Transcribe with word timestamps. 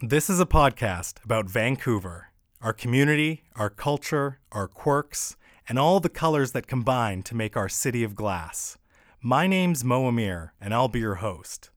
This 0.00 0.30
is 0.30 0.38
a 0.38 0.46
podcast 0.46 1.24
about 1.24 1.46
Vancouver, 1.46 2.28
our 2.62 2.72
community, 2.72 3.42
our 3.56 3.68
culture, 3.68 4.38
our 4.52 4.68
quirks, 4.68 5.36
and 5.68 5.76
all 5.76 5.98
the 5.98 6.08
colors 6.08 6.52
that 6.52 6.68
combine 6.68 7.24
to 7.24 7.34
make 7.34 7.56
our 7.56 7.68
city 7.68 8.04
of 8.04 8.14
glass. 8.14 8.78
My 9.20 9.48
name's 9.48 9.82
Mo 9.82 10.06
Amir, 10.06 10.54
and 10.60 10.72
I'll 10.72 10.86
be 10.86 11.00
your 11.00 11.16
host. 11.16 11.70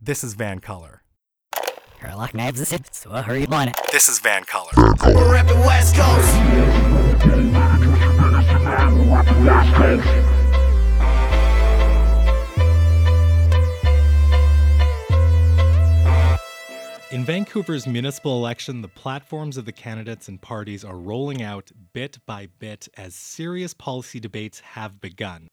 This 0.00 0.24
is 0.24 0.32
Van 0.32 0.60
Color. 0.60 1.02
Sherlock 2.00 2.32
Knives 2.32 2.62
is 2.62 2.72
it, 2.72 2.94
so 2.94 3.10
hurry 3.10 3.44
up 3.44 3.52
on 3.52 3.68
it. 3.68 3.78
This 3.92 4.08
is 4.08 4.20
Van 4.20 4.44
Color. 4.44 4.72
We're 5.04 5.36
at 5.36 5.46
the 5.46 5.56
West 5.56 5.96
Coast. 5.96 6.34
In 17.10 17.24
Vancouver's 17.24 17.88
municipal 17.88 18.38
election, 18.38 18.82
the 18.82 18.88
platforms 18.88 19.56
of 19.56 19.64
the 19.64 19.72
candidates 19.72 20.28
and 20.28 20.40
parties 20.40 20.84
are 20.84 20.96
rolling 20.96 21.42
out 21.42 21.72
bit 21.92 22.18
by 22.24 22.46
bit 22.60 22.86
as 22.96 23.16
serious 23.16 23.74
policy 23.74 24.20
debates 24.20 24.60
have 24.60 25.00
begun. 25.00 25.48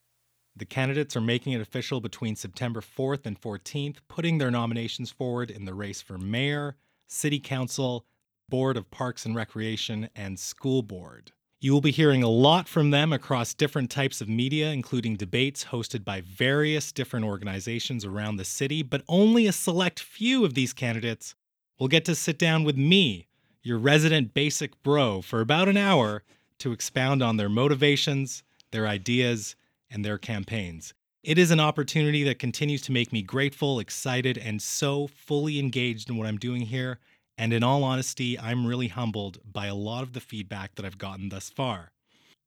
The 0.55 0.65
candidates 0.65 1.17
are 1.17 1.21
making 1.21 1.53
it 1.53 1.61
official 1.61 1.99
between 1.99 2.35
September 2.35 2.79
4th 2.79 3.25
and 3.25 3.41
14th, 3.41 3.97
putting 4.07 4.37
their 4.37 4.51
nominations 4.51 5.09
forward 5.09 5.49
in 5.49 5.65
the 5.65 5.73
race 5.73 5.99
for 5.99 6.19
mayor, 6.19 6.75
city 7.07 7.39
council, 7.39 8.05
board 8.49 8.77
of 8.77 8.91
parks 8.91 9.25
and 9.25 9.35
recreation, 9.35 10.09
and 10.15 10.37
school 10.37 10.83
board. 10.83 11.31
You 11.59 11.73
will 11.73 11.81
be 11.81 11.89
hearing 11.89 12.21
a 12.21 12.29
lot 12.29 12.67
from 12.67 12.91
them 12.91 13.11
across 13.11 13.55
different 13.55 13.89
types 13.89 14.21
of 14.21 14.29
media, 14.29 14.69
including 14.69 15.15
debates 15.15 15.65
hosted 15.65 16.05
by 16.05 16.21
various 16.21 16.91
different 16.91 17.25
organizations 17.25 18.05
around 18.05 18.35
the 18.35 18.45
city, 18.45 18.83
but 18.83 19.01
only 19.07 19.47
a 19.47 19.51
select 19.51 19.99
few 19.99 20.45
of 20.45 20.53
these 20.53 20.71
candidates 20.71 21.33
will 21.79 21.87
get 21.87 22.05
to 22.05 22.15
sit 22.15 22.37
down 22.39 22.63
with 22.63 22.77
me, 22.77 23.27
your 23.61 23.77
resident 23.77 24.33
basic 24.33 24.81
bro, 24.83 25.21
for 25.21 25.41
about 25.41 25.69
an 25.69 25.77
hour 25.77 26.23
to 26.59 26.71
expound 26.71 27.21
on 27.21 27.37
their 27.37 27.49
motivations, 27.49 28.43
their 28.71 28.87
ideas, 28.87 29.55
and 29.89 30.03
their 30.03 30.17
campaigns. 30.17 30.93
It 31.23 31.37
is 31.37 31.51
an 31.51 31.59
opportunity 31.59 32.23
that 32.23 32.39
continues 32.39 32.81
to 32.83 32.91
make 32.91 33.11
me 33.11 33.21
grateful, 33.21 33.79
excited, 33.79 34.37
and 34.37 34.61
so 34.61 35.07
fully 35.07 35.59
engaged 35.59 36.09
in 36.09 36.17
what 36.17 36.27
I'm 36.27 36.37
doing 36.37 36.61
here. 36.61 36.99
And 37.37 37.53
in 37.53 37.63
all 37.63 37.83
honesty, 37.83 38.39
I'm 38.39 38.65
really 38.65 38.87
humbled 38.87 39.39
by 39.43 39.67
a 39.67 39.75
lot 39.75 40.03
of 40.03 40.13
the 40.13 40.19
feedback 40.19 40.75
that 40.75 40.85
I've 40.85 40.97
gotten 40.97 41.29
thus 41.29 41.49
far. 41.49 41.91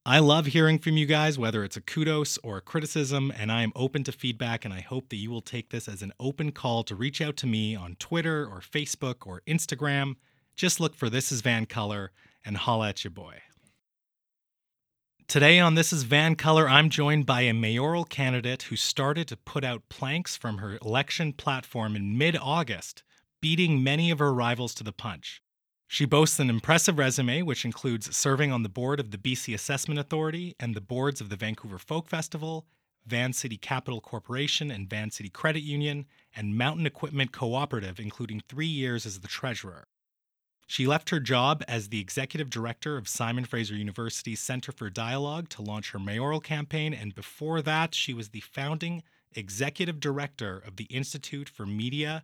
I 0.07 0.19
love 0.19 0.47
hearing 0.47 0.79
from 0.79 0.97
you 0.97 1.05
guys, 1.05 1.39
whether 1.39 1.63
it's 1.63 1.77
a 1.77 1.83
kudos 1.83 2.39
or 2.39 2.57
a 2.57 2.63
criticism, 2.63 3.31
and 3.37 3.53
I 3.53 3.63
am 3.63 3.73
open 3.77 4.03
to 4.05 4.13
feedback. 4.13 4.65
And 4.65 4.73
I 4.73 4.81
hope 4.81 5.11
that 5.11 5.17
you 5.17 5.31
will 5.31 5.43
take 5.43 5.69
this 5.69 5.89
as 5.89 6.01
an 6.01 6.15
open 6.19 6.53
call 6.53 6.83
to 6.85 6.95
reach 6.95 7.21
out 7.21 7.37
to 7.39 7.47
me 7.47 7.77
on 7.77 7.97
Twitter 7.97 8.47
or 8.47 8.61
Facebook 8.61 9.27
or 9.27 9.43
Instagram. 9.47 10.15
Just 10.57 10.81
look 10.81 10.95
for 10.95 11.11
This 11.11 11.31
is 11.31 11.43
Van 11.43 11.67
Color 11.67 12.13
and 12.47 12.57
holla 12.57 12.89
at 12.89 13.05
your 13.05 13.11
boy. 13.11 13.43
Today 15.29 15.61
on 15.61 15.75
This 15.75 15.93
is 15.93 16.05
Van 16.05 16.35
Color, 16.35 16.67
I'm 16.67 16.89
joined 16.89 17.27
by 17.27 17.43
a 17.43 17.53
mayoral 17.53 18.05
candidate 18.05 18.63
who 18.65 18.77
started 18.77 19.29
to 19.29 19.37
put 19.37 19.65
out 19.65 19.91
planks 19.91 20.35
from 20.35 20.59
her 20.59 20.79
election 20.83 21.35
platform 21.35 21.95
in 21.95 22.17
mid 22.17 22.39
August, 22.41 23.03
beating 23.43 23.85
many 23.85 24.11
of 24.11 24.19
her 24.19 24.33
rivals 24.33 24.75
to 24.77 24.83
the 24.83 24.93
punch. 24.93 25.43
She 25.93 26.05
boasts 26.05 26.39
an 26.39 26.49
impressive 26.49 26.99
resume, 26.99 27.43
which 27.43 27.65
includes 27.65 28.17
serving 28.17 28.53
on 28.53 28.63
the 28.63 28.69
board 28.69 29.01
of 29.01 29.11
the 29.11 29.19
BC 29.19 29.53
Assessment 29.53 29.99
Authority 29.99 30.55
and 30.61 30.73
the 30.73 30.81
boards 30.81 31.21
of 31.21 31.31
the 31.31 31.37
Vancouver 31.37 31.79
Folk 31.79 32.09
Festival, 32.09 32.65
VanCity 33.09 33.61
Capital 33.61 34.01
Corporation 34.01 34.71
and 34.71 34.89
VanCity 34.89 35.33
Credit 35.33 35.65
Union, 35.65 36.07
and 36.37 36.57
Mountain 36.57 36.87
Equipment 36.87 37.33
Cooperative, 37.33 37.99
including 37.99 38.41
three 38.41 38.69
years 38.69 39.05
as 39.05 39.19
the 39.19 39.27
treasurer. 39.27 39.89
She 40.69 40.87
left 40.87 41.11
her 41.11 41.19
job 41.19 41.65
as 41.67 41.89
the 41.89 41.99
executive 41.99 42.51
director 42.51 42.97
of 42.97 43.09
Simon 43.09 43.45
Fraser 43.45 43.75
University's 43.75 44.39
Center 44.39 44.71
for 44.71 44.91
Dialogue 44.91 45.49
to 45.49 45.63
launch 45.63 45.91
her 45.91 45.99
mayoral 45.99 46.41
campaign, 46.41 46.95
and 46.95 47.17
before 47.17 47.63
that, 47.63 47.97
she 47.97 48.15
was 48.15 48.29
the 48.29 48.39
founding 48.39 49.03
executive 49.35 49.99
director 49.99 50.63
of 50.65 50.77
the 50.77 50.85
Institute 50.85 51.49
for 51.49 51.67
Media, 51.67 52.23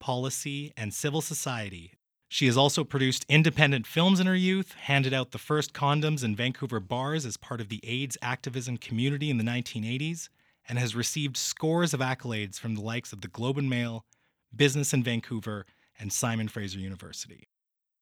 Policy, 0.00 0.74
and 0.76 0.92
Civil 0.92 1.22
Society. 1.22 1.94
She 2.28 2.46
has 2.46 2.56
also 2.56 2.82
produced 2.82 3.24
independent 3.28 3.86
films 3.86 4.18
in 4.18 4.26
her 4.26 4.36
youth, 4.36 4.72
handed 4.72 5.14
out 5.14 5.30
the 5.30 5.38
first 5.38 5.72
condoms 5.72 6.24
in 6.24 6.34
Vancouver 6.34 6.80
bars 6.80 7.24
as 7.24 7.36
part 7.36 7.60
of 7.60 7.68
the 7.68 7.80
AIDS 7.84 8.18
activism 8.20 8.78
community 8.78 9.30
in 9.30 9.38
the 9.38 9.44
1980s, 9.44 10.28
and 10.68 10.78
has 10.78 10.96
received 10.96 11.36
scores 11.36 11.94
of 11.94 12.00
accolades 12.00 12.58
from 12.58 12.74
the 12.74 12.80
likes 12.80 13.12
of 13.12 13.20
the 13.20 13.28
Globe 13.28 13.58
and 13.58 13.70
Mail, 13.70 14.04
Business 14.54 14.92
in 14.92 15.02
Vancouver, 15.02 15.66
and 15.98 16.12
Simon 16.12 16.48
Fraser 16.48 16.78
University. 16.78 17.48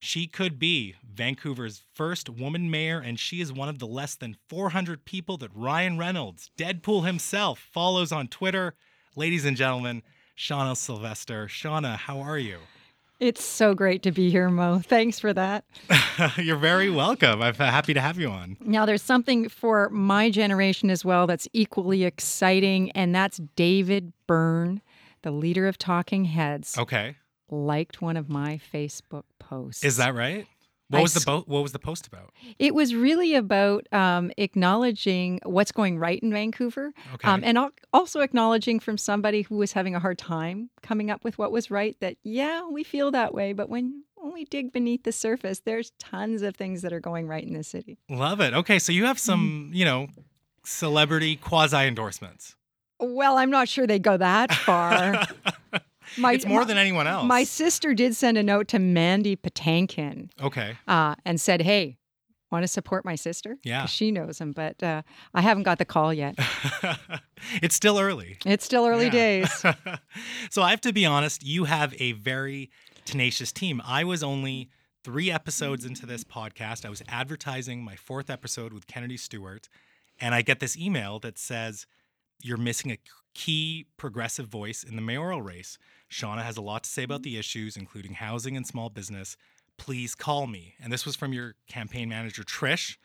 She 0.01 0.27
could 0.27 0.59
be 0.59 0.95
Vancouver's 1.03 1.83
first 1.95 2.29
woman 2.29 2.71
mayor, 2.71 2.99
and 2.99 3.19
she 3.19 3.41
is 3.41 3.53
one 3.53 3.69
of 3.69 3.79
the 3.79 3.87
less 3.87 4.17
than 4.17 4.37
400 4.49 5.05
people 5.05 5.37
that 5.39 5.51
Ryan 5.55 5.99
Reynolds, 5.99 6.51
Deadpool 6.59 7.07
himself, 7.07 7.59
follows 7.59 8.13
on 8.13 8.29
Twitter. 8.29 8.75
Ladies 9.17 9.45
and 9.45 9.57
gentlemen, 9.57 10.03
Shauna 10.37 10.77
Sylvester. 10.77 11.47
Shauna, 11.47 11.97
how 11.97 12.21
are 12.21 12.39
you? 12.39 12.59
It's 13.21 13.45
so 13.45 13.75
great 13.75 14.03
to 14.03 14.11
be 14.13 14.31
here, 14.31 14.51
Mo. 14.51 14.81
Thanks 14.81 15.19
for 15.21 15.33
that. 15.33 15.65
You're 16.37 16.57
very 16.57 16.91
welcome. 16.91 17.43
I'm 17.43 17.55
happy 17.55 17.95
to 17.95 18.01
have 18.01 18.19
you 18.19 18.29
on. 18.29 18.57
Now, 18.61 18.85
there's 18.87 19.03
something 19.03 19.49
for 19.49 19.89
my 19.91 20.31
generation 20.31 20.91
as 20.91 21.05
well 21.05 21.27
that's 21.27 21.47
equally 21.53 22.05
exciting, 22.05 22.91
and 22.91 23.15
that's 23.15 23.41
David 23.57 24.13
Byrne, 24.27 24.83
the 25.23 25.31
leader 25.31 25.67
of 25.69 25.79
Talking 25.79 26.25
Heads, 26.27 26.77
Okay. 26.77 27.17
liked 27.49 28.03
one 28.03 28.17
of 28.17 28.29
my 28.29 28.61
Facebook 28.73 29.25
posts. 29.39 29.85
Is 29.85 29.97
that 29.99 30.15
right? 30.15 30.47
What 30.89 30.99
I 30.99 31.03
was 31.03 31.15
the 31.15 31.21
bo- 31.25 31.45
what 31.47 31.63
was 31.63 31.73
the 31.73 31.79
post 31.79 32.07
about? 32.07 32.31
It 32.59 32.75
was 32.75 32.95
really 32.95 33.35
about 33.35 33.87
um, 33.93 34.31
acknowledging 34.37 35.41
what's 35.45 35.73
going 35.73 35.99
right 35.99 36.19
in 36.23 36.31
Vancouver, 36.33 36.93
Okay. 37.15 37.27
um, 37.29 37.43
and 37.43 37.57
al- 37.59 37.71
also 37.93 38.21
acknowledging 38.21 38.79
from 38.81 38.99
somebody 38.99 39.43
who 39.43 39.57
was 39.57 39.73
having 39.73 39.95
a 39.95 39.99
hard 39.99 40.19
time 40.19 40.71
coming 40.83 41.11
up 41.11 41.25
with 41.25 41.39
what 41.39 41.51
was 41.53 41.71
right 41.71 41.97
that 42.01 42.17
yeah, 42.23 42.67
we 42.69 42.85
feel 42.85 43.11
that 43.13 43.33
way, 43.35 43.53
but 43.55 43.69
when 43.69 44.05
when 44.17 44.33
we 44.33 44.45
dig 44.45 44.73
beneath 44.73 45.03
the 45.05 45.13
surface, 45.13 45.61
there's 45.61 45.93
tons 45.99 46.41
of 46.43 46.55
things 46.57 46.81
that 46.83 46.93
are 46.93 47.01
going 47.01 47.27
right 47.29 47.45
in 47.45 47.53
the 47.55 47.63
city. 47.65 47.99
Love 48.09 48.41
it. 48.41 48.55
Okay, 48.55 48.79
so 48.79 48.91
you 48.93 49.05
have 49.05 49.19
some, 49.19 49.41
Mm-hmm. 49.69 49.75
you 49.75 49.85
know, 49.85 50.07
celebrity 50.65 51.37
quasi 51.37 51.77
endorsements. 51.87 52.57
Well, 53.01 53.37
I'm 53.37 53.51
not 53.51 53.69
sure 53.69 53.87
they 53.87 53.99
go 53.99 54.17
that 54.17 54.53
far. 54.55 55.27
My, 56.19 56.33
it's 56.33 56.47
more 56.47 56.61
my- 56.61 56.67
than 56.67 56.79
anyone 56.79 57.07
else. 57.07 57.27
My 57.27 57.45
sister 57.45 57.95
did 57.95 58.15
send 58.17 58.39
a 58.39 58.43
note 58.43 58.69
to 58.69 58.79
Mandy 58.79 59.37
Patinkin 59.37 60.31
okay. 60.43 60.77
uh, 60.89 61.15
and 61.25 61.41
said, 61.41 61.63
"Hey, 61.63 61.99
want 62.51 62.63
to 62.63 62.69
support 62.69 63.05
my 63.05 63.15
sister? 63.15 63.57
Yeah. 63.65 63.87
she 63.87 64.11
knows 64.11 64.41
him." 64.41 64.53
But 64.53 64.83
uh, 64.83 65.03
I 65.33 65.41
haven't 65.41 65.65
got 65.65 65.79
the 65.79 65.85
call 65.85 66.13
yet. 66.15 66.37
it's 67.63 67.75
still 67.75 67.99
early. 67.99 68.39
It's 68.47 68.65
still 68.65 68.87
early 68.87 69.07
Yeah. 69.07 69.11
days. 69.11 69.65
so 70.51 70.63
I 70.63 70.71
have 70.71 70.81
to 70.83 70.93
be 70.93 71.05
honest, 71.07 71.43
you 71.45 71.65
have 71.65 71.95
a 71.99 72.13
very 72.13 72.71
tenacious 73.05 73.53
team. 73.53 73.83
I 73.85 74.05
was 74.05 74.23
only 74.23 74.71
three 75.03 75.31
episodes 75.31 75.85
into 75.85 76.07
this 76.07 76.25
podcast. 76.25 76.87
I 76.87 76.91
was 76.91 77.03
advertising 77.09 77.83
my 77.85 77.97
fourth 77.97 78.31
episode 78.31 78.73
with 78.73 78.87
Kennedy 78.87 79.17
Stewart, 79.19 79.69
and 80.21 80.35
I 80.35 80.43
get 80.43 80.61
this 80.61 80.79
email 80.79 81.19
that 81.21 81.39
says, 81.39 81.87
You're 82.43 82.57
missing 82.57 82.91
a 82.93 82.99
key 83.35 83.87
progressive 83.97 84.47
voice 84.47 84.83
in 84.85 84.97
the 84.97 85.03
mayoral 85.03 85.43
race. 85.43 85.77
Shauna 86.15 86.45
has 86.45 86.57
a 86.57 86.63
lot 86.63 86.85
to 86.85 86.91
say 86.91 87.03
about 87.03 87.25
the 87.25 87.37
issues, 87.37 87.77
including 87.77 88.15
housing 88.15 88.57
and 88.57 88.65
small 88.65 88.89
business. 88.89 89.37
Please 89.79 90.15
call 90.15 90.47
me. 90.47 90.75
And 90.81 90.93
this 90.93 91.05
was 91.05 91.17
from 91.17 91.33
your 91.33 91.57
campaign 91.69 92.09
manager, 92.09 92.45
Trish. 92.45 92.97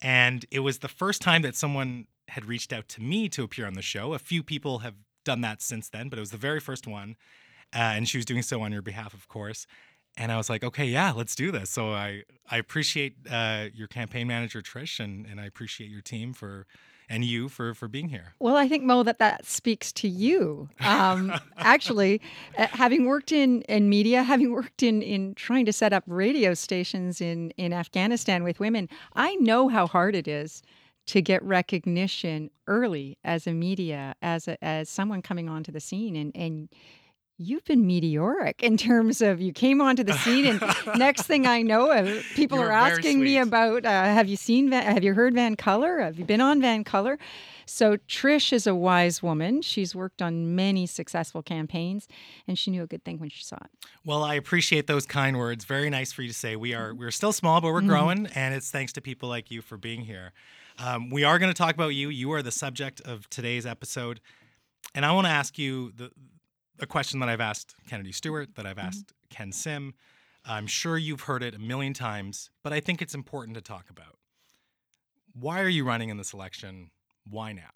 And 0.00 0.46
it 0.50 0.60
was 0.60 0.78
the 0.78 0.88
first 0.88 1.20
time 1.20 1.42
that 1.42 1.54
someone 1.54 2.06
had 2.28 2.46
reached 2.46 2.72
out 2.72 2.88
to 2.88 3.02
me 3.02 3.28
to 3.28 3.42
appear 3.42 3.66
on 3.66 3.74
the 3.74 3.82
show. 3.82 4.14
A 4.14 4.18
few 4.18 4.42
people 4.42 4.78
have 4.78 4.94
done 5.26 5.42
that 5.42 5.60
since 5.60 5.90
then, 5.90 6.08
but 6.08 6.18
it 6.18 6.22
was 6.22 6.30
the 6.30 6.38
very 6.38 6.58
first 6.58 6.86
one. 6.86 7.16
Uh, 7.74 7.92
and 7.96 8.08
she 8.08 8.16
was 8.16 8.24
doing 8.24 8.40
so 8.40 8.62
on 8.62 8.72
your 8.72 8.82
behalf, 8.82 9.12
of 9.12 9.28
course. 9.28 9.66
And 10.16 10.32
I 10.32 10.38
was 10.38 10.48
like, 10.48 10.64
okay, 10.64 10.86
yeah, 10.86 11.12
let's 11.12 11.34
do 11.34 11.50
this. 11.52 11.68
So 11.68 11.90
I, 11.90 12.22
I 12.50 12.56
appreciate 12.56 13.16
uh, 13.30 13.66
your 13.74 13.88
campaign 13.88 14.26
manager, 14.26 14.62
Trish, 14.62 15.00
and, 15.00 15.26
and 15.26 15.38
I 15.38 15.44
appreciate 15.44 15.90
your 15.90 16.00
team 16.00 16.32
for 16.32 16.66
and 17.08 17.24
you 17.24 17.48
for 17.48 17.74
for 17.74 17.88
being 17.88 18.08
here. 18.08 18.34
Well, 18.38 18.56
I 18.56 18.68
think 18.68 18.84
Mo 18.84 19.02
that 19.02 19.18
that 19.18 19.44
speaks 19.46 19.92
to 19.94 20.08
you. 20.08 20.68
Um, 20.80 21.32
actually, 21.58 22.20
uh, 22.58 22.66
having 22.68 23.06
worked 23.06 23.32
in 23.32 23.62
in 23.62 23.88
media, 23.88 24.22
having 24.22 24.52
worked 24.52 24.82
in 24.82 25.02
in 25.02 25.34
trying 25.34 25.66
to 25.66 25.72
set 25.72 25.92
up 25.92 26.04
radio 26.06 26.54
stations 26.54 27.20
in 27.20 27.50
in 27.56 27.72
Afghanistan 27.72 28.44
with 28.44 28.60
women, 28.60 28.88
I 29.14 29.34
know 29.36 29.68
how 29.68 29.86
hard 29.86 30.14
it 30.14 30.28
is 30.28 30.62
to 31.06 31.20
get 31.20 31.42
recognition 31.42 32.50
early 32.66 33.18
as 33.24 33.46
a 33.46 33.52
media 33.52 34.14
as 34.22 34.48
a, 34.48 34.62
as 34.64 34.88
someone 34.88 35.20
coming 35.20 35.48
onto 35.48 35.70
the 35.70 35.80
scene 35.80 36.16
and 36.16 36.32
and 36.34 36.68
you've 37.36 37.64
been 37.64 37.86
meteoric 37.86 38.62
in 38.62 38.76
terms 38.76 39.20
of 39.20 39.40
you 39.40 39.52
came 39.52 39.80
onto 39.80 40.04
the 40.04 40.12
scene 40.18 40.46
and 40.46 40.62
next 40.98 41.22
thing 41.22 41.46
I 41.46 41.62
know 41.62 41.90
uh, 41.90 42.20
people 42.34 42.58
You're 42.58 42.68
are 42.68 42.72
asking 42.72 43.20
me 43.20 43.38
about 43.38 43.84
uh, 43.84 43.88
have 43.88 44.28
you 44.28 44.36
seen 44.36 44.70
Van, 44.70 44.84
have 44.84 45.02
you 45.02 45.14
heard 45.14 45.34
Van 45.34 45.56
Color 45.56 46.00
have 46.00 46.18
you 46.18 46.24
been 46.24 46.40
on 46.40 46.60
Van 46.60 46.84
Color 46.84 47.18
So 47.66 47.96
Trish 47.96 48.52
is 48.52 48.66
a 48.66 48.74
wise 48.74 49.22
woman. 49.22 49.62
She's 49.62 49.94
worked 49.94 50.20
on 50.20 50.54
many 50.54 50.86
successful 50.86 51.42
campaigns, 51.42 52.06
and 52.46 52.58
she 52.58 52.70
knew 52.70 52.82
a 52.82 52.86
good 52.86 53.04
thing 53.04 53.18
when 53.18 53.30
she 53.30 53.42
saw 53.42 53.56
it. 53.56 53.70
Well, 54.04 54.22
I 54.22 54.34
appreciate 54.34 54.86
those 54.86 55.06
kind 55.06 55.38
words. 55.38 55.64
Very 55.64 55.90
nice 55.90 56.12
for 56.12 56.22
you 56.22 56.28
to 56.28 56.34
say. 56.34 56.56
We 56.56 56.74
are 56.74 56.94
we're 56.94 57.10
still 57.10 57.32
small, 57.32 57.60
but 57.60 57.72
we're 57.72 57.80
growing, 57.80 58.26
and 58.34 58.54
it's 58.54 58.70
thanks 58.70 58.92
to 58.94 59.00
people 59.00 59.28
like 59.28 59.50
you 59.50 59.62
for 59.62 59.76
being 59.76 60.02
here. 60.02 60.32
Um, 60.78 61.08
we 61.08 61.24
are 61.24 61.38
going 61.38 61.52
to 61.52 61.56
talk 61.56 61.74
about 61.74 61.94
you. 61.94 62.08
You 62.08 62.32
are 62.32 62.42
the 62.42 62.50
subject 62.50 63.00
of 63.02 63.28
today's 63.30 63.64
episode, 63.64 64.20
and 64.94 65.06
I 65.06 65.12
want 65.12 65.26
to 65.26 65.30
ask 65.30 65.58
you 65.58 65.92
the 65.92 66.10
a 66.80 66.86
question 66.86 67.20
that 67.20 67.28
I've 67.28 67.40
asked 67.40 67.74
Kennedy 67.88 68.12
Stewart, 68.12 68.54
that 68.56 68.66
I've 68.66 68.78
asked 68.78 69.12
Ken 69.30 69.52
Sim. 69.52 69.94
I'm 70.44 70.66
sure 70.66 70.98
you've 70.98 71.22
heard 71.22 71.42
it 71.42 71.54
a 71.54 71.58
million 71.58 71.94
times, 71.94 72.50
but 72.62 72.72
I 72.72 72.80
think 72.80 73.00
it's 73.00 73.14
important 73.14 73.54
to 73.56 73.62
talk 73.62 73.88
about. 73.90 74.18
Why 75.32 75.60
are 75.60 75.68
you 75.68 75.84
running 75.84 76.10
in 76.10 76.16
this 76.16 76.32
election? 76.32 76.90
Why 77.28 77.52
now? 77.52 77.70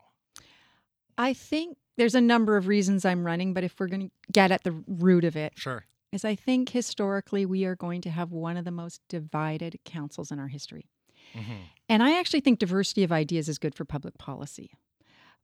I 1.17 1.33
think 1.33 1.79
there's 1.97 2.15
a 2.15 2.21
number 2.21 2.57
of 2.57 2.67
reasons 2.69 3.05
I'm 3.05 3.25
running, 3.25 3.55
but 3.55 3.65
if 3.65 3.79
we're 3.81 3.89
going 3.89 4.09
to 4.09 4.11
get 4.33 4.53
at 4.53 4.63
the 4.65 4.73
root 4.87 5.25
of 5.25 5.37
it, 5.37 5.55
Sure. 5.57 5.85
is 6.13 6.25
I 6.25 6.35
think 6.35 6.69
historically 6.69 7.45
we 7.47 7.65
are 7.65 7.75
going 7.75 8.01
to 8.03 8.11
have 8.11 8.31
one 8.31 8.57
of 8.57 8.65
the 8.65 8.71
most 8.71 9.01
divided 9.09 9.79
councils 9.85 10.31
in 10.31 10.39
our 10.39 10.49
history. 10.49 10.87
hmm 11.35 11.63
And 11.89 12.03
I 12.03 12.19
actually 12.19 12.41
think 12.41 12.59
diversity 12.59 13.03
of 13.03 13.11
ideas 13.11 13.49
is 13.49 13.59
good 13.59 13.75
for 13.75 13.85
public 13.85 14.19
policy. 14.19 14.71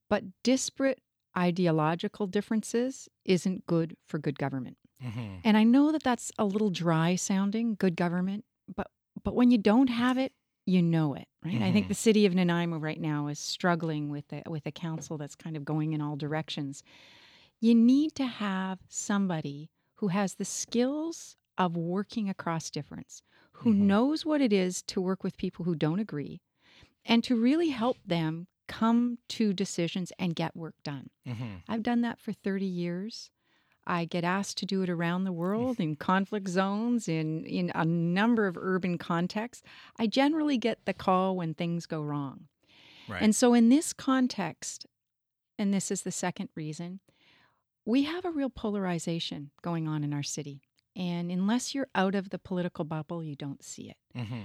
But 0.08 0.24
disparate 0.42 1.00
ideological 1.36 2.26
differences 2.26 3.08
isn't 3.24 3.66
good 3.66 3.96
for 4.06 4.18
good 4.18 4.38
government. 4.38 4.76
hmm 5.00 5.36
And 5.44 5.56
I 5.56 5.64
know 5.64 5.92
that 5.92 6.02
that's 6.02 6.32
a 6.38 6.44
little 6.44 6.70
dry 6.70 7.16
sounding, 7.16 7.74
good 7.76 7.96
government, 7.96 8.44
but 8.74 8.88
but 9.22 9.34
when 9.34 9.50
you 9.50 9.58
don't 9.58 9.88
have 9.88 10.18
it, 10.18 10.32
you 10.66 10.82
know 10.82 11.14
it, 11.14 11.28
right? 11.44 11.62
I 11.62 11.72
think 11.72 11.86
Mhm. 11.86 11.88
the 11.88 11.94
city 11.94 12.26
of 12.26 12.34
Nanaimo 12.34 12.78
right 12.78 13.00
now 13.00 13.28
is 13.28 13.38
struggling 13.38 14.08
with 14.10 14.32
a, 14.32 14.42
with 14.48 14.66
a 14.66 14.72
council 14.72 15.18
that's 15.18 15.36
kind 15.36 15.56
of 15.56 15.64
going 15.64 15.92
in 15.92 16.00
all 16.00 16.16
directions. 16.16 16.82
You 17.60 17.74
need 17.74 18.14
to 18.16 18.26
have 18.26 18.80
somebody 18.88 19.70
who 19.96 20.08
has 20.08 20.34
the 20.34 20.44
skills 20.44 21.36
of 21.58 21.76
working 21.76 22.28
across 22.28 22.70
difference, 22.70 23.22
who 23.52 23.72
Mhm. 23.72 23.78
knows 23.86 24.24
what 24.26 24.40
it 24.40 24.52
is 24.52 24.82
to 24.84 25.00
work 25.00 25.22
with 25.24 25.36
people 25.36 25.64
who 25.64 25.74
don't 25.74 26.00
agree, 26.00 26.40
and 27.04 27.24
to 27.24 27.36
really 27.40 27.70
help 27.70 27.98
them 28.04 28.48
come 28.68 29.18
to 29.28 29.52
decisions 29.52 30.12
and 30.18 30.34
get 30.34 30.56
work 30.56 30.74
done. 30.84 31.10
hmm 31.26 31.56
I've 31.68 31.82
done 31.82 32.00
that 32.02 32.18
for 32.20 32.32
30 32.32 32.64
years. 32.64 33.30
I 33.86 34.06
get 34.06 34.24
asked 34.24 34.56
to 34.58 34.66
do 34.66 34.82
it 34.82 34.88
around 34.88 35.24
the 35.24 35.32
world 35.32 35.78
in 35.78 35.96
conflict 36.10 36.48
zones, 36.48 37.06
in, 37.06 37.44
in 37.44 37.70
a 37.74 37.84
number 37.84 38.46
of 38.46 38.56
urban 38.56 38.96
contexts. 38.96 39.62
I 39.98 40.06
generally 40.06 40.56
get 40.56 40.78
the 40.86 40.94
call 40.94 41.36
when 41.36 41.52
things 41.54 41.84
go 41.84 42.00
wrong. 42.00 42.48
Right. 43.08 43.20
And 43.20 43.36
so, 43.36 43.52
in 43.52 43.68
this 43.68 43.92
context, 43.92 44.86
and 45.58 45.74
this 45.74 45.90
is 45.90 46.02
the 46.02 46.10
second 46.12 46.48
reason, 46.54 47.00
we 47.84 48.04
have 48.04 48.24
a 48.24 48.30
real 48.30 48.48
polarization 48.48 49.50
going 49.62 49.86
on 49.86 50.02
in 50.02 50.14
our 50.14 50.22
city. 50.22 50.62
And 50.96 51.30
unless 51.30 51.74
you're 51.74 51.88
out 51.94 52.14
of 52.14 52.30
the 52.30 52.38
political 52.38 52.84
bubble, 52.86 53.22
you 53.22 53.36
don't 53.36 53.62
see 53.62 53.90
it. 53.90 53.96
hmm 54.18 54.42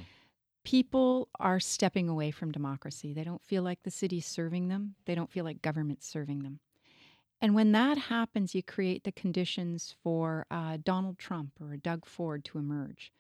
People 0.64 1.30
are 1.40 1.60
stepping 1.60 2.10
away 2.10 2.32
from 2.32 2.52
democracy. 2.52 3.14
They 3.14 3.24
don't 3.24 3.44
feel 3.44 3.64
like 3.64 3.84
the 3.84 3.92
city's 3.92 4.26
serving 4.26 4.68
them, 4.68 4.96
they 5.06 5.16
don't 5.16 5.32
feel 5.32 5.46
like 5.46 5.62
government's 5.62 6.08
serving 6.08 6.44
them. 6.44 6.60
And 7.42 7.56
when 7.56 7.72
that 7.72 7.98
happens, 7.98 8.54
you 8.54 8.62
create 8.62 9.06
the 9.06 9.14
conditions 9.14 9.96
for 10.04 10.46
uh, 10.52 10.78
Donald 10.84 11.18
Trump 11.18 11.52
or 11.62 11.78
Doug 11.78 12.06
Ford 12.06 12.44
to 12.46 12.58
emerge. 12.58 13.14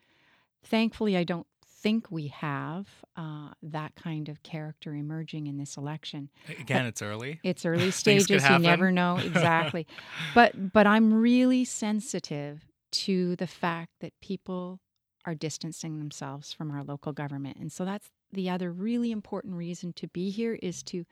Thankfully, 0.61 1.15
I 1.15 1.23
don't 1.23 1.47
think 1.81 2.11
we 2.11 2.27
have 2.27 2.87
uh, 3.15 3.49
that 3.63 3.95
kind 3.95 4.27
of 4.27 4.43
character 4.43 4.93
emerging 4.93 5.47
in 5.47 5.57
this 5.57 5.77
election. 5.77 6.29
Again, 6.59 6.85
it's 6.85 7.01
early. 7.01 7.39
It's 7.43 7.65
early 7.65 7.91
stages. 7.91 8.29
You 8.29 8.59
never 8.59 8.91
know 8.91 9.17
exactly. 9.17 9.87
but 10.35 10.73
but 10.73 10.85
I'm 10.85 11.13
really 11.13 11.63
sensitive 11.65 12.65
to 12.91 13.35
the 13.37 13.47
fact 13.47 13.91
that 14.01 14.19
people 14.19 14.79
are 15.25 15.35
distancing 15.35 15.99
themselves 15.99 16.53
from 16.53 16.71
our 16.71 16.83
local 16.83 17.11
government. 17.11 17.57
And 17.57 17.71
so 17.71 17.85
that's 17.85 18.09
the 18.31 18.49
other 18.49 18.71
really 18.71 19.11
important 19.11 19.55
reason 19.55 19.93
to 19.93 20.07
be 20.07 20.29
here 20.29 20.57
is 20.61 20.83
to 20.83 21.05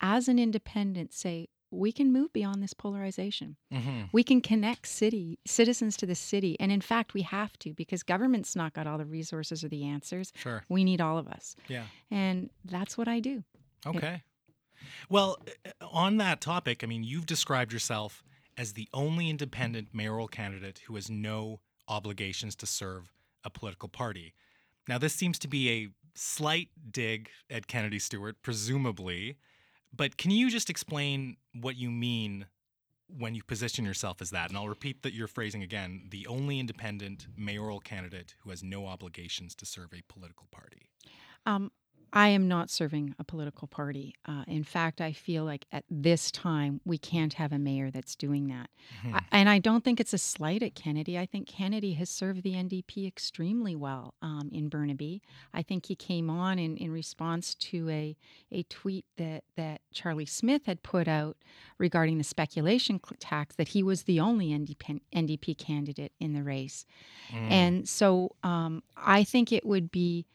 as 0.00 0.28
an 0.28 0.38
independent 0.38 1.12
say 1.12 1.48
we 1.70 1.90
can 1.90 2.12
move 2.12 2.32
beyond 2.34 2.62
this 2.62 2.74
polarization. 2.74 3.56
hmm 3.72 4.02
We 4.12 4.22
can 4.22 4.40
connect 4.40 4.86
city 4.86 5.38
citizens 5.46 5.96
to 5.98 6.06
the 6.06 6.14
city 6.14 6.56
and 6.60 6.70
in 6.70 6.80
fact 6.80 7.14
we 7.14 7.22
have 7.22 7.58
to 7.60 7.72
because 7.72 8.02
government's 8.02 8.54
not 8.56 8.74
got 8.74 8.86
all 8.86 8.98
the 8.98 9.06
resources 9.06 9.64
or 9.64 9.68
the 9.68 9.84
answers. 9.84 10.32
Sure. 10.34 10.64
We 10.68 10.84
need 10.84 11.00
all 11.00 11.18
of 11.18 11.28
us. 11.28 11.56
Yeah. 11.68 11.84
And 12.10 12.50
that's 12.64 12.98
what 12.98 13.08
I 13.08 13.20
do. 13.20 13.44
Okay. 13.86 14.22
Well, 15.08 15.38
uh, 15.64 15.86
on 15.90 16.16
that 16.18 16.40
topic, 16.40 16.82
I 16.82 16.86
mean, 16.86 17.04
you've 17.04 17.26
described 17.26 17.72
yourself 17.72 18.22
as 18.56 18.74
the 18.74 18.88
only 18.92 19.30
independent 19.30 19.88
mayoral 19.92 20.28
candidate 20.28 20.82
who 20.86 20.94
has 20.96 21.10
no 21.10 21.60
obligations 21.88 22.54
to 22.56 22.66
serve 22.66 23.12
a 23.44 23.50
political 23.50 23.88
party. 23.88 24.34
Now, 24.88 24.98
this 24.98 25.14
seems 25.14 25.38
to 25.40 25.48
be 25.48 25.70
a 25.70 25.88
slight 26.14 26.68
dig 26.90 27.30
at 27.50 27.66
Kennedy 27.66 27.98
Stewart, 27.98 28.36
presumably, 28.42 29.36
but 29.94 30.16
can 30.16 30.30
you 30.30 30.50
just 30.50 30.70
explain 30.70 31.36
what 31.52 31.76
you 31.76 31.90
mean 31.90 32.46
when 33.18 33.34
you 33.34 33.42
position 33.42 33.84
yourself 33.84 34.22
as 34.22 34.30
that? 34.30 34.48
And 34.48 34.56
I'll 34.56 34.68
repeat 34.68 35.02
that 35.02 35.12
your 35.12 35.26
phrasing 35.26 35.62
again 35.62 36.08
the 36.10 36.26
only 36.26 36.58
independent 36.58 37.26
mayoral 37.36 37.80
candidate 37.80 38.34
who 38.40 38.50
has 38.50 38.62
no 38.62 38.86
obligations 38.86 39.54
to 39.56 39.66
serve 39.66 39.92
a 39.92 40.02
political 40.08 40.48
party. 40.50 40.88
Um, 41.44 41.70
I 42.12 42.28
am 42.28 42.46
not 42.46 42.68
serving 42.68 43.14
a 43.18 43.24
political 43.24 43.66
party. 43.66 44.14
Uh, 44.26 44.44
in 44.46 44.64
fact, 44.64 45.00
I 45.00 45.12
feel 45.12 45.44
like 45.44 45.66
at 45.72 45.84
this 45.90 46.30
time 46.30 46.80
we 46.84 46.98
can't 46.98 47.34
have 47.34 47.52
a 47.52 47.58
mayor 47.58 47.90
that's 47.90 48.14
doing 48.14 48.48
that. 48.48 48.68
Mhm. 49.02 49.14
I, 49.14 49.22
and 49.32 49.48
I 49.48 49.58
don't 49.58 49.82
think 49.82 49.98
it's 49.98 50.12
a 50.12 50.18
slight 50.18 50.62
at 50.62 50.74
Kennedy. 50.74 51.18
I 51.18 51.24
think 51.24 51.48
Kennedy 51.48 51.94
has 51.94 52.10
served 52.10 52.42
the 52.42 52.54
NDP 52.54 53.06
extremely 53.06 53.74
well 53.74 54.14
um, 54.20 54.50
in 54.52 54.68
Burnaby. 54.68 55.22
I 55.54 55.62
think 55.62 55.86
he 55.86 55.96
came 55.96 56.28
on 56.28 56.58
in, 56.58 56.76
in 56.76 56.90
response 56.90 57.54
to 57.54 57.88
a, 57.88 58.16
a 58.50 58.62
tweet 58.64 59.06
that, 59.16 59.44
that 59.56 59.80
Charlie 59.92 60.26
Smith 60.26 60.66
had 60.66 60.82
put 60.82 61.08
out 61.08 61.38
regarding 61.78 62.18
the 62.18 62.24
speculation 62.24 63.00
tax 63.20 63.56
that 63.56 63.68
he 63.68 63.82
was 63.82 64.02
the 64.02 64.20
only 64.20 64.48
NDP, 64.48 65.00
NDP 65.14 65.56
candidate 65.56 66.12
in 66.20 66.34
the 66.34 66.42
race. 66.42 66.84
Mm. 67.30 67.50
And 67.50 67.88
so 67.88 68.36
um, 68.42 68.82
I 68.96 69.24
think 69.24 69.50
it 69.50 69.64
would 69.64 69.90
be 69.90 70.26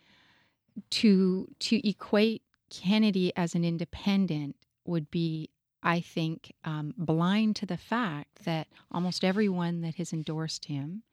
to 0.91 1.47
to 1.59 1.87
equate 1.87 2.41
Kennedy 2.69 3.31
as 3.35 3.55
an 3.55 3.63
independent 3.63 4.55
would 4.85 5.09
be, 5.11 5.49
I 5.83 5.99
think, 5.99 6.53
um, 6.63 6.93
blind 6.97 7.55
to 7.57 7.65
the 7.65 7.77
fact 7.77 8.43
that 8.45 8.67
almost 8.91 9.23
everyone 9.23 9.81
that 9.81 9.95
has 9.95 10.11
endorsed 10.13 10.65
him 10.65 11.03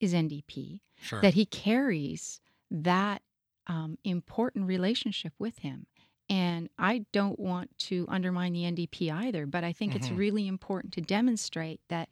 is 0.00 0.12
NDP. 0.14 0.80
sure. 1.00 1.20
That 1.20 1.34
he 1.34 1.46
carries 1.46 2.40
that 2.70 3.22
um, 3.66 3.98
important 4.04 4.66
relationship 4.66 5.32
with 5.38 5.60
him. 5.60 5.86
And 6.28 6.68
I 6.78 7.04
don't 7.12 7.38
want 7.38 7.76
to 7.90 8.06
undermine 8.08 8.52
the 8.54 8.64
NDP 8.64 9.10
either, 9.10 9.46
but 9.46 9.62
I 9.62 9.72
think 9.72 9.94
it's 9.94 10.08
Mhm. 10.08 10.16
really 10.16 10.46
important 10.46 10.92
to 10.94 11.00
demonstrate 11.00 11.80
that 11.88 12.08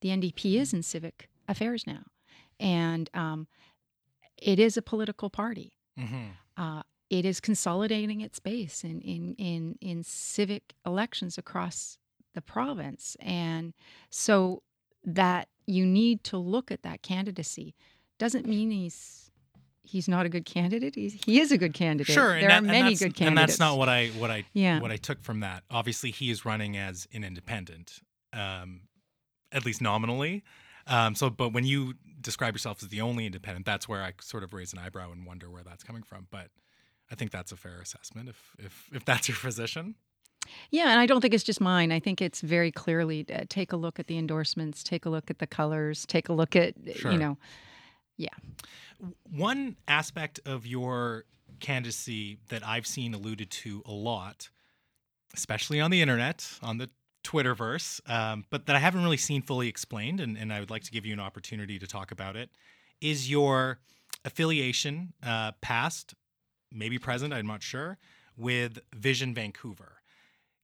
the 0.00 0.10
NDP 0.10 0.56
is 0.58 0.72
in 0.74 0.82
civic 0.82 1.28
affairs 1.48 1.86
now. 1.86 2.04
And 2.60 3.08
um, 3.14 3.48
it 4.36 4.58
is 4.58 4.76
a 4.76 4.82
political 4.82 5.30
party. 5.30 5.72
hmm 5.98 6.28
Uh, 6.56 6.82
it 7.10 7.24
is 7.24 7.40
consolidating 7.40 8.20
its 8.20 8.40
base 8.40 8.82
in, 8.82 9.00
in, 9.00 9.34
in, 9.38 9.78
in 9.80 10.02
civic 10.02 10.74
elections 10.86 11.38
across 11.38 11.98
the 12.34 12.40
province. 12.40 13.16
And 13.20 13.74
so 14.10 14.62
that 15.04 15.48
you 15.66 15.86
need 15.86 16.24
to 16.24 16.36
look 16.36 16.70
at 16.70 16.82
that 16.82 17.02
candidacy 17.02 17.74
doesn't 18.18 18.46
mean 18.46 18.70
he's 18.70 19.30
he's 19.82 20.08
not 20.08 20.24
a 20.24 20.28
good 20.30 20.46
candidate. 20.46 20.94
He's, 20.94 21.12
he 21.24 21.40
is 21.40 21.52
a 21.52 21.58
good 21.58 21.74
candidate. 21.74 22.12
Sure, 22.12 22.40
there 22.40 22.50
and 22.50 22.66
are 22.66 22.72
many 22.72 22.94
good 22.94 23.14
candidates. 23.14 23.28
And 23.28 23.36
that's 23.38 23.58
not 23.58 23.76
what 23.76 23.88
I 23.88 24.08
what 24.08 24.30
I 24.30 24.44
Yeah. 24.54 24.80
what 24.80 24.90
I 24.90 24.96
took 24.96 25.22
from 25.22 25.40
that. 25.40 25.62
Obviously, 25.70 26.10
he 26.10 26.30
is 26.30 26.44
running 26.44 26.76
as 26.76 27.06
an 27.12 27.22
independent, 27.22 28.00
um, 28.32 28.82
at 29.52 29.64
least 29.64 29.82
nominally. 29.82 30.42
Um, 30.86 31.14
so, 31.14 31.30
but 31.30 31.52
when 31.52 31.64
you 31.64 31.94
describe 32.24 32.54
yourself 32.54 32.82
as 32.82 32.88
the 32.88 33.00
only 33.00 33.26
independent, 33.26 33.64
that's 33.66 33.88
where 33.88 34.02
I 34.02 34.14
sort 34.20 34.42
of 34.42 34.52
raise 34.52 34.72
an 34.72 34.80
eyebrow 34.80 35.12
and 35.12 35.24
wonder 35.24 35.48
where 35.48 35.62
that's 35.62 35.84
coming 35.84 36.02
from. 36.02 36.26
But 36.30 36.48
I 37.10 37.14
think 37.14 37.30
that's 37.30 37.52
a 37.52 37.56
fair 37.56 37.80
assessment 37.80 38.28
if 38.28 38.56
if 38.58 38.88
if 38.92 39.04
that's 39.04 39.28
your 39.28 39.36
position. 39.42 39.94
Yeah, 40.70 40.90
and 40.90 41.00
I 41.00 41.06
don't 41.06 41.20
think 41.22 41.32
it's 41.32 41.44
just 41.44 41.60
mine. 41.60 41.90
I 41.92 42.00
think 42.00 42.20
it's 42.20 42.42
very 42.42 42.70
clearly 42.70 43.24
uh, 43.32 43.44
take 43.48 43.72
a 43.72 43.76
look 43.76 43.98
at 43.98 44.08
the 44.08 44.18
endorsements, 44.18 44.82
take 44.82 45.06
a 45.06 45.10
look 45.10 45.30
at 45.30 45.38
the 45.38 45.46
colors, 45.46 46.04
take 46.06 46.28
a 46.28 46.34
look 46.34 46.54
at 46.56 46.74
Sure. 46.96 47.12
you 47.12 47.18
know. 47.18 47.38
Yeah. 48.16 48.28
One 49.30 49.76
aspect 49.88 50.40
of 50.44 50.66
your 50.66 51.24
candidacy 51.60 52.38
that 52.48 52.66
I've 52.66 52.86
seen 52.86 53.14
alluded 53.14 53.50
to 53.50 53.82
a 53.86 53.92
lot, 53.92 54.50
especially 55.34 55.80
on 55.80 55.90
the 55.90 56.02
internet, 56.02 56.58
on 56.62 56.76
the 56.78 56.90
Twitterverse, 57.24 58.00
um, 58.08 58.44
but 58.50 58.66
that 58.66 58.76
I 58.76 58.78
haven't 58.78 59.02
really 59.02 59.16
seen 59.16 59.42
fully 59.42 59.68
explained, 59.68 60.20
and, 60.20 60.36
and 60.36 60.52
I 60.52 60.60
would 60.60 60.70
like 60.70 60.84
to 60.84 60.92
give 60.92 61.04
you 61.04 61.12
an 61.12 61.20
opportunity 61.20 61.78
to 61.78 61.86
talk 61.86 62.12
about 62.12 62.36
it, 62.36 62.50
is 63.00 63.30
your 63.30 63.78
affiliation, 64.24 65.14
uh, 65.22 65.52
past, 65.60 66.14
maybe 66.70 66.98
present, 66.98 67.32
I'm 67.32 67.46
not 67.46 67.62
sure, 67.62 67.98
with 68.36 68.78
Vision 68.94 69.34
Vancouver. 69.34 70.02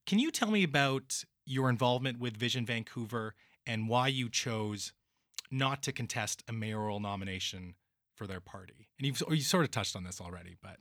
Can 0.06 0.18
you 0.18 0.30
tell 0.30 0.50
me 0.50 0.62
about 0.62 1.24
your 1.44 1.68
involvement 1.68 2.18
with 2.18 2.36
Vision 2.36 2.66
Vancouver 2.66 3.34
and 3.66 3.88
why 3.88 4.08
you 4.08 4.28
chose 4.28 4.92
not 5.50 5.82
to 5.84 5.92
contest 5.92 6.42
a 6.48 6.52
mayoral 6.52 7.00
nomination 7.00 7.74
for 8.14 8.26
their 8.26 8.40
party? 8.40 8.88
And 8.98 9.06
you've 9.06 9.22
you 9.30 9.40
sort 9.40 9.64
of 9.64 9.70
touched 9.70 9.96
on 9.96 10.04
this 10.04 10.20
already, 10.20 10.56
but 10.62 10.78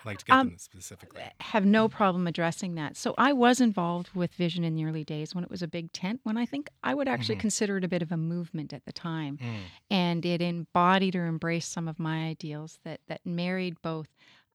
I'd 0.00 0.06
like 0.06 0.18
to 0.18 0.24
get 0.24 0.38
Um, 0.38 0.48
them 0.48 0.58
specifically. 0.58 1.30
have 1.40 1.66
no 1.66 1.88
problem 1.88 2.26
addressing 2.26 2.74
that. 2.76 2.96
So 2.96 3.14
I 3.18 3.32
was 3.32 3.60
involved 3.60 4.10
with 4.14 4.34
Vision 4.34 4.64
in 4.64 4.74
the 4.74 4.84
early 4.84 5.04
days 5.04 5.34
when 5.34 5.44
it 5.44 5.50
was 5.50 5.62
a 5.62 5.68
big 5.68 5.92
tent, 5.92 6.20
when 6.22 6.36
I 6.36 6.46
think 6.46 6.70
I 6.82 6.94
would 6.94 7.08
actually 7.08 7.36
Mhm. 7.36 7.40
consider 7.40 7.78
it 7.78 7.84
a 7.84 7.88
bit 7.88 8.02
of 8.02 8.12
a 8.12 8.16
movement 8.16 8.72
at 8.72 8.84
the 8.84 8.92
time. 8.92 9.38
Mm, 9.40 9.70
And 9.90 10.24
it 10.26 10.42
embodied 10.42 11.16
or 11.16 11.26
embraced 11.26 11.72
some 11.72 11.88
of 11.88 11.98
my 11.98 12.26
ideals 12.28 12.78
that, 12.84 13.00
that 13.08 13.24
married 13.26 13.80
both 13.82 14.08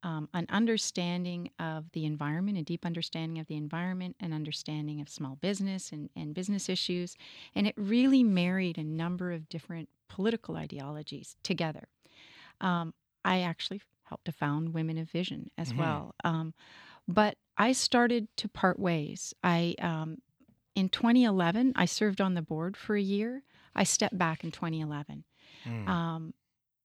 um, 0.04 0.30
an 0.34 0.46
understanding 0.50 1.50
of 1.60 1.92
the 1.94 2.06
environment, 2.06 2.58
a 2.60 2.64
deep 2.64 2.86
understanding 2.86 3.40
of 3.40 3.48
the 3.48 3.56
environment, 3.58 4.16
an 4.20 4.34
understanding 4.34 5.02
of 5.02 5.10
small 5.10 5.36
business 5.38 5.92
and, 5.92 6.10
and 6.16 6.36
business 6.36 6.70
issues. 6.70 7.18
And 7.56 7.68
it 7.68 7.74
really 7.78 8.24
married 8.24 8.78
a 8.78 8.84
number 8.84 9.32
of 9.32 9.50
different 9.50 9.90
political 10.08 10.58
ideologies 10.58 11.38
together. 11.44 11.88
Um, 12.62 12.94
I 13.24 13.42
actually 13.42 13.82
helped 14.06 14.26
to 14.26 14.32
found 14.32 14.74
Women 14.74 14.98
of 14.98 15.10
Vision 15.10 15.52
as 15.58 15.74
Mhm. 15.74 15.78
well. 15.78 16.16
Um, 16.24 16.54
but 17.08 17.38
I 17.58 17.72
started 17.74 18.28
to 18.38 18.50
part 18.50 18.80
ways. 18.80 19.34
I 19.44 19.76
um, 19.80 20.18
in 20.76 20.90
2011, 20.90 21.74
I 21.76 21.86
served 21.86 22.20
on 22.20 22.34
the 22.34 22.42
board 22.42 22.76
for 22.76 22.96
a 22.96 23.02
year. 23.02 23.44
I 23.76 23.84
stepped 23.84 24.18
back 24.18 24.44
in 24.44 24.52
2011. 24.52 25.24
mm, 25.66 25.88
Um, 25.88 26.34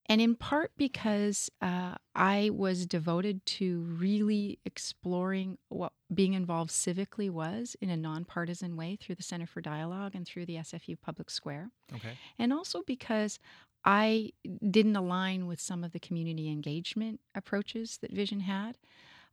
and 0.06 0.20
in 0.20 0.34
part 0.34 0.72
because 0.76 1.50
uh, 1.60 1.94
I 2.16 2.50
was 2.52 2.84
devoted 2.86 3.44
to 3.46 3.80
really 3.82 4.58
exploring 4.64 5.58
what 5.68 5.92
being 6.12 6.34
involved 6.34 6.70
civically 6.72 7.30
was 7.30 7.76
in 7.80 7.90
a 7.90 7.96
nonpartisan 7.96 8.76
way 8.76 8.96
through 8.96 9.14
the 9.16 9.22
Center 9.22 9.46
for 9.46 9.60
Dialogue 9.60 10.14
and 10.16 10.26
through 10.26 10.46
the 10.46 10.56
SFU 10.56 10.96
Public 11.00 11.30
Square. 11.30 11.70
okay. 11.94 12.16
And 12.38 12.52
also 12.52 12.82
because 12.86 13.38
I 13.84 14.32
didn't 14.70 14.96
align 14.96 15.46
with 15.46 15.60
some 15.60 15.84
of 15.84 15.92
the 15.92 16.00
community 16.00 16.48
engagement 16.48 17.20
approaches 17.34 17.98
that 18.02 18.12
Vision 18.12 18.40
had. 18.40 18.76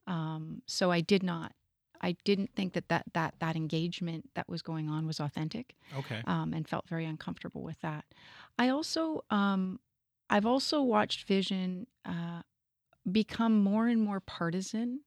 Um, 0.06 0.62
so 0.66 0.92
I 0.92 1.02
did 1.02 1.24
not. 1.24 1.54
I 2.00 2.16
didn't 2.24 2.52
think 2.56 2.74
that, 2.74 2.90
that 2.90 3.06
that 3.14 3.34
that 3.40 3.56
engagement 3.56 4.30
that 4.36 4.48
was 4.48 4.62
going 4.62 4.88
on 4.88 5.08
was 5.08 5.20
authentic 5.20 5.76
Okay. 5.96 6.22
um, 6.26 6.54
and 6.54 6.68
felt 6.68 6.88
very 6.88 7.06
uncomfortable 7.06 7.64
with 7.64 7.82
that. 7.82 8.06
I 8.58 8.70
also, 8.70 9.24
um, 9.32 9.80
I've 10.30 10.46
also 10.46 10.82
watched 10.82 11.28
Vision 11.28 11.88
uh, 12.06 12.44
become 13.12 13.64
more 13.64 13.88
and 13.88 14.02
more 14.02 14.20
partisan 14.20 15.02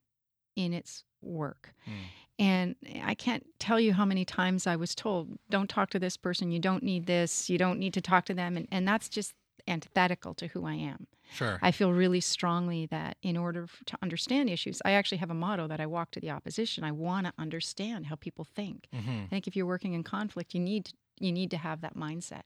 in 0.56 0.72
its 0.72 1.04
work. 1.22 1.74
Mm. 1.86 1.92
And 2.40 2.74
I 3.04 3.14
can't 3.14 3.44
tell 3.58 3.78
you 3.78 3.92
how 3.92 4.06
many 4.06 4.24
times 4.24 4.66
I 4.66 4.74
was 4.74 4.94
told, 4.94 5.38
don't 5.50 5.68
talk 5.68 5.90
to 5.90 5.98
this 5.98 6.16
person, 6.16 6.50
you 6.50 6.58
don't 6.58 6.82
need 6.82 7.04
this, 7.04 7.50
you 7.50 7.58
don't 7.58 7.78
need 7.78 7.92
to 7.94 8.00
talk 8.00 8.24
to 8.24 8.34
them. 8.34 8.56
And, 8.56 8.66
and 8.72 8.88
that's 8.88 9.10
just 9.10 9.34
antithetical 9.68 10.32
to 10.34 10.46
who 10.46 10.64
I 10.64 10.72
am. 10.72 11.06
Sure. 11.34 11.58
I 11.60 11.70
feel 11.70 11.92
really 11.92 12.22
strongly 12.22 12.86
that 12.86 13.18
in 13.22 13.36
order 13.36 13.68
to 13.84 13.98
understand 14.00 14.48
issues, 14.48 14.80
I 14.86 14.92
actually 14.92 15.18
have 15.18 15.30
a 15.30 15.34
motto 15.34 15.68
that 15.68 15.80
I 15.80 15.86
walk 15.86 16.12
to 16.12 16.20
the 16.20 16.30
opposition. 16.30 16.82
I 16.82 16.92
want 16.92 17.26
to 17.26 17.34
understand 17.38 18.06
how 18.06 18.14
people 18.16 18.46
think. 18.46 18.88
Mhm. 18.90 19.26
I 19.26 19.28
think 19.28 19.46
if 19.46 19.54
you're 19.54 19.66
working 19.66 19.92
in 19.92 20.02
conflict, 20.02 20.54
you 20.54 20.60
need 20.60 20.90
you 21.22 21.32
need 21.32 21.50
to 21.50 21.58
have 21.58 21.82
that 21.82 21.94
mindset. 21.94 22.44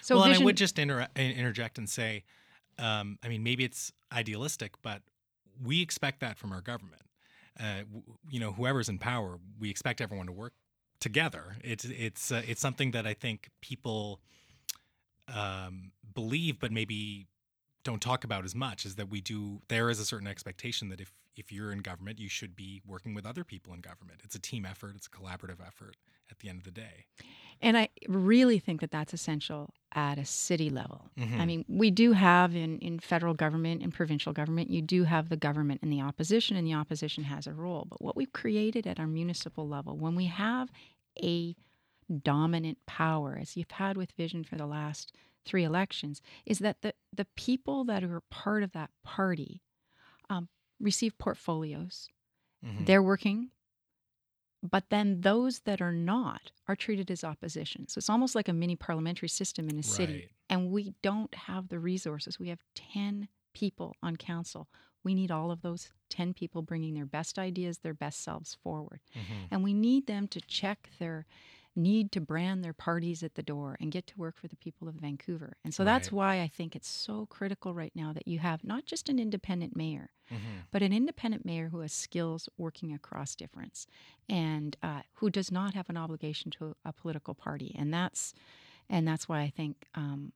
So 0.00 0.16
well, 0.16 0.24
and 0.24 0.34
I 0.34 0.38
would 0.38 0.56
just 0.56 0.76
inter- 0.80 1.06
interject 1.14 1.78
and 1.78 1.88
say, 1.88 2.24
um, 2.76 3.20
I 3.22 3.28
mean, 3.28 3.44
maybe 3.44 3.62
it's 3.62 3.92
idealistic, 4.10 4.72
but 4.82 5.02
we 5.62 5.80
expect 5.80 6.18
that 6.18 6.36
from 6.36 6.50
our 6.50 6.60
government. 6.60 7.02
Uh, 7.60 7.80
w- 7.80 8.02
you 8.30 8.40
know, 8.40 8.52
whoever's 8.52 8.88
in 8.88 8.98
power, 8.98 9.38
we 9.58 9.68
expect 9.70 10.00
everyone 10.00 10.26
to 10.26 10.32
work 10.32 10.54
together. 11.00 11.56
It's 11.62 11.84
it's 11.84 12.32
uh, 12.32 12.42
it's 12.46 12.60
something 12.60 12.92
that 12.92 13.06
I 13.06 13.14
think 13.14 13.50
people 13.60 14.20
um, 15.28 15.92
believe, 16.14 16.58
but 16.58 16.72
maybe 16.72 17.26
don't 17.84 18.00
talk 18.00 18.24
about 18.24 18.44
as 18.44 18.54
much. 18.54 18.86
Is 18.86 18.96
that 18.96 19.10
we 19.10 19.20
do? 19.20 19.60
There 19.68 19.90
is 19.90 20.00
a 20.00 20.04
certain 20.04 20.26
expectation 20.26 20.88
that 20.88 21.00
if 21.00 21.12
if 21.36 21.52
you're 21.52 21.72
in 21.72 21.78
government, 21.78 22.18
you 22.18 22.28
should 22.28 22.56
be 22.56 22.82
working 22.86 23.14
with 23.14 23.26
other 23.26 23.44
people 23.44 23.72
in 23.74 23.80
government. 23.80 24.20
It's 24.24 24.34
a 24.34 24.40
team 24.40 24.64
effort. 24.66 24.94
It's 24.96 25.06
a 25.06 25.10
collaborative 25.10 25.64
effort. 25.66 25.96
At 26.30 26.38
the 26.38 26.48
end 26.48 26.58
of 26.58 26.64
the 26.64 26.70
day. 26.70 27.06
And 27.62 27.76
I 27.76 27.88
really 28.08 28.58
think 28.58 28.80
that 28.80 28.90
that's 28.90 29.12
essential 29.12 29.74
at 29.92 30.18
a 30.18 30.24
city 30.24 30.70
level. 30.70 31.10
I 31.18 31.20
Mhm. 31.22 31.46
mean, 31.46 31.64
we 31.68 31.90
do 31.90 32.12
have 32.12 32.54
in 32.54 32.78
in 32.78 32.98
federal 33.00 33.34
government 33.34 33.82
and 33.82 33.92
provincial 33.92 34.32
government, 34.32 34.70
you 34.70 34.82
do 34.82 35.04
have 35.04 35.28
the 35.28 35.36
government 35.36 35.80
and 35.82 35.92
the 35.92 36.00
opposition, 36.00 36.56
and 36.56 36.66
the 36.66 36.74
opposition 36.74 37.24
has 37.24 37.46
a 37.46 37.52
role. 37.54 37.86
But 37.88 38.00
what 38.02 38.16
we've 38.16 38.32
created 38.32 38.86
at 38.86 38.98
our 39.00 39.06
municipal 39.06 39.66
level, 39.68 39.96
when 39.96 40.14
we 40.14 40.26
have 40.26 40.70
a 41.22 41.56
dominant 42.22 42.78
power, 42.86 43.38
as 43.40 43.56
you've 43.56 43.70
had 43.72 43.96
with 43.96 44.12
Vision 44.12 44.44
for 44.44 44.56
the 44.56 44.66
last 44.66 45.12
three 45.44 45.64
elections, 45.64 46.20
is 46.46 46.58
that 46.60 46.82
the 46.82 46.94
the 47.12 47.26
people 47.36 47.84
that 47.84 48.02
are 48.04 48.20
part 48.30 48.62
of 48.62 48.72
that 48.72 48.90
party 49.02 49.62
um, 50.28 50.48
receive 50.78 51.18
portfolios. 51.18 52.08
Mhm. 52.64 52.86
They're 52.86 53.02
working, 53.02 53.50
but 54.62 54.84
then 54.90 55.22
those 55.22 55.60
that 55.60 55.80
are 55.80 55.92
not 55.92 56.52
are 56.68 56.76
treated 56.76 57.10
as 57.10 57.24
opposition. 57.24 57.88
So 57.88 57.98
it's 57.98 58.10
almost 58.10 58.34
like 58.34 58.48
a 58.48 58.52
mini 58.52 58.76
parliamentary 58.76 59.28
system 59.28 59.68
in 59.68 59.78
a 59.78 59.82
city. 59.82 60.12
Right. 60.12 60.30
And 60.48 60.70
we 60.70 60.94
don't 61.02 61.34
have 61.34 61.68
the 61.68 61.78
resources. 61.78 62.38
We 62.38 62.48
have 62.48 62.62
10 62.74 63.28
people 63.54 63.96
on 64.02 64.16
council. 64.16 64.68
We 65.02 65.14
need 65.14 65.30
all 65.30 65.50
of 65.50 65.62
those 65.62 65.92
10 66.10 66.34
people 66.34 66.60
bringing 66.62 66.94
their 66.94 67.06
best 67.06 67.38
ideas, 67.38 67.78
their 67.78 67.94
best 67.94 68.22
selves 68.22 68.56
forward. 68.62 69.00
Mhm. 69.14 69.48
And 69.50 69.64
we 69.64 69.72
need 69.72 70.06
them 70.06 70.28
to 70.28 70.40
check 70.40 70.90
their 70.98 71.26
need 71.76 72.12
to 72.12 72.20
brand 72.20 72.64
their 72.64 72.72
parties 72.72 73.22
at 73.22 73.34
the 73.34 73.42
door 73.42 73.76
and 73.80 73.92
get 73.92 74.06
to 74.08 74.18
work 74.18 74.36
for 74.36 74.48
the 74.48 74.56
people 74.56 74.88
of 74.88 74.94
Vancouver. 74.96 75.56
And 75.64 75.72
so 75.74 75.84
that's 75.84 76.10
why 76.12 76.40
I 76.40 76.48
think 76.48 76.74
it's 76.76 76.88
so 76.88 77.26
critical 77.26 77.74
right 77.74 77.92
now 77.94 78.12
that 78.12 78.26
you 78.28 78.38
have 78.40 78.64
not 78.64 78.86
just 78.86 79.08
an 79.08 79.18
independent 79.18 79.76
mayor, 79.76 80.10
Mhm. 80.30 80.66
but 80.70 80.82
an 80.82 80.92
independent 80.92 81.44
mayor 81.44 81.68
who 81.70 81.80
has 81.80 81.92
skills 81.92 82.48
working 82.58 82.92
across 82.92 83.36
difference 83.36 83.86
and 84.28 84.76
uh, 84.82 85.02
who 85.14 85.30
does 85.30 85.50
not 85.52 85.74
have 85.74 85.88
an 85.90 85.96
obligation 85.96 86.50
to 86.52 86.76
a 86.84 86.92
political 86.92 87.34
party. 87.34 87.74
And 87.78 87.92
that's 87.94 88.34
and 88.88 89.06
that's 89.06 89.28
why 89.28 89.40
I 89.40 89.50
think 89.50 89.86
um, 89.94 90.32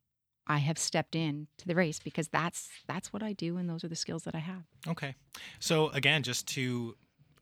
I 0.46 0.58
have 0.58 0.78
stepped 0.78 1.14
in 1.16 1.48
to 1.58 1.66
the 1.66 1.74
race 1.74 1.98
because 2.00 2.28
that's 2.28 2.70
that's 2.86 3.12
what 3.12 3.22
I 3.22 3.32
do 3.32 3.56
and 3.56 3.68
those 3.68 3.84
are 3.84 3.88
the 3.88 3.96
skills 3.96 4.24
that 4.24 4.34
I 4.34 4.40
have. 4.40 4.64
Okay. 4.86 5.14
So 5.60 5.88
again, 5.90 6.22
just 6.22 6.46
to 6.48 6.96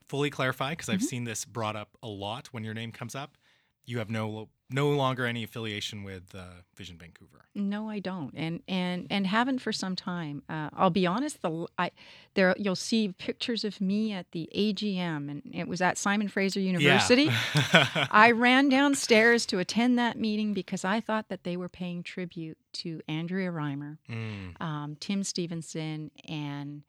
fully 0.09 0.31
clarify, 0.31 0.71
because 0.71 0.89
I've 0.89 1.03
Mhm. 1.03 1.09
seen 1.09 1.25
this 1.25 1.45
brought 1.45 1.77
up 1.77 1.97
a 2.03 2.09
lot 2.09 2.49
when 2.49 2.65
your 2.65 2.75
name 2.75 2.93
comes 2.93 3.15
up, 3.15 3.37
you 3.85 3.99
have 3.99 4.11
no 4.11 4.49
no 4.71 4.89
longer 4.91 5.27
any 5.27 5.45
affiliation 5.45 6.03
with 6.03 6.35
uh, 6.35 6.45
Vision 6.75 6.97
Vancouver. 6.97 7.45
No, 7.55 7.91
I 7.91 7.99
don't, 7.99 8.33
and 8.35 8.63
and 8.67 9.07
and 9.11 9.27
haven't 9.27 9.59
for 9.59 9.73
some 9.73 9.95
time. 9.95 10.43
Uh, 10.49 10.71
I'll 10.73 10.91
be 10.91 11.07
honest. 11.07 11.43
The 11.43 11.67
I 11.79 11.91
there 12.35 12.55
you'll 12.59 12.75
see 12.77 13.13
pictures 13.19 13.65
of 13.65 13.81
me 13.81 14.13
at 14.13 14.31
the 14.33 14.49
AGM, 14.57 15.31
and 15.31 15.43
it 15.53 15.69
was 15.69 15.83
at 15.83 15.99
Simon 15.99 16.29
Fraser 16.29 16.61
University. 16.61 17.25
Yeah. 17.25 18.07
I 18.11 18.31
ran 18.31 18.69
downstairs 18.71 19.45
to 19.47 19.59
attend 19.59 19.99
that 19.99 20.19
meeting 20.19 20.55
because 20.55 20.85
I 20.85 21.01
thought 21.01 21.29
that 21.29 21.45
they 21.45 21.57
were 21.57 21.69
paying 21.69 22.03
tribute 22.03 22.57
to 22.75 23.03
Andrea 23.07 23.51
Reimer, 23.51 23.99
Mm, 24.09 24.61
um, 24.63 24.97
Tim 24.99 25.23
Stevenson, 25.23 26.11
and 26.27 26.83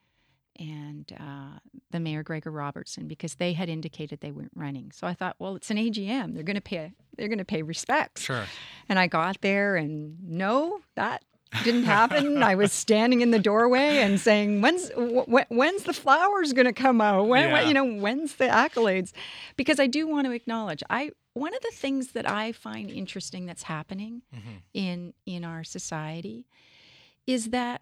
and 0.59 1.11
uh, 1.19 1.59
the 1.91 1.99
mayor 1.99 2.23
Gregor 2.23 2.51
Robertson 2.51 3.07
because 3.07 3.35
they 3.35 3.53
had 3.53 3.69
indicated 3.69 4.19
they 4.21 4.31
weren't 4.31 4.51
running. 4.55 4.91
So 4.91 5.07
I 5.07 5.13
thought, 5.13 5.35
well, 5.39 5.55
it's 5.55 5.71
an 5.71 5.77
AGM; 5.77 6.33
they're 6.33 6.43
going 6.43 6.55
to 6.55 6.61
pay 6.61 6.91
they're 7.17 7.27
going 7.27 7.37
to 7.39 7.45
pay 7.45 7.61
respects. 7.61 8.21
sure. 8.21 8.45
And 8.89 8.97
I 8.99 9.07
got 9.07 9.41
there, 9.41 9.75
and 9.75 10.17
no, 10.27 10.79
that 10.95 11.23
didn't 11.63 11.83
happen. 11.83 12.41
I 12.51 12.55
was 12.55 12.73
standing 12.73 13.21
in 13.21 13.29
the 13.31 13.39
doorway 13.39 13.97
and 13.97 14.19
saying, 14.19 14.61
"When's 14.61 14.89
wh- 14.91 15.49
when's 15.51 15.83
the 15.83 15.93
flowers 15.93 16.53
going 16.53 16.65
to 16.65 16.73
come 16.73 17.01
out? 17.01 17.27
When, 17.27 17.51
when- 17.51 17.67
you 17.67 17.73
know, 17.73 17.85
when's 17.85 18.35
the 18.35 18.45
accolades?" 18.47 19.11
Because 19.55 19.79
I 19.79 19.87
do 19.87 20.07
want 20.07 20.25
to 20.25 20.31
acknowledge, 20.31 20.83
I 20.89 21.11
one 21.33 21.53
of 21.55 21.61
the 21.61 21.71
things 21.73 22.11
that 22.11 22.29
I 22.29 22.51
find 22.51 22.91
interesting 22.91 23.45
that's 23.47 23.63
happening 23.63 24.21
Mhm. 24.35 24.61
in 24.73 25.13
in 25.25 25.43
our 25.43 25.63
society 25.63 26.45
is 27.25 27.49
that 27.49 27.81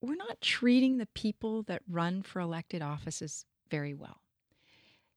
we're 0.00 0.14
not 0.16 0.40
treating 0.40 0.98
the 0.98 1.06
people 1.06 1.62
that 1.64 1.82
run 1.88 2.22
for 2.22 2.40
elected 2.40 2.82
offices 2.82 3.44
very 3.70 3.94
well. 3.94 4.20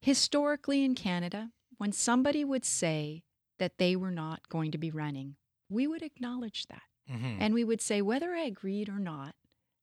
Historically 0.01 0.83
in 0.83 0.95
Canada, 0.95 1.51
when 1.77 1.91
somebody 1.91 2.45
would 2.45 2.63
say 2.65 3.23
that 3.57 3.77
they 3.77 3.95
were 3.95 4.11
not 4.11 4.47
going 4.49 4.71
to 4.71 4.77
be 4.77 4.91
running, 4.91 5.35
we 5.69 5.85
would 5.87 6.01
acknowledge 6.01 6.67
that. 6.67 6.83
Mhm. 7.09 7.37
And 7.39 7.53
we 7.53 7.63
would 7.63 7.81
say, 7.81 8.01
whether 8.01 8.33
I 8.33 8.41
agreed 8.41 8.87
or 8.87 8.99
not, 8.99 9.35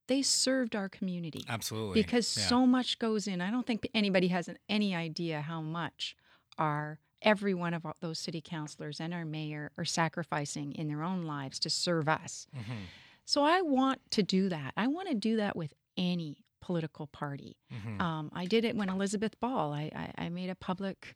they 0.07 0.21
served 0.21 0.75
our 0.75 0.89
community 0.89 1.43
Absolutely. 1.47 2.01
because 2.01 2.35
Yeah. 2.37 2.47
so 2.47 2.65
much 2.65 2.97
goes 2.97 3.27
in. 3.27 3.41
I 3.41 3.51
don't 3.51 3.67
think 3.67 3.87
anybody 3.93 4.29
has 4.29 4.47
an, 4.47 4.57
any 4.69 4.95
idea 4.95 5.41
how 5.41 5.61
much 5.61 6.15
our 6.57 6.99
every 7.21 7.53
one 7.53 7.73
of 7.73 7.85
those 7.99 8.19
city 8.19 8.39
councilors 8.41 8.99
and 9.01 9.11
our 9.13 9.25
mayor 9.25 9.71
are 9.77 9.83
sacrificing 9.85 10.71
in 10.73 10.87
their 10.87 11.03
own 11.03 11.23
lives 11.23 11.59
to 11.59 11.69
serve 11.69 12.07
us. 12.07 12.47
Mhm. 12.55 12.85
So 13.27 13.43
I 13.43 13.61
want 13.61 13.99
to 14.11 14.23
do 14.23 14.47
that. 14.49 14.73
I 14.77 14.87
want 14.87 15.09
to 15.09 15.13
do 15.13 15.35
that 15.35 15.55
with 15.57 15.73
any 15.97 16.45
political 16.61 17.07
party. 17.07 17.57
Mhm. 17.71 17.99
Um, 18.01 18.29
I 18.33 18.45
did 18.45 18.63
it 18.63 18.75
when 18.77 18.87
Elizabeth 18.89 19.37
Ball. 19.41 19.73
I, 19.73 19.91
I, 20.17 20.25
I 20.25 20.29
made 20.29 20.49
a 20.49 20.55
public 20.55 21.15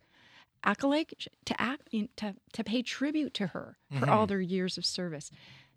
accolade 0.64 1.14
to 1.46 1.62
act 1.62 1.90
to 2.18 2.36
to 2.54 2.64
pay 2.64 2.82
tribute 2.84 3.34
to 3.36 3.48
her 3.48 3.78
for 3.98 4.10
all 4.10 4.26
Mhm. 4.26 4.30
their 4.30 4.42
years 4.42 4.78
of 4.78 4.86
service. 4.86 5.32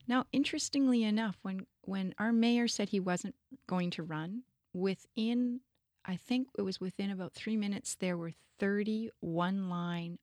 Now, 0.09 0.27
interestingly 0.33 1.05
enough, 1.05 1.39
when 1.43 1.67
when 1.83 2.15
our 2.19 2.33
mayor 2.33 2.67
said 2.69 2.89
he 2.89 3.01
wasn't 3.01 3.37
going 3.69 3.91
to 3.93 4.03
run, 4.03 4.43
within 4.73 5.61
I 6.05 6.17
think 6.17 6.49
it 6.59 6.63
was 6.63 6.81
within 6.81 7.11
about 7.11 7.33
three 7.33 7.57
minutes, 7.57 7.95
there 7.95 8.19
were 8.19 8.33
thirty 8.59 9.11
one 9.21 9.69
line, 9.71 10.19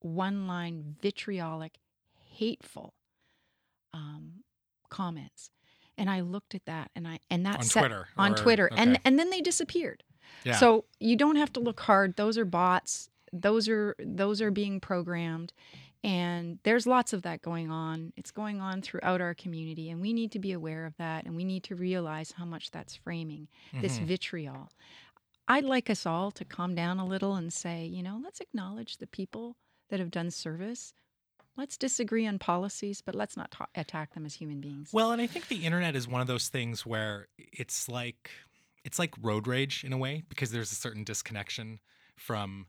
one 0.00 0.46
line 0.46 0.96
vitriolic, 1.00 1.78
hateful 2.14 2.94
um, 3.92 4.44
comments. 4.94 5.50
And 5.96 6.08
I 6.10 6.20
looked 6.20 6.54
at 6.54 6.64
that 6.66 6.90
and 6.96 7.06
I 7.06 7.18
and 7.30 7.44
that 7.46 7.56
On 7.58 7.62
set- 7.64 7.80
Twitter, 7.82 8.08
on 8.16 8.32
or- 8.32 8.36
Twitter 8.36 8.66
and 8.76 8.90
okay. 8.92 9.00
and 9.04 9.18
then 9.18 9.30
they 9.30 9.40
disappeared. 9.40 10.02
Yeah. 10.44 10.56
So 10.56 10.84
you 10.98 11.16
don't 11.16 11.36
have 11.36 11.52
to 11.54 11.60
look 11.60 11.80
hard. 11.80 12.16
Those 12.16 12.36
are 12.38 12.44
bots. 12.44 13.08
Those 13.32 13.68
are 13.68 13.94
those 13.98 14.40
are 14.42 14.50
being 14.50 14.80
programmed. 14.80 15.52
And 16.02 16.58
there's 16.64 16.86
lots 16.86 17.12
of 17.14 17.22
that 17.22 17.40
going 17.40 17.70
on. 17.70 18.12
It's 18.16 18.30
going 18.30 18.60
on 18.60 18.82
throughout 18.82 19.20
our 19.22 19.34
community 19.34 19.88
and 19.90 20.00
we 20.02 20.12
need 20.12 20.32
to 20.32 20.38
be 20.38 20.52
aware 20.52 20.84
of 20.84 20.94
that 20.98 21.24
and 21.26 21.34
we 21.36 21.44
need 21.44 21.62
to 21.64 21.74
realize 21.74 22.32
how 22.32 22.44
much 22.44 22.70
that's 22.70 22.94
framing 22.96 23.48
this 23.80 23.98
Mhm. 23.98 24.04
vitriol. 24.06 24.68
I'd 25.48 25.64
like 25.64 25.88
us 25.90 26.04
all 26.06 26.30
to 26.32 26.44
calm 26.44 26.74
down 26.74 26.98
a 26.98 27.06
little 27.06 27.34
and 27.36 27.52
say, 27.52 27.86
you 27.86 28.02
know, 28.02 28.20
let's 28.22 28.40
acknowledge 28.40 28.96
the 28.98 29.06
people 29.06 29.56
that 29.88 29.98
have 30.00 30.10
done 30.10 30.30
service. 30.30 30.92
Let's 31.56 31.76
disagree 31.76 32.26
on 32.26 32.38
policies, 32.38 33.00
but 33.00 33.14
let's 33.14 33.36
not 33.36 33.50
ta- 33.50 33.68
attack 33.74 34.14
them 34.14 34.26
as 34.26 34.34
human 34.34 34.60
beings. 34.60 34.90
Well, 34.92 35.12
and 35.12 35.22
I 35.22 35.26
think 35.26 35.48
the 35.48 35.64
internet 35.64 35.94
is 35.94 36.08
one 36.08 36.20
of 36.20 36.26
those 36.26 36.48
things 36.48 36.84
where 36.84 37.28
it's 37.38 37.88
like 37.88 38.30
it's 38.84 38.98
like 38.98 39.14
road 39.22 39.46
rage 39.46 39.84
in 39.84 39.92
a 39.92 39.98
way 39.98 40.24
because 40.28 40.50
there's 40.50 40.72
a 40.72 40.74
certain 40.74 41.04
disconnection 41.04 41.80
from 42.16 42.66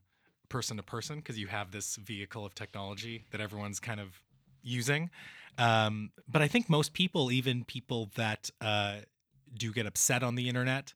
person 0.48 0.76
to 0.76 0.82
person 0.82 1.16
because 1.16 1.38
you 1.38 1.48
have 1.48 1.72
this 1.72 1.96
vehicle 1.96 2.44
of 2.46 2.54
technology 2.54 3.24
that 3.32 3.40
everyone's 3.40 3.80
kind 3.80 4.00
of 4.00 4.22
using. 4.62 5.10
Um, 5.58 6.10
but 6.28 6.42
I 6.42 6.48
think 6.48 6.70
most 6.70 6.92
people, 6.92 7.32
even 7.32 7.64
people 7.64 8.10
that 8.16 8.50
uh, 8.60 8.98
do 9.52 9.72
get 9.72 9.86
upset 9.86 10.22
on 10.22 10.34
the 10.34 10.48
internet, 10.48 10.94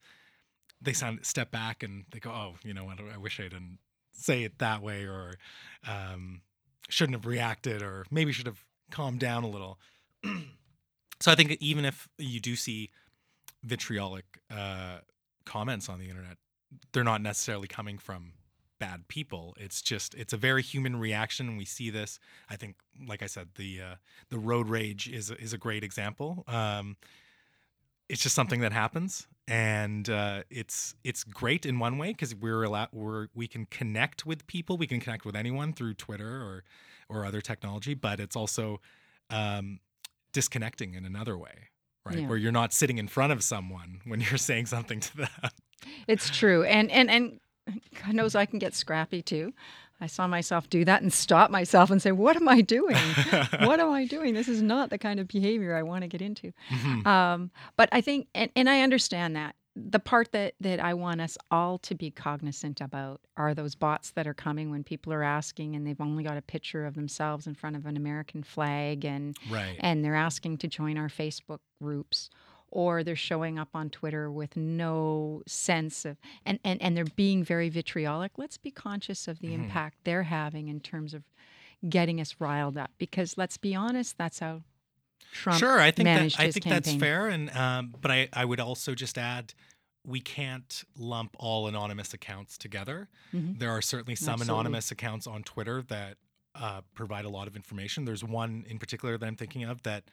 they 0.81 0.93
sound 0.93 1.21
step 1.25 1.51
back 1.51 1.83
and 1.83 2.05
they 2.13 2.21
go, 2.21 2.31
"Oh, 2.31 2.55
you 2.63 2.73
know 2.73 2.85
what? 2.85 2.99
I 3.13 3.19
wish 3.19 3.41
I 3.41 3.45
didn't 3.45 3.79
say 4.13 4.45
it 4.45 4.59
that 4.59 4.83
way," 4.83 5.05
or 5.05 5.35
um, 5.87 6.43
shouldn't 6.91 7.17
have 7.17 7.27
reacted, 7.27 7.83
or 7.83 8.05
maybe 8.11 8.33
should 8.33 8.47
have 8.47 8.65
calmed 8.91 9.21
down 9.21 9.45
a 9.45 9.49
little. 9.49 9.79
so 11.21 11.31
I 11.31 11.35
think 11.35 11.57
even 11.61 11.85
if 11.85 12.09
you 12.19 12.41
do 12.41 12.57
see 12.57 12.91
vitriolic 13.63 14.25
uh, 14.51 14.99
comments 15.45 15.89
on 15.89 15.99
the 15.99 16.09
internet, 16.09 16.37
they're 16.93 17.05
not 17.05 17.23
necessarily 17.23 17.69
coming 17.69 17.99
from 17.99 18.33
bad 18.79 19.07
people. 19.09 19.55
It's 19.59 19.83
just 19.83 20.15
it's 20.15 20.33
a 20.33 20.37
very 20.37 20.63
human 20.63 20.99
reaction, 20.99 21.49
and 21.49 21.59
we 21.59 21.65
see 21.65 21.91
this. 21.91 22.19
I 22.49 22.57
think, 22.57 22.77
like 23.07 23.23
I 23.23 23.27
said, 23.27 23.49
the 23.57 23.81
uh, 23.81 23.95
the 24.31 24.39
road 24.39 24.69
rage 24.69 25.09
is 25.09 25.31
is 25.31 25.53
a 25.53 25.59
great 25.59 25.85
example. 25.85 26.45
Um, 26.49 26.97
it's 28.09 28.23
just 28.23 28.35
something 28.35 28.61
that 28.61 28.73
happens, 28.73 29.29
and 29.51 30.09
uh, 30.09 30.45
it's 30.49 30.95
it's 31.03 31.25
great 31.25 31.67
in 31.67 31.81
one 31.81 31.99
way 31.99 32.13
because 32.13 32.37
we're 32.37 32.63
allowed 32.63 32.91
we're 32.93 33.27
we 33.35 33.49
can 33.49 33.67
connect 33.67 34.25
with 34.25 34.47
people. 34.47 34.79
We 34.79 34.87
can 34.87 35.01
connect 35.01 35.25
with 35.25 35.35
anyone 35.35 35.73
through 35.73 35.95
Twitter 35.95 36.41
or 36.41 36.63
or 37.09 37.27
other 37.27 37.41
technology, 37.41 37.95
but 37.95 38.21
it's 38.21 38.37
also 38.37 38.81
um, 39.29 39.81
disconnecting 40.33 40.95
in 40.95 41.05
another 41.05 41.37
way, 41.37 41.69
right? 42.07 42.21
Yeah. 42.21 42.29
Where 42.29 42.39
you're 42.39 42.53
not 42.53 42.73
sitting 42.73 42.99
in 42.99 43.09
front 43.09 43.33
of 43.33 43.43
someone 43.43 44.01
when 44.07 44.21
you're 44.21 44.39
saying 44.39 44.67
something 44.67 45.01
to 45.01 45.17
them. 45.17 45.29
It's 46.07 46.31
true. 46.31 46.63
And 46.63 46.89
and 46.93 47.11
and 47.11 47.41
God 48.05 48.15
knows 48.15 48.37
I 48.37 48.47
can 48.47 48.61
get 48.61 48.75
scrappy 48.75 49.21
too. 49.21 49.53
I 50.01 50.07
saw 50.07 50.27
myself 50.27 50.69
do 50.71 50.85
that 50.85 51.03
and 51.03 51.13
stop 51.13 51.51
myself 51.51 51.91
and 51.91 52.01
say, 52.01 52.13
"What 52.13 52.37
am 52.37 52.49
I 52.49 52.61
doing? 52.61 52.97
what 53.61 53.81
am 53.81 53.91
I 53.91 54.07
doing? 54.07 54.35
This 54.35 54.49
is 54.49 54.63
not 54.63 54.91
the 54.91 54.99
kind 54.99 55.21
of 55.21 55.29
behavior 55.29 55.75
I 55.77 55.83
want 55.83 56.03
to 56.03 56.09
get 56.09 56.23
into." 56.23 56.53
Mhm. 56.71 57.07
Um, 57.07 57.51
but 57.77 57.89
I 57.93 58.01
think, 58.01 58.29
and, 58.35 58.51
and 58.57 58.69
I 58.71 58.81
understand 58.83 59.37
that 59.37 59.55
the 59.77 60.01
part 60.01 60.33
that 60.33 60.55
that 60.61 60.81
I 60.81 60.95
want 60.95 61.21
us 61.21 61.39
all 61.51 61.79
to 61.79 61.95
be 61.95 62.11
cognizant 62.11 62.81
about 62.81 63.21
are 63.37 63.55
those 63.55 63.75
bots 63.77 64.11
that 64.13 64.27
are 64.27 64.35
coming 64.35 64.71
when 64.71 64.83
people 64.83 65.13
are 65.13 65.23
asking 65.23 65.77
and 65.77 65.87
they've 65.87 66.01
only 66.01 66.25
got 66.25 66.37
a 66.37 66.43
picture 66.43 66.85
of 66.87 66.95
themselves 66.95 67.47
in 67.47 67.55
front 67.55 67.77
of 67.77 67.87
an 67.87 67.97
American 67.97 68.43
flag 68.43 69.05
and 69.05 69.37
Right. 69.49 69.77
and 69.81 70.05
they're 70.05 70.17
asking 70.17 70.59
to 70.59 70.69
join 70.69 70.99
our 70.99 71.09
Facebook 71.09 71.61
groups 71.81 72.31
or 72.71 73.03
they're 73.05 73.17
showing 73.17 73.59
up 73.59 73.69
on 73.75 73.91
Twitter 73.91 74.31
with 74.31 74.57
no 74.57 75.43
sense 75.47 76.05
of 76.05 76.17
and 76.47 76.59
and, 76.65 76.81
and 76.83 76.97
they're 76.97 77.05
being 77.17 77.43
very 77.45 77.69
vitriolic. 77.69 78.33
Let's 78.37 78.57
be 78.59 78.71
conscious 78.71 79.27
of 79.29 79.41
the 79.41 79.49
Mhm. 79.49 79.55
impact 79.65 79.99
they're 80.05 80.25
having 80.25 80.69
in 80.69 80.81
terms 80.81 81.15
of 81.15 81.23
getting 81.89 82.21
us 82.21 82.37
riled 82.39 82.77
up 82.77 82.91
because 82.99 83.37
let's 83.39 83.57
be 83.57 83.75
honest, 83.75 84.17
that's 84.19 84.39
how 84.41 84.63
Trump 85.33 85.59
sure, 85.59 85.81
I 85.81 85.91
think 85.91 86.07
that, 86.07 86.21
I 86.41 86.51
think 86.51 86.65
campaign. 86.65 86.71
that's 86.73 86.95
fair, 86.95 87.29
and 87.29 87.51
um, 87.57 87.95
but 88.01 88.11
I 88.11 88.29
I 88.33 88.45
would 88.45 88.61
also 88.61 88.95
just 88.95 89.17
add. 89.19 89.55
We 90.03 90.21
can't 90.21 90.83
lump 90.97 91.37
all 91.39 91.69
anonymous 91.69 92.15
accounts 92.15 92.57
together. 92.57 93.11
Mhm. 93.35 93.59
There 93.59 93.71
are 93.71 93.83
certainly 93.83 94.17
some 94.17 94.33
Absolutely. 94.41 94.55
anonymous 94.55 94.91
accounts 94.91 95.27
on 95.27 95.43
Twitter 95.43 95.83
that 95.83 96.17
uh, 96.55 96.81
provide 96.95 97.27
a 97.27 97.29
lot 97.29 97.47
of 97.47 97.55
information. 97.55 98.07
There's 98.07 98.25
one 98.25 98.65
in 98.67 98.79
particular 98.79 99.19
that 99.19 99.27
I'm 99.27 99.37
thinking 99.37 99.63
of 99.65 99.83
that 99.83 100.05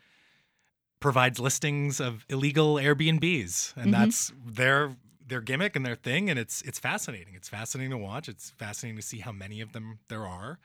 provides 1.00 1.40
listings 1.40 2.00
of 2.00 2.26
illegal 2.30 2.76
Airbnbs, 2.76 3.76
and 3.78 3.88
Mhm. 3.88 3.92
that's 3.92 4.32
their 4.46 4.96
their 5.26 5.42
gimmick 5.42 5.76
and 5.76 5.86
their 5.86 5.96
thing, 5.96 6.30
and 6.30 6.40
it's 6.40 6.62
it's 6.62 6.80
fascinating. 6.80 7.36
It's 7.36 7.50
fascinating 7.50 7.92
to 7.92 7.98
watch. 7.98 8.30
It's 8.30 8.52
fascinating 8.52 8.96
to 8.96 9.02
see 9.06 9.20
how 9.20 9.32
many 9.34 9.60
of 9.62 9.74
them 9.74 10.00
there 10.08 10.26
are, 10.26 10.58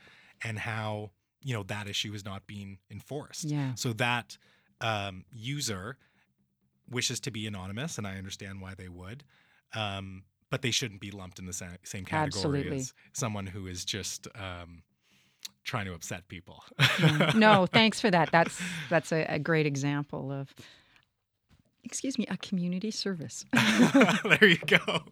and 0.42 0.59
how 0.61 1.11
you 1.42 1.53
know 1.53 1.64
that 1.64 1.88
issue 1.88 2.12
is 2.14 2.25
not 2.25 2.47
being 2.47 2.79
enforced. 2.90 3.45
Yeah. 3.45 3.75
So 3.75 3.92
that 3.95 4.38
um, 4.81 5.25
user 5.33 5.99
wishes 6.88 7.21
to 7.21 7.31
be 7.31 7.47
anonymous, 7.47 7.99
and 7.99 8.07
I 8.07 8.16
understand 8.18 8.61
why 8.61 8.75
they 8.75 8.88
would. 8.88 9.25
Um, 9.75 10.25
but 10.51 10.61
they 10.62 10.71
shouldn't 10.71 11.01
be 11.01 11.11
lumped 11.11 11.38
in 11.38 11.47
the 11.47 11.53
sa- 11.53 11.77
same 11.83 12.05
category 12.05 12.59
Absolutely. 12.61 12.77
as 12.79 12.92
someone 13.14 13.47
who 13.47 13.66
is 13.66 13.85
just 13.85 14.29
um, 14.35 14.83
trying 15.64 15.87
to 15.87 15.94
upset 15.94 16.29
people. 16.29 16.64
No, 17.35 17.66
thanks 17.66 18.01
for 18.01 18.11
that. 18.11 18.31
That's 18.31 18.61
that's 18.88 19.12
a, 19.12 19.25
a 19.29 19.38
great 19.38 19.66
example 19.66 20.31
of 20.31 20.55
excuse 21.85 22.18
me, 22.18 22.27
a 22.29 22.37
community 22.37 22.90
service. 22.90 23.44
there 23.53 24.48
you 24.48 24.59
go. 24.59 25.03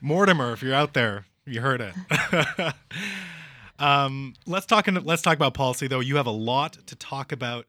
Mortimer, 0.00 0.52
if 0.52 0.62
you're 0.62 0.74
out 0.74 0.94
there, 0.94 1.26
you 1.46 1.60
heard 1.60 1.80
it. 1.80 1.94
um, 3.78 4.34
let's 4.46 4.66
talk. 4.66 4.88
Let's 4.88 5.22
talk 5.22 5.36
about 5.36 5.54
policy, 5.54 5.86
though. 5.86 6.00
You 6.00 6.16
have 6.16 6.26
a 6.26 6.30
lot 6.30 6.78
to 6.86 6.96
talk 6.96 7.32
about 7.32 7.66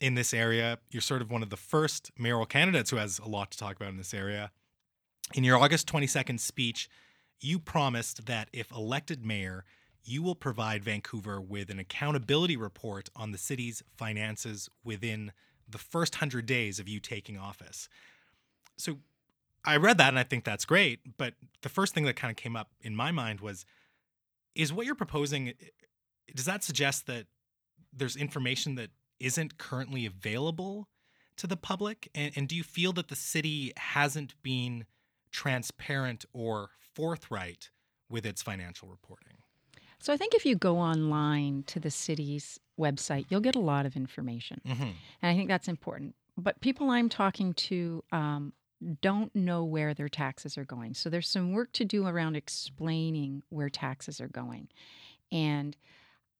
in 0.00 0.14
this 0.14 0.32
area. 0.32 0.78
You're 0.90 1.02
sort 1.02 1.22
of 1.22 1.30
one 1.30 1.42
of 1.42 1.50
the 1.50 1.56
first 1.56 2.10
mayoral 2.18 2.46
candidates 2.46 2.90
who 2.90 2.96
has 2.96 3.18
a 3.18 3.28
lot 3.28 3.50
to 3.52 3.58
talk 3.58 3.76
about 3.76 3.90
in 3.90 3.96
this 3.96 4.14
area. 4.14 4.50
In 5.34 5.44
your 5.44 5.58
August 5.58 5.86
22nd 5.86 6.40
speech, 6.40 6.88
you 7.40 7.58
promised 7.58 8.26
that 8.26 8.48
if 8.52 8.70
elected 8.72 9.24
mayor, 9.24 9.64
you 10.04 10.22
will 10.22 10.34
provide 10.34 10.82
Vancouver 10.82 11.40
with 11.40 11.70
an 11.70 11.78
accountability 11.78 12.56
report 12.56 13.08
on 13.14 13.32
the 13.32 13.38
city's 13.38 13.82
finances 13.96 14.68
within 14.84 15.32
the 15.68 15.78
first 15.78 16.16
100 16.16 16.46
days 16.46 16.78
of 16.78 16.88
you 16.88 17.00
taking 17.00 17.38
office. 17.38 17.88
So 18.76 18.98
I 19.64 19.76
read 19.76 19.98
that 19.98 20.08
and 20.08 20.18
I 20.18 20.22
think 20.22 20.44
that's 20.44 20.64
great, 20.64 21.16
but 21.18 21.34
the 21.62 21.68
first 21.68 21.94
thing 21.94 22.04
that 22.04 22.16
kind 22.16 22.30
of 22.30 22.36
came 22.36 22.56
up 22.56 22.70
in 22.80 22.96
my 22.96 23.10
mind 23.10 23.40
was 23.40 23.64
is 24.54 24.72
what 24.72 24.84
you're 24.84 24.94
proposing 24.94 25.52
does 26.34 26.44
that 26.44 26.64
suggest 26.64 27.06
that 27.06 27.26
there's 27.92 28.16
information 28.16 28.74
that 28.76 28.90
isn't 29.18 29.58
currently 29.58 30.06
available 30.06 30.88
to 31.36 31.46
the 31.46 31.56
public 31.56 32.08
and, 32.14 32.32
and 32.36 32.48
do 32.48 32.56
you 32.56 32.64
feel 32.64 32.92
that 32.92 33.08
the 33.08 33.16
city 33.16 33.72
hasn't 33.76 34.34
been 34.42 34.86
transparent 35.30 36.24
or 36.32 36.70
forthright 36.94 37.70
with 38.08 38.26
its 38.26 38.42
financial 38.42 38.88
reporting 38.88 39.39
so 40.00 40.12
I 40.12 40.16
think 40.16 40.34
if 40.34 40.46
you 40.46 40.56
go 40.56 40.78
online 40.78 41.64
to 41.68 41.78
the 41.78 41.90
city's 41.90 42.58
website, 42.78 43.26
you'll 43.28 43.40
get 43.40 43.54
a 43.54 43.60
lot 43.60 43.86
of 43.86 43.96
information. 43.96 44.60
mm-hmm. 44.66 44.82
And 44.82 44.94
I 45.22 45.34
think 45.34 45.48
that's 45.48 45.68
important. 45.68 46.14
But 46.36 46.60
people 46.60 46.90
I'm 46.90 47.08
talking 47.10 47.52
to 47.54 48.02
um, 48.10 48.54
don't 49.02 49.34
know 49.36 49.62
where 49.62 49.92
their 49.92 50.08
taxes 50.08 50.56
are 50.56 50.64
going. 50.64 50.94
So 50.94 51.10
there's 51.10 51.28
some 51.28 51.52
work 51.52 51.72
to 51.72 51.84
do 51.84 52.06
around 52.06 52.36
explaining 52.36 53.42
where 53.50 53.68
taxes 53.68 54.20
are 54.20 54.28
going. 54.28 54.68
And 55.30 55.76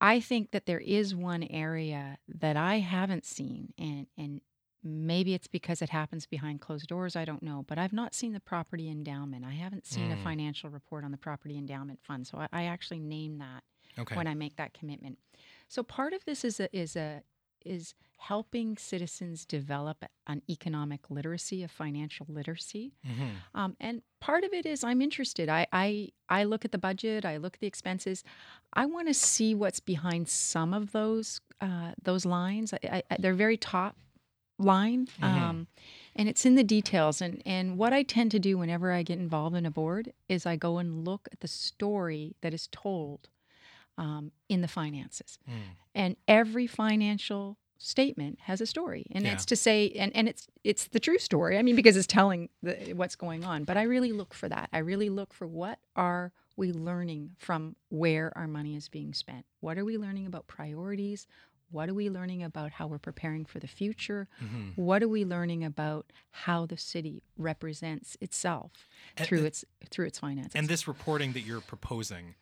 I 0.01 0.20
think 0.20 0.53
that 0.53 0.64
there 0.64 0.81
is 0.81 1.14
one 1.14 1.42
area 1.44 2.16
that 2.27 2.57
I 2.57 2.79
haven't 2.79 3.27
seen, 3.27 3.75
and, 3.79 4.07
and 4.16 4.40
maybe 4.82 5.34
it's 5.34 5.46
because 5.46 5.82
it 5.82 5.90
happens 5.90 6.26
behind 6.26 6.60
closed 6.60 6.86
doors, 6.88 7.14
I 7.16 7.24
don't 7.24 7.42
know, 7.42 7.64
but 7.68 7.78
I've 7.78 7.92
not 7.92 8.14
seen 8.14 8.32
the 8.32 8.40
property 8.40 8.88
endowment. 8.88 9.44
I 9.44 9.52
haven't 9.52 9.86
seen 9.86 10.10
a 10.10 10.16
Mm. 10.16 10.22
financial 10.24 10.70
report 10.70 11.04
on 11.04 11.10
the 11.10 11.18
property 11.18 11.56
endowment 11.58 12.00
fund. 12.02 12.26
So 12.26 12.38
I, 12.38 12.48
I 12.52 12.64
actually 12.64 13.00
name 13.00 13.38
that 13.38 13.62
okay 13.98 14.16
when 14.16 14.26
I 14.26 14.34
make 14.34 14.56
that 14.56 14.72
commitment. 14.72 15.18
So 15.68 15.82
part 15.82 16.12
of 16.12 16.24
this 16.24 16.44
is 16.44 16.60
a 16.60 16.74
is 16.76 16.96
a 16.96 17.22
is 17.64 17.94
helping 18.16 18.76
citizens 18.78 19.44
develop 19.44 20.04
an 20.26 20.40
economic 20.48 21.10
literacy, 21.10 21.62
a 21.62 21.68
financial 21.68 22.26
literacy. 22.28 22.92
Mm-hmm. 23.06 23.28
Um, 23.54 23.76
and 23.80 24.02
part 24.20 24.44
of 24.44 24.52
it 24.54 24.64
is 24.66 24.82
I'm 24.84 25.02
interested. 25.02 25.48
I, 25.50 25.66
I 25.72 26.08
I 26.28 26.44
look 26.44 26.64
at 26.64 26.72
the 26.72 26.78
budget. 26.78 27.24
I 27.26 27.36
look 27.36 27.54
at 27.56 27.60
the 27.60 27.66
expenses. 27.66 28.24
I 28.72 28.86
want 28.86 29.08
to 29.08 29.14
see 29.14 29.54
what's 29.54 29.80
behind 29.80 30.28
some 30.28 30.72
of 30.72 30.92
those 30.92 31.40
uh, 31.60 31.92
those 32.02 32.24
lines. 32.24 32.72
I, 32.72 33.02
I, 33.10 33.16
they're 33.18 33.34
very 33.34 33.58
top 33.58 33.96
line, 34.61 35.07
Mhm. 35.20 35.25
um, 35.25 35.66
and 36.14 36.29
it's 36.29 36.44
in 36.46 36.55
the 36.55 36.64
details. 36.64 37.20
And 37.20 37.42
and 37.46 37.77
what 37.79 37.92
I 37.92 38.03
tend 38.03 38.31
to 38.33 38.38
do 38.38 38.59
whenever 38.59 38.92
I 38.92 39.03
get 39.03 39.18
involved 39.18 39.57
in 39.57 39.66
a 39.66 39.70
board 39.70 40.12
is 40.29 40.46
I 40.46 40.57
go 40.57 40.79
and 40.79 41.05
look 41.05 41.29
at 41.33 41.40
the 41.40 41.49
story 41.49 42.37
that 42.42 42.53
is 42.55 42.68
told 42.70 43.29
um, 43.99 44.33
in 44.49 44.61
the 44.61 44.68
finances. 44.68 45.38
Mm. 45.49 45.55
And 45.94 46.16
every 46.27 46.66
financial 46.66 47.59
statement 47.77 48.40
has 48.42 48.61
a 48.61 48.66
story 48.66 49.07
and 49.11 49.25
Yeah. 49.25 49.33
it's 49.33 49.46
to 49.46 49.57
say 49.57 49.88
and, 49.92 50.14
and 50.14 50.29
it's 50.29 50.46
it's 50.64 50.87
the 50.88 51.01
true 51.01 51.16
story 51.18 51.57
i 51.57 51.62
mean 51.62 51.75
because 51.75 51.96
it's 51.96 52.07
telling 52.07 52.51
the, 52.62 52.75
what's 52.92 53.16
going 53.16 53.42
on 53.42 53.64
but 53.64 53.79
i 53.79 53.83
really 53.85 54.12
look 54.12 54.35
for 54.35 54.51
that 54.51 54.68
i 54.75 54.79
really 54.79 55.09
look 55.09 55.33
for 55.33 55.46
what 55.46 55.79
are 55.96 56.31
we 56.59 56.73
learning 56.73 57.31
from 57.38 57.75
where 57.88 58.37
our 58.37 58.46
money 58.46 58.77
is 58.77 58.90
being 58.90 59.14
spent 59.14 59.46
what 59.61 59.79
are 59.79 59.85
we 59.87 59.96
learning 59.96 60.27
about 60.27 60.46
priorities 60.46 61.27
what 61.70 61.88
are 61.88 61.94
we 61.94 62.11
learning 62.11 62.42
about 62.42 62.72
how 62.72 62.87
we're 62.87 62.98
preparing 62.98 63.44
for 63.44 63.59
the 63.61 63.66
future 63.68 64.28
Mhm. 64.42 64.76
what 64.76 65.02
are 65.02 65.09
we 65.09 65.24
learning 65.24 65.64
about 65.64 66.12
how 66.30 66.66
the 66.66 66.76
city 66.76 67.22
represents 67.37 68.16
itself 68.20 68.72
And- 69.16 69.26
through 69.26 69.38
and- 69.38 69.46
its 69.48 69.64
through 69.90 70.06
its 70.06 70.18
finances 70.18 70.54
And 70.54 70.68
this 70.68 70.87
reporting 70.88 71.33
that 71.33 71.40
you're 71.42 71.61
proposing, 71.61 72.35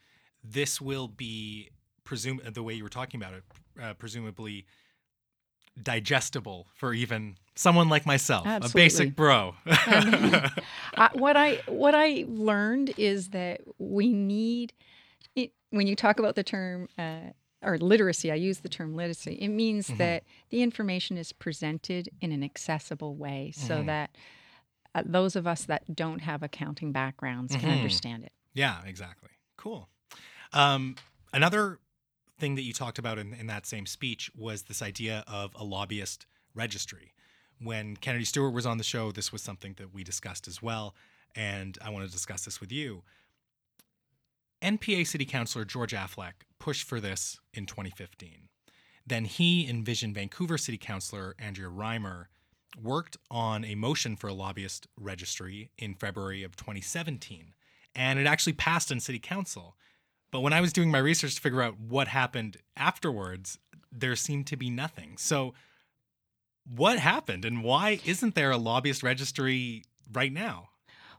this 0.43 0.81
will 0.81 1.09
be 1.09 1.71
presume 2.05 2.41
the 2.45 2.62
way 2.62 2.73
you 2.75 2.83
were 2.83 2.88
talking 2.88 3.21
about 3.21 3.35
it, 3.35 3.45
uh, 3.81 3.95
presumably 3.95 4.67
digestible 5.81 6.67
for 6.75 6.93
even 6.95 7.37
someone 7.55 7.88
like 7.88 8.05
myself, 8.07 8.47
a 8.47 8.69
basic 8.75 9.14
bro. 9.14 9.55
uh, 9.67 10.49
what 11.14 11.37
I 11.37 11.57
what 11.67 11.95
I 11.95 12.25
learned 12.29 12.95
is 12.97 13.31
that 13.31 13.61
we 13.79 14.12
need 14.12 14.73
it, 15.37 15.53
when 15.71 15.87
you 15.87 15.95
talk 15.95 16.19
about 16.19 16.35
the 16.35 16.43
term 16.43 16.88
uh, 16.99 17.31
or 17.62 17.77
literacy. 17.79 18.31
I 18.31 18.37
use 18.37 18.61
the 18.61 18.68
term 18.68 18.94
literacy. 18.94 19.35
It 19.35 19.49
means 19.49 19.88
Mhm. 19.88 19.99
that 19.99 20.25
the 20.51 20.62
information 20.62 21.16
is 21.16 21.33
presented 21.33 22.09
in 22.21 22.31
an 22.33 22.42
accessible 22.44 23.16
way, 23.16 23.51
so 23.51 23.83
Mhm. 23.83 23.87
that 23.87 24.16
uh, 24.94 25.03
those 25.05 25.37
of 25.37 25.47
us 25.47 25.64
that 25.66 25.94
don't 25.94 26.21
have 26.21 26.42
accounting 26.42 26.92
backgrounds 26.92 27.55
can 27.55 27.68
Mhm. 27.68 27.73
understand 27.73 28.25
it. 28.25 28.33
yeah, 28.55 28.83
exactly. 28.85 29.29
Cool. 29.57 29.88
Um, 30.53 30.97
another 31.33 31.79
thing 32.38 32.55
that 32.55 32.62
you 32.62 32.73
talked 32.73 32.99
about 32.99 33.18
in, 33.18 33.35
in 33.35 33.47
that 33.49 33.66
same 33.66 33.85
speech 33.87 34.31
was 34.35 34.62
this 34.64 34.81
idea 34.81 35.23
of 35.29 35.55
a 35.55 35.62
lobbyist 35.64 36.27
registry. 36.55 37.12
When 37.59 37.97
Kennedy 37.97 38.25
Stewart 38.25 38.55
was 38.55 38.64
on 38.66 38.79
the 38.79 38.85
show, 38.85 39.12
this 39.12 39.31
was 39.31 39.42
something 39.42 39.75
that 39.75 39.92
we 39.92 40.03
discussed 40.05 40.49
as 40.49 40.62
well. 40.62 40.94
And 41.35 41.77
I 41.83 41.90
want 41.90 42.07
to 42.07 42.11
discuss 42.12 42.44
this 42.44 42.61
with 42.61 42.73
you. 42.73 43.05
NPA 44.62 45.05
City 45.05 45.25
Councilor 45.25 45.64
George 45.64 45.92
Affleck 45.92 46.33
pushed 46.59 46.87
for 46.87 47.01
this 47.01 47.38
in 47.53 47.66
2015. 47.66 48.49
Then 49.07 49.25
he 49.25 49.66
and 49.66 49.85
Vision 49.85 50.12
Vancouver 50.12 50.59
City 50.59 50.79
Councilor 50.79 51.35
Andrea 51.38 51.68
Reimer 51.68 52.27
worked 52.83 53.16
on 53.31 53.64
a 53.64 53.75
motion 53.75 54.16
for 54.16 54.29
a 54.29 54.35
lobbyist 54.35 54.87
registry 54.99 55.71
in 55.79 55.94
February 55.94 56.42
of 56.42 56.57
2017. 56.57 57.55
And 57.94 58.18
it 58.18 58.27
actually 58.27 58.53
passed 58.53 58.90
in 58.90 59.01
City 59.01 59.18
Council. 59.18 59.77
But 60.31 60.40
when 60.40 60.53
I 60.53 60.61
was 60.61 60.73
doing 60.73 60.90
my 60.90 60.99
research 60.99 61.37
to 61.37 61.40
figure 61.40 61.62
out 61.62 61.81
what 61.81 62.09
happened 62.09 62.59
afterwards, 62.77 63.59
there 63.90 64.14
seemed 64.14 64.47
to 64.49 64.57
be 64.57 64.68
nothing. 64.68 65.16
So, 65.16 65.55
what 66.71 66.99
happened 66.99 67.47
and 67.47 67.64
why 67.64 67.99
isn't 68.05 68.35
there 68.35 68.51
a 68.51 68.59
lobbyist 68.59 69.03
registry 69.03 69.85
right 70.12 70.33
now? 70.33 70.68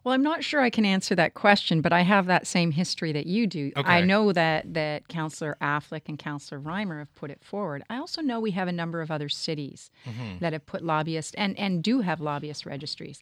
Well, 0.03 0.13
I'm 0.13 0.23
not 0.23 0.43
sure 0.43 0.61
I 0.61 0.69
can 0.69 0.85
answer 0.85 1.13
that 1.15 1.33
question, 1.33 1.81
but 1.81 1.91
I 1.91 2.01
have 2.01 2.25
that 2.27 2.47
same 2.47 2.71
history 2.71 3.11
that 3.11 3.25
you 3.27 3.47
do. 3.47 3.71
I 3.75 4.01
know 4.01 4.31
that 4.31 4.73
that 4.73 5.07
Councillor 5.09 5.57
Affleck 5.61 6.03
and 6.07 6.17
Councillor 6.17 6.59
Reimer 6.61 6.99
have 6.99 7.13
put 7.15 7.31
it 7.31 7.43
forward. 7.43 7.83
I 7.89 7.97
also 7.97 8.21
know 8.21 8.39
we 8.39 8.51
have 8.51 8.67
a 8.67 8.71
number 8.71 9.01
of 9.01 9.11
other 9.11 9.27
cities 9.29 9.91
Mhm. 10.05 10.39
that 10.39 10.53
have 10.53 10.65
put 10.65 10.83
lobbyists 10.83 11.33
and 11.37 11.57
and 11.59 11.83
do 11.83 12.01
have 12.01 12.21
lobbyist 12.21 12.65
registries. 12.65 13.21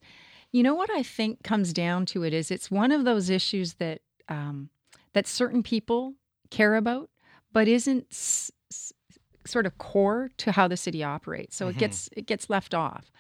You 0.52 0.64
know 0.64 0.76
what 0.76 0.90
I 0.92 1.04
think 1.04 1.44
comes 1.44 1.74
down 1.74 2.06
to 2.08 2.24
it 2.24 2.34
is 2.34 2.52
it's 2.52 2.70
one 2.72 2.92
of 2.92 3.06
those 3.06 3.30
issues 3.30 3.76
that 3.76 4.02
um, 4.30 4.70
that 5.14 5.26
certain 5.26 5.64
people 5.64 6.14
care 6.52 6.76
about, 6.76 7.10
but 7.54 7.68
isn't 7.68 8.06
s- 8.12 8.52
s- 8.72 8.94
sort 9.46 9.66
of 9.66 9.78
core 9.78 10.30
to 10.38 10.52
how 10.52 10.68
the 10.68 10.78
city 10.78 11.04
operates. 11.04 11.56
So 11.56 11.66
Mhm. 11.66 11.70
it 11.72 11.78
gets 11.78 12.10
it 12.16 12.26
gets 12.28 12.50
left 12.50 12.74
off. 12.74 13.12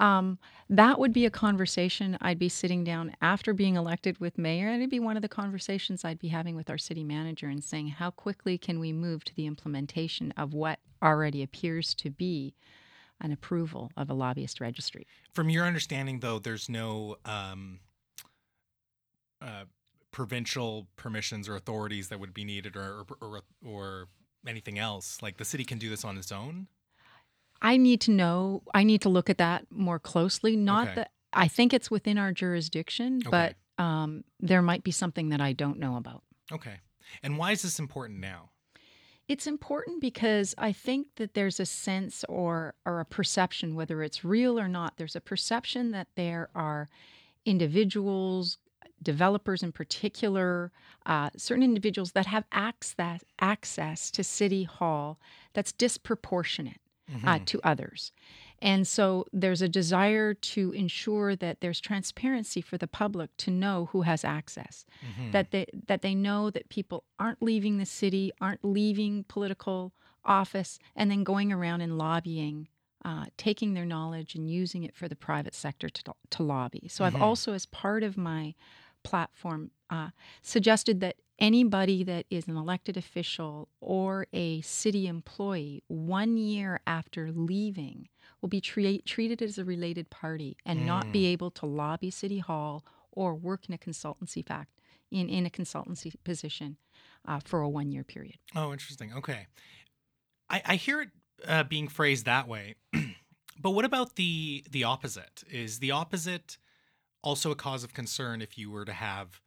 Um, 0.00 0.38
that 0.70 0.98
would 0.98 1.12
be 1.12 1.26
a 1.26 1.30
conversation 1.30 2.16
I'd 2.22 2.38
be 2.38 2.48
sitting 2.48 2.84
down 2.84 3.14
after 3.20 3.52
being 3.52 3.76
elected 3.76 4.18
with 4.18 4.38
mayor, 4.38 4.68
and 4.68 4.76
it'd 4.76 4.90
be 4.90 4.98
one 4.98 5.16
of 5.16 5.22
the 5.22 5.28
conversations 5.28 6.04
I'd 6.04 6.18
be 6.18 6.28
having 6.28 6.56
with 6.56 6.70
our 6.70 6.78
city 6.78 7.04
manager 7.04 7.48
and 7.48 7.62
saying, 7.62 7.88
how 7.88 8.10
quickly 8.10 8.56
can 8.56 8.80
we 8.80 8.92
move 8.92 9.24
to 9.24 9.34
the 9.34 9.46
implementation 9.46 10.32
of 10.38 10.54
what 10.54 10.78
already 11.02 11.42
appears 11.42 11.94
to 11.96 12.10
be 12.10 12.54
an 13.20 13.30
approval 13.30 13.92
of 13.94 14.08
a 14.08 14.14
lobbyist 14.14 14.58
registry? 14.58 15.06
From 15.34 15.50
your 15.50 15.66
understanding, 15.66 16.20
though, 16.20 16.38
there's 16.38 16.70
no 16.70 17.16
um, 17.26 17.80
uh, 19.42 19.64
provincial 20.12 20.86
permissions 20.96 21.46
or 21.46 21.56
authorities 21.56 22.08
that 22.08 22.18
would 22.18 22.32
be 22.32 22.44
needed, 22.44 22.74
or, 22.74 23.04
or 23.10 23.16
or 23.20 23.42
or 23.62 24.08
anything 24.46 24.78
else. 24.78 25.18
Like 25.20 25.36
the 25.36 25.44
city 25.44 25.64
can 25.64 25.78
do 25.78 25.90
this 25.90 26.04
on 26.04 26.16
its 26.16 26.32
own. 26.32 26.68
I 27.62 27.76
need 27.76 28.00
to 28.02 28.10
know, 28.10 28.62
I 28.74 28.84
need 28.84 29.02
to 29.02 29.08
look 29.08 29.28
at 29.30 29.38
that 29.38 29.66
more 29.70 29.98
closely. 29.98 30.56
Not 30.56 30.86
Okay. 30.88 30.94
that 30.96 31.10
I 31.32 31.46
think 31.48 31.72
it's 31.72 31.90
within 31.90 32.18
our 32.18 32.32
jurisdiction, 32.32 33.20
Okay. 33.26 33.54
but 33.76 33.82
um, 33.84 34.24
there 34.40 34.62
might 34.62 34.82
be 34.82 34.90
something 34.90 35.28
that 35.30 35.40
I 35.40 35.52
don't 35.52 35.78
know 35.78 35.96
about. 35.96 36.22
Okay. 36.52 36.80
And 37.22 37.38
why 37.38 37.52
is 37.52 37.62
this 37.62 37.78
important 37.78 38.18
now? 38.20 38.50
It's 39.28 39.46
important 39.46 40.00
because 40.00 40.54
I 40.58 40.72
think 40.72 41.06
that 41.16 41.34
there's 41.34 41.60
a 41.60 41.66
sense 41.66 42.24
or 42.28 42.74
or 42.84 42.98
a 42.98 43.04
perception, 43.04 43.76
whether 43.76 44.02
it's 44.02 44.24
real 44.24 44.58
or 44.58 44.66
not, 44.66 44.96
there's 44.96 45.14
a 45.14 45.20
perception 45.20 45.92
that 45.92 46.08
there 46.16 46.50
are 46.54 46.88
individuals, 47.44 48.58
developers 49.02 49.62
in 49.62 49.70
particular, 49.72 50.72
uh, 51.06 51.30
certain 51.36 51.62
individuals 51.62 52.12
that 52.12 52.26
have 52.26 52.44
access 52.52 53.22
access 53.40 54.10
to 54.10 54.24
City 54.24 54.64
Hall 54.64 55.18
that's 55.52 55.72
disproportionate 55.72 56.80
uh, 57.24 57.38
Mhm. 57.38 57.44
to 57.46 57.60
others. 57.64 58.12
And 58.62 58.86
so 58.86 59.26
there's 59.32 59.62
a 59.62 59.68
desire 59.68 60.34
to 60.34 60.72
ensure 60.72 61.34
that 61.36 61.60
there's 61.60 61.80
transparency 61.80 62.60
for 62.60 62.76
the 62.78 62.86
public 62.88 63.36
to 63.38 63.50
know 63.50 63.86
who 63.92 64.02
has 64.02 64.24
access 64.24 64.84
Mhm. 65.02 65.32
that 65.32 65.50
they 65.50 65.66
that 65.86 66.02
they 66.02 66.14
know 66.14 66.50
that 66.50 66.68
people 66.68 67.04
aren't 67.18 67.42
leaving 67.42 67.78
the 67.78 67.86
city, 67.86 68.30
aren't 68.40 68.64
leaving 68.64 69.24
political 69.24 69.92
office, 70.24 70.78
and 70.94 71.10
then 71.10 71.24
going 71.24 71.52
around 71.52 71.80
and 71.80 71.96
lobbying, 71.96 72.68
uh, 73.04 73.26
taking 73.38 73.72
their 73.74 73.86
knowledge 73.86 74.34
and 74.34 74.50
using 74.50 74.82
it 74.84 74.94
for 74.94 75.08
the 75.08 75.16
private 75.16 75.54
sector 75.54 75.88
to, 75.88 76.02
to 76.30 76.42
lobby. 76.42 76.86
So 76.88 77.04
Mhm. 77.04 77.08
I've 77.08 77.16
also, 77.16 77.54
as 77.54 77.64
part 77.66 78.02
of 78.02 78.16
my 78.18 78.54
platform, 79.02 79.70
uh, 79.88 80.10
suggested 80.42 81.00
that 81.00 81.16
anybody 81.40 82.04
that 82.04 82.26
is 82.30 82.46
an 82.46 82.56
elected 82.56 82.96
official 82.96 83.68
or 83.80 84.26
a 84.32 84.60
city 84.60 85.06
employee 85.06 85.82
one 85.88 86.36
year 86.36 86.80
after 86.86 87.32
leaving 87.32 88.08
will 88.40 88.48
be 88.48 88.60
tre- 88.60 89.00
treated 89.00 89.42
as 89.42 89.58
a 89.58 89.64
related 89.64 90.10
party 90.10 90.56
and 90.64 90.86
not 90.86 91.12
be 91.12 91.26
able 91.26 91.50
to 91.50 91.66
lobby 91.66 92.10
city 92.10 92.38
hall 92.38 92.84
or 93.12 93.34
work 93.34 93.68
in 93.68 93.74
a 93.74 93.78
consultancy 93.78 94.44
fact 94.44 94.80
in, 95.10 95.28
in 95.28 95.46
a 95.46 95.50
consultancy 95.50 96.12
position 96.24 96.76
uh, 97.26 97.40
for 97.44 97.60
a 97.60 97.68
one 97.68 97.90
year 97.90 98.04
period. 98.04 98.36
Oh, 98.54 98.72
interesting. 98.72 99.12
Okay. 99.12 99.46
I, 100.48 100.62
I 100.64 100.76
hear 100.76 101.02
it 101.02 101.08
uh, 101.46 101.64
being 101.64 101.88
phrased 101.88 102.26
that 102.26 102.48
way, 102.48 102.76
but 103.60 103.70
what 103.70 103.84
about 103.84 104.16
the 104.16 104.64
the 104.70 104.84
opposite? 104.84 105.44
Is 105.50 105.78
the 105.78 105.90
opposite 105.90 106.58
also 107.22 107.50
a 107.50 107.54
cause 107.54 107.84
of 107.84 107.94
concern 107.94 108.42
if 108.42 108.58
you 108.58 108.70
were 108.70 108.84
to 108.84 108.92
have 108.92 109.40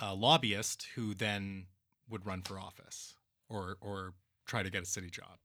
a 0.00 0.14
lobbyist 0.14 0.88
who 0.94 1.14
then 1.14 1.66
would 2.08 2.26
run 2.26 2.42
for 2.42 2.58
office 2.58 3.14
or 3.48 3.76
or 3.80 4.14
try 4.46 4.62
to 4.62 4.70
get 4.70 4.82
a 4.82 4.86
city 4.86 5.10
job? 5.10 5.38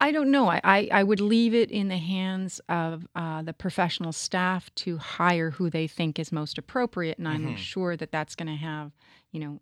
I 0.00 0.12
don't 0.12 0.30
know. 0.30 0.48
I, 0.48 0.60
I, 0.62 0.88
I 0.92 1.02
would 1.02 1.20
leave 1.20 1.54
it 1.54 1.70
in 1.72 1.88
the 1.88 1.96
hands 1.98 2.60
of 2.68 3.06
uh, 3.16 3.42
the 3.42 3.52
professional 3.52 4.12
staff 4.12 4.72
to 4.76 4.98
hire 4.98 5.50
who 5.50 5.70
they 5.70 5.88
think 5.88 6.18
is 6.20 6.30
most 6.30 6.56
appropriate. 6.56 7.18
And 7.18 7.26
I'm 7.26 7.54
Mhm. 7.54 7.56
sure 7.56 7.96
that 7.96 8.12
that's 8.12 8.36
going 8.36 8.46
to 8.48 8.54
have, 8.54 8.92
you 9.32 9.40
know, 9.40 9.60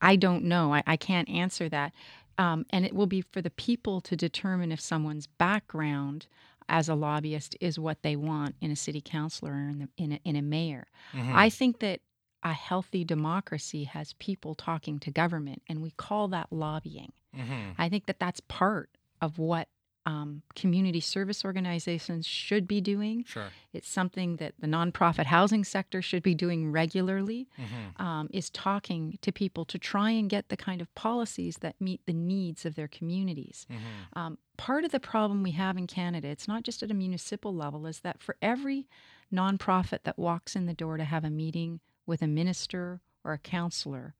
I 0.00 0.16
don't 0.16 0.44
know. 0.44 0.72
I, 0.74 0.82
I 0.86 0.96
can't 0.96 1.28
answer 1.28 1.68
that. 1.68 1.92
Um, 2.38 2.66
and 2.70 2.84
it 2.84 2.94
will 2.94 3.06
be 3.06 3.22
for 3.22 3.40
the 3.42 3.50
people 3.50 4.00
to 4.02 4.16
determine 4.16 4.72
if 4.72 4.80
someone's 4.80 5.26
background 5.26 6.26
as 6.68 6.88
a 6.88 6.94
lobbyist 6.94 7.56
is 7.60 7.78
what 7.78 8.02
they 8.02 8.16
want 8.16 8.54
in 8.60 8.70
a 8.70 8.76
city 8.76 9.00
councilor 9.00 9.52
or 9.52 9.68
in, 9.68 9.78
the, 9.78 9.88
in, 9.96 10.12
a, 10.12 10.20
in 10.24 10.36
a 10.36 10.42
mayor. 10.42 10.86
Mhm. 11.12 11.32
I 11.34 11.48
think 11.50 11.78
that 11.80 12.00
a 12.42 12.52
healthy 12.52 13.04
democracy 13.04 13.84
has 13.84 14.12
people 14.14 14.54
talking 14.54 14.98
to 15.00 15.10
government, 15.10 15.62
and 15.68 15.80
we 15.82 15.90
call 15.92 16.28
that 16.28 16.52
lobbying. 16.52 17.12
hmm 17.34 17.70
I 17.78 17.88
think 17.88 18.06
that 18.06 18.18
that's 18.18 18.40
part 18.40 18.90
of 19.20 19.38
what 19.38 19.68
um, 20.06 20.42
community 20.54 21.00
service 21.00 21.44
organizations 21.44 22.24
should 22.26 22.66
be 22.68 22.80
doing. 22.80 23.24
Sure. 23.24 23.48
It's 23.72 23.88
something 23.88 24.36
that 24.36 24.54
the 24.58 24.68
nonprofit 24.68 25.26
housing 25.26 25.64
sector 25.64 26.00
should 26.00 26.22
be 26.22 26.34
doing 26.34 26.70
regularly. 26.72 27.48
hmm 27.56 28.02
Um, 28.06 28.28
is 28.32 28.48
talking 28.50 29.18
to 29.22 29.32
people 29.32 29.64
to 29.66 29.78
try 29.78 30.10
and 30.10 30.30
get 30.30 30.48
the 30.48 30.56
kind 30.56 30.80
of 30.80 30.94
policies 30.94 31.56
that 31.58 31.74
meet 31.80 32.00
the 32.06 32.12
needs 32.12 32.64
of 32.64 32.74
their 32.76 32.88
communities. 32.88 33.66
hmm 33.68 34.18
Um, 34.18 34.38
part 34.56 34.84
of 34.84 34.92
the 34.92 35.00
problem 35.00 35.42
we 35.42 35.52
have 35.52 35.76
in 35.76 35.86
Canada, 35.86 36.28
it's 36.28 36.48
not 36.48 36.62
just 36.62 36.82
at 36.82 36.90
a 36.90 36.94
municipal 36.94 37.52
level, 37.54 37.86
is 37.86 38.00
that 38.00 38.22
for 38.22 38.36
every 38.40 38.86
nonprofit 39.32 40.02
that 40.04 40.18
walks 40.18 40.54
in 40.56 40.66
the 40.66 40.74
door 40.74 40.96
to 40.96 41.04
have 41.04 41.24
a 41.24 41.30
meeting 41.30 41.80
with 42.06 42.22
a 42.22 42.26
minister 42.28 43.00
or 43.24 43.32
a 43.32 43.38
counselor, 43.38 44.14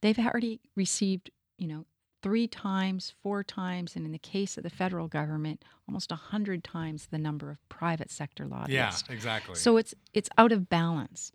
they've 0.00 0.18
already 0.18 0.60
received, 0.74 1.30
you 1.58 1.68
know, 1.68 1.84
three 2.22 2.48
times, 2.48 3.14
four 3.22 3.44
times, 3.44 3.96
and 3.96 4.04
in 4.04 4.12
the 4.12 4.18
case 4.18 4.56
of 4.56 4.62
the 4.62 4.70
federal 4.70 5.08
government, 5.08 5.64
almost 5.88 6.12
a 6.12 6.16
hundred 6.16 6.64
times 6.64 7.06
the 7.06 7.18
number 7.18 7.50
of 7.50 7.68
private 7.68 8.10
sector 8.10 8.46
lobbyists. 8.46 9.04
Yeah, 9.08 9.14
exactly. 9.14 9.54
So 9.54 9.76
it's 9.76 9.94
it's 10.12 10.30
out 10.38 10.52
of 10.52 10.68
balance. 10.68 11.32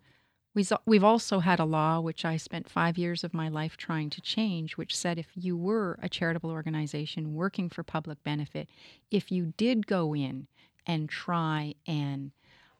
We've 0.53 0.71
we've 0.85 1.03
also 1.03 1.39
had 1.39 1.59
a 1.59 1.65
law 1.65 1.99
which 2.01 2.25
I 2.25 2.35
spent 2.37 2.69
five 2.69 2.97
years 2.97 3.23
of 3.23 3.33
my 3.33 3.47
life 3.47 3.77
trying 3.77 4.09
to 4.11 4.21
change, 4.21 4.75
which 4.75 4.95
said 4.95 5.17
if 5.17 5.29
you 5.35 5.55
were 5.55 5.97
a 6.01 6.09
charitable 6.09 6.49
organization 6.49 7.35
working 7.35 7.69
for 7.69 7.83
public 7.83 8.21
benefit, 8.23 8.67
if 9.09 9.31
you 9.31 9.53
did 9.55 9.87
go 9.87 10.13
in 10.13 10.47
and 10.85 11.09
try 11.09 11.75
and 11.87 12.31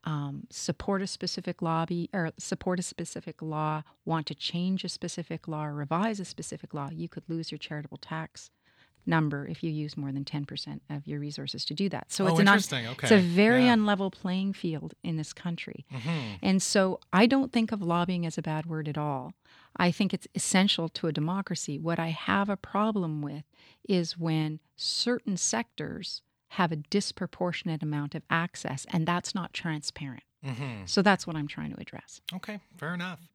um, 0.04 0.48
support 0.50 1.02
a 1.02 1.08
specific 1.08 1.62
lobby 1.62 2.10
or 2.14 2.32
support 2.38 2.80
a 2.80 2.84
specific 2.84 3.42
law, 3.42 3.84
want 4.06 4.26
to 4.28 4.36
change 4.36 4.84
a 4.84 4.90
specific 4.90 5.48
law 5.48 5.66
or 5.66 5.74
revise 5.74 6.20
a 6.20 6.26
specific 6.26 6.74
law, 6.74 6.90
you 6.92 7.08
could 7.08 7.24
lose 7.28 7.52
your 7.52 7.60
charitable 7.60 7.98
tax 7.98 8.50
number 9.06 9.48
if 9.48 9.64
you 9.64 9.72
use 9.72 9.98
more 9.98 10.12
than 10.12 10.24
10% 10.24 10.80
of 10.90 11.08
your 11.08 11.20
resources 11.20 11.66
to 11.66 11.74
do 11.74 11.90
that. 11.90 12.12
So 12.12 12.26
oh, 12.26 12.28
it's 12.28 12.40
an 12.40 12.48
un- 12.48 12.60
okay. 12.60 12.92
it's 13.04 13.12
a 13.12 13.18
very 13.18 13.66
yeah. 13.66 13.76
unlevel 13.76 14.12
playing 14.12 14.54
field 14.54 14.94
in 15.04 15.18
this 15.18 15.34
country. 15.34 15.86
Mhm. 15.92 16.38
And 16.42 16.62
so 16.62 17.00
I 17.12 17.26
don't 17.26 17.52
think 17.52 17.72
of 17.72 17.82
lobbying 17.82 18.26
as 18.26 18.38
a 18.38 18.42
bad 18.42 18.66
word 18.66 18.88
at 18.88 18.98
all. 18.98 19.34
I 19.76 19.92
think 19.92 20.14
it's 20.14 20.28
essential 20.36 20.90
to 20.90 21.08
a 21.08 21.12
democracy. 21.12 21.80
What 21.80 22.00
I 22.00 22.10
have 22.10 22.50
a 22.50 22.58
problem 22.58 23.22
with 23.22 23.44
is 23.88 24.18
when 24.18 24.60
certain 24.76 25.38
sectors 25.38 26.22
have 26.56 26.72
a 26.72 26.76
disproportionate 26.76 27.82
amount 27.82 28.14
of 28.14 28.24
access, 28.30 28.86
and 28.90 29.08
that's 29.08 29.34
not 29.34 29.54
transparent. 29.54 30.24
Mhm. 30.44 30.88
So 30.90 31.02
that's 31.02 31.26
what 31.26 31.36
I'm 31.36 31.48
trying 31.48 31.74
to 31.74 31.80
address. 31.80 32.20
Okay, 32.34 32.60
fair 32.78 32.94
enough. 32.94 33.30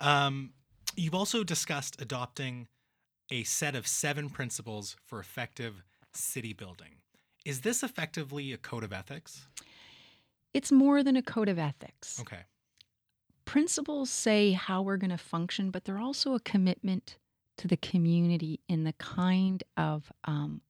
Um, 0.00 0.54
you've 0.96 1.14
also 1.14 1.44
discussed 1.44 2.00
adopting 2.00 2.68
a 3.30 3.44
set 3.44 3.74
of 3.74 3.86
seven 3.86 4.30
principles 4.30 4.96
for 5.04 5.20
effective 5.20 5.82
city 6.14 6.52
building. 6.52 6.96
Is 7.44 7.60
this 7.60 7.82
effectively 7.82 8.52
a 8.52 8.58
code 8.58 8.84
of 8.84 8.92
ethics? 8.92 9.48
It's 10.54 10.70
more 10.72 11.02
than 11.02 11.16
a 11.16 11.22
code 11.22 11.48
of 11.48 11.58
ethics. 11.58 12.20
Okay. 12.20 12.44
Principles 13.44 14.08
say 14.10 14.52
how 14.52 14.82
we're 14.82 14.96
going 14.98 15.10
to 15.10 15.18
function, 15.18 15.70
but 15.70 15.84
they're 15.84 15.98
also 15.98 16.34
a 16.34 16.40
commitment 16.40 17.18
to 17.58 17.68
the 17.68 17.76
community 17.76 18.60
in 18.68 18.84
the 18.84 18.92
kind 18.94 19.62
of 19.76 20.12
um, 20.24 20.62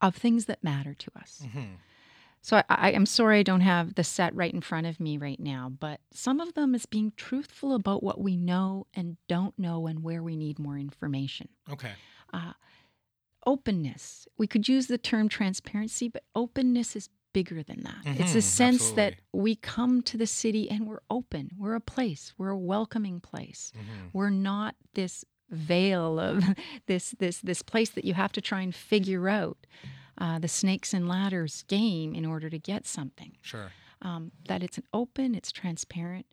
of 0.00 0.14
things 0.16 0.46
that 0.46 0.62
matter 0.64 0.94
to 0.94 1.10
us. 1.18 1.42
hmm 1.52 1.74
So 2.42 2.56
I, 2.56 2.64
I, 2.68 2.92
I'm 2.92 3.06
sorry 3.06 3.40
I 3.40 3.42
don't 3.42 3.60
have 3.60 3.94
the 3.96 4.04
set 4.04 4.34
right 4.34 4.52
in 4.52 4.60
front 4.62 4.86
of 4.86 4.98
me 4.98 5.18
right 5.18 5.38
now, 5.40 5.68
but 5.78 6.00
some 6.12 6.40
of 6.40 6.54
them 6.54 6.74
is 6.74 6.86
being 6.86 7.12
truthful 7.16 7.74
about 7.74 8.02
what 8.02 8.18
we 8.20 8.36
know 8.36 8.86
and 8.94 9.16
don't 9.28 9.58
know 9.58 9.86
and 9.86 10.02
where 10.02 10.22
we 10.22 10.36
need 10.36 10.58
more 10.58 10.78
information. 10.78 11.48
Okay. 11.70 11.92
Uh, 12.32 12.52
openness. 13.46 14.26
We 14.38 14.46
could 14.46 14.68
use 14.68 14.86
the 14.86 14.98
term 14.98 15.28
transparency, 15.28 16.08
but 16.08 16.24
openness 16.34 16.94
is 16.96 17.08
bigger 17.32 17.62
than 17.62 17.82
that. 17.82 18.18
it's 18.18 18.32
Mhm, 18.32 18.36
a 18.36 18.42
sense 18.42 18.90
that 18.92 19.14
we 19.32 19.54
come 19.54 20.02
to 20.02 20.16
the 20.16 20.26
city 20.26 20.68
and 20.68 20.86
we're 20.86 21.02
open. 21.08 21.50
We're 21.56 21.74
a 21.76 21.80
place. 21.80 22.34
We're 22.36 22.48
a 22.50 22.58
welcoming 22.58 23.20
place. 23.20 23.72
hmm 23.74 24.08
We're 24.12 24.30
not 24.30 24.74
this 24.94 25.24
veil 25.50 26.18
of 26.18 26.44
this 26.86 27.14
this 27.18 27.40
this 27.40 27.62
place 27.62 27.90
that 27.90 28.04
you 28.04 28.14
have 28.14 28.32
to 28.32 28.40
try 28.40 28.60
and 28.60 28.74
figure 28.74 29.28
out 29.28 29.58
uh, 30.18 30.38
the 30.38 30.48
snakes 30.48 30.92
and 30.92 31.08
ladders 31.08 31.64
game 31.68 32.14
in 32.14 32.24
order 32.26 32.50
to 32.50 32.58
get 32.58 32.86
something. 32.86 33.36
Sure. 33.42 33.72
Um, 34.02 34.32
that 34.48 34.62
it's 34.62 34.78
an 34.78 34.84
open, 34.94 35.34
it's 35.34 35.52
transparent, 35.52 36.26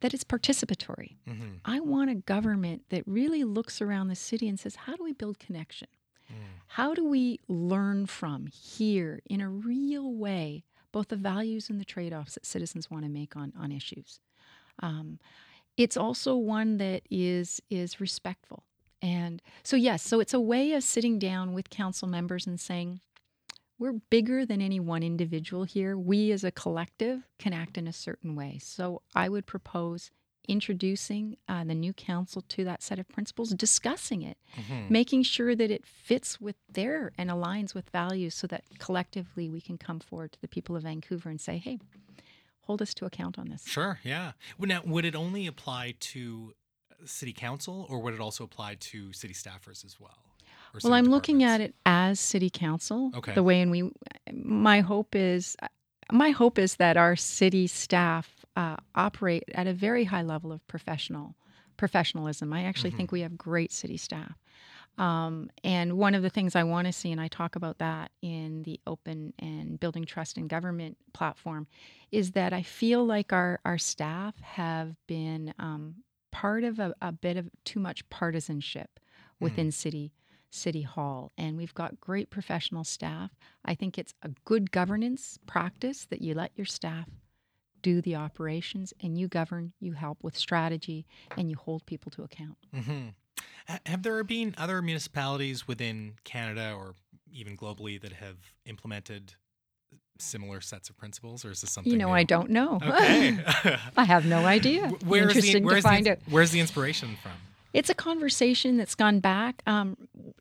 that 0.00 0.14
it's 0.14 0.24
participatory. 0.24 1.16
hmm 1.26 1.56
I 1.64 1.80
want 1.80 2.10
a 2.10 2.14
government 2.14 2.82
that 2.90 3.02
really 3.06 3.44
looks 3.44 3.80
around 3.82 4.08
the 4.08 4.14
city 4.16 4.48
and 4.48 4.58
says, 4.58 4.76
how 4.76 4.94
do 4.96 5.02
we 5.04 5.12
build 5.12 5.38
connection? 5.38 5.88
How 6.72 6.94
do 6.94 7.04
we 7.08 7.40
learn 7.48 8.04
from 8.06 8.46
here 8.46 9.20
in 9.26 9.40
a 9.40 9.48
real 9.48 10.12
way 10.12 10.64
both 10.92 11.08
the 11.08 11.16
values 11.16 11.70
and 11.70 11.80
the 11.80 11.84
trade 11.84 12.12
offs 12.12 12.34
that 12.34 12.44
citizens 12.44 12.90
want 12.90 13.04
to 13.04 13.08
make 13.10 13.34
on, 13.34 13.52
on 13.58 13.72
issues? 13.72 14.20
Um, 14.80 15.18
it's 15.78 15.96
also 15.96 16.34
one 16.34 16.78
that 16.78 17.02
is 17.10 17.60
is 17.70 18.00
respectful. 18.00 18.64
And 19.00 19.40
so 19.62 19.76
yes, 19.76 20.02
so 20.02 20.18
it's 20.20 20.34
a 20.34 20.40
way 20.40 20.72
of 20.72 20.82
sitting 20.82 21.18
down 21.18 21.54
with 21.54 21.70
council 21.70 22.08
members 22.08 22.46
and 22.46 22.58
saying, 22.58 23.00
we're 23.78 23.92
bigger 24.10 24.44
than 24.44 24.60
any 24.60 24.80
one 24.80 25.04
individual 25.04 25.62
here. 25.62 25.96
We 25.96 26.32
as 26.32 26.42
a 26.42 26.50
collective 26.50 27.22
can 27.38 27.52
act 27.52 27.78
in 27.78 27.86
a 27.86 27.92
certain 27.92 28.34
way. 28.34 28.58
So 28.60 29.02
I 29.14 29.28
would 29.28 29.46
propose 29.46 30.10
introducing 30.48 31.36
uh, 31.48 31.62
the 31.62 31.74
new 31.74 31.92
council 31.92 32.42
to 32.48 32.64
that 32.64 32.82
set 32.82 32.98
of 32.98 33.06
principles, 33.08 33.50
discussing 33.50 34.22
it, 34.22 34.38
hmm 34.54 34.88
making 34.90 35.22
sure 35.22 35.54
that 35.54 35.70
it 35.70 35.84
fits 35.86 36.40
with 36.40 36.56
their 36.72 37.12
and 37.18 37.28
aligns 37.30 37.74
with 37.74 37.90
values 37.90 38.34
so 38.34 38.46
that 38.46 38.64
collectively 38.78 39.50
we 39.50 39.60
can 39.60 39.76
come 39.76 40.00
forward 40.00 40.32
to 40.32 40.40
the 40.40 40.48
people 40.48 40.74
of 40.74 40.82
Vancouver 40.84 41.28
and 41.28 41.40
say, 41.40 41.58
hey, 41.58 41.78
hold 42.68 42.82
us 42.82 42.92
to 42.94 43.06
account 43.06 43.38
on 43.38 43.48
this. 43.48 43.66
Sure. 43.66 43.98
Yeah. 44.04 44.32
Now, 44.60 44.82
would 44.84 45.06
it 45.06 45.16
only 45.16 45.46
apply 45.46 45.94
to 46.12 46.54
city 47.06 47.32
council, 47.32 47.86
or 47.88 47.98
would 48.00 48.12
it 48.14 48.20
also 48.20 48.44
apply 48.44 48.76
to 48.90 49.12
city 49.14 49.32
staffers 49.34 49.84
as 49.84 49.98
well? 49.98 50.18
Well, 50.84 50.92
I'm 50.92 51.06
looking 51.06 51.42
at 51.42 51.60
it 51.62 51.74
as 51.86 52.20
city 52.20 52.50
council. 52.50 53.10
Okay. 53.14 53.32
The 53.32 53.42
way 53.42 53.62
in 53.62 53.70
we, 53.70 53.90
my 54.32 54.80
hope 54.80 55.14
is, 55.16 55.56
my 56.12 56.30
hope 56.30 56.58
is 56.58 56.76
that 56.76 56.96
our 56.98 57.16
city 57.16 57.66
staff 57.66 58.44
uh, 58.54 58.76
operate 58.94 59.44
at 59.54 59.66
a 59.66 59.72
very 59.72 60.04
high 60.04 60.22
level 60.22 60.52
of 60.52 60.64
professional 60.68 61.34
professionalism. 61.78 62.52
I 62.52 62.64
actually 62.64 62.90
Mhm. 62.90 62.96
think 62.96 63.12
we 63.12 63.20
have 63.20 63.38
great 63.38 63.72
city 63.72 63.96
staff. 63.96 64.34
Um, 64.98 65.48
and 65.62 65.96
one 65.96 66.14
of 66.14 66.22
the 66.22 66.30
things 66.30 66.56
I 66.56 66.64
want 66.64 66.86
to 66.86 66.92
see, 66.92 67.12
and 67.12 67.20
I 67.20 67.28
talk 67.28 67.54
about 67.56 67.78
that 67.78 68.10
in 68.20 68.64
the 68.64 68.80
open 68.86 69.32
and 69.38 69.78
building 69.78 70.04
trust 70.04 70.36
in 70.36 70.48
government 70.48 70.98
platform, 71.14 71.68
is 72.10 72.32
that 72.32 72.52
I 72.52 72.62
feel 72.62 73.04
like 73.04 73.32
our, 73.32 73.60
our 73.64 73.78
staff 73.78 74.34
have 74.40 74.96
been 75.06 75.54
um, 75.58 75.96
part 76.32 76.64
of 76.64 76.80
a, 76.80 76.94
a 77.00 77.12
bit 77.12 77.36
of 77.36 77.48
too 77.64 77.78
much 77.78 78.08
partisanship 78.10 79.00
within 79.40 79.70
city 79.70 80.12
city 80.50 80.82
hall. 80.82 81.30
And 81.36 81.58
we've 81.58 81.74
got 81.74 82.00
great 82.00 82.30
professional 82.30 82.82
staff. 82.82 83.30
I 83.66 83.74
think 83.74 83.98
it's 83.98 84.14
a 84.22 84.30
good 84.46 84.70
governance 84.70 85.38
practice 85.46 86.06
that 86.06 86.22
you 86.22 86.32
let 86.32 86.52
your 86.56 86.64
staff 86.64 87.06
do 87.82 88.00
the 88.00 88.16
operations 88.16 88.94
and 89.02 89.18
you 89.18 89.28
govern 89.28 89.74
you 89.78 89.92
help 89.92 90.24
with 90.24 90.36
strategy 90.36 91.06
and 91.36 91.50
you 91.50 91.56
hold 91.56 91.84
people 91.84 92.10
to 92.12 92.22
account. 92.22 92.56
Hmm 92.74 93.08
Have 93.86 94.02
there 94.02 94.22
been 94.24 94.54
other 94.56 94.80
municipalities 94.82 95.68
within 95.68 96.14
Canada 96.24 96.74
or 96.76 96.94
even 97.32 97.56
globally 97.56 98.00
that 98.00 98.12
have 98.14 98.36
implemented 98.64 99.34
similar 100.18 100.60
sets 100.60 100.88
of 100.90 100.96
principles, 100.96 101.44
or 101.44 101.50
is 101.50 101.60
this 101.60 101.70
something? 101.70 101.92
you 101.92 101.98
know 101.98 102.08
new? 102.08 102.14
i 102.14 102.24
don't 102.24 102.50
know 102.50 102.80
Okay. 102.82 103.38
i 103.96 104.04
have 104.04 104.24
no 104.26 104.46
idea 104.58 104.88
Wh- 104.88 105.06
Where's 105.06 105.34
the, 105.34 105.38
interesting 105.38 105.64
where's, 105.64 105.84
to 105.84 105.88
find 105.88 106.06
the, 106.06 106.18
where's 106.28 106.50
the 106.50 106.60
inspiration 106.60 107.16
from? 107.22 107.32
It's 107.74 107.88
a 107.90 107.94
conversation 107.94 108.78
that's 108.78 108.94
gone 108.94 109.20
back 109.20 109.62
um, 109.66 109.96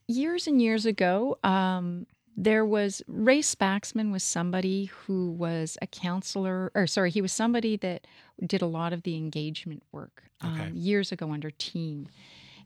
years 0.08 0.48
and 0.48 0.62
years 0.62 0.86
ago. 0.86 1.38
Um, 1.44 2.08
there 2.36 2.64
was 2.66 3.02
Ray 3.08 3.40
Spaxman 3.42 4.12
was 4.12 4.24
somebody 4.24 4.86
who 4.86 5.32
was 5.32 5.78
a 5.82 5.88
counselor, 5.88 6.72
or 6.74 6.88
sorry, 6.88 7.12
he 7.12 7.22
was 7.22 7.32
somebody 7.34 7.76
that 7.78 8.08
did 8.46 8.62
a 8.62 8.66
lot 8.68 8.94
of 8.94 9.04
the 9.04 9.16
engagement 9.18 9.84
work 9.92 10.24
um, 10.42 10.54
Okay. 10.54 10.70
years 10.72 11.12
ago 11.12 11.32
under 11.34 11.52
Team. 11.52 12.08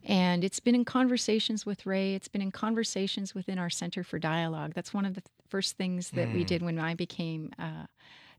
And 0.04 0.42
it's 0.44 0.60
been 0.60 0.74
in 0.74 0.84
conversations 0.84 1.64
with 1.64 1.86
Ray. 1.86 2.14
It's 2.14 2.28
been 2.28 2.42
in 2.42 2.50
conversations 2.50 3.34
within 3.34 3.58
our 3.58 3.70
Center 3.70 4.02
for 4.02 4.18
Dialogue. 4.18 4.72
That's 4.74 4.92
one 4.92 5.04
of 5.06 5.14
the 5.14 5.22
first 5.48 5.76
things 5.76 6.10
that 6.10 6.32
we 6.32 6.42
Mm. 6.44 6.46
did 6.46 6.62
when 6.62 6.78
I 6.78 6.94
became 6.94 7.52
uh, 7.58 7.86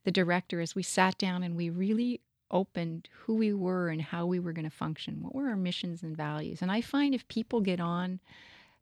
the 0.04 0.12
director. 0.12 0.60
Is 0.60 0.76
we 0.76 0.84
sat 0.84 1.18
down 1.18 1.44
and 1.44 1.56
we 1.56 1.70
really 1.70 2.20
opened 2.52 3.10
who 3.22 3.36
we 3.36 3.54
were 3.54 3.90
and 3.90 4.02
how 4.02 4.26
we 4.26 4.40
were 4.40 4.54
going 4.54 4.66
to 4.70 4.70
function. 4.76 5.22
What 5.24 5.34
were 5.34 5.48
our 5.48 5.56
missions 5.56 6.04
and 6.04 6.16
values? 6.16 6.62
And 6.62 6.72
I 6.72 6.82
find 6.82 7.16
if 7.16 7.28
people 7.28 7.62
get 7.62 7.80
on 7.80 8.20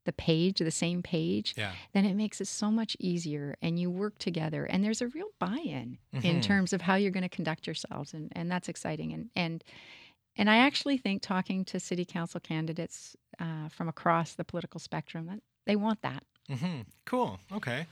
the 0.03 0.11
page, 0.11 0.57
the 0.59 0.71
same 0.71 1.03
page, 1.03 1.53
Yeah. 1.55 1.73
then 1.93 2.05
it 2.05 2.15
makes 2.15 2.41
it 2.41 2.47
so 2.47 2.71
much 2.71 2.97
easier 2.99 3.55
and 3.61 3.79
you 3.79 3.91
work 3.91 4.17
together 4.17 4.65
and 4.65 4.83
there's 4.83 5.01
a 5.01 5.07
real 5.07 5.29
buy-in 5.37 5.99
in 6.11 6.21
Mhm. 6.21 6.41
terms 6.41 6.73
of 6.73 6.81
how 6.81 6.95
you're 6.95 7.11
going 7.11 7.21
to 7.21 7.29
conduct 7.29 7.67
yourselves 7.67 8.13
and, 8.13 8.29
and 8.35 8.49
that's 8.51 8.67
exciting 8.67 9.13
and 9.13 9.29
and 9.35 9.63
And 10.37 10.49
I 10.49 10.57
actually 10.57 10.97
think 10.97 11.21
talking 11.21 11.65
to 11.65 11.79
city 11.79 12.05
council 12.05 12.39
candidates 12.39 13.15
uh, 13.39 13.69
from 13.69 13.89
across 13.89 14.33
the 14.33 14.43
political 14.43 14.79
spectrum 14.79 15.27
that 15.27 15.39
they 15.65 15.75
want 15.75 16.01
that. 16.01 16.23
hmm 16.49 16.81
Cool. 17.05 17.39
Okay. 17.53 17.85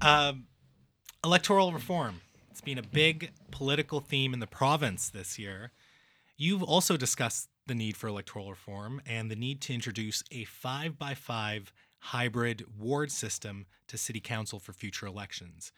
Um, 0.00 0.46
electoral 1.24 1.72
reform. 1.72 2.20
It's 2.50 2.60
been 2.60 2.78
a 2.78 2.82
big 2.82 3.32
political 3.50 4.00
theme 4.00 4.32
in 4.32 4.40
the 4.40 4.46
province 4.46 5.10
this 5.10 5.38
year. 5.38 5.72
You've 6.36 6.62
also 6.62 6.96
discussed 6.96 7.48
the 7.66 7.74
need 7.74 7.96
for 7.96 8.06
electoral 8.06 8.50
reform 8.50 9.02
and 9.06 9.30
the 9.30 9.36
need 9.36 9.60
to 9.62 9.74
introduce 9.74 10.22
a 10.30 10.44
five 10.44 10.98
by 10.98 11.14
five 11.14 11.72
hybrid 11.98 12.64
ward 12.78 13.10
system 13.10 13.66
to 13.88 13.98
city 13.98 14.20
council 14.20 14.58
for 14.58 14.72
future 14.72 15.06
elections. 15.06 15.72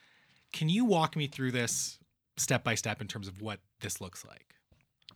Can 0.53 0.68
you 0.68 0.85
walk 0.85 1.16
me 1.16 1.27
through 1.27 1.53
this 1.53 1.99
step 2.37 2.64
by 2.64 2.75
step 2.75 3.01
in 3.01 3.09
terms 3.09 3.29
of 3.29 3.40
what 3.40 3.61
this 3.81 4.01
looks 4.01 4.25
like? 4.25 4.55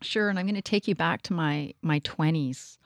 Sure, 0.05 0.29
and 0.29 0.38
I'm 0.38 0.47
going 0.47 0.55
to 0.55 0.62
take 0.62 0.88
you 0.88 0.95
back 0.95 1.23
to 1.23 1.33
my 1.33 1.75
my 1.83 2.01
20s, 2.01 2.79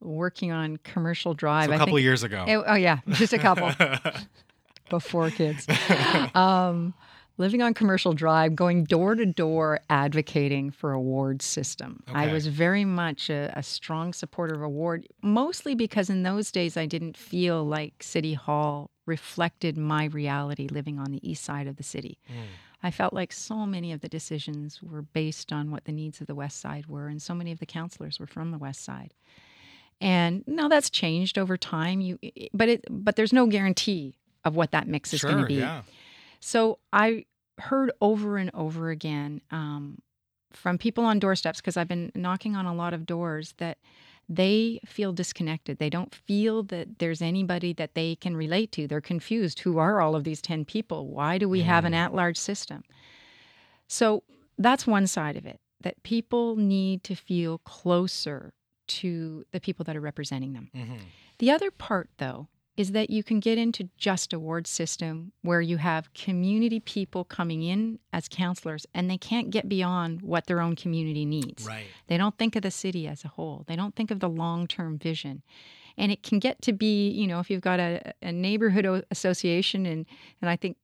working 0.00 0.52
on 0.52 0.76
Commercial 0.78 1.34
Drive. 1.34 1.68
So 1.68 1.74
a 1.74 1.78
couple 1.78 1.98
years 1.98 2.22
ago. 2.22 2.44
Oh, 2.46 2.64
oh, 2.66 2.74
yeah, 2.74 2.98
just 3.10 3.32
a 3.32 3.38
couple 3.38 3.70
before 4.90 5.30
kids. 5.30 5.66
um, 6.34 6.94
living 7.36 7.62
on 7.62 7.74
Commercial 7.74 8.12
Drive, 8.12 8.54
going 8.54 8.84
door 8.84 9.14
to 9.14 9.24
door 9.26 9.80
advocating 9.88 10.70
for 10.70 10.92
a 10.92 11.00
ward 11.00 11.40
system. 11.42 12.02
I 12.12 12.32
was 12.32 12.46
very 12.46 12.84
much 12.84 13.30
a, 13.30 13.52
a 13.56 13.62
strong 13.62 14.12
supporter 14.12 14.54
of 14.54 14.62
a 14.62 14.68
ward, 14.68 15.06
mostly 15.22 15.74
because 15.74 16.10
in 16.10 16.22
those 16.22 16.50
days 16.50 16.76
I 16.76 16.86
didn't 16.86 17.16
feel 17.16 17.64
like 17.64 18.02
City 18.02 18.34
Hall 18.34 18.90
reflected 19.06 19.78
my 19.78 20.04
reality 20.04 20.68
living 20.68 20.98
on 20.98 21.10
the 21.10 21.28
east 21.28 21.42
side 21.42 21.66
of 21.66 21.76
the 21.76 21.82
city. 21.82 22.18
Mm. 22.30 22.42
I 22.82 22.90
felt 22.90 23.12
like 23.12 23.32
so 23.32 23.66
many 23.66 23.92
of 23.92 24.00
the 24.00 24.08
decisions 24.08 24.82
were 24.82 25.02
based 25.02 25.52
on 25.52 25.70
what 25.70 25.84
the 25.84 25.92
needs 25.92 26.20
of 26.20 26.26
the 26.26 26.34
West 26.34 26.60
Side 26.60 26.86
were, 26.86 27.08
and 27.08 27.20
so 27.20 27.34
many 27.34 27.50
of 27.50 27.58
the 27.58 27.66
councillors 27.66 28.20
were 28.20 28.26
from 28.26 28.50
the 28.50 28.58
West 28.58 28.84
Side. 28.84 29.14
And 30.00 30.44
now 30.46 30.68
that's 30.68 30.90
changed 30.90 31.38
over 31.38 31.56
time. 31.56 32.00
You, 32.00 32.18
but 32.52 32.68
it, 32.68 32.84
but 32.88 33.16
there's 33.16 33.32
no 33.32 33.46
guarantee 33.46 34.14
of 34.44 34.54
what 34.54 34.70
that 34.70 34.86
mix 34.86 35.12
is 35.12 35.22
going 35.22 35.38
to 35.38 35.46
be. 35.46 35.54
yeah. 35.54 35.82
So 36.40 36.78
I 36.92 37.24
heard 37.58 37.90
over 38.00 38.36
and 38.36 38.50
over 38.54 38.90
again 38.90 39.40
um, 39.50 40.00
from 40.52 40.78
people 40.78 41.04
on 41.04 41.18
doorsteps 41.18 41.60
because 41.60 41.76
I've 41.76 41.88
been 41.88 42.12
knocking 42.14 42.54
on 42.54 42.64
a 42.64 42.74
lot 42.74 42.94
of 42.94 43.06
doors 43.06 43.54
that 43.58 43.78
they 44.28 44.80
feel 44.84 45.12
disconnected. 45.12 45.78
They 45.78 45.88
don't 45.90 46.14
feel 46.14 46.62
that 46.64 46.98
there's 46.98 47.22
anybody 47.22 47.72
that 47.74 47.94
they 47.94 48.14
can 48.16 48.36
relate 48.36 48.72
to. 48.72 48.86
They're 48.86 49.00
confused. 49.00 49.60
Who 49.60 49.78
are 49.78 50.00
all 50.00 50.14
of 50.14 50.24
these 50.24 50.42
10 50.42 50.64
people? 50.66 51.08
Why 51.08 51.38
do 51.38 51.48
we 51.48 51.62
have 51.62 51.84
an 51.84 51.94
at 51.94 52.14
large 52.14 52.36
system? 52.36 52.84
So 53.86 54.22
that's 54.58 54.86
one 54.86 55.06
side 55.06 55.36
of 55.36 55.46
it 55.46 55.60
that 55.80 56.02
people 56.02 56.56
need 56.56 57.04
to 57.04 57.14
feel 57.14 57.58
closer 57.58 58.52
to 58.88 59.44
the 59.52 59.60
people 59.60 59.84
that 59.84 59.96
are 59.96 60.00
representing 60.00 60.52
them. 60.52 60.70
hmm 60.74 60.96
The 61.38 61.50
other 61.50 61.70
part, 61.70 62.10
though, 62.18 62.48
is 62.78 62.92
that 62.92 63.10
you 63.10 63.24
can 63.24 63.40
get 63.40 63.58
into 63.58 63.88
just 63.98 64.32
a 64.32 64.38
ward 64.38 64.64
system 64.64 65.32
where 65.42 65.60
you 65.60 65.78
have 65.78 66.14
community 66.14 66.78
people 66.78 67.24
coming 67.24 67.64
in 67.64 67.98
as 68.12 68.28
councillors 68.28 68.86
and 68.94 69.10
they 69.10 69.18
can't 69.18 69.50
get 69.50 69.68
beyond 69.68 70.22
what 70.22 70.46
their 70.46 70.60
own 70.60 70.76
community 70.76 71.24
needs. 71.24 71.66
Right. 71.66 71.86
They 72.06 72.16
don't 72.16 72.38
think 72.38 72.54
of 72.54 72.62
the 72.62 72.70
city 72.70 73.08
as 73.08 73.24
a 73.24 73.28
whole. 73.28 73.64
They 73.66 73.74
don't 73.74 73.96
think 73.96 74.12
of 74.12 74.20
the 74.20 74.28
long 74.28 74.68
term 74.68 74.96
vision. 74.96 75.42
And 75.96 76.12
it 76.12 76.22
can 76.22 76.38
get 76.38 76.62
to 76.62 76.72
be, 76.72 77.10
you 77.10 77.26
know, 77.26 77.40
if 77.40 77.50
you've 77.50 77.60
got 77.60 77.80
a, 77.80 78.14
a 78.22 78.30
neighborhood 78.30 79.04
association, 79.10 79.84
and, 79.84 80.06
and 80.40 80.48
I 80.48 80.54
think 80.54 80.76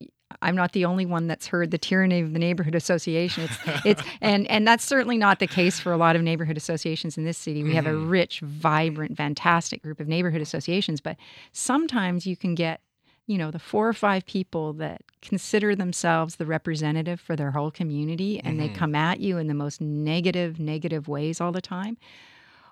I'm 0.43 0.55
not 0.57 0.73
the 0.73 0.85
only 0.85 1.07
one 1.07 1.27
that's 1.27 1.47
heard 1.47 1.71
the 1.71 1.79
tyranny 1.79 2.21
of 2.21 2.33
the 2.33 2.39
neighborhood 2.39 2.75
association. 2.75 3.45
It's, 3.45 3.59
it's 3.85 4.03
and, 4.21 4.47
and 4.49 4.67
that's 4.67 4.85
certainly 4.85 5.19
not 5.19 5.39
the 5.39 5.47
case 5.47 5.81
for 5.81 5.93
a 5.93 5.97
lot 5.97 6.17
of 6.17 6.23
neighborhood 6.23 6.57
associations 6.57 7.17
in 7.19 7.25
this 7.25 7.39
city. 7.39 7.63
We 7.65 7.75
have 7.75 7.87
a 7.87 7.91
Mhm. 7.91 8.11
rich, 8.11 8.41
vibrant, 8.41 9.17
fantastic 9.17 9.83
group 9.83 10.01
of 10.01 10.09
neighborhood 10.09 10.41
associations, 10.43 11.01
but 11.01 11.17
sometimes 11.53 12.27
you 12.27 12.37
can 12.37 12.55
get 12.55 12.81
you 13.27 13.39
know 13.39 13.51
the 13.51 13.59
four 13.59 13.89
or 13.89 13.95
five 13.95 14.27
people 14.27 14.75
that 14.75 15.01
consider 15.23 15.75
themselves 15.75 16.37
the 16.37 16.45
representative 16.45 17.19
for 17.19 17.35
their 17.37 17.53
whole 17.53 17.71
community 17.71 18.39
and 18.45 18.61
they 18.61 18.69
Mhm. 18.69 18.75
come 18.75 18.95
at 18.95 19.19
you 19.19 19.39
in 19.39 19.47
the 19.47 19.55
most 19.55 19.81
negative 19.81 20.61
negative 20.61 21.09
ways 21.09 21.41
all 21.41 21.51
the 21.51 21.63
time 21.63 21.97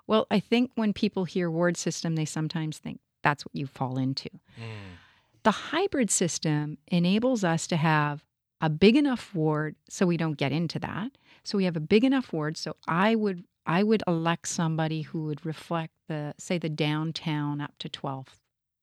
well 0.05 0.27
i 0.29 0.39
think 0.39 0.69
when 0.75 0.93
people 0.93 1.25
hear 1.25 1.49
ward 1.49 1.75
system 1.75 2.13
they 2.15 2.23
sometimes 2.25 2.77
think 2.77 2.99
that's 3.23 3.43
what 3.43 3.55
you 3.55 3.65
fall 3.65 3.97
into 3.97 4.29
Mm. 4.59 4.97
The 5.43 5.51
hybrid 5.51 6.09
system 6.09 6.77
enables 6.87 7.43
us 7.43 7.67
to 7.67 7.75
have 7.77 8.23
a 8.61 8.69
big 8.69 8.95
enough 8.95 9.33
ward 9.35 9.75
so 9.89 10.05
we 10.05 10.17
don't 10.17 10.37
get 10.37 10.51
into 10.51 10.79
that 10.79 11.11
so 11.43 11.57
we 11.57 11.65
have 11.65 11.75
a 11.75 11.81
big 11.81 12.03
enough 12.03 12.31
ward 12.31 12.55
so 12.57 12.75
i 12.87 13.13
would 13.13 13.43
i 13.65 13.83
would 13.83 14.01
elect 14.07 14.47
somebody 14.47 15.01
who 15.01 15.25
would 15.25 15.45
reflect 15.45 15.93
the 16.07 16.33
say 16.37 16.57
the 16.57 16.69
downtown 16.69 17.59
up 17.59 17.73
to 17.77 17.89
12th 17.89 18.37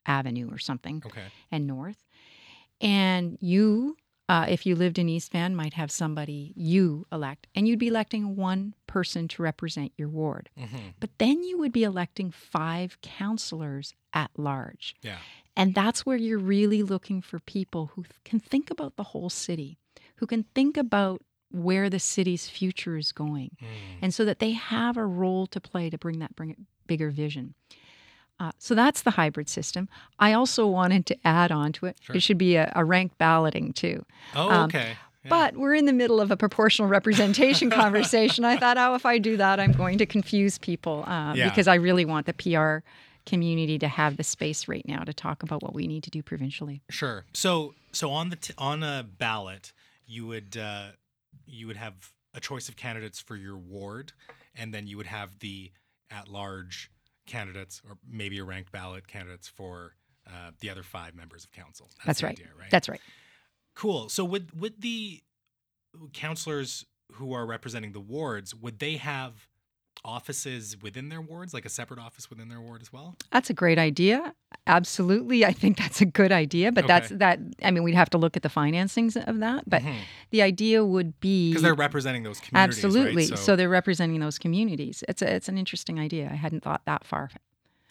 avenue 0.06 0.48
or 0.50 0.58
something 0.58 1.02
Okay. 1.06 1.24
and 1.50 1.66
north. 1.66 2.04
And 2.80 3.36
you, 3.40 3.96
uh, 4.30 4.46
if 4.48 4.64
you 4.66 4.74
lived 4.76 4.98
in 4.98 5.08
East 5.08 5.32
Van, 5.32 5.54
might 5.56 5.74
have 5.74 5.90
somebody 5.90 6.52
you 6.56 7.04
elect, 7.10 7.46
and 7.54 7.66
you'd 7.66 7.78
be 7.86 7.88
electing 7.88 8.36
one 8.36 8.74
person 8.86 9.26
to 9.28 9.42
represent 9.42 9.90
your 9.98 10.08
ward. 10.08 10.48
hmm 10.56 10.90
But 11.00 11.10
then 11.18 11.42
you 11.48 11.58
would 11.58 11.72
be 11.72 11.84
electing 11.84 12.30
five 12.30 12.88
councillors 13.02 13.92
at 14.12 14.30
large. 14.36 14.94
Yeah. 15.02 15.18
And 15.56 15.74
that's 15.74 16.06
where 16.06 16.16
you're 16.16 16.38
really 16.56 16.82
looking 16.82 17.20
for 17.22 17.38
people 17.40 17.90
who 17.94 18.04
can 18.24 18.40
think 18.40 18.70
about 18.70 18.96
the 18.96 19.02
whole 19.12 19.30
city, 19.30 19.78
who 20.16 20.26
can 20.26 20.44
think 20.54 20.76
about 20.76 21.22
where 21.50 21.90
the 21.90 21.98
city's 21.98 22.48
future 22.48 22.96
is 22.96 23.10
going 23.12 23.50
Mm. 23.60 23.66
and 24.02 24.14
so 24.14 24.24
that 24.24 24.38
they 24.38 24.52
have 24.52 24.96
a 24.96 25.04
role 25.04 25.46
to 25.48 25.60
play 25.60 25.90
to 25.90 25.98
bring 25.98 26.20
that 26.20 26.36
bring 26.36 26.66
bigger 26.86 27.10
vision. 27.10 27.54
Uh, 28.40 28.50
so 28.58 28.74
that's 28.74 29.02
the 29.02 29.10
hybrid 29.12 29.48
system. 29.48 29.88
I 30.18 30.32
also 30.32 30.66
wanted 30.66 31.04
to 31.06 31.16
add 31.24 31.52
on 31.52 31.72
to 31.74 31.86
it. 31.86 31.98
Sure. 32.00 32.16
It 32.16 32.22
should 32.22 32.38
be 32.38 32.56
a, 32.56 32.72
a 32.74 32.84
ranked 32.84 33.18
balloting 33.18 33.72
too. 33.74 34.04
Oh, 34.34 34.48
Um, 34.50 34.64
okay. 34.64 34.92
Yeah. 35.24 35.28
But 35.28 35.56
we're 35.58 35.74
in 35.74 35.84
the 35.84 35.92
middle 35.92 36.18
of 36.20 36.30
a 36.30 36.36
proportional 36.38 36.88
representation 36.88 37.68
conversation. 37.82 38.44
I 38.46 38.56
thought, 38.56 38.78
oh, 38.78 38.94
if 38.94 39.04
I 39.04 39.18
do 39.18 39.36
that, 39.36 39.60
I'm 39.60 39.72
going 39.72 39.98
to 39.98 40.06
confuse 40.06 40.56
people 40.56 41.04
uh, 41.06 41.34
Yeah. 41.34 41.50
because 41.50 41.68
I 41.68 41.74
really 41.74 42.06
want 42.06 42.24
the 42.24 42.32
PR 42.32 42.78
community 43.26 43.78
to 43.78 43.86
have 43.88 44.16
the 44.16 44.24
space 44.24 44.66
right 44.66 44.86
now 44.88 45.04
to 45.04 45.12
talk 45.12 45.42
about 45.42 45.62
what 45.62 45.74
we 45.74 45.86
need 45.86 46.02
to 46.04 46.10
do 46.10 46.22
provincially. 46.22 46.80
Sure. 46.88 47.24
So 47.34 47.74
so 47.92 48.10
on 48.10 48.30
the 48.30 48.36
t- 48.36 48.54
on 48.56 48.82
a 48.82 49.04
ballot, 49.18 49.72
you 50.06 50.26
would 50.26 50.56
uh, 50.56 50.92
you 51.46 51.66
would 51.66 51.76
have 51.76 51.92
a 52.32 52.40
choice 52.40 52.70
of 52.70 52.76
candidates 52.76 53.20
for 53.20 53.36
your 53.36 53.58
ward, 53.58 54.12
and 54.56 54.72
then 54.72 54.86
you 54.86 54.96
would 54.96 55.06
have 55.08 55.40
the 55.40 55.70
at-large 56.10 56.90
candidates, 57.30 57.80
or 57.88 57.96
maybe 58.08 58.38
a 58.38 58.44
ranked 58.44 58.72
ballot 58.72 59.06
candidates 59.06 59.48
for 59.48 59.94
uh, 60.26 60.50
the 60.60 60.70
other 60.70 60.82
five 60.82 61.14
members 61.14 61.44
of 61.44 61.52
council. 61.52 61.88
That's 62.04 62.20
the 62.20 62.26
right. 62.26 62.38
Idea, 62.38 62.48
right. 62.58 62.70
That's 62.70 62.88
right. 62.88 63.00
cool. 63.74 64.08
So 64.08 64.24
would 64.24 64.60
would 64.60 64.80
the 64.80 65.22
councillors 66.12 66.84
who 67.12 67.32
are 67.32 67.46
representing 67.46 67.92
the 67.92 68.00
wards 68.00 68.54
would 68.54 68.78
they 68.78 68.96
have 68.96 69.48
offices 70.04 70.76
within 70.80 71.08
their 71.08 71.20
wards, 71.20 71.52
like 71.52 71.64
a 71.64 71.68
separate 71.68 72.00
office 72.00 72.30
within 72.30 72.48
their 72.48 72.60
ward 72.60 72.82
as 72.82 72.92
well? 72.92 73.16
That's 73.32 73.50
a 73.50 73.54
great 73.54 73.78
idea. 73.78 74.34
Absolutely. 74.66 75.44
I 75.44 75.52
think 75.52 75.78
that's 75.78 76.00
a 76.00 76.06
good 76.06 76.32
idea, 76.32 76.72
but 76.72 76.86
that's 76.86 77.08
that 77.10 77.38
I 77.62 77.70
mean 77.70 77.82
we'd 77.82 77.94
have 77.94 78.10
to 78.10 78.18
look 78.18 78.36
at 78.36 78.42
the 78.42 78.48
financings 78.48 79.16
of 79.28 79.40
that, 79.40 79.68
but 79.68 79.82
the 80.30 80.42
idea 80.42 80.84
would 80.84 81.18
be 81.20 81.50
Because 81.50 81.62
they're 81.62 81.74
representing 81.74 82.22
those 82.22 82.40
communities, 82.40 82.84
Absolutely. 82.84 83.26
Right? 83.28 83.38
So, 83.38 83.56
they're 83.56 83.68
representing 83.68 84.20
those 84.20 84.38
communities. 84.38 85.04
It's 85.08 85.22
a, 85.22 85.34
it's 85.34 85.48
an 85.48 85.58
interesting 85.58 85.98
idea. 85.98 86.28
I 86.30 86.36
hadn't 86.36 86.62
thought 86.62 86.82
that 86.86 87.04
far. 87.04 87.30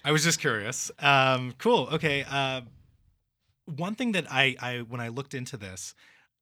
I 0.03 0.11
was 0.11 0.23
just 0.23 0.39
curious. 0.39 0.91
Um, 0.99 1.53
cool. 1.57 1.89
Okay. 1.91 2.25
Uh, 2.29 2.61
one 3.65 3.95
thing 3.95 4.13
that 4.13 4.25
I, 4.31 4.55
I, 4.59 4.77
when 4.79 5.01
I 5.01 5.09
looked 5.09 5.33
into 5.33 5.57
this, 5.57 5.93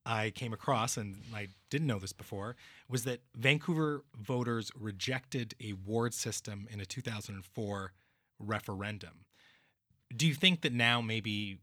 I 0.08 0.32
came 0.32 0.54
across, 0.54 0.96
and 0.96 1.22
I 1.36 1.50
didn't 1.70 1.88
know 1.88 2.00
this 2.00 2.13
before, 2.13 2.56
was 2.88 3.04
that 3.04 3.20
Vancouver 3.36 4.06
voters 4.17 4.72
rejected 4.74 5.54
a 5.62 5.74
ward 5.74 6.13
system 6.13 6.67
in 6.72 6.80
a 6.80 6.86
2004 6.86 7.91
referendum. 8.39 9.26
Do 10.15 10.26
you 10.26 10.34
think 10.34 10.62
that 10.62 10.72
now 10.72 11.02
maybe 11.02 11.58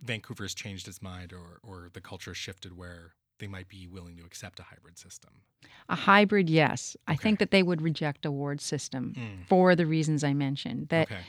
Vancouver 0.00 0.44
has 0.44 0.54
changed 0.54 0.86
its 0.86 1.02
mind, 1.02 1.32
or 1.32 1.58
or 1.62 1.88
the 1.92 2.00
culture 2.00 2.30
has 2.30 2.38
shifted 2.38 2.76
where 2.76 3.14
they 3.40 3.48
might 3.48 3.68
be 3.68 3.86
willing 3.88 4.16
to 4.18 4.24
accept 4.24 4.60
a 4.60 4.62
hybrid 4.64 4.96
system? 4.98 5.42
A 5.88 5.96
hybrid, 5.96 6.48
yes. 6.48 6.96
I 7.08 7.16
think 7.16 7.38
that 7.40 7.50
they 7.50 7.62
would 7.62 7.82
reject 7.82 8.24
a 8.24 8.30
ward 8.30 8.60
system 8.60 9.14
Mm. 9.16 9.46
for 9.46 9.74
the 9.74 9.86
reasons 9.86 10.22
I 10.22 10.32
mentioned. 10.34 10.88
That 10.88 11.10
Okay. 11.10 11.22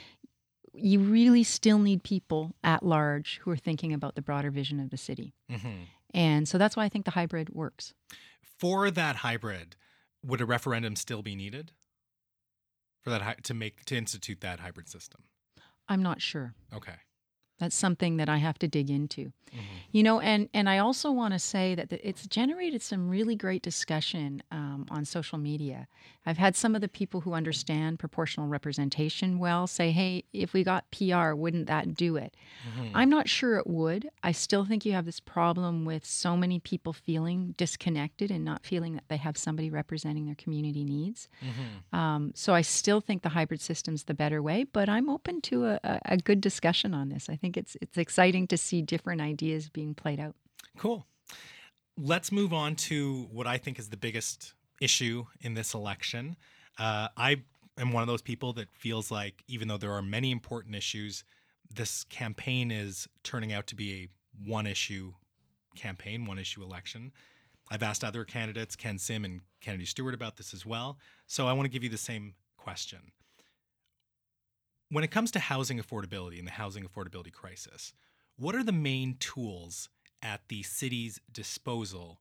you 0.74 1.00
really 1.00 1.44
still 1.44 1.80
need 1.80 2.04
people 2.04 2.56
at 2.64 2.84
large 2.84 3.40
who 3.40 3.52
are 3.52 3.58
thinking 3.58 3.92
about 3.92 4.16
the 4.16 4.22
broader 4.22 4.52
vision 4.52 4.80
of 4.80 4.90
the 4.90 4.98
city. 4.98 5.34
hmm 5.50 5.84
And 6.14 6.48
so 6.48 6.58
that's 6.58 6.76
why 6.76 6.86
I 6.86 6.90
think 6.90 7.06
the 7.06 7.12
hybrid 7.12 7.50
works. 7.50 7.94
for 8.60 8.92
that 8.92 9.18
hybrid, 9.18 9.76
would 10.24 10.42
a 10.42 10.46
referendum 10.46 10.96
still 10.96 11.22
be 11.24 11.36
needed 11.36 11.72
for 13.02 13.10
that 13.10 13.44
to 13.44 13.54
make 13.54 13.86
to 13.86 13.98
institute 13.98 14.42
that 14.42 14.60
hybrid 14.60 14.88
system? 14.88 15.24
I'm 15.90 16.04
not 16.04 16.22
sure. 16.22 16.54
Okay. 16.74 16.94
That's 17.62 17.76
something 17.76 18.18
that 18.18 18.28
I 18.28 18.38
have 18.38 18.58
to 18.60 18.68
dig 18.68 18.90
into. 18.90 19.32
Mm-hmm. 19.52 19.62
You 19.92 20.04
know, 20.04 20.20
and 20.22 20.50
and 20.54 20.70
I 20.70 20.78
also 20.78 21.12
want 21.12 21.34
to 21.34 21.40
say 21.40 21.76
that 21.76 21.90
the, 21.90 22.08
it's 22.08 22.26
generated 22.26 22.82
some 22.82 23.10
really 23.10 23.36
great 23.36 23.62
discussion 23.62 24.42
um, 24.50 24.86
on 24.90 25.04
social 25.04 25.38
media. 25.38 25.88
I've 26.26 26.38
had 26.38 26.56
some 26.56 26.76
of 26.76 26.82
the 26.82 26.88
people 26.88 27.22
who 27.22 27.34
understand 27.34 28.00
proportional 28.00 28.48
representation 28.48 29.38
well 29.38 29.68
say, 29.68 29.92
"Hey, 29.92 30.24
if 30.32 30.54
we 30.54 30.64
got 30.64 30.90
PR, 30.92 31.34
wouldn't 31.34 31.68
that 31.68 31.94
do 31.94 32.16
it?" 32.16 32.36
Mm-hmm. 32.66 32.96
I'm 32.96 33.10
not 33.10 33.28
sure 33.28 33.58
it 33.58 33.68
would. 33.68 34.10
I 34.24 34.32
still 34.32 34.64
think 34.64 34.86
you 34.86 34.94
have 34.94 35.06
this 35.06 35.20
problem 35.20 35.84
with 35.84 36.06
so 36.06 36.38
many 36.38 36.60
people 36.60 36.94
feeling 36.94 37.54
disconnected 37.58 38.32
and 38.32 38.46
not 38.46 38.66
feeling 38.66 38.94
that 38.96 39.10
they 39.10 39.18
have 39.18 39.38
somebody 39.38 39.70
representing 39.70 40.26
their 40.26 40.36
community 40.36 40.86
needs. 40.86 41.28
Mm-hmm. 41.44 41.96
Um, 41.96 42.32
so 42.36 42.54
I 42.54 42.62
still 42.62 43.02
think 43.02 43.22
the 43.22 43.30
hybrid 43.30 43.60
system's 43.60 44.06
the 44.06 44.14
better 44.14 44.42
way, 44.42 44.64
but 44.64 44.88
I'm 44.88 45.10
open 45.10 45.42
to 45.42 45.66
a, 45.66 45.80
a, 45.84 46.00
a 46.06 46.18
good 46.18 46.40
discussion 46.40 46.94
on 46.94 47.10
this. 47.10 47.28
I 47.30 47.36
think 47.36 47.51
it's 47.58 47.78
it's 47.82 47.98
exciting 47.98 48.48
to 48.48 48.58
see 48.58 48.82
different 48.82 49.22
ideas 49.22 49.70
being 49.70 49.94
played 49.94 50.20
out. 50.20 50.36
Cool. 50.78 51.06
Let's 51.98 52.32
move 52.32 52.54
on 52.54 52.76
to 52.76 53.28
what 53.32 53.48
I 53.48 53.58
think 53.58 53.78
is 53.78 53.90
the 53.90 53.98
biggest 53.98 54.54
issue 54.80 55.26
in 55.42 55.54
this 55.54 55.74
election. 55.74 56.36
Uh, 56.80 57.10
I 57.18 57.44
am 57.78 57.92
one 57.92 58.02
of 58.02 58.08
those 58.08 58.22
people 58.22 58.54
that 58.54 58.72
feels 58.72 59.12
like, 59.12 59.44
even 59.48 59.68
though 59.68 59.78
there 59.78 59.92
are 59.92 60.02
many 60.02 60.32
important 60.32 60.76
issues, 60.76 61.24
this 61.74 62.04
campaign 62.06 62.72
is 62.72 63.08
turning 63.24 63.54
out 63.54 63.68
to 63.68 63.76
be 63.76 63.94
a 63.94 64.10
one 64.50 64.68
issue 64.68 65.14
campaign, 65.76 66.26
one 66.26 66.40
issue 66.40 66.64
election. 66.64 67.12
I've 67.70 67.84
asked 67.84 68.04
other 68.04 68.26
candidates, 68.26 68.76
Ken 68.76 68.98
Sim 68.98 69.24
and 69.24 69.42
Kennedy 69.62 69.86
Stewart, 69.86 70.14
about 70.14 70.38
this 70.38 70.54
as 70.54 70.66
well. 70.66 70.98
So 71.28 71.48
I 71.48 71.54
want 71.54 71.66
to 71.66 71.70
give 71.70 71.84
you 71.84 71.90
the 71.90 71.98
same 71.98 72.34
question. 72.58 73.00
When 74.92 75.06
it 75.06 75.10
comes 75.10 75.32
to 75.32 75.40
housing 75.40 75.80
affordability 75.80 76.38
and 76.38 76.46
the 76.46 76.52
housing 76.52 76.84
affordability 76.84 77.32
crisis, 77.32 77.94
what 78.36 78.56
are 78.56 78.64
the 78.64 78.74
main 78.74 79.16
tools 79.22 79.88
at 80.22 80.42
the 80.50 80.64
city's 80.64 81.22
disposal 81.32 82.20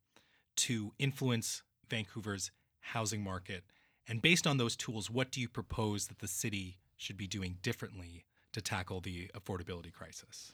to 0.55 0.93
influence 0.97 1.65
Vancouver's 1.89 2.53
housing 2.79 3.25
market? 3.25 3.65
And 4.07 4.23
based 4.23 4.47
on 4.47 4.59
those 4.59 4.77
tools, 4.77 5.11
what 5.11 5.33
do 5.33 5.41
you 5.41 5.49
propose 5.49 6.07
that 6.07 6.21
the 6.21 6.29
city 6.29 6.79
should 6.97 7.17
be 7.17 7.27
doing 7.27 7.59
differently 7.61 8.25
to 8.53 8.61
tackle 8.61 9.01
the 9.01 9.29
affordability 9.35 9.93
crisis? 9.93 10.53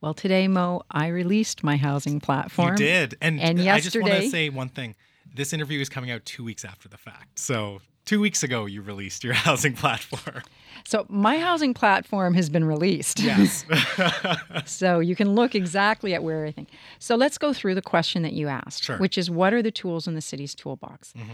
Well, 0.00 0.14
today, 0.14 0.48
Mo, 0.48 0.82
I 0.90 1.08
released 1.08 1.62
my 1.62 1.76
housing 1.76 2.20
platform. 2.20 2.70
You 2.70 2.76
did. 2.76 3.16
And, 3.20 3.38
And 3.38 3.60
I 3.68 3.80
just 3.80 4.00
want 4.00 4.14
to 4.14 4.30
say 4.30 4.48
one 4.48 4.70
thing. 4.70 4.94
This 5.32 5.52
interview 5.52 5.80
is 5.80 5.88
coming 5.88 6.10
out 6.10 6.24
two 6.24 6.44
weeks 6.44 6.64
after 6.64 6.88
the 6.88 6.96
fact. 6.96 7.38
So, 7.38 7.80
two 8.04 8.20
weeks 8.20 8.42
ago, 8.42 8.66
you 8.66 8.82
released 8.82 9.24
your 9.24 9.32
housing 9.46 9.74
platform. 9.74 10.42
So 10.86 11.06
my 11.08 11.38
housing 11.38 11.72
platform 11.72 12.34
has 12.34 12.50
been 12.50 12.64
released. 12.64 13.20
Yes. 13.20 13.64
So 14.66 14.98
you 15.00 15.14
can 15.16 15.34
look 15.34 15.54
exactly 15.54 16.14
at 16.14 16.22
where 16.22 16.44
I 16.46 16.50
think. 16.50 16.68
So 16.98 17.16
let's 17.16 17.38
go 17.38 17.52
through 17.52 17.74
the 17.74 17.82
question 17.82 18.22
that 18.22 18.32
you 18.32 18.48
asked, 18.48 18.84
Sure. 18.84 18.98
which 18.98 19.16
is 19.18 19.30
what 19.30 19.52
are 19.54 19.62
the 19.62 19.70
tools 19.70 20.06
in 20.06 20.14
the 20.14 20.20
city's 20.20 20.54
toolbox? 20.54 21.12
Mhm. 21.16 21.26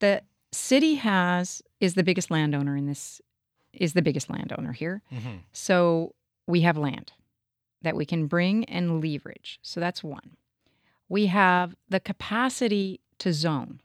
The 0.00 0.22
city 0.52 0.94
has 0.96 1.62
is 1.80 1.94
the 1.94 2.02
biggest 2.02 2.30
landowner 2.30 2.76
in 2.76 2.86
this 2.86 3.20
is 3.72 3.92
the 3.92 4.02
biggest 4.02 4.30
landowner 4.30 4.72
here. 4.72 5.02
Mhm. 5.12 5.40
So 5.52 6.14
we 6.46 6.62
have 6.62 6.76
land 6.78 7.12
that 7.82 7.96
we 7.96 8.06
can 8.06 8.26
bring 8.26 8.64
and 8.66 9.02
leverage. 9.02 9.58
So 9.62 9.80
that's 9.80 10.02
one. 10.02 10.36
We 11.08 11.26
have 11.26 11.74
the 11.88 12.00
capacity 12.00 13.00
to 13.18 13.32
zone. 13.32 13.80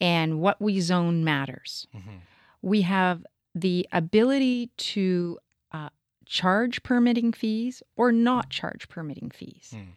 And 0.00 0.40
what 0.40 0.60
we 0.60 0.80
zone 0.80 1.24
matters 1.24 1.86
Mhm. 1.94 2.20
we 2.62 2.82
have 2.82 3.24
the 3.54 3.88
ability 3.92 4.66
to 4.76 5.38
uh, 5.72 5.88
charge 6.26 6.82
permitting 6.82 7.32
fees 7.32 7.82
or 7.96 8.12
not 8.12 8.50
charge 8.50 8.88
permitting 8.88 9.30
fees. 9.30 9.72
Mm. 9.74 9.92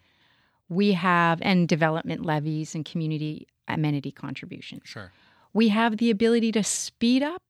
We 0.70 0.94
have, 0.94 1.42
and 1.42 1.68
development 1.68 2.26
levies 2.26 2.76
and 2.76 2.86
community 2.86 3.48
amenity 3.68 4.12
contributions. 4.12 4.84
Sure. 4.86 5.12
We 5.54 5.70
have 5.70 5.98
the 5.98 6.10
ability 6.12 6.52
to 6.54 6.64
speed 6.64 7.22
up 7.24 7.42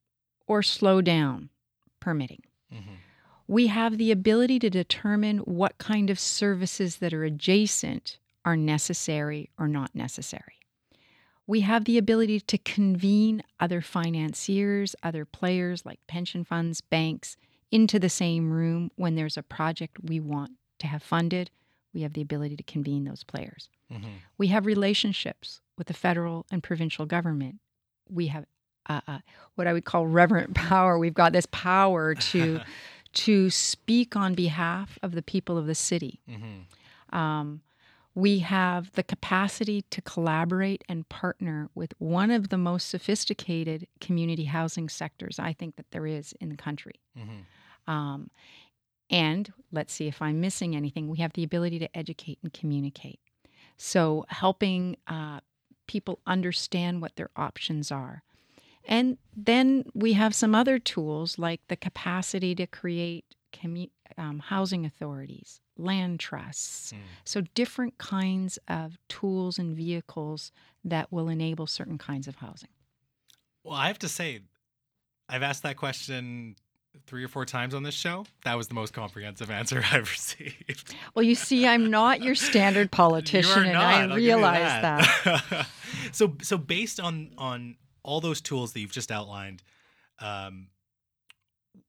or 0.48 0.64
slow 0.64 1.02
down 1.02 1.50
permitting. 2.00 2.44
Mhm. 2.74 2.98
We 3.48 3.68
have 3.68 3.98
the 3.98 4.12
ability 4.12 4.60
to 4.60 4.70
determine 4.70 5.40
what 5.40 5.78
kind 5.78 6.10
of 6.10 6.20
services 6.20 6.98
that 6.98 7.14
are 7.14 7.24
adjacent 7.26 8.18
are 8.46 8.56
necessary 8.58 9.50
or 9.58 9.68
not 9.68 9.94
necessary. 9.96 10.59
We 11.50 11.62
have 11.62 11.86
the 11.86 11.97
ability 11.97 12.41
to 12.41 12.60
convene 12.60 13.41
other 13.60 13.82
financiers, 13.82 14.95
other 15.02 15.26
players 15.26 15.84
like 15.84 16.00
pension 16.06 16.43
funds, 16.43 16.80
banks 16.80 17.38
into 17.72 17.97
the 17.97 18.08
same 18.08 18.52
room 18.52 18.91
when 18.97 19.16
there's 19.16 19.36
a 19.36 19.41
project 19.41 19.97
we 20.04 20.20
want 20.20 20.52
to 20.78 20.86
have 20.86 21.02
funded. 21.02 21.50
We 21.91 22.02
have 22.04 22.14
the 22.14 22.22
ability 22.22 22.56
to 22.58 22.62
convene 22.62 23.06
those 23.06 23.24
players. 23.24 23.68
Mhm. 23.91 24.20
We 24.38 24.50
have 24.50 24.68
relationships 24.68 25.60
with 25.76 25.88
the 25.88 25.95
federal 25.95 26.45
and 26.52 26.62
provincial 26.62 27.08
government. 27.08 27.56
We 28.08 28.28
have 28.28 28.45
uh, 28.88 29.02
uh, 29.08 29.20
what 29.56 29.66
I 29.66 29.74
would 29.74 29.86
call 29.86 30.06
reverent 30.06 30.54
power. 30.70 31.00
We've 31.00 31.16
got 31.16 31.34
this 31.34 31.47
power 31.47 32.14
to 32.14 32.62
to 33.26 33.50
speak 33.50 34.16
on 34.16 34.36
behalf 34.36 35.00
of 35.02 35.14
the 35.14 35.24
people 35.24 35.58
of 35.58 35.66
the 35.66 35.74
city. 35.74 36.22
Mhm. 36.30 37.18
Um, 37.18 37.62
we 38.16 38.39
have 38.39 38.91
the 38.93 39.03
capacity 39.03 39.84
to 39.91 40.01
collaborate 40.01 40.84
and 40.89 41.07
partner 41.10 41.70
with 41.76 41.93
one 41.99 42.32
of 42.32 42.49
the 42.49 42.57
most 42.57 42.89
sophisticated 42.89 43.88
community 44.01 44.45
housing 44.45 44.89
sectors 44.89 45.39
I 45.39 45.53
think 45.53 45.76
that 45.76 45.91
there 45.91 46.05
is 46.07 46.34
in 46.41 46.49
the 46.49 46.57
country. 46.57 46.99
Mhm. 47.18 47.45
Um, 47.88 48.30
and 49.10 49.51
let's 49.72 49.93
see 49.93 50.07
if 50.07 50.22
I'm 50.22 50.39
missing 50.41 50.76
anything. 50.76 51.07
We 51.07 51.20
have 51.20 51.34
the 51.34 51.43
ability 51.43 51.80
to 51.80 51.97
educate 51.97 52.39
and 52.43 52.53
communicate. 52.53 53.20
So, 53.78 54.26
helping 54.28 54.97
uh, 55.07 55.39
people 55.88 56.20
understand 56.28 57.01
what 57.01 57.16
their 57.16 57.30
options 57.36 57.91
are. 57.91 58.24
And 58.86 59.18
then 59.36 59.86
we 59.93 60.14
have 60.14 60.36
some 60.36 60.53
other 60.53 60.80
tools 60.80 61.39
like 61.39 61.62
the 61.68 61.76
capacity 61.76 62.53
to 62.55 62.68
create 62.68 63.26
commu- 63.53 63.91
um, 64.18 64.39
housing 64.39 64.86
authorities, 64.86 65.62
land 65.78 66.20
trusts. 66.20 66.91
Mm. 66.91 66.97
So, 67.26 67.41
different 67.55 67.97
kinds 67.97 68.60
of 68.68 68.97
tools 69.07 69.57
and 69.60 69.76
vehicles 69.76 70.51
that 70.84 71.12
will 71.12 71.30
enable 71.30 71.68
certain 71.68 71.97
kinds 71.97 72.28
of 72.28 72.38
housing. 72.38 72.70
Well, 73.64 73.76
I 73.76 73.88
have 73.88 73.99
to 73.99 74.10
say, 74.10 74.41
I've 75.28 75.43
asked 75.43 75.64
that 75.64 75.78
question 75.78 76.55
three 77.05 77.24
or 77.24 77.28
four 77.28 77.45
times 77.45 77.74
on 77.74 77.84
this 77.84 77.95
show. 77.95 78.26
That 78.43 78.55
was 78.55 78.68
the 78.68 78.74
most 78.74 78.93
comprehensive 78.93 79.51
answer 79.60 79.84
I've 79.91 80.10
received. 80.10 80.95
Well, 81.14 81.24
you 81.24 81.36
see, 81.36 81.68
I'm 81.68 81.89
not 81.89 82.22
your 82.22 82.36
standard 82.36 82.91
politician, 82.91 83.66
and 83.66 83.78
I 83.78 84.03
I'll 84.03 84.16
realize 84.16 84.82
that. 84.82 85.41
that. 85.49 85.68
so, 86.12 86.36
so 86.41 86.57
based 86.57 86.99
on 86.99 87.32
on 87.38 87.76
all 88.03 88.22
those 88.22 88.41
tools 88.41 88.74
that 88.74 88.80
you've 88.80 88.91
just 88.91 89.12
outlined, 89.12 89.62
um, 90.20 90.68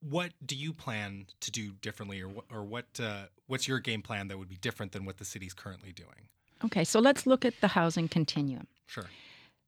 what 0.00 0.32
do 0.44 0.56
you 0.56 0.72
plan 0.72 1.26
to 1.40 1.50
do 1.50 1.72
differently, 1.72 2.20
or 2.20 2.28
what, 2.28 2.44
or 2.52 2.64
what 2.64 2.86
uh, 3.02 3.24
what's 3.46 3.68
your 3.68 3.78
game 3.78 4.02
plan 4.02 4.28
that 4.28 4.38
would 4.38 4.48
be 4.48 4.56
different 4.56 4.92
than 4.92 5.04
what 5.04 5.18
the 5.18 5.24
city's 5.24 5.54
currently 5.54 5.92
doing? 5.92 6.28
Okay, 6.64 6.84
so 6.84 7.00
let's 7.00 7.26
look 7.26 7.44
at 7.44 7.54
the 7.60 7.68
housing 7.68 8.08
continuum. 8.08 8.66
Sure. 8.86 9.06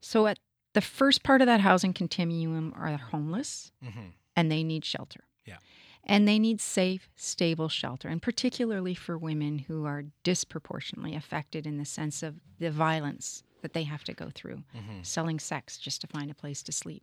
So, 0.00 0.26
at 0.26 0.38
the 0.74 0.80
first 0.80 1.22
part 1.22 1.40
of 1.40 1.46
that 1.46 1.60
housing 1.60 1.92
continuum 1.92 2.74
are 2.76 2.90
the 2.90 2.96
homeless, 2.98 3.72
hmm 3.82 4.08
and 4.34 4.50
they 4.50 4.62
need 4.62 4.84
shelter. 4.84 5.24
Yeah. 5.44 5.58
And 6.04 6.26
they 6.26 6.38
need 6.38 6.60
safe, 6.60 7.10
stable 7.16 7.68
shelter, 7.68 8.08
and 8.08 8.20
particularly 8.22 8.94
for 8.94 9.18
women 9.18 9.58
who 9.58 9.84
are 9.84 10.04
disproportionately 10.24 11.14
affected 11.14 11.66
in 11.66 11.76
the 11.76 11.84
sense 11.84 12.22
of 12.22 12.36
the 12.58 12.70
violence 12.70 13.42
that 13.60 13.74
they 13.74 13.82
have 13.84 14.02
to 14.04 14.14
go 14.14 14.30
through, 14.34 14.62
hmm 14.72 15.02
selling 15.02 15.38
sex 15.38 15.76
just 15.78 16.00
to 16.00 16.06
find 16.06 16.30
a 16.30 16.34
place 16.34 16.62
to 16.62 16.72
sleep. 16.72 17.02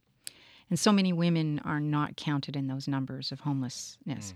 And 0.70 0.78
so 0.80 0.92
many 0.92 1.12
women 1.14 1.60
are 1.66 1.80
not 1.80 2.16
counted 2.16 2.56
in 2.56 2.68
those 2.68 2.88
numbers 2.88 3.32
of 3.32 3.42
homelessness. 3.42 4.34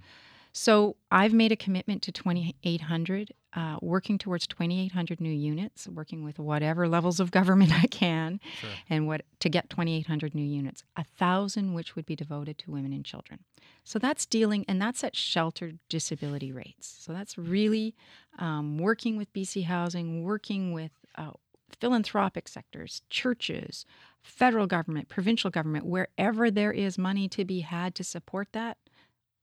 So 0.55 0.97
I've 1.11 1.33
made 1.33 1.51
a 1.51 1.55
commitment 1.55 2.03
to 2.03 2.11
2,800, 2.11 3.33
uh, 3.55 3.77
working 3.81 4.19
towards 4.19 4.45
2,800 4.47 5.19
new 5.19 5.31
units, 5.31 5.87
working 5.87 6.23
with 6.23 6.37
whatever 6.37 6.87
levels 6.87 7.19
of 7.19 7.31
government 7.31 7.71
I 7.83 7.87
can, 7.87 8.39
Sure. 8.59 8.69
and 8.89 9.07
what 9.07 9.21
to 9.39 9.49
get 9.49 9.69
2,800 9.71 10.35
new 10.35 10.43
units, 10.45 10.83
a 10.95 11.03
thousand 11.03 11.73
which 11.73 11.95
would 11.95 12.05
be 12.05 12.15
devoted 12.15 12.59
to 12.59 12.71
women 12.71 12.93
and 12.93 13.03
children. 13.03 13.39
So 13.83 13.97
that's 13.97 14.25
dealing, 14.27 14.63
and 14.67 14.79
that's 14.81 15.03
at 15.03 15.15
sheltered 15.15 15.79
disability 15.89 16.51
rates. 16.51 16.87
So 16.99 17.13
that's 17.13 17.35
really 17.37 17.95
um, 18.37 18.77
working 18.77 19.17
with 19.17 19.33
BC 19.33 19.65
Housing, 19.65 20.23
working 20.23 20.71
with 20.71 20.91
uh, 21.17 21.31
philanthropic 21.79 22.47
sectors, 22.47 23.01
churches, 23.09 23.85
federal 24.21 24.67
government, 24.67 25.09
provincial 25.09 25.49
government, 25.49 25.85
wherever 25.85 26.49
there 26.49 26.71
is 26.71 26.97
money 26.97 27.27
to 27.29 27.43
be 27.45 27.61
had 27.61 27.95
to 27.95 28.03
support 28.03 28.47
that. 28.53 28.77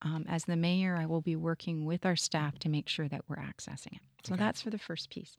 Um, 0.02 0.24
as 0.28 0.44
the 0.46 0.56
mayor, 0.56 0.96
I 0.96 1.04
will 1.06 1.20
be 1.20 1.36
working 1.36 1.84
with 1.84 2.06
our 2.06 2.16
staff 2.16 2.58
to 2.60 2.68
make 2.70 2.88
sure 2.88 3.08
that 3.08 3.22
we're 3.28 3.36
accessing 3.36 3.92
it. 3.92 4.00
So 4.24 4.34
Okay. 4.34 4.42
that's 4.44 4.62
for 4.62 4.70
the 4.70 4.78
first 4.78 5.10
piece. 5.10 5.36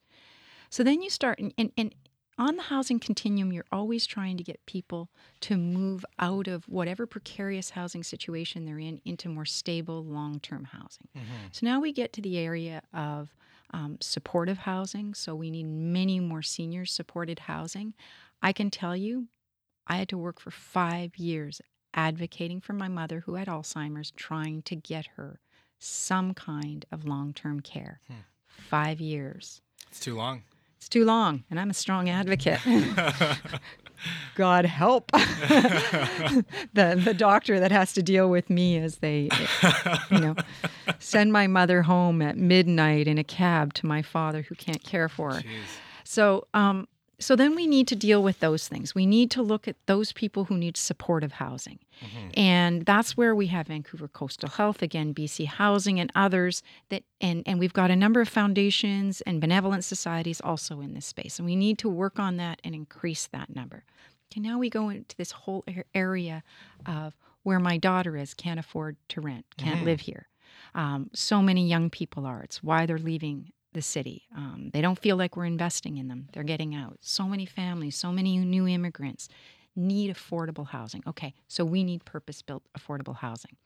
So 0.70 0.84
then 0.84 1.02
you 1.02 1.10
start, 1.10 1.40
and, 1.40 1.52
and, 1.58 1.72
and 1.76 1.94
on 2.38 2.56
the 2.56 2.62
housing 2.62 3.00
continuum, 3.00 3.52
you're 3.52 3.66
always 3.72 4.06
trying 4.06 4.36
to 4.36 4.44
get 4.44 4.64
people 4.66 5.10
to 5.40 5.56
move 5.56 6.04
out 6.18 6.46
of 6.46 6.64
whatever 6.68 7.06
precarious 7.06 7.70
housing 7.70 8.02
situation 8.04 8.64
they're 8.64 8.78
in 8.78 9.00
into 9.04 9.28
more 9.28 9.44
stable 9.44 10.04
long 10.04 10.38
term 10.40 10.64
housing. 10.64 11.08
So 11.50 11.66
now 11.66 11.80
we 11.80 11.92
get 11.92 12.12
to 12.14 12.22
the 12.22 12.38
area 12.38 12.82
of 12.94 13.34
um, 13.72 13.98
supportive 14.00 14.58
housing. 14.58 15.14
So 15.14 15.34
we 15.34 15.50
need 15.50 15.66
many 15.66 16.20
more 16.20 16.42
senior 16.42 16.84
supported 16.84 17.40
housing. 17.40 17.94
I 18.42 18.52
can 18.52 18.70
tell 18.70 18.96
you, 18.96 19.28
I 19.86 19.96
had 19.96 20.08
to 20.10 20.18
work 20.18 20.40
for 20.40 20.50
five 20.50 21.16
years 21.16 21.60
advocating 21.94 22.60
for 22.60 22.72
my 22.72 22.88
mother 22.88 23.20
who 23.20 23.34
had 23.34 23.48
Alzheimer's, 23.48 24.10
trying 24.12 24.62
to 24.62 24.76
get 24.76 25.06
her 25.16 25.40
some 25.78 26.32
kind 26.34 26.84
of 26.92 27.04
long 27.04 27.32
term 27.32 27.60
care. 27.60 28.00
Five 28.46 29.00
years. 29.00 29.60
It's 29.90 30.00
too 30.00 30.16
long. 30.16 30.42
It's 30.76 30.88
too 30.88 31.04
long, 31.04 31.44
and 31.50 31.60
I'm 31.60 31.70
a 31.70 31.74
strong 31.74 32.08
advocate. 32.08 32.60
God 34.34 34.64
help 34.64 35.10
the 35.12 36.44
the 36.74 37.14
doctor 37.16 37.60
that 37.60 37.70
has 37.70 37.92
to 37.94 38.02
deal 38.02 38.28
with 38.30 38.50
me 38.50 38.78
as 38.78 38.98
they, 38.98 39.28
you 40.10 40.20
know, 40.20 40.36
send 40.98 41.32
my 41.32 41.46
mother 41.46 41.82
home 41.82 42.22
at 42.22 42.36
midnight 42.36 43.06
in 43.06 43.18
a 43.18 43.24
cab 43.24 43.74
to 43.74 43.86
my 43.86 44.02
father 44.02 44.42
who 44.42 44.54
can't 44.54 44.82
care 44.82 45.08
for 45.08 45.34
her. 45.34 45.40
Jeez. 45.40 45.46
So, 46.04 46.46
um, 46.52 46.88
so 47.22 47.36
then 47.36 47.54
we 47.54 47.66
need 47.66 47.86
to 47.88 47.96
deal 47.96 48.22
with 48.22 48.40
those 48.40 48.68
things. 48.68 48.94
We 48.94 49.06
need 49.06 49.30
to 49.32 49.42
look 49.42 49.68
at 49.68 49.76
those 49.86 50.12
people 50.12 50.44
who 50.44 50.56
need 50.58 50.76
supportive 50.76 51.32
housing, 51.32 51.78
and 52.34 52.84
that's 52.84 53.16
where 53.16 53.34
we 53.34 53.46
have 53.46 53.68
Vancouver 53.68 54.08
Coastal 54.08 54.48
Health 54.48 54.82
again, 54.82 55.14
BC 55.14 55.46
Housing, 55.46 56.00
and 56.00 56.10
others 56.14 56.62
that, 56.90 57.04
and 57.20 57.42
and 57.46 57.58
we've 57.58 57.72
got 57.72 57.90
a 57.90 57.96
number 57.96 58.20
of 58.20 58.28
foundations 58.28 59.20
and 59.22 59.40
benevolent 59.40 59.84
societies 59.84 60.40
also 60.40 60.80
in 60.80 60.94
this 60.94 61.06
space, 61.06 61.38
and 61.38 61.46
we 61.46 61.56
need 61.56 61.78
to 61.78 61.88
work 61.88 62.18
on 62.18 62.36
that 62.36 62.60
and 62.64 62.74
increase 62.74 63.26
that 63.28 63.54
number. 63.54 63.84
Okay, 64.32 64.40
now 64.40 64.58
we 64.58 64.70
go 64.70 64.88
into 64.88 65.16
this 65.16 65.32
whole 65.32 65.64
area 65.94 66.42
of 66.86 67.14
where 67.42 67.60
my 67.60 67.76
daughter 67.76 68.16
is, 68.16 68.34
can't 68.34 68.58
afford 68.60 68.96
to 69.08 69.20
rent, 69.20 69.44
can't 69.58 69.84
live 69.84 70.00
here. 70.00 70.28
Um, 70.74 71.10
so 71.12 71.42
many 71.42 71.66
young 71.66 71.90
people 71.90 72.24
are. 72.26 72.42
It's 72.42 72.62
why 72.62 72.86
they're 72.86 72.98
leaving 72.98 73.52
the 73.72 73.82
city. 73.82 74.22
Um, 74.36 74.70
they 74.72 74.80
don't 74.80 74.98
feel 74.98 75.16
like 75.16 75.36
we're 75.36 75.46
investing 75.46 75.96
in 75.96 76.08
them. 76.08 76.28
They're 76.32 76.42
getting 76.42 76.74
out. 76.74 76.98
So 77.00 77.24
many 77.24 77.46
families, 77.46 77.96
so 77.96 78.12
many 78.12 78.36
new 78.38 78.66
immigrants 78.68 79.28
need 79.74 80.14
affordable 80.14 80.66
housing. 80.68 81.02
Okay, 81.06 81.34
so 81.48 81.64
we 81.64 81.82
need 81.82 82.04
purpose 82.04 82.42
built 82.42 82.62
affordable 82.78 83.16
housing. 83.16 83.56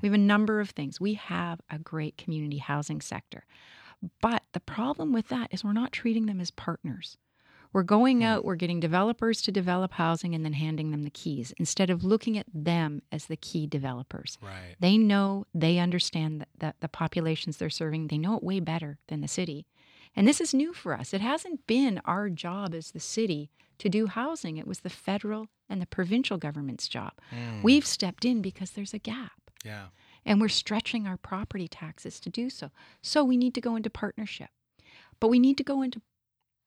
We 0.00 0.08
have 0.08 0.14
a 0.14 0.18
number 0.18 0.60
of 0.60 0.70
things. 0.70 1.00
We 1.00 1.14
have 1.14 1.60
a 1.70 1.78
great 1.78 2.16
community 2.16 2.58
housing 2.58 3.00
sector. 3.00 3.44
But 4.20 4.42
the 4.52 4.60
problem 4.60 5.12
with 5.12 5.28
that 5.28 5.48
is 5.52 5.64
we're 5.64 5.72
not 5.72 5.90
treating 5.90 6.26
them 6.26 6.40
as 6.40 6.50
partners. 6.52 7.16
We're 7.76 7.82
going 7.82 8.24
out, 8.24 8.42
we're 8.42 8.54
getting 8.54 8.80
developers 8.80 9.42
to 9.42 9.52
develop 9.52 9.92
housing 9.92 10.34
and 10.34 10.42
then 10.46 10.54
handing 10.54 10.92
them 10.92 11.02
the 11.02 11.10
keys 11.10 11.52
instead 11.58 11.90
of 11.90 12.02
looking 12.02 12.38
at 12.38 12.46
them 12.54 13.02
as 13.12 13.26
the 13.26 13.36
key 13.36 13.66
developers. 13.66 14.38
Right. 14.40 14.76
They 14.80 14.96
know, 14.96 15.44
they 15.52 15.76
understand 15.76 16.46
that, 16.56 16.76
the 16.80 16.88
populations 16.88 17.58
they're 17.58 17.68
serving, 17.68 18.06
they 18.06 18.16
know 18.16 18.34
it 18.34 18.42
way 18.42 18.60
better 18.60 18.96
than 19.08 19.20
the 19.20 19.28
city. 19.28 19.66
And 20.16 20.26
this 20.26 20.40
is 20.40 20.54
new 20.54 20.72
for 20.72 20.94
us. 20.94 21.12
It 21.12 21.20
hasn't 21.20 21.66
been 21.66 22.00
our 22.06 22.30
job 22.30 22.72
as 22.72 22.92
the 22.92 22.98
city 22.98 23.50
to 23.76 23.90
do 23.90 24.06
housing, 24.06 24.56
it 24.56 24.66
was 24.66 24.80
the 24.80 24.88
federal 24.88 25.48
and 25.68 25.82
the 25.82 25.86
provincial 25.86 26.38
government's 26.38 26.88
job. 26.88 27.12
Hmm. 27.28 27.60
We've 27.62 27.84
stepped 27.84 28.24
in 28.24 28.40
because 28.40 28.70
there's 28.70 28.94
a 28.94 28.98
gap 28.98 29.50
Yeah. 29.66 29.88
and 30.24 30.40
we're 30.40 30.48
stretching 30.48 31.06
our 31.06 31.18
property 31.18 31.68
taxes 31.68 32.20
to 32.20 32.30
do 32.30 32.48
so. 32.48 32.70
So 33.02 33.22
we 33.22 33.36
need 33.36 33.52
to 33.52 33.60
go 33.60 33.76
into 33.76 33.90
partnership, 33.90 34.48
but 35.20 35.28
we 35.28 35.38
need 35.38 35.58
to 35.58 35.62
go 35.62 35.82
into 35.82 36.00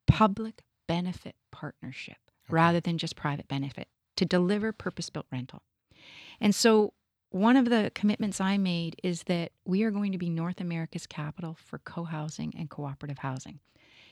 public 0.05 0.61
benefit 0.93 1.35
partnership 1.51 2.17
rather 2.49 2.79
than 2.79 2.97
just 2.97 3.15
private 3.15 3.47
benefit 3.47 3.87
to 4.17 4.25
deliver 4.25 4.71
purpose 4.71 5.09
built 5.09 5.27
rental. 5.31 5.61
And 6.41 6.53
so 6.55 6.93
one 7.29 7.55
of 7.61 7.65
the 7.69 7.91
commitments 7.93 8.41
I 8.41 8.57
made 8.57 8.95
is 9.03 9.23
that 9.23 9.51
we 9.65 9.83
are 9.83 9.91
going 9.91 10.11
to 10.13 10.17
be 10.17 10.29
North 10.29 10.59
America's 10.59 11.05
capital 11.05 11.55
for 11.67 11.77
co 11.79 12.03
housing 12.05 12.51
and 12.57 12.69
cooperative 12.69 13.19
housing. 13.19 13.59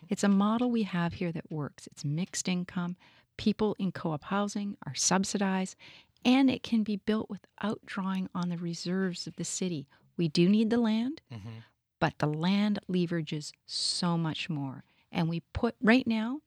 It's 0.07 0.23
a 0.23 0.29
model 0.45 0.69
we 0.69 0.83
have 0.83 1.13
here 1.13 1.31
that 1.31 1.51
works. 1.51 1.87
It's 1.87 2.05
mixed 2.05 2.47
income. 2.47 2.95
People 3.37 3.75
in 3.79 3.91
co 3.91 4.11
op 4.11 4.25
housing 4.25 4.77
are 4.85 4.93
subsidized, 4.95 5.75
and 6.23 6.49
it 6.51 6.61
can 6.61 6.83
be 6.83 6.97
built 6.97 7.27
without 7.29 7.79
drawing 7.87 8.29
on 8.35 8.49
the 8.49 8.57
reserves 8.57 9.25
of 9.27 9.35
the 9.37 9.45
city. 9.45 9.87
We 10.15 10.27
do 10.27 10.47
need 10.47 10.69
the 10.69 10.77
land, 10.91 11.21
Mm-hmm. 11.33 11.59
but 11.99 12.13
the 12.19 12.27
land 12.27 12.77
leverages 12.87 13.51
so 13.65 14.15
much 14.17 14.47
more. 14.49 14.83
And 15.11 15.27
we 15.29 15.39
put 15.53 15.75
right 15.81 16.05
now, 16.05 16.41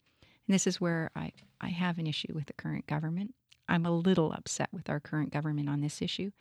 this 0.53 0.67
is 0.67 0.79
where 0.81 1.11
I, 1.15 1.31
I 1.59 1.69
have 1.69 1.97
an 1.97 2.07
issue 2.07 2.33
with 2.33 2.45
the 2.47 2.53
current 2.53 2.87
government. 2.87 3.33
I'm 3.67 3.85
a 3.85 3.91
little 3.91 4.33
upset 4.33 4.69
with 4.71 4.89
our 4.89 4.99
current 4.99 5.31
government 5.31 5.69
on 5.69 5.81
this 5.81 6.01
issue. 6.01 6.31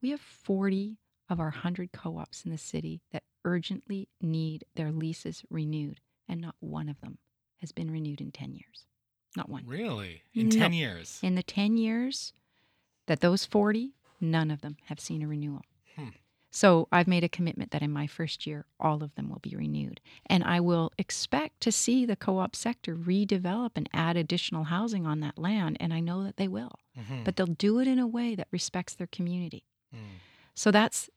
We 0.00 0.10
have 0.10 0.20
40 0.20 0.98
of 1.28 1.38
our 1.38 1.46
100 1.50 1.92
co 1.92 2.18
ops 2.18 2.44
in 2.44 2.50
the 2.50 2.58
city 2.58 3.00
that 3.12 3.22
urgently 3.44 4.08
need 4.20 4.64
their 4.74 4.90
leases 4.90 5.44
renewed, 5.50 6.00
and 6.28 6.40
not 6.40 6.56
one 6.60 6.88
of 6.88 7.00
them 7.00 7.18
has 7.58 7.72
been 7.72 7.90
renewed 7.90 8.20
in 8.20 8.32
10 8.32 8.52
years. 8.52 8.86
Not 9.36 9.48
one. 9.48 9.64
Really? 9.66 10.22
In 10.34 10.48
No. 10.48 10.56
10 10.56 10.72
years? 10.72 11.20
In 11.22 11.36
the 11.36 11.42
10 11.42 11.76
years 11.76 12.32
that 13.06 13.20
those 13.20 13.44
40, 13.46 13.92
none 14.20 14.50
of 14.50 14.60
them 14.60 14.76
have 14.86 15.00
seen 15.00 15.22
a 15.22 15.28
renewal. 15.28 15.62
So 16.54 16.86
I've 16.92 17.08
made 17.08 17.24
a 17.24 17.30
commitment 17.30 17.70
that 17.70 17.80
in 17.80 17.90
my 17.90 18.06
first 18.06 18.46
year, 18.46 18.66
all 18.78 19.02
of 19.02 19.14
them 19.14 19.30
will 19.30 19.38
be 19.38 19.56
renewed. 19.56 20.02
And 20.26 20.44
I 20.44 20.60
will 20.60 20.92
expect 20.98 21.62
to 21.62 21.72
see 21.72 22.04
the 22.04 22.14
co 22.14 22.38
op 22.38 22.54
sector 22.54 22.94
redevelop 22.94 23.70
and 23.74 23.88
add 23.94 24.18
additional 24.18 24.64
housing 24.64 25.06
on 25.06 25.20
that 25.20 25.38
land. 25.38 25.78
And 25.80 25.94
I 25.94 26.00
know 26.00 26.22
that 26.24 26.36
they 26.36 26.48
will. 26.48 26.78
Mhm. 26.96 27.24
But 27.24 27.36
they'll 27.36 27.46
do 27.46 27.78
it 27.78 27.88
in 27.88 27.98
a 27.98 28.06
way 28.06 28.34
that 28.34 28.48
respects 28.50 28.94
their 28.94 29.06
community. 29.06 29.64
Mm. 29.94 30.18
So 30.54 30.70
that's 30.70 31.08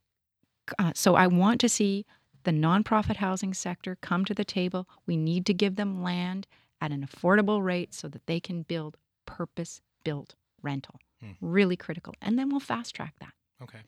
uh, 0.80 0.94
so 0.96 1.16
I 1.16 1.28
want 1.28 1.60
to 1.62 1.70
see 1.70 2.06
the 2.44 2.52
nonprofit 2.52 3.18
housing 3.18 3.54
sector 3.54 3.98
come 3.98 4.24
to 4.26 4.34
the 4.34 4.46
table. 4.46 4.88
We 5.06 5.18
need 5.18 5.46
to 5.48 5.54
give 5.54 5.76
them 5.76 6.02
land 6.02 6.48
at 6.80 6.92
an 6.92 7.06
affordable 7.06 7.64
rate 7.64 7.94
so 7.94 8.08
that 8.08 8.26
they 8.26 8.40
can 8.40 8.62
build 8.64 8.98
purpose 9.26 9.82
built 10.06 10.36
rental. 10.62 11.00
Hmm. 11.20 11.32
Really 11.42 11.76
critical. 11.76 12.14
And 12.22 12.40
then 12.40 12.50
we'll 12.50 12.60
fast 12.62 12.96
track 12.96 13.16
that. 13.20 13.34
Okay. 13.62 13.80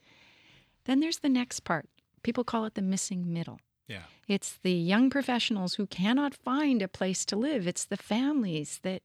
Then 0.88 1.02
there's 1.02 1.20
the 1.20 1.30
next 1.30 1.60
part. 1.66 1.88
People 2.24 2.44
call 2.44 2.66
it 2.66 2.74
the 2.74 2.82
missing 2.82 3.32
middle. 3.32 3.60
Yeah. 3.88 4.04
It's 4.28 4.58
the 4.64 4.72
young 4.72 5.10
professionals 5.10 5.76
who 5.76 5.86
cannot 5.86 6.34
find 6.34 6.82
a 6.82 6.88
place 6.88 7.26
to 7.26 7.36
live. 7.36 7.68
It's 7.68 7.86
the 7.86 7.98
families 7.98 8.80
that 8.84 9.04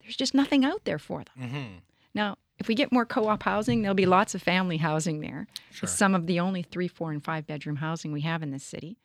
there's 0.00 0.16
just 0.16 0.32
nothing 0.32 0.64
out 0.64 0.84
there 0.84 0.98
for 0.98 1.24
them. 1.24 1.48
Mm-hmm. 1.48 1.74
Now, 2.14 2.36
if 2.58 2.68
we 2.68 2.74
get 2.74 2.92
more 2.92 3.04
co 3.04 3.28
op 3.28 3.42
housing, 3.42 3.82
there'll 3.82 3.94
be 3.94 4.06
lots 4.06 4.34
of 4.34 4.42
family 4.42 4.76
housing 4.76 5.20
there. 5.20 5.46
Sure. 5.70 5.86
It's 5.86 5.96
some 5.96 6.14
of 6.14 6.26
the 6.26 6.40
only 6.40 6.62
three, 6.62 6.88
four, 6.88 7.10
and 7.10 7.22
five 7.22 7.46
bedroom 7.46 7.76
housing 7.76 8.12
we 8.12 8.22
have 8.22 8.42
in 8.42 8.52
this 8.52 8.64
city. 8.64 8.96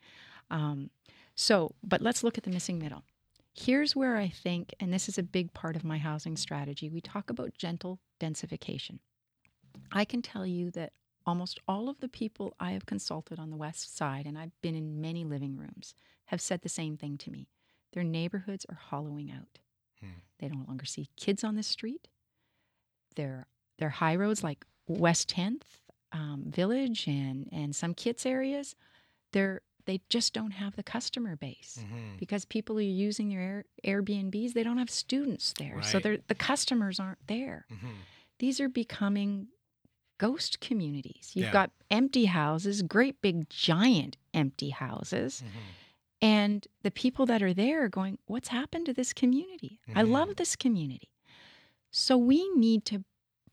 Um, 0.50 0.90
so, 1.34 1.74
but 1.82 2.00
let's 2.00 2.22
look 2.22 2.38
at 2.38 2.44
the 2.44 2.50
missing 2.50 2.78
middle. 2.78 3.02
Here's 3.52 3.94
where 3.94 4.16
I 4.16 4.28
think, 4.28 4.72
and 4.80 4.92
this 4.92 5.08
is 5.08 5.18
a 5.18 5.22
big 5.22 5.52
part 5.52 5.76
of 5.76 5.84
my 5.84 5.98
housing 5.98 6.36
strategy, 6.36 6.88
we 6.88 7.00
talk 7.00 7.30
about 7.30 7.54
gentle 7.56 7.98
densification. 8.20 8.98
I 9.92 10.04
can 10.04 10.22
tell 10.22 10.46
you 10.46 10.70
that 10.72 10.92
almost 11.26 11.58
all 11.66 11.88
of 11.88 12.00
the 12.00 12.08
people 12.08 12.54
I 12.60 12.72
have 12.72 12.86
consulted 12.86 13.38
on 13.38 13.50
the 13.50 13.56
West 13.56 13.96
Side, 13.96 14.26
and 14.26 14.36
I've 14.38 14.60
been 14.62 14.74
in 14.74 15.00
many 15.00 15.24
living 15.24 15.56
rooms, 15.56 15.94
have 16.26 16.40
said 16.40 16.62
the 16.62 16.68
same 16.68 16.96
thing 16.96 17.16
to 17.18 17.30
me. 17.30 17.48
Their 17.92 18.04
neighborhoods 18.04 18.66
are 18.68 18.74
hollowing 18.90 19.30
out. 19.30 19.58
Hmm. 20.00 20.08
They 20.38 20.48
no 20.48 20.64
longer 20.66 20.84
see 20.84 21.08
kids 21.16 21.44
on 21.44 21.54
the 21.56 21.62
street. 21.62 22.08
Their 23.16 23.46
their 23.78 23.90
high 23.90 24.16
roads 24.16 24.42
like 24.42 24.64
West 24.88 25.28
10th 25.34 25.62
um, 26.12 26.44
Village 26.46 27.06
and 27.06 27.48
and 27.52 27.74
some 27.74 27.94
Kits 27.94 28.26
areas, 28.26 28.74
they're 29.32 29.62
they 29.86 30.00
just 30.08 30.32
don't 30.32 30.52
have 30.52 30.76
the 30.76 30.82
customer 30.82 31.36
base 31.36 31.78
Mm-hmm. 31.80 32.16
because 32.18 32.44
people 32.46 32.78
are 32.78 32.82
using 32.82 33.28
their 33.28 33.40
Air, 33.40 33.64
Airbnbs. 34.02 34.54
They 34.54 34.62
don't 34.62 34.78
have 34.78 34.88
students 34.90 35.52
there, 35.58 35.82
so 35.82 35.94
Right. 35.98 36.02
they're, 36.02 36.18
the 36.26 36.34
customers 36.34 36.98
aren't 36.98 37.26
there. 37.26 37.66
Mm-hmm. 37.72 37.88
These 38.38 38.60
are 38.60 38.68
becoming 38.68 39.48
ghost 40.18 40.60
communities. 40.60 41.32
You've 41.34 41.46
Yeah. 41.46 41.52
got 41.52 41.70
empty 41.90 42.26
houses, 42.26 42.82
great 42.82 43.20
big 43.20 43.48
giant 43.50 44.16
empty 44.32 44.70
houses, 44.70 45.42
Mm-hmm. 45.44 45.58
and 46.22 46.68
the 46.82 46.90
people 46.90 47.26
that 47.26 47.42
are 47.42 47.54
there 47.54 47.84
are 47.84 47.88
going, 47.88 48.18
"What's 48.26 48.48
happened 48.48 48.86
to 48.86 48.92
this 48.94 49.12
community? 49.12 49.80
I 49.94 50.02
Mhm. 50.02 50.10
love 50.10 50.36
this 50.36 50.56
community." 50.56 51.10
So 51.90 52.16
we 52.16 52.48
need 52.50 52.84
to 52.86 53.04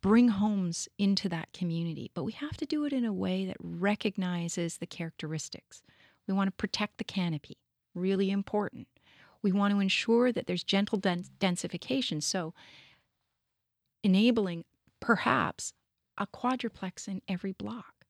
bring 0.02 0.30
homes 0.30 0.88
into 0.98 1.30
that 1.30 1.54
community, 1.54 2.10
but 2.16 2.24
we 2.24 2.32
have 2.32 2.58
to 2.58 2.66
do 2.66 2.86
it 2.86 2.94
in 2.94 3.06
a 3.06 3.14
way 3.14 3.46
that 3.46 3.58
recognizes 3.60 4.78
the 4.78 4.88
characteristics. 4.88 5.84
We 6.28 6.34
want 6.34 6.48
to 6.48 6.52
protect 6.52 6.98
the 6.98 7.04
canopy, 7.04 7.58
really 7.94 8.32
important. 8.32 8.88
We 9.44 9.52
want 9.52 9.74
to 9.74 9.80
ensure 9.80 10.32
that 10.32 10.48
there's 10.48 10.64
gentle 10.64 10.98
dens- 10.98 11.30
densification, 11.40 12.22
so 12.24 12.54
enabling 14.04 14.66
perhaps 15.00 15.74
a 16.18 16.28
quadruplex 16.28 17.08
in 17.08 17.22
every 17.28 17.52
block, 17.54 18.06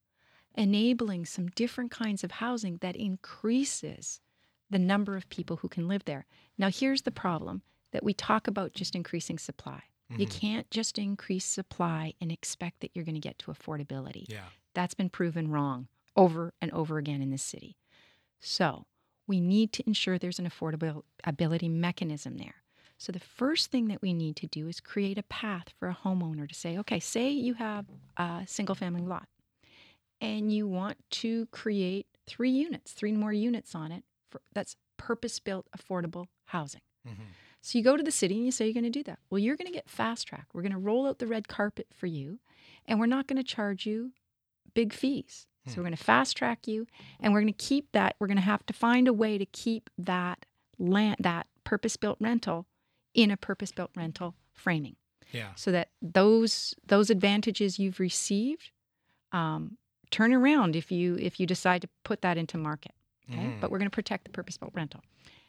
enabling 0.55 1.25
some 1.25 1.47
different 1.47 1.91
kinds 1.91 2.23
of 2.23 2.31
housing 2.31 2.77
that 2.77 2.95
increases 2.95 4.19
the 4.69 4.79
number 4.79 5.15
of 5.17 5.29
people 5.29 5.57
who 5.57 5.67
can 5.69 5.87
live 5.87 6.05
there. 6.05 6.25
Now, 6.57 6.69
here's 6.69 7.01
the 7.03 7.11
problem 7.11 7.61
that 7.91 8.03
we 8.03 8.13
talk 8.13 8.47
about 8.47 8.73
just 8.73 8.95
increasing 8.95 9.37
supply. 9.37 9.83
You 10.17 10.25
Mhm. 10.27 10.31
can't 10.39 10.71
just 10.71 10.97
increase 10.97 11.45
supply 11.45 12.13
and 12.19 12.31
expect 12.31 12.81
that 12.81 12.91
you're 12.93 13.05
going 13.05 13.15
to 13.15 13.21
get 13.21 13.39
to 13.39 13.51
affordability. 13.51 14.25
Yeah. 14.27 14.49
That's 14.73 14.93
been 14.93 15.09
proven 15.09 15.49
wrong 15.49 15.87
over 16.17 16.53
and 16.61 16.69
over 16.71 16.97
again 16.97 17.21
in 17.21 17.29
this 17.29 17.43
city. 17.43 17.77
So 18.39 18.87
we 19.27 19.39
need 19.39 19.71
to 19.73 19.83
ensure 19.87 20.17
there's 20.17 20.39
an 20.39 20.49
affordability 20.49 21.69
mechanism 21.69 22.37
there. 22.37 22.60
So 23.01 23.11
the 23.11 23.19
first 23.19 23.71
thing 23.71 23.87
that 23.87 23.99
we 24.03 24.13
need 24.13 24.35
to 24.35 24.45
do 24.45 24.67
is 24.67 24.79
create 24.79 25.17
a 25.17 25.23
path 25.23 25.69
for 25.79 25.87
a 25.89 25.97
homeowner 26.05 26.47
to 26.47 26.53
say, 26.53 26.77
okay, 26.77 26.99
say 26.99 27.31
you 27.31 27.55
have 27.55 27.87
a 28.15 28.43
single 28.45 28.75
family 28.75 29.01
lot 29.01 29.27
and 30.21 30.53
you 30.53 30.67
want 30.67 30.97
to 31.21 31.47
create 31.47 32.05
three 32.27 32.51
units, 32.51 32.91
three 32.91 33.13
more 33.13 33.33
units 33.33 33.73
on 33.73 33.91
it 33.91 34.03
for, 34.29 34.39
that's 34.53 34.75
purpose 34.97 35.39
built 35.39 35.65
affordable 35.75 36.27
housing. 36.45 36.81
Mhm. 37.07 37.15
So 37.63 37.79
you 37.79 37.83
go 37.83 37.97
to 37.97 38.03
the 38.03 38.11
city 38.11 38.35
and 38.35 38.45
you 38.45 38.51
say 38.51 38.65
you're 38.65 38.73
going 38.75 38.83
to 38.83 38.91
do 38.91 39.01
that. 39.05 39.17
Well, 39.31 39.39
you're 39.39 39.55
going 39.57 39.65
to 39.71 39.73
get 39.73 39.89
fast 39.89 40.27
track. 40.27 40.45
We're 40.53 40.61
going 40.61 40.71
to 40.71 40.77
roll 40.77 41.07
out 41.07 41.17
the 41.17 41.25
red 41.25 41.47
carpet 41.47 41.87
for 41.91 42.05
you, 42.05 42.39
and 42.85 42.99
we're 42.99 43.07
not 43.07 43.25
going 43.25 43.37
to 43.37 43.43
charge 43.43 43.87
you 43.87 44.11
big 44.75 44.93
fees. 44.93 45.47
So 45.65 45.77
we're 45.77 45.83
going 45.83 45.95
to 45.97 46.03
fast 46.03 46.37
track 46.37 46.67
you, 46.67 46.85
and 47.19 47.33
we're 47.33 47.41
going 47.41 47.53
to 47.53 47.65
keep 47.65 47.91
that. 47.93 48.15
We're 48.19 48.27
going 48.27 48.37
to 48.37 48.43
have 48.43 48.63
to 48.67 48.73
find 48.73 49.07
a 49.07 49.13
way 49.13 49.39
to 49.39 49.45
keep 49.47 49.89
that 49.97 50.45
land, 50.77 51.17
that 51.19 51.47
purpose 51.63 51.97
built 51.97 52.17
rental, 52.19 52.67
in 53.13 53.31
a 53.31 53.37
purpose 53.37 53.71
built 53.71 53.91
rental 53.95 54.35
framing, 54.53 54.95
Yeah. 55.31 55.53
so 55.55 55.71
that 55.71 55.89
those 56.01 56.73
those 56.87 57.09
advantages 57.09 57.79
you've 57.79 57.99
received 57.99 58.71
um, 59.31 59.77
turn 60.09 60.33
around 60.33 60.75
if 60.75 60.91
you 60.91 61.15
if 61.19 61.39
you 61.39 61.45
decide 61.45 61.81
to 61.81 61.89
put 62.03 62.21
that 62.21 62.37
into 62.37 62.57
market. 62.57 62.93
Okay, 63.29 63.39
Mhm. 63.39 63.59
but 63.61 63.71
we're 63.71 63.77
going 63.77 63.89
to 63.89 63.95
protect 63.95 64.25
the 64.25 64.29
purpose 64.31 64.57
built 64.57 64.73
rental. 64.73 65.01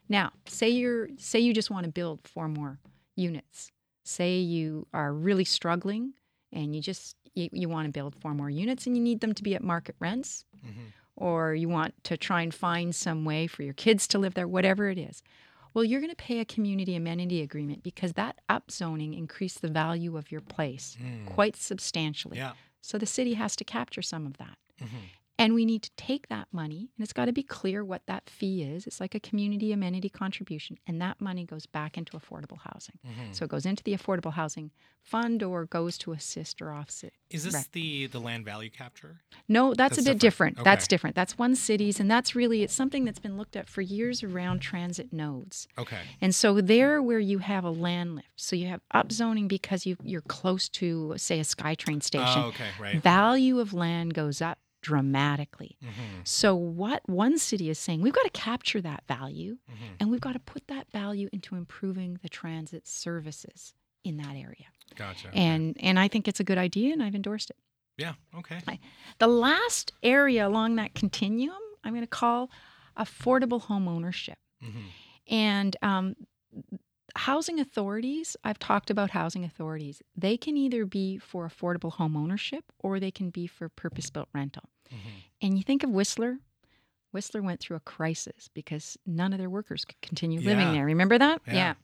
Now, 0.09 0.33
say 0.47 0.69
you're 0.71 1.09
say 1.19 1.41
you 1.41 1.53
just 1.53 1.71
want 1.71 1.85
to 1.85 1.91
build 1.93 2.21
four 2.29 2.49
more 2.49 2.79
units. 3.17 3.73
Say 4.05 4.39
you 4.41 4.87
are 4.93 5.13
really 5.13 5.45
struggling 5.45 6.15
and 6.53 6.75
you 6.77 6.83
just 6.83 7.17
you, 7.35 7.49
you 7.53 7.69
want 7.69 7.87
to 7.87 7.93
build 7.93 8.15
four 8.17 8.35
more 8.35 8.51
units 8.51 8.87
and 8.87 8.97
you 8.97 9.03
need 9.03 9.21
them 9.21 9.33
to 9.35 9.43
be 9.43 9.55
at 9.55 9.63
market 9.65 9.97
rents 9.99 10.45
Mhm. 10.65 10.93
or 11.17 11.55
you 11.55 11.69
want 11.69 11.95
to 12.05 12.17
try 12.17 12.43
and 12.43 12.55
find 12.55 12.95
some 12.95 13.25
way 13.25 13.47
for 13.47 13.63
your 13.63 13.73
kids 13.75 14.07
to 14.09 14.19
live 14.19 14.35
there, 14.35 14.47
whatever 14.47 14.89
it 14.91 14.99
is. 14.99 15.23
Well, 15.75 15.85
you're 15.85 16.01
going 16.01 16.11
to 16.11 16.17
pay 16.17 16.41
a 16.41 16.45
community 16.45 16.95
amenity 16.95 17.41
agreement 17.43 17.83
because 17.83 18.13
that 18.15 18.41
upzoning 18.49 19.17
increased 19.17 19.63
the 19.63 19.69
value 19.69 20.17
of 20.17 20.31
your 20.31 20.41
place 20.43 20.97
Mm. 21.03 21.27
quite 21.27 21.57
substantially. 21.57 22.37
Yeah. 22.39 22.53
So 22.81 22.99
the 22.99 23.07
city 23.07 23.35
has 23.35 23.57
to 23.57 23.65
capture 23.65 24.03
some 24.03 24.27
of 24.27 24.37
that. 24.39 24.59
Mhm. 24.81 24.89
And 25.39 25.55
we 25.55 25.65
need 25.65 25.83
to 25.83 25.91
take 25.97 26.29
that 26.29 26.47
money, 26.53 26.91
and 26.97 27.03
it's 27.03 27.13
got 27.15 27.25
to 27.25 27.33
be 27.33 27.43
clear 27.43 27.83
what 27.85 28.03
that 28.07 28.29
fee 28.29 28.63
is. 28.63 28.87
It's 28.87 29.01
like 29.01 29.15
a 29.15 29.21
community 29.21 29.73
amenity 29.73 30.09
contribution, 30.11 30.77
and 30.87 31.01
that 31.01 31.21
money 31.21 31.45
goes 31.45 31.67
back 31.67 31.97
into 31.97 32.13
affordable 32.17 32.59
housing. 32.59 32.99
Mhm. 33.05 33.35
So 33.35 33.47
it 33.47 33.51
goes 33.51 33.65
into 33.67 33.83
the 33.83 33.93
affordable 33.97 34.35
housing 34.35 34.71
fund 35.01 35.43
or 35.43 35.65
goes 35.67 35.99
to 35.99 36.13
assist 36.13 36.61
or 36.63 36.71
offset. 36.71 37.13
Is 37.31 37.45
this 37.45 37.67
the 37.69 38.07
the 38.07 38.21
land 38.21 38.45
value 38.45 38.71
capture? 38.71 39.23
No, 39.49 39.75
that's, 39.75 39.97
That's 39.97 40.07
a 40.07 40.11
bit 40.11 40.21
different. 40.21 40.57
different. 40.57 40.65
That's 40.65 40.87
different. 40.87 41.17
That's 41.17 41.39
one 41.39 41.57
cities, 41.57 41.99
and 41.99 42.11
that's 42.11 42.37
really 42.37 42.63
it's 42.63 42.75
something 42.75 43.05
that's 43.05 43.19
been 43.19 43.37
looked 43.39 43.57
at 43.57 43.69
for 43.69 43.81
years 43.81 44.23
around 44.23 44.61
transit 44.61 45.13
nodes. 45.13 45.67
Okay. 45.79 46.03
And 46.21 46.35
so 46.35 46.61
there, 46.61 47.03
where 47.03 47.19
you 47.19 47.39
have 47.39 47.65
a 47.65 47.71
land 47.71 48.17
lift, 48.17 48.29
so 48.37 48.55
you 48.55 48.67
have 48.69 48.81
upzoning 48.95 49.49
because 49.49 49.87
you 49.87 49.97
you're 50.05 50.21
close 50.21 50.69
to, 50.69 51.15
say, 51.17 51.41
a 51.41 51.45
SkyTrain 51.45 52.03
station. 52.03 52.43
Oh, 52.43 52.49
okay. 52.49 52.69
Right. 52.79 53.03
Value 53.03 53.59
of 53.59 53.73
land 53.73 54.15
goes 54.15 54.41
up 54.43 54.59
dramatically. 54.83 55.79
Mhm. 55.83 56.27
So, 56.27 56.55
what 56.55 57.09
one 57.09 57.39
city 57.39 57.71
is 57.71 57.79
saying, 57.79 58.03
we've 58.03 58.13
got 58.13 58.25
to 58.25 58.31
capture 58.31 58.81
that 58.83 59.05
value 59.09 59.59
Mhm. 59.71 59.97
and 60.01 60.11
we've 60.11 60.21
got 60.21 60.33
to 60.35 60.39
put 60.41 60.67
that 60.69 60.91
value 60.91 61.29
into 61.33 61.55
improving 61.57 62.19
the 62.23 62.29
transit 62.29 62.87
services 62.87 63.75
in 64.05 64.17
that 64.19 64.37
area. 64.37 64.67
Gotcha. 64.95 65.31
And 65.35 65.77
and 65.81 65.99
I 65.99 66.09
think 66.09 66.29
it's 66.29 66.41
a 66.41 66.45
good 66.45 66.59
idea 66.59 66.93
and 66.93 67.03
I've 67.03 67.15
endorsed 67.15 67.51
it. 67.51 67.57
yeah. 67.99 68.15
Okay. 68.35 68.61
The 69.19 69.27
last 69.29 69.93
area 70.03 70.47
along 70.47 70.77
that 70.77 70.95
continuum, 70.95 71.63
I'm 71.85 71.93
going 71.93 72.03
to 72.03 72.07
call 72.07 72.51
affordable 72.97 73.61
home 73.63 73.87
ownership. 73.89 74.39
Mhm. 74.63 74.85
And 75.29 75.77
um, 75.83 76.17
housing 77.17 77.59
authorities, 77.61 78.37
I've 78.45 78.59
talked 78.59 78.91
about 78.91 79.11
housing 79.11 79.45
authorities. 79.45 80.03
They 80.17 80.37
can 80.37 80.57
either 80.57 80.85
be 80.87 81.19
for 81.19 81.49
affordable 81.49 81.93
home 81.93 82.17
ownership 82.17 82.65
or 82.79 82.99
they 83.01 83.11
can 83.11 83.31
be 83.31 83.47
for 83.47 83.69
purpose 83.69 84.11
built 84.11 84.29
rental. 84.35 84.65
Mhm. 84.91 84.97
And 85.43 85.57
you 85.57 85.63
think 85.63 85.83
of 85.83 85.91
Whistler, 85.91 86.39
Whistler 87.13 87.43
went 87.43 87.61
through 87.61 87.77
a 87.77 87.81
crisis 87.81 88.49
because 88.55 88.97
none 89.05 89.33
of 89.33 89.39
their 89.39 89.51
workers 89.51 89.85
could 89.85 90.01
continue 90.01 90.41
living 90.41 90.73
there. 90.73 90.87
Remember 90.87 91.19
that? 91.19 91.43
Yeah. 91.47 91.75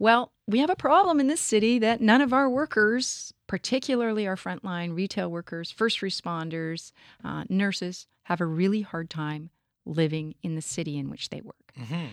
Well, 0.00 0.32
we 0.48 0.58
have 0.58 0.70
a 0.70 0.76
problem 0.76 1.20
in 1.20 1.28
this 1.28 1.40
city 1.40 1.78
that 1.78 2.00
none 2.00 2.20
of 2.20 2.32
our 2.32 2.50
workers, 2.50 3.32
particularly 3.46 4.26
our 4.26 4.34
frontline 4.36 4.94
retail 4.94 5.30
workers, 5.30 5.70
first 5.70 6.00
responders, 6.00 6.90
uh, 7.22 7.44
nurses, 7.48 8.08
have 8.24 8.40
a 8.40 8.46
really 8.46 8.80
hard 8.80 9.08
time 9.08 9.50
living 9.86 10.34
in 10.42 10.56
the 10.56 10.62
city 10.62 10.98
in 10.98 11.08
which 11.10 11.28
they 11.28 11.40
work. 11.40 11.72
Mhm. 11.78 12.08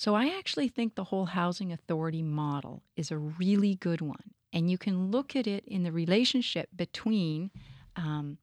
So 0.00 0.14
I 0.14 0.28
actually 0.28 0.68
think 0.68 0.94
the 0.94 1.04
whole 1.04 1.26
housing 1.26 1.74
authority 1.74 2.22
model 2.22 2.82
is 2.96 3.10
a 3.10 3.18
really 3.18 3.74
good 3.74 4.00
one. 4.00 4.32
And 4.50 4.70
you 4.70 4.78
can 4.78 5.10
look 5.10 5.36
at 5.36 5.46
it 5.46 5.62
in 5.66 5.82
the 5.82 5.92
relationship 5.92 6.70
between 6.74 7.50
um, 7.96 8.38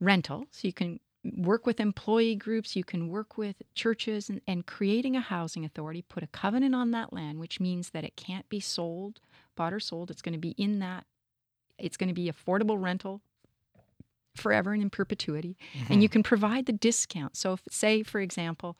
rental. 0.00 0.46
So 0.50 0.66
you 0.66 0.72
can 0.72 0.98
work 1.36 1.64
with 1.64 1.78
employee 1.78 2.34
groups, 2.34 2.74
you 2.74 2.82
can 2.82 3.08
work 3.08 3.38
with 3.38 3.62
churches, 3.76 4.28
and, 4.28 4.40
and 4.48 4.66
creating 4.66 5.14
a 5.14 5.20
housing 5.20 5.64
authority, 5.64 6.02
put 6.02 6.24
a 6.24 6.26
covenant 6.26 6.74
on 6.74 6.90
that 6.90 7.12
land, 7.12 7.38
which 7.38 7.60
means 7.60 7.90
that 7.90 8.02
it 8.02 8.16
can't 8.16 8.48
be 8.48 8.58
sold, 8.58 9.20
bought 9.54 9.72
or 9.72 9.78
sold. 9.78 10.10
It's 10.10 10.22
going 10.22 10.32
to 10.32 10.40
be 10.40 10.56
in 10.58 10.80
that, 10.80 11.04
it's 11.78 11.96
going 11.96 12.08
to 12.08 12.14
be 12.14 12.28
affordable 12.28 12.82
rental 12.82 13.20
forever 14.34 14.72
and 14.72 14.82
in 14.82 14.90
perpetuity 14.90 15.56
and 15.88 16.02
you 16.02 16.08
can 16.08 16.24
provide 16.24 16.66
the 16.66 16.72
discount. 16.72 17.36
So, 17.36 17.52
if, 17.52 17.60
say, 17.70 18.02
for 18.02 18.20
example, 18.20 18.76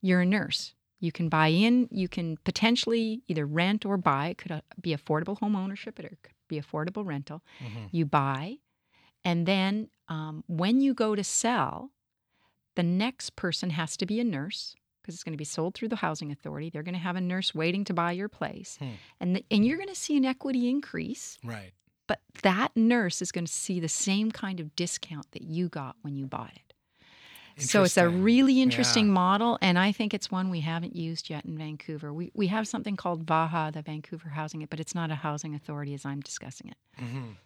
you're 0.00 0.22
a 0.22 0.26
nurse, 0.26 0.74
you 1.02 1.12
can 1.12 1.28
buy 1.28 1.48
in, 1.48 1.88
you 1.90 2.08
can 2.08 2.36
potentially 2.44 3.22
either 3.28 3.44
rent 3.44 3.84
or 3.84 3.96
buy. 3.96 4.28
It 4.28 4.38
could 4.38 4.52
uh, 4.52 4.60
be 4.80 4.94
affordable 4.96 5.36
home 5.38 5.56
ownership, 5.56 5.98
or 5.98 6.06
it 6.06 6.18
could 6.22 6.32
be 6.48 6.60
affordable 6.60 7.04
rental. 7.04 7.42
Mhm. 7.60 7.88
You 7.90 8.06
buy, 8.06 8.58
and 9.24 9.44
then 9.46 9.88
um, 10.08 10.44
when 10.46 10.80
you 10.80 10.94
go 10.94 11.14
to 11.14 11.24
sell, 11.24 11.90
the 12.76 12.82
next 12.82 13.36
person 13.36 13.70
has 13.70 13.96
to 13.98 14.06
be 14.06 14.20
a 14.20 14.24
nurse 14.24 14.74
because 15.00 15.14
it's 15.16 15.24
going 15.24 15.32
to 15.32 15.38
be 15.38 15.44
sold 15.44 15.74
through 15.74 15.88
the 15.88 15.96
housing 15.96 16.30
authority. 16.30 16.70
They're 16.70 16.82
going 16.84 16.94
to 16.94 17.08
have 17.08 17.16
a 17.16 17.20
nurse 17.20 17.54
waiting 17.54 17.84
to 17.86 17.94
buy 17.94 18.12
your 18.12 18.28
place, 18.28 18.76
Hmm. 18.78 18.90
and 19.20 19.36
the, 19.36 19.44
and 19.50 19.66
you're 19.66 19.76
going 19.78 19.88
to 19.88 19.94
see 20.06 20.16
an 20.16 20.24
equity 20.24 20.68
increase 20.68 21.38
Right. 21.42 21.72
but 22.06 22.20
that 22.42 22.70
nurse 22.76 23.20
is 23.22 23.32
going 23.32 23.46
to 23.46 23.52
see 23.52 23.80
the 23.80 23.88
same 23.88 24.30
kind 24.30 24.60
of 24.60 24.76
discount 24.76 25.32
that 25.32 25.42
you 25.42 25.68
got 25.68 25.96
when 26.02 26.14
you 26.16 26.26
bought 26.26 26.52
it. 26.54 26.71
So 27.58 27.84
it's 27.84 27.96
a 27.96 28.08
really 28.08 28.60
interesting 28.60 29.06
Yeah. 29.06 29.12
model, 29.12 29.58
and 29.60 29.78
I 29.78 29.92
think 29.92 30.14
it's 30.14 30.30
one 30.30 30.50
we 30.50 30.60
haven't 30.60 30.96
used 30.96 31.30
yet 31.30 31.44
in 31.44 31.56
Vancouver. 31.56 32.12
We 32.12 32.30
we 32.34 32.48
have 32.48 32.66
something 32.66 32.96
called 32.96 33.26
VAHA, 33.26 33.72
the 33.72 33.82
Vancouver 33.82 34.30
Housing, 34.30 34.62
It, 34.62 34.70
but 34.70 34.80
it's 34.80 34.94
not 34.94 35.10
a 35.10 35.14
housing 35.16 35.54
authority 35.54 35.94
as 35.94 36.04
I'm 36.04 36.20
discussing 36.20 36.68
it. 36.70 36.76
Mhm. 37.00 37.36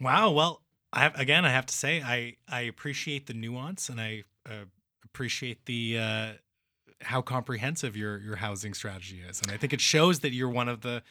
Wow. 0.00 0.30
Well, 0.32 0.62
I 0.92 1.00
have, 1.00 1.18
again, 1.18 1.44
I 1.44 1.50
have 1.50 1.66
to 1.66 1.74
say, 1.74 2.02
I 2.02 2.36
I 2.48 2.62
appreciate 2.62 3.26
the 3.26 3.34
nuance, 3.34 3.88
and 3.88 4.00
I 4.00 4.24
uh, 4.48 4.64
appreciate 5.04 5.66
the 5.66 5.98
uh, 5.98 6.32
how 7.02 7.22
comprehensive 7.22 7.96
your 7.96 8.18
your 8.20 8.36
housing 8.36 8.74
strategy 8.74 9.20
is, 9.20 9.40
and 9.40 9.50
I 9.50 9.56
think 9.56 9.72
it 9.72 9.80
shows 9.80 10.20
that 10.20 10.32
you're 10.32 10.50
one 10.50 10.68
of 10.68 10.80
the 10.82 11.02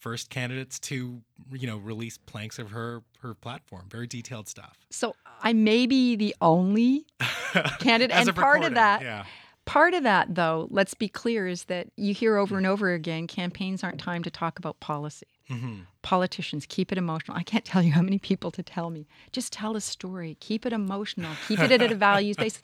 first 0.00 0.30
candidates 0.30 0.78
to 0.80 1.22
you 1.52 1.66
know 1.66 1.76
release 1.78 2.18
planks 2.18 2.58
of 2.58 2.70
her 2.70 3.02
her 3.20 3.34
platform. 3.34 3.86
Very 3.90 4.06
detailed 4.06 4.48
stuff. 4.48 4.78
So 4.90 5.14
I 5.42 5.52
may 5.52 5.86
be 5.86 6.16
the 6.16 6.34
only 6.40 7.06
Candidate, 7.80 8.16
and 8.16 8.34
part 8.36 8.62
of 8.64 8.74
that- 8.74 9.02
yeah. 9.02 9.24
part 9.64 9.94
of 9.94 10.02
that, 10.04 10.34
though. 10.34 10.68
Let's 10.70 10.94
be 10.94 11.08
clear: 11.08 11.46
is 11.48 11.64
that 11.64 11.88
you 11.96 12.12
hear 12.14 12.36
over 12.36 12.56
and 12.56 12.66
over 12.66 12.92
again, 12.92 13.26
campaigns 13.26 13.82
aren't 13.82 14.00
time 14.00 14.22
to 14.24 14.30
talk 14.30 14.58
about 14.58 14.80
policy. 14.80 15.26
hmm 15.48 15.80
politicians 16.00 16.64
keep 16.66 16.90
it 16.90 16.96
emotional 16.96 17.36
i 17.36 17.42
can't 17.42 17.66
tell 17.66 17.82
you 17.82 17.92
how 17.92 18.00
many 18.00 18.18
people 18.18 18.50
to 18.50 18.62
tell 18.62 18.88
me 18.88 19.06
just 19.30 19.52
tell 19.52 19.76
a 19.76 19.80
story 19.80 20.38
keep 20.40 20.64
it 20.64 20.72
emotional 20.72 21.30
keep 21.46 21.58
it 21.60 21.70
at 21.70 21.92
a 21.92 21.94
values 22.08 22.34
basis 22.36 22.62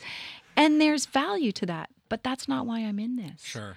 and 0.57 0.80
there's 0.80 1.05
value 1.05 1.53
to 1.53 1.66
that 1.66 1.91
but 2.09 2.22
that's 2.22 2.49
not 2.49 2.64
why 2.64 2.78
i'm 2.78 2.99
in 2.99 3.16
this 3.16 3.43
Sure. 3.43 3.76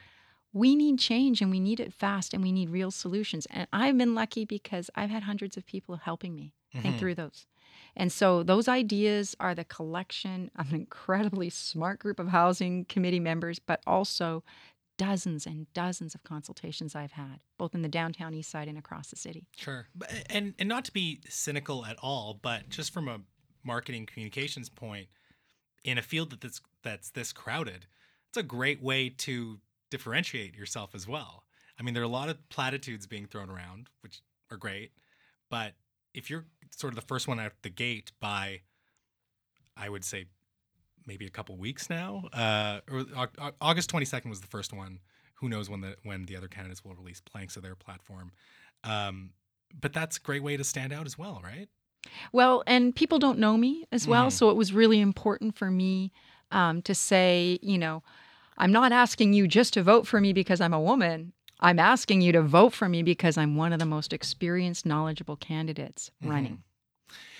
We 0.57 0.75
need 0.75 0.99
change 0.99 1.41
and 1.41 1.51
we 1.51 1.59
need 1.59 1.79
it 1.79 1.93
fast 1.93 2.33
and 2.33 2.43
we 2.43 2.51
need 2.51 2.69
real 2.69 2.91
solutions 2.91 3.45
and 3.49 3.67
i've 3.73 3.97
been 3.97 4.15
lucky 4.15 4.45
because 4.45 4.89
i've 4.95 5.09
had 5.09 5.23
hundreds 5.23 5.57
of 5.57 5.65
people 5.65 5.95
helping 5.97 6.35
me 6.35 6.53
think 6.81 6.95
Mhm. 6.95 6.99
through 6.99 7.15
those 7.15 7.45
and 7.95 8.11
so 8.11 8.43
those 8.43 8.67
ideas 8.67 9.35
are 9.39 9.55
the 9.55 9.65
collection 9.65 10.51
of 10.55 10.69
an 10.69 10.75
incredibly 10.75 11.49
smart 11.49 11.99
group 11.99 12.19
of 12.19 12.27
housing 12.29 12.85
committee 12.85 13.19
members 13.19 13.59
but 13.59 13.81
also 13.87 14.43
dozens 14.97 15.45
and 15.45 15.71
dozens 15.73 16.15
of 16.15 16.23
consultations 16.23 16.95
i've 16.95 17.13
had 17.13 17.39
both 17.57 17.75
in 17.75 17.81
the 17.83 17.89
downtown 17.89 18.33
east 18.33 18.49
side 18.49 18.67
and 18.67 18.77
across 18.77 19.09
the 19.09 19.15
city 19.15 19.45
Sure. 19.55 19.87
And 20.29 20.55
and 20.59 20.69
not 20.69 20.85
to 20.85 20.91
be 20.91 21.21
cynical 21.29 21.85
at 21.85 21.97
all, 21.99 22.33
but 22.35 22.69
just 22.69 22.93
from 22.93 23.07
a 23.07 23.21
marketing 23.63 24.05
communications 24.05 24.69
point, 24.69 25.09
in 25.83 25.97
a 25.97 26.01
field 26.01 26.29
that 26.31 26.41
that's 26.41 26.61
that's 26.83 27.11
this 27.11 27.33
crowded, 27.33 27.87
it's 28.29 28.37
a 28.37 28.43
great 28.43 28.81
way 28.81 29.09
to 29.09 29.59
differentiate 29.89 30.55
yourself 30.55 30.93
as 30.93 31.07
well. 31.07 31.43
I 31.79 31.83
mean, 31.83 31.93
there 31.93 32.01
are 32.03 32.05
a 32.05 32.09
lot 32.09 32.29
of 32.29 32.49
platitudes 32.49 33.05
being 33.07 33.25
thrown 33.25 33.49
around, 33.49 33.89
which 34.01 34.21
are 34.51 34.57
great, 34.57 34.91
but 35.49 35.73
if 36.13 36.29
you're 36.29 36.45
sort 36.71 36.91
of 36.93 36.95
the 36.99 37.05
first 37.05 37.27
one 37.27 37.39
out 37.39 37.51
the 37.61 37.69
gate 37.69 38.11
by, 38.19 38.61
I 39.75 39.89
would 39.89 40.03
say, 40.03 40.25
maybe 41.05 41.25
a 41.25 41.29
couple 41.29 41.55
weeks 41.57 41.89
now, 41.89 42.23
uh, 42.33 42.79
or 42.91 43.05
Au- 43.15 43.27
Au- 43.39 43.51
August 43.61 43.89
22nd 43.91 44.29
was 44.29 44.41
the 44.41 44.47
first 44.47 44.73
one. 44.73 44.99
Who 45.35 45.49
knows 45.49 45.69
when 45.69 45.81
the 45.81 45.95
when 46.03 46.25
the 46.25 46.35
other 46.35 46.47
candidates 46.47 46.83
will 46.83 46.95
release 46.95 47.21
planks 47.21 47.55
of 47.55 47.63
their 47.63 47.75
platform? 47.75 48.31
Um, 48.83 49.31
but 49.79 49.93
that's 49.93 50.17
a 50.17 50.19
great 50.19 50.41
way 50.41 50.57
to 50.57 50.63
stand 50.63 50.91
out 50.91 51.05
as 51.05 51.17
well, 51.17 51.39
right? 51.43 51.69
Well, 52.31 52.63
and 52.65 52.95
people 52.95 53.19
don't 53.19 53.37
know 53.37 53.57
me 53.57 53.85
as 53.91 54.07
well, 54.07 54.27
Mhm. 54.27 54.31
so 54.31 54.49
it 54.49 54.55
was 54.55 54.73
really 54.73 54.99
important 54.99 55.55
for 55.57 55.69
me 55.69 56.11
um, 56.51 56.81
to 56.83 56.95
say, 56.95 57.59
you 57.61 57.77
know, 57.77 58.01
I'm 58.57 58.71
not 58.71 58.91
asking 58.91 59.33
you 59.33 59.47
just 59.47 59.73
to 59.73 59.83
vote 59.83 60.07
for 60.07 60.19
me 60.19 60.33
because 60.33 60.61
I'm 60.61 60.73
a 60.73 60.81
woman. 60.81 61.33
I'm 61.59 61.79
asking 61.79 62.21
you 62.21 62.31
to 62.33 62.41
vote 62.41 62.73
for 62.73 62.87
me 62.87 63.03
because 63.03 63.37
I'm 63.37 63.55
one 63.55 63.73
of 63.73 63.79
the 63.79 63.85
most 63.85 64.13
experienced, 64.13 64.85
knowledgeable 64.85 65.35
candidates 65.35 66.11
running. 66.23 66.63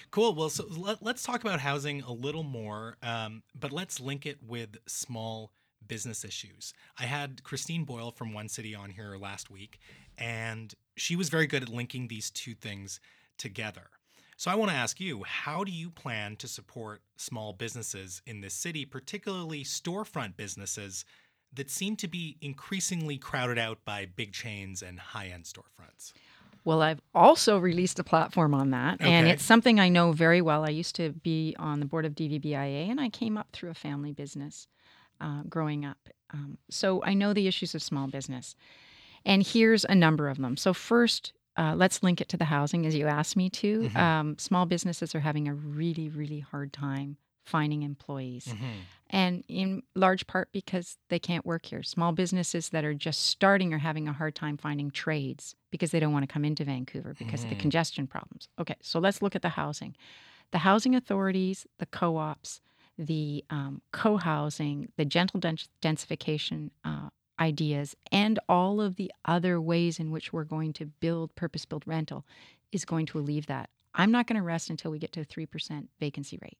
Cool. 0.09 0.34
Well, 0.34 0.49
so 0.49 0.65
let, 0.70 1.05
us 1.05 1.24
talk 1.24 1.41
about 1.41 1.59
housing 1.59 2.01
a 2.01 2.11
little 2.11 2.43
more, 2.43 2.97
um, 3.03 3.43
but 3.59 3.72
let's 3.72 3.99
link 3.99 4.26
it 4.26 4.38
with 4.41 4.78
small 4.88 5.51
business 5.86 6.24
issues. 6.24 6.74
I 6.97 7.03
had 7.03 7.43
Christine 7.43 7.84
Boyle 7.84 8.11
from 8.11 8.34
One 8.34 8.49
City 8.49 8.74
on 8.74 8.89
here 8.89 9.15
last 9.20 9.49
week, 9.49 9.80
and 10.18 10.74
she 10.95 11.15
was 11.15 11.30
very 11.30 11.47
good 11.47 11.63
at 11.63 11.70
linking 11.70 12.07
these 12.07 12.32
two 12.32 12.53
things 12.53 12.99
together. 13.38 13.89
So 14.38 14.52
I 14.52 14.56
want 14.56 14.70
to 14.70 14.78
ask 14.78 15.00
you, 15.00 15.24
how 15.24 15.64
do 15.64 15.72
you 15.72 15.90
plan 15.90 16.36
to 16.38 16.48
support 16.48 17.02
small 17.16 17.54
businesses 17.54 18.22
in 18.28 18.42
this 18.42 18.54
city, 18.54 18.86
particularly 18.86 19.64
storefront 19.64 20.38
businesses 20.38 21.06
that 21.54 21.72
seem 21.72 21.96
to 21.96 22.08
be 22.08 22.38
increasingly 22.40 23.18
crowded 23.18 23.58
out 23.58 23.80
by 23.84 24.06
big 24.06 24.34
chains 24.34 24.84
and 24.84 25.00
high-end 25.00 25.46
storefronts? 25.46 26.14
Well, 26.64 26.84
I've 26.84 27.02
also 27.16 27.58
released 27.58 27.98
a 27.98 28.04
platform 28.04 28.54
on 28.54 28.70
that, 28.72 29.02
and 29.02 29.28
it's 29.28 29.44
something 29.44 29.80
I 29.80 29.90
know 29.90 30.12
very 30.12 30.42
well. 30.42 30.66
I 30.66 30.70
used 30.70 30.96
to 30.98 31.14
be 31.14 31.56
on 31.58 31.80
the 31.80 31.86
board 31.88 32.06
of 32.06 32.14
DVBIA, 32.14 32.92
and 32.92 33.02
I 33.02 33.10
came 33.10 33.38
up 33.38 33.48
through 33.54 33.72
a 33.72 33.74
family 33.74 34.12
business 34.12 34.68
uh, 35.20 35.44
growing 35.50 35.84
up. 35.84 36.10
Um, 36.32 36.60
so 36.70 37.02
I 37.04 37.16
know 37.16 37.34
the 37.34 37.48
issues 37.48 37.74
of 37.74 37.82
small 37.82 38.08
business. 38.08 38.56
And 39.26 39.46
here's 39.46 39.84
a 39.86 39.96
number 39.96 40.30
of 40.30 40.38
them. 40.38 40.58
So, 40.58 40.74
first, 40.74 41.34
uh, 41.58 41.74
let's 41.76 42.03
link 42.03 42.22
it 42.22 42.30
to 42.30 42.38
the 42.38 42.45
housing 42.45 42.86
as 42.86 42.95
you 42.95 43.08
asked 43.08 43.36
me 43.36 43.49
to. 43.49 43.89
Mhm. 43.89 43.97
Um, 43.97 44.38
small 44.38 44.66
businesses 44.66 45.16
are 45.16 45.20
having 45.22 45.47
a 45.47 45.53
really, 45.53 46.10
really 46.10 46.39
hard 46.39 46.72
time 46.74 47.18
finding 47.45 47.84
employees 47.84 48.45
Mm-hmm. 48.47 48.66
and 49.10 49.43
in 49.47 49.82
large 49.95 50.28
part 50.28 50.51
because 50.51 50.97
they 51.10 51.18
can't 51.20 51.45
work 51.45 51.66
here. 51.66 51.82
Small 51.82 52.12
businesses 52.12 52.70
that 52.70 52.84
are 52.84 52.93
just 52.93 53.22
starting 53.26 53.74
are 53.74 53.78
having 53.78 54.08
a 54.08 54.12
hard 54.14 54.36
time 54.36 54.58
finding 54.58 54.91
trades 54.91 55.55
because 55.72 55.91
they 55.91 55.99
don't 56.01 56.12
want 56.12 56.24
to 56.24 56.34
come 56.34 56.43
into 56.43 56.66
Vancouver 56.66 57.14
because 57.14 57.43
of 57.43 57.49
the 57.49 57.55
Mhm. 57.55 57.60
congestion 57.60 58.05
problems. 58.05 58.49
Okay, 58.60 58.76
so 58.82 58.99
let's 58.99 59.22
look 59.22 59.34
at 59.36 59.41
the 59.41 59.49
housing. 59.49 59.95
The 60.51 60.60
housing 60.60 60.93
authorities, 60.93 61.66
the 61.78 61.86
co 61.86 62.18
ops, 62.18 62.60
the 62.97 63.45
um, 63.49 63.82
co 63.91 64.18
housing, 64.18 64.91
the 64.97 65.05
gentle 65.05 65.39
dens- 65.39 65.70
densification 65.82 66.72
uh, 66.84 67.10
ideas, 67.40 67.96
and 68.12 68.40
all 68.50 68.82
of 68.82 68.96
the 68.96 69.12
other 69.26 69.60
ways 69.62 70.00
in 70.00 70.12
which 70.12 70.32
we're 70.34 70.44
going 70.44 70.74
to 70.74 70.86
build 70.86 71.36
purpose 71.36 71.66
built 71.66 71.84
rental 71.86 72.26
is 72.72 72.86
going 72.86 73.06
to 73.08 73.20
alleviate 73.20 73.48
that. 73.48 73.70
I'm 73.96 74.12
not 74.12 74.28
going 74.28 74.38
to 74.38 74.44
rest 74.44 74.70
until 74.70 74.92
we 74.92 75.00
get 75.00 75.12
to 75.14 75.22
a 75.22 75.26
3% 75.26 75.88
vacancy 76.00 76.38
rate. 76.42 76.58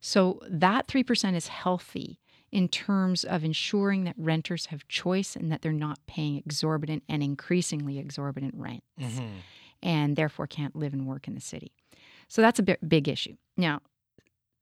So 0.00 0.40
that 0.48 0.86
3% 0.86 1.34
is 1.34 1.48
healthy 1.48 2.18
in 2.50 2.68
terms 2.68 3.24
of 3.24 3.44
ensuring 3.44 4.04
that 4.04 4.14
renters 4.16 4.66
have 4.66 4.88
choice 4.88 5.36
and 5.36 5.52
that 5.52 5.62
they're 5.62 5.72
not 5.72 5.98
paying 6.06 6.36
exorbitant 6.38 7.02
and 7.08 7.22
increasingly 7.22 7.98
exorbitant 7.98 8.54
rents 8.56 8.84
Mm-hmm. 9.00 9.26
and 9.82 10.16
therefore 10.16 10.46
can't 10.46 10.74
live 10.74 10.92
and 10.92 11.06
work 11.06 11.28
in 11.28 11.34
the 11.34 11.40
city. 11.40 11.72
So 12.28 12.42
that's 12.42 12.58
a 12.58 12.62
big, 12.62 12.78
big 12.86 13.08
issue. 13.08 13.36
Now, 13.56 13.80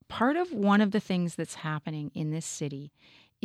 part 0.08 0.36
of 0.36 0.52
one 0.52 0.80
of 0.80 0.90
the 0.90 1.00
things 1.00 1.34
that's 1.36 1.56
happening 1.56 2.10
in 2.14 2.30
this 2.30 2.46
city 2.46 2.92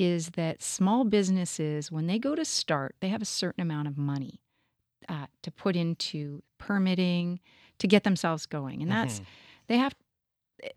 is 0.02 0.32
that 0.32 0.62
small 0.62 1.04
businesses, 1.04 1.92
when 1.92 2.08
they 2.08 2.18
go 2.20 2.36
to 2.36 2.44
start, 2.44 2.96
they 3.00 3.10
have 3.10 3.22
a 3.22 3.26
certain 3.26 3.62
amount 3.62 3.88
of 3.88 3.98
money 3.98 4.42
uh, 5.08 5.28
to 5.44 5.52
put 5.52 5.76
into 5.76 6.44
permitting 6.58 7.40
to 7.80 7.88
get 7.88 8.04
themselves 8.04 8.46
going. 8.46 8.82
And 8.82 8.92
that's 8.92 9.20
Mhm. 9.20 9.26
they 9.68 9.78
have 9.78 9.96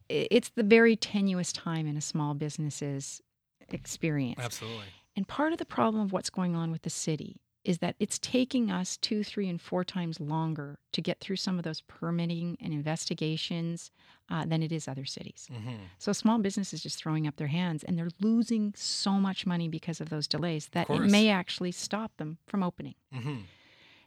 it's 0.08 0.48
the 0.50 0.62
very 0.62 0.96
tenuous 0.96 1.52
time 1.52 1.86
in 1.86 1.96
a 1.96 2.00
small 2.00 2.32
business's 2.32 3.20
experience. 3.68 4.40
Absolutely. 4.40 4.86
And 5.14 5.28
part 5.28 5.52
of 5.52 5.58
the 5.58 5.66
problem 5.66 6.02
of 6.02 6.10
what's 6.12 6.30
going 6.30 6.56
on 6.56 6.70
with 6.70 6.82
the 6.82 6.90
city 6.90 7.42
is 7.64 7.78
that 7.78 7.96
it's 7.98 8.18
taking 8.18 8.70
us 8.70 8.96
two, 8.96 9.24
three, 9.24 9.48
and 9.48 9.60
four 9.60 9.84
times 9.84 10.20
longer 10.20 10.78
to 10.92 11.00
get 11.00 11.20
through 11.20 11.36
some 11.36 11.58
of 11.58 11.64
those 11.64 11.80
permitting 11.82 12.58
and 12.60 12.72
investigations 12.72 13.90
uh, 14.30 14.44
than 14.44 14.62
it 14.62 14.70
is 14.70 14.86
other 14.86 15.04
cities. 15.04 15.48
Mm-hmm. 15.52 15.76
So 15.98 16.12
small 16.12 16.38
businesses 16.38 16.82
just 16.82 16.98
throwing 16.98 17.26
up 17.26 17.36
their 17.36 17.48
hands 17.48 17.82
and 17.84 17.98
they're 17.98 18.10
losing 18.20 18.74
so 18.76 19.12
much 19.12 19.46
money 19.46 19.68
because 19.68 20.00
of 20.00 20.10
those 20.10 20.26
delays 20.26 20.68
that 20.72 20.88
it 20.90 21.00
may 21.02 21.30
actually 21.30 21.72
stop 21.72 22.16
them 22.18 22.38
from 22.46 22.62
opening. 22.62 22.94
Mm-hmm. 23.14 23.36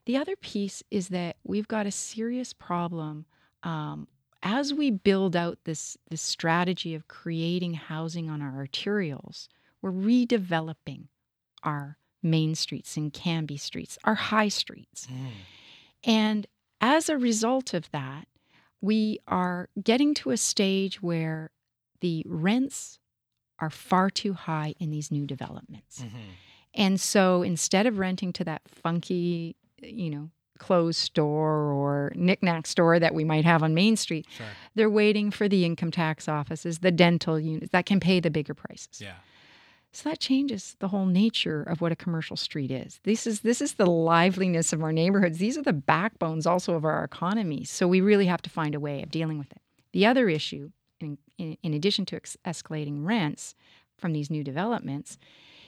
The 0.06 0.18
other 0.18 0.36
piece 0.36 0.84
is 0.90 1.10
that 1.10 1.38
we've 1.44 1.68
got 1.68 1.86
a 1.86 1.92
serious 1.92 2.54
problem 2.54 3.26
um, 3.64 4.08
as 4.42 4.74
we 4.74 4.92
build 4.92 5.36
out 5.36 5.58
this 5.66 5.98
this 6.10 6.22
strategy 6.22 6.96
of 6.96 7.08
creating 7.08 7.74
housing 7.74 8.30
on 8.30 8.42
our 8.42 8.66
arterials. 8.66 9.48
We're 9.82 9.92
redeveloping 9.92 11.08
our 11.64 11.98
main 12.28 12.56
streets 12.56 12.98
and 12.98 13.12
Cambie 13.14 13.60
streets, 13.60 13.98
our 14.04 14.16
high 14.16 14.50
streets, 14.50 15.08
Mm-hmm. 15.08 15.28
and 16.04 16.48
as 16.80 17.10
a 17.10 17.18
result 17.18 17.74
of 17.74 17.90
that, 17.92 18.28
we 18.82 19.20
are 19.28 19.70
getting 19.84 20.14
to 20.16 20.30
a 20.30 20.38
stage 20.38 21.02
where 21.02 21.50
the 22.02 22.24
rents 22.28 23.00
are 23.60 23.72
far 23.72 24.10
too 24.12 24.34
high 24.34 24.76
in 24.80 24.92
these 24.92 25.10
new 25.12 25.26
developments. 25.26 26.04
Mm-hmm. 26.04 26.18
And 26.76 27.02
so 27.02 27.42
instead 27.42 27.88
of 27.88 27.98
renting 27.98 28.32
to 28.34 28.44
that 28.44 28.62
funky, 28.68 29.56
you 29.82 30.12
know, 30.12 30.30
clothes 30.60 30.98
store 30.98 31.72
or 31.72 32.12
knickknack 32.16 32.68
store 32.68 33.00
that 33.00 33.16
we 33.16 33.24
might 33.24 33.46
have 33.46 33.64
on 33.64 33.74
Main 33.74 33.96
Street, 33.96 34.28
Sure. 34.30 34.46
they're 34.76 34.90
waiting 34.92 35.32
for 35.32 35.48
the 35.50 35.66
income 35.66 35.90
tax 35.90 36.28
offices, 36.28 36.80
the 36.80 36.92
dental 36.92 37.40
units 37.40 37.72
that 37.72 37.88
can 37.88 38.00
pay 38.00 38.20
the 38.20 38.30
bigger 38.30 38.54
prices. 38.54 39.02
Yeah. 39.02 39.14
So 39.92 40.10
that 40.10 40.20
changes 40.20 40.76
the 40.80 40.90
whole 40.90 41.06
nature 41.06 41.64
of 41.64 41.82
what 41.82 41.92
a 41.92 41.96
commercial 41.96 42.38
street 42.38 42.70
is. 42.70 43.00
This 43.04 43.26
is 43.26 43.40
this 43.42 43.62
is 43.62 43.74
the 43.74 43.86
liveliness 43.86 44.74
of 44.74 44.84
our 44.84 44.92
neighborhoods. 44.92 45.38
These 45.40 45.58
are 45.58 45.64
the 45.64 45.74
backbones 45.74 46.46
also 46.46 46.74
of 46.74 46.86
our 46.86 47.04
economy. 47.04 47.64
So 47.64 47.88
we 47.88 48.02
really 48.02 48.26
have 48.28 48.42
to 48.44 48.50
find 48.50 48.76
a 48.76 48.80
way 48.80 49.02
of 49.02 49.10
dealing 49.10 49.40
with 49.40 49.52
it. 49.52 49.62
The 49.94 50.06
other 50.06 50.30
issue, 50.30 50.72
in, 51.00 51.18
in, 51.38 51.58
in 51.64 51.74
addition 51.74 52.06
to 52.08 52.16
ex- 52.16 52.38
escalating 52.46 53.06
rents 53.06 53.56
from 53.98 54.14
these 54.14 54.30
new 54.30 54.44
developments, 54.44 55.18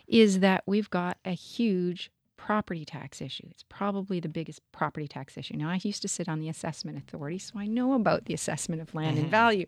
is 0.08 0.40
that 0.42 0.64
we've 0.68 0.90
got 0.90 1.18
a 1.26 1.32
huge 1.32 2.12
property 2.38 2.86
tax 2.86 3.22
issue. 3.22 3.46
It's 3.50 3.66
probably 3.68 4.20
the 4.20 4.30
biggest 4.30 4.62
property 4.72 5.08
tax 5.08 5.38
issue. 5.38 5.56
Now, 5.56 5.70
I 5.70 5.80
used 5.84 6.02
to 6.04 6.08
sit 6.08 6.30
on 6.30 6.40
the 6.40 6.50
assessment 6.50 6.98
authority, 6.98 7.38
so 7.38 7.60
I 7.60 7.68
know 7.68 7.94
about 7.94 8.26
the 8.26 8.34
assessment 8.34 8.82
of 8.82 8.96
land 8.96 9.18
and 9.18 9.30
value. 9.32 9.66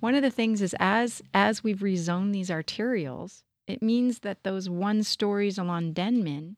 One 0.00 0.14
of 0.14 0.22
the 0.22 0.30
things 0.30 0.60
is 0.60 0.74
as 0.78 1.22
as 1.32 1.64
we've 1.64 1.78
rezoned 1.78 2.32
these 2.32 2.50
arterials, 2.50 3.42
it 3.66 3.82
means 3.82 4.20
that 4.20 4.42
those 4.44 4.68
one 4.68 5.02
stories 5.02 5.58
along 5.58 5.92
Denman 5.92 6.56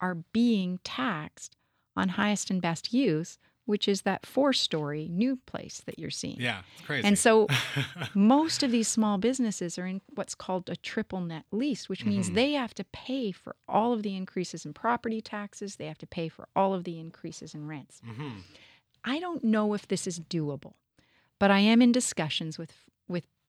are 0.00 0.14
being 0.32 0.78
taxed 0.84 1.56
on 1.96 2.10
highest 2.10 2.50
and 2.50 2.62
best 2.62 2.92
use, 2.92 3.38
which 3.66 3.86
is 3.86 4.02
that 4.02 4.24
four 4.26 4.52
story 4.52 5.06
new 5.10 5.36
place 5.46 5.82
that 5.86 5.98
you're 5.98 6.10
seeing. 6.10 6.40
Yeah. 6.40 6.62
It's 6.76 6.86
crazy. 6.86 7.06
And 7.06 7.18
so 7.18 7.46
most 8.14 8.62
of 8.62 8.70
these 8.70 8.88
small 8.88 9.18
businesses 9.18 9.78
are 9.78 9.86
in 9.86 10.00
what's 10.14 10.34
called 10.34 10.68
a 10.68 10.76
triple 10.76 11.20
net 11.20 11.44
lease, 11.52 11.88
which 11.88 12.04
means 12.04 12.30
Mhm. 12.30 12.34
they 12.34 12.52
have 12.52 12.74
to 12.74 12.84
pay 12.84 13.30
for 13.32 13.54
all 13.68 13.92
of 13.92 14.02
the 14.02 14.16
increases 14.16 14.64
in 14.64 14.72
property 14.72 15.20
taxes, 15.20 15.76
they 15.76 15.86
have 15.86 15.98
to 15.98 16.06
pay 16.06 16.28
for 16.28 16.48
all 16.56 16.74
of 16.74 16.84
the 16.84 16.98
increases 16.98 17.54
in 17.54 17.66
rents. 17.66 18.00
mm-hmm. 18.06 18.38
I 19.04 19.18
don't 19.18 19.42
know 19.44 19.72
if 19.74 19.88
this 19.88 20.06
is 20.06 20.20
doable, 20.20 20.74
but 21.38 21.50
I 21.50 21.60
am 21.60 21.80
in 21.80 21.90
discussions 21.92 22.58
with 22.58 22.72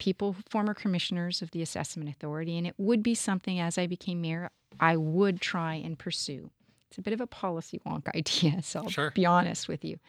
people, 0.02 0.36
former 0.49 0.74
commissioners 0.74 1.43
of 1.43 1.52
the 1.52 1.62
assessment 1.62 2.10
authority, 2.10 2.58
and 2.58 2.66
it 2.66 2.74
would 2.80 3.04
be 3.04 3.14
something 3.14 3.60
as 3.60 3.78
I 3.78 3.86
became 3.86 4.20
mayor 4.20 4.49
I 4.80 4.97
would 4.97 5.39
try 5.41 5.76
and 5.76 5.97
pursue. 5.99 6.49
It's 6.89 6.97
a 6.97 7.02
bit 7.04 7.14
of 7.14 7.22
a 7.22 7.28
policy 7.28 7.80
wonk 7.86 8.08
idea, 8.16 8.64
so 8.64 8.80
I'll 8.82 8.89
Sure. 8.89 9.12
be 9.12 9.26
honest 9.28 9.68
with 9.68 9.86
you. 9.86 9.99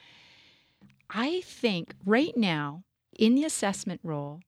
I 1.11 1.43
think 1.43 1.95
right 2.07 2.35
now 2.37 2.85
in 3.19 3.35
the 3.35 3.45
assessment 3.45 4.01
roll, 4.03 4.41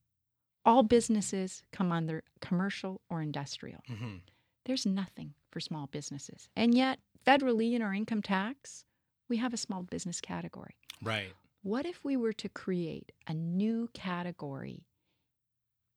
all 0.64 0.82
businesses 0.82 1.62
come 1.72 1.92
under 1.92 2.22
commercial 2.40 3.02
or 3.10 3.20
industrial. 3.20 3.80
Mm-hmm. 3.90 4.16
There's 4.64 4.86
nothing 4.86 5.34
for 5.50 5.60
small 5.60 5.88
businesses. 5.88 6.48
And 6.56 6.74
yet, 6.74 7.00
federally 7.26 7.74
in 7.74 7.82
our 7.82 7.92
income 7.92 8.22
tax, 8.22 8.86
we 9.28 9.36
have 9.36 9.52
a 9.52 9.58
small 9.58 9.82
business 9.82 10.22
category. 10.22 10.76
Right. 11.02 11.32
What 11.62 11.84
if 11.84 12.02
we 12.02 12.16
were 12.16 12.32
to 12.32 12.48
create 12.48 13.12
a 13.26 13.34
new 13.34 13.90
category 13.92 14.86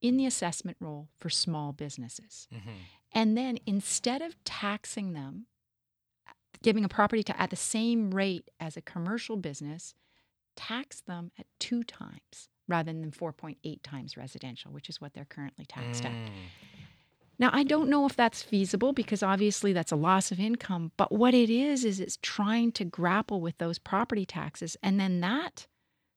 in 0.02 0.18
the 0.18 0.26
assessment 0.26 0.78
roll 0.80 1.10
for 1.18 1.30
small 1.30 1.74
businesses? 1.74 2.48
Mm-hmm. 2.54 2.70
And 3.14 3.38
then 3.38 3.58
instead 3.66 4.22
of 4.22 4.36
taxing 4.44 5.14
them 5.14 5.48
giving 6.64 6.84
a 6.84 6.90
property 6.90 7.24
to 7.24 7.40
at 7.40 7.50
the 7.50 7.56
same 7.56 8.12
rate 8.12 8.50
as 8.60 8.78
a 8.78 8.82
commercial 8.82 9.38
business, 9.38 9.94
tax 10.56 11.02
them 11.02 11.32
at 11.38 11.46
two 11.60 11.84
times 11.84 12.50
rather 12.68 12.92
than 12.92 13.12
4.8 13.12 13.56
times 13.84 14.18
residential, 14.18 14.72
which 14.72 14.90
is 14.90 15.00
what 15.00 15.14
they're 15.14 15.26
currently 15.26 15.66
taxed 15.66 16.04
at. 16.04 16.12
Mm. 16.12 16.30
Now, 17.40 17.52
I 17.54 17.64
don't 17.64 17.90
know 17.90 18.06
if 18.06 18.16
that's 18.16 18.42
feasible 18.42 18.94
because 18.94 19.22
obviously 19.22 19.72
that's 19.72 19.92
a 19.92 19.96
loss 19.96 20.32
of 20.32 20.40
income, 20.40 20.92
but 20.98 21.12
what 21.12 21.34
it 21.34 21.50
is, 21.52 21.86
is 21.86 22.00
it's 22.00 22.18
trying 22.22 22.72
to 22.74 22.84
grapple 22.84 23.40
with 23.40 23.58
those 23.60 23.78
property 23.78 24.26
taxes. 24.26 24.76
And 24.82 25.00
then 25.00 25.22
that 25.22 25.68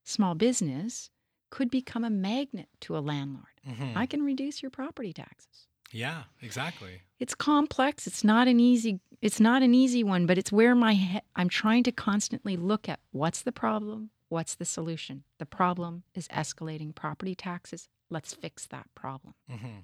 small 0.02 0.34
business 0.34 1.10
could 1.50 1.70
become 1.70 2.04
a 2.04 2.10
magnet 2.10 2.68
to 2.80 2.96
a 2.96 3.00
landlord. 3.00 3.46
Mhm. 3.68 3.96
I 3.96 4.06
can 4.06 4.22
reduce 4.22 4.62
your 4.62 4.70
property 4.70 5.12
taxes. 5.12 5.66
Yeah, 5.92 6.24
exactly. 6.40 7.02
It's 7.18 7.34
complex. 7.34 8.06
It's 8.06 8.22
not 8.24 8.48
an 8.48 8.60
easy 8.60 9.00
it's 9.20 9.40
not 9.40 9.62
an 9.62 9.74
easy 9.74 10.02
one, 10.02 10.24
but 10.26 10.38
it's 10.38 10.50
where 10.50 10.74
my 10.74 10.94
he- 10.94 11.20
I'm 11.36 11.48
trying 11.50 11.82
to 11.84 11.92
constantly 11.92 12.56
look 12.56 12.88
at 12.88 13.00
what's 13.10 13.42
the 13.42 13.52
problem, 13.52 14.10
what's 14.28 14.54
the 14.54 14.64
solution. 14.64 15.24
The 15.38 15.44
problem 15.46 16.04
is 16.14 16.26
escalating 16.28 16.94
property 16.94 17.34
taxes. 17.34 17.88
Let's 18.08 18.32
fix 18.32 18.66
that 18.68 18.86
problem. 18.94 19.34
hmm 19.48 19.80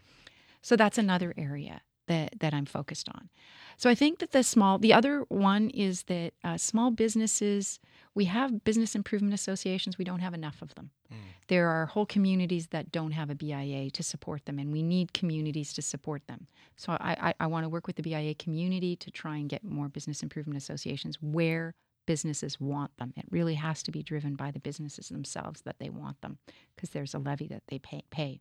So 0.63 0.75
that's 0.77 0.97
another 0.99 1.35
area 1.37 1.83
that, 2.07 2.39
that 2.41 2.55
I'm 2.55 2.67
focused 2.67 3.09
on. 3.09 3.29
So 3.77 3.91
I 3.91 3.95
think 3.95 4.21
that 4.21 4.33
the 4.33 4.43
small, 4.43 4.79
the 4.79 4.93
other 4.93 5.25
one 5.29 5.71
is 5.71 6.05
that 6.05 6.33
uh, 6.43 6.57
small 6.57 6.91
businesses, 6.91 7.79
we 8.15 8.25
have 8.25 8.65
business 8.65 8.95
improvement 8.95 9.35
associations, 9.35 9.99
we 9.99 10.05
don't 10.05 10.21
have 10.21 10.33
enough 10.33 10.63
of 10.63 10.75
them. 10.75 10.91
Mm. 11.13 11.17
There 11.49 11.69
are 11.69 11.87
whole 11.87 12.07
communities 12.07 12.69
that 12.69 12.91
don't 12.91 13.13
have 13.13 13.29
a 13.29 13.35
BIA 13.35 13.91
to 13.91 14.03
support 14.03 14.47
them, 14.47 14.59
and 14.59 14.73
we 14.73 14.83
need 14.83 15.13
communities 15.13 15.73
to 15.75 15.83
support 15.83 16.27
them. 16.27 16.47
So 16.77 16.93
I, 16.93 17.17
I, 17.21 17.35
I 17.41 17.47
want 17.49 17.65
to 17.65 17.69
work 17.69 17.87
with 17.87 17.97
the 17.97 18.03
BIA 18.03 18.35
community 18.35 18.97
to 18.97 19.11
try 19.11 19.37
and 19.37 19.49
get 19.49 19.63
more 19.63 19.89
business 19.89 20.23
improvement 20.23 20.57
associations 20.57 21.19
where 21.21 21.75
businesses 22.07 22.59
want 22.59 22.97
them. 22.97 23.13
It 23.17 23.27
really 23.31 23.55
has 23.55 23.83
to 23.83 23.91
be 23.91 24.03
driven 24.03 24.37
by 24.37 24.51
the 24.53 24.61
businesses 24.61 25.09
themselves 25.09 25.63
that 25.63 25.79
they 25.79 25.91
want 25.91 26.21
them 26.23 26.39
because 26.75 26.91
there's 26.91 27.15
a 27.15 27.19
levy 27.19 27.49
that 27.49 27.65
they 27.69 27.79
pay. 27.79 28.05
pay. 28.11 28.41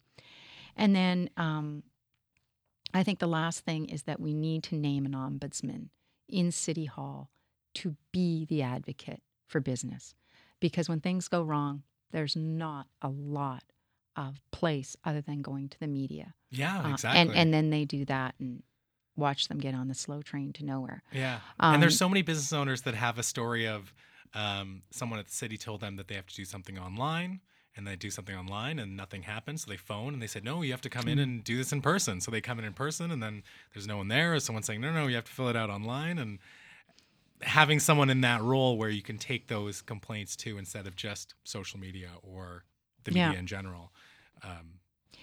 And 0.78 0.96
then 0.96 1.30
um, 1.36 1.84
I 2.96 3.04
think 3.04 3.20
the 3.20 3.28
last 3.28 3.62
thing 3.66 3.86
is 3.90 4.04
that 4.04 4.20
we 4.20 4.34
need 4.34 4.64
to 4.64 4.76
name 4.76 5.06
an 5.06 5.14
ombudsman 5.14 5.90
in 6.30 6.52
City 6.52 6.86
Hall 6.86 7.30
to 7.76 7.96
be 8.12 8.46
the 8.46 8.62
advocate 8.62 9.22
for 9.48 9.60
business. 9.60 10.16
Because 10.60 10.88
when 10.90 11.02
things 11.02 11.28
go 11.28 11.44
wrong, 11.44 11.84
there's 12.12 12.36
not 12.36 12.88
a 13.02 13.10
lot 13.10 13.64
of 14.16 14.40
place 14.52 14.96
other 15.04 15.22
than 15.22 15.42
going 15.42 15.68
to 15.70 15.80
the 15.80 15.88
media. 15.88 16.34
Yeah, 16.50 16.82
Uh, 16.84 16.92
exactly. 16.92 17.20
and, 17.22 17.36
and 17.36 17.54
then 17.54 17.70
they 17.70 17.84
do 17.84 18.06
that 18.06 18.36
and 18.40 18.64
watch 19.18 19.50
them 19.50 19.60
get 19.60 19.76
on 19.76 19.88
the 19.90 19.94
slow 19.94 20.22
train 20.22 20.54
to 20.54 20.64
nowhere. 20.66 21.04
yeah, 21.12 21.40
Um, 21.60 21.76
and 21.76 21.84
there's 21.84 21.98
so 21.98 22.08
many 22.08 22.22
business 22.22 22.54
owners 22.54 22.82
that 22.84 22.96
have 22.96 23.18
a 23.20 23.24
story 23.24 23.68
of 23.68 23.94
um, 24.34 24.84
someone 24.92 25.20
at 25.20 25.26
the 25.28 25.34
city 25.34 25.58
told 25.58 25.82
them 25.82 25.98
that 25.98 26.08
they 26.08 26.16
have 26.16 26.28
to 26.28 26.36
do 26.36 26.46
something 26.46 26.78
online. 26.80 27.42
And 27.78 27.86
they 27.86 27.98
do 27.98 28.10
something 28.10 28.36
online 28.36 28.80
and 28.80 28.96
nothing 28.96 29.24
happens. 29.24 29.64
So 29.66 29.70
they 29.72 29.76
phone 29.76 30.14
and 30.14 30.22
they 30.22 30.28
said, 30.28 30.46
No, 30.46 30.62
you 30.62 30.72
have 30.72 30.80
to 30.82 30.90
come 30.90 31.10
in 31.10 31.20
and 31.20 31.44
do 31.44 31.58
this 31.58 31.74
in 31.74 31.82
person. 31.82 32.22
So 32.22 32.32
they 32.32 32.40
come 32.40 32.58
in 32.58 32.64
in 32.64 32.72
person 32.72 33.12
and 33.12 33.22
then 33.22 33.44
there's 33.74 33.86
no 33.86 33.98
one 33.98 34.08
there. 34.08 34.34
Or 34.36 34.40
someone's 34.40 34.66
saying, 34.66 34.80
No, 34.80 34.94
no, 34.94 35.08
you 35.08 35.16
have 35.16 35.26
to 35.26 35.32
fill 35.32 35.50
it 35.50 35.58
out 35.58 35.70
online. 35.70 36.18
And 36.18 36.40
having 37.42 37.80
someone 37.82 38.10
in 38.10 38.22
that 38.22 38.42
role 38.42 38.78
where 38.78 38.90
you 38.90 39.02
can 39.02 39.18
take 39.18 39.48
those 39.48 39.82
complaints 39.82 40.38
to 40.38 40.58
instead 40.58 40.88
of 40.88 40.96
just 40.96 41.36
social 41.44 41.78
media 41.80 42.12
or 42.24 42.64
the 43.04 43.12
Yeah. 43.12 43.28
media 43.28 43.40
in 43.40 43.48
general 43.48 43.92
um, 44.42 44.80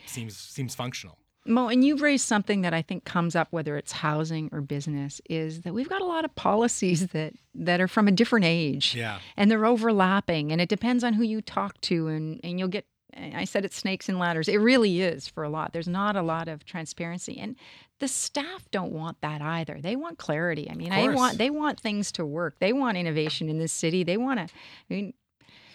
seems 0.06 0.36
seems 0.36 0.74
functional. 0.74 1.18
Mo, 1.44 1.68
and 1.68 1.84
you've 1.84 2.02
raised 2.02 2.26
something 2.26 2.60
that 2.62 2.72
I 2.72 2.82
think 2.82 3.04
comes 3.04 3.34
up, 3.34 3.48
whether 3.50 3.76
it's 3.76 3.90
housing 3.92 4.48
or 4.52 4.60
business, 4.60 5.20
is 5.28 5.62
that 5.62 5.74
we've 5.74 5.88
got 5.88 6.00
a 6.00 6.04
lot 6.04 6.24
of 6.24 6.34
policies 6.36 7.08
that 7.08 7.34
that 7.54 7.80
are 7.80 7.88
from 7.88 8.06
a 8.08 8.12
different 8.12 8.44
age, 8.46 8.94
Yeah. 8.94 9.18
and 9.36 9.50
they're 9.50 9.66
overlapping, 9.66 10.52
and 10.52 10.60
it 10.60 10.68
depends 10.68 11.02
on 11.02 11.14
who 11.14 11.24
you 11.24 11.40
talk 11.42 11.80
to, 11.82 12.08
and 12.08 12.40
and 12.44 12.58
you'll 12.58 12.68
get. 12.68 12.86
I 13.14 13.44
said 13.44 13.66
it's 13.66 13.76
snakes 13.76 14.08
and 14.08 14.18
ladders. 14.18 14.48
It 14.48 14.56
really 14.56 15.02
is 15.02 15.28
for 15.28 15.44
a 15.44 15.50
lot. 15.50 15.74
There's 15.74 15.86
not 15.88 16.16
a 16.16 16.22
lot 16.22 16.48
of 16.48 16.64
transparency, 16.64 17.38
and 17.38 17.56
the 17.98 18.08
staff 18.08 18.70
don't 18.70 18.90
want 18.92 19.20
that 19.20 19.42
either. 19.42 19.80
They 19.82 19.96
want 19.96 20.16
clarity. 20.18 20.70
I 20.70 20.74
mean, 20.74 20.88
they 20.90 21.08
want 21.10 21.36
they 21.38 21.50
want 21.50 21.78
things 21.78 22.10
to 22.12 22.24
work. 22.24 22.54
They 22.58 22.72
want 22.72 22.96
innovation 22.96 23.48
in 23.50 23.58
this 23.58 23.72
city. 23.72 24.02
They 24.02 24.16
want 24.16 24.38
to. 24.38 24.44
I 24.44 24.94
mean, 24.94 25.14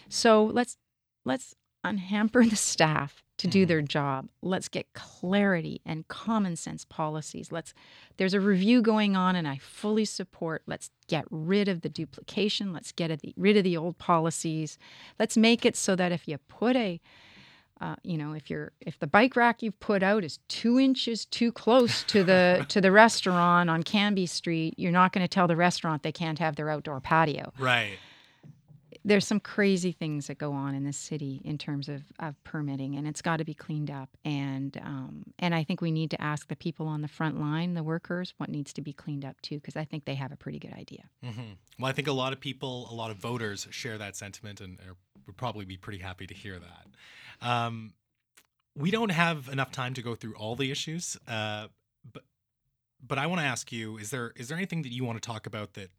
so 0.09 0.45
let's 0.45 0.78
let's 1.26 1.53
unhamper 1.89 2.49
the 2.49 2.55
staff 2.55 3.23
to 3.38 3.47
do 3.47 3.65
Mhm. 3.65 3.67
their 3.67 3.81
job. 3.83 4.29
Let's 4.41 4.67
get 4.67 4.91
clarity 4.93 5.79
and 5.85 6.07
common 6.07 6.55
sense 6.55 6.85
policies. 6.85 7.51
Let's 7.51 7.73
there's 8.17 8.33
a 8.33 8.39
review 8.39 8.81
going 8.81 9.15
on 9.15 9.35
and 9.35 9.47
I 9.47 9.57
fully 9.57 10.05
support. 10.05 10.63
Let's 10.65 10.89
get 11.07 11.25
rid 11.29 11.67
of 11.67 11.81
the 11.81 11.89
duplication. 11.89 12.73
Let's 12.73 12.91
get 12.91 13.11
at 13.11 13.21
the, 13.21 13.33
rid 13.38 13.55
of 13.55 13.63
the 13.63 13.77
old 13.77 13.97
policies. 13.99 14.79
Let's 15.19 15.38
make 15.38 15.65
it 15.65 15.75
so 15.75 15.95
that 15.95 16.11
if 16.11 16.27
you 16.27 16.38
put 16.47 16.75
a 16.75 16.99
uh, 17.79 17.95
you 18.01 18.17
know, 18.17 18.33
if 18.33 18.49
you're 18.49 18.71
if 18.81 18.97
the 18.97 19.05
bike 19.05 19.35
rack 19.35 19.61
you've 19.61 19.79
put 19.79 20.01
out 20.01 20.23
is 20.23 20.39
two 20.47 20.79
inches 20.79 21.25
too 21.25 21.51
close 21.51 22.01
to 22.05 22.23
the 22.23 22.65
to 22.69 22.81
the 22.81 22.91
restaurant 22.91 23.69
on 23.69 23.83
Cambie 23.83 24.27
Street, 24.27 24.73
you're 24.77 24.91
not 24.91 25.13
going 25.13 25.21
to 25.23 25.27
tell 25.27 25.45
the 25.47 25.55
restaurant 25.55 26.01
they 26.01 26.11
can't 26.11 26.39
have 26.39 26.55
their 26.55 26.71
outdoor 26.71 26.99
patio 26.99 27.53
Right. 27.59 27.99
There's 29.08 29.26
some 29.26 29.39
crazy 29.39 29.93
things 29.93 30.28
that 30.28 30.38
go 30.38 30.51
on 30.51 30.76
in 30.76 30.84
this 30.84 30.97
city 30.97 31.41
in 31.45 31.58
terms 31.58 31.88
of, 31.88 32.03
of 32.20 32.36
permitting, 32.43 32.95
and 32.95 33.08
it's 33.08 33.22
got 33.22 33.38
to 33.38 33.45
be 33.45 33.53
cleaned 33.53 33.89
up. 33.89 34.10
And 34.26 34.78
um, 34.84 35.24
and 35.39 35.55
I 35.55 35.64
think 35.64 35.80
we 35.80 35.91
need 35.91 36.12
to 36.12 36.22
ask 36.22 36.49
the 36.49 36.58
people 36.58 36.88
on 36.88 37.01
the 37.01 37.08
front 37.08 37.39
line, 37.39 37.74
the 37.74 37.84
workers, 37.84 38.34
what 38.38 38.49
needs 38.49 38.74
to 38.74 38.82
be 38.82 38.91
cleaned 38.91 39.24
up 39.24 39.39
too, 39.41 39.55
because 39.55 39.78
I 39.78 39.86
think 39.86 40.03
they 40.03 40.16
have 40.16 40.34
a 40.34 40.36
pretty 40.36 40.60
good 40.60 40.74
idea. 40.74 41.05
hmm 41.24 41.53
Well, 41.80 41.89
I 41.89 41.93
think 41.93 42.10
a 42.10 42.14
lot 42.14 42.34
of 42.34 42.41
people, 42.41 42.89
a 42.91 42.93
lot 42.93 43.10
of 43.10 43.18
voters 43.18 43.66
share 43.72 43.97
that 43.97 44.18
sentiment 44.18 44.60
and 44.60 44.78
are, 44.82 44.97
would 45.26 45.38
probably 45.38 45.64
be 45.64 45.78
pretty 45.78 45.99
happy 45.99 46.28
to 46.28 46.34
hear 46.34 46.60
that. 46.60 47.47
Um, 47.47 47.93
we 48.76 48.91
don't 48.91 49.12
have 49.12 49.47
enough 49.47 49.72
time 49.72 49.93
to 49.93 50.01
go 50.01 50.16
through 50.16 50.36
all 50.36 50.58
the 50.58 50.70
issues, 50.70 51.18
uh, 51.30 51.68
but 52.12 52.24
but 53.01 53.18
I 53.18 53.28
want 53.28 53.39
to 53.39 53.47
ask 53.47 53.72
you: 53.72 53.97
is 53.97 54.10
there 54.10 54.34
is 54.36 54.49
there 54.49 54.58
anything 54.58 54.82
that 54.82 54.93
you 54.93 55.05
want 55.05 55.22
to 55.22 55.26
talk 55.26 55.47
about 55.47 55.76
that 55.76 55.91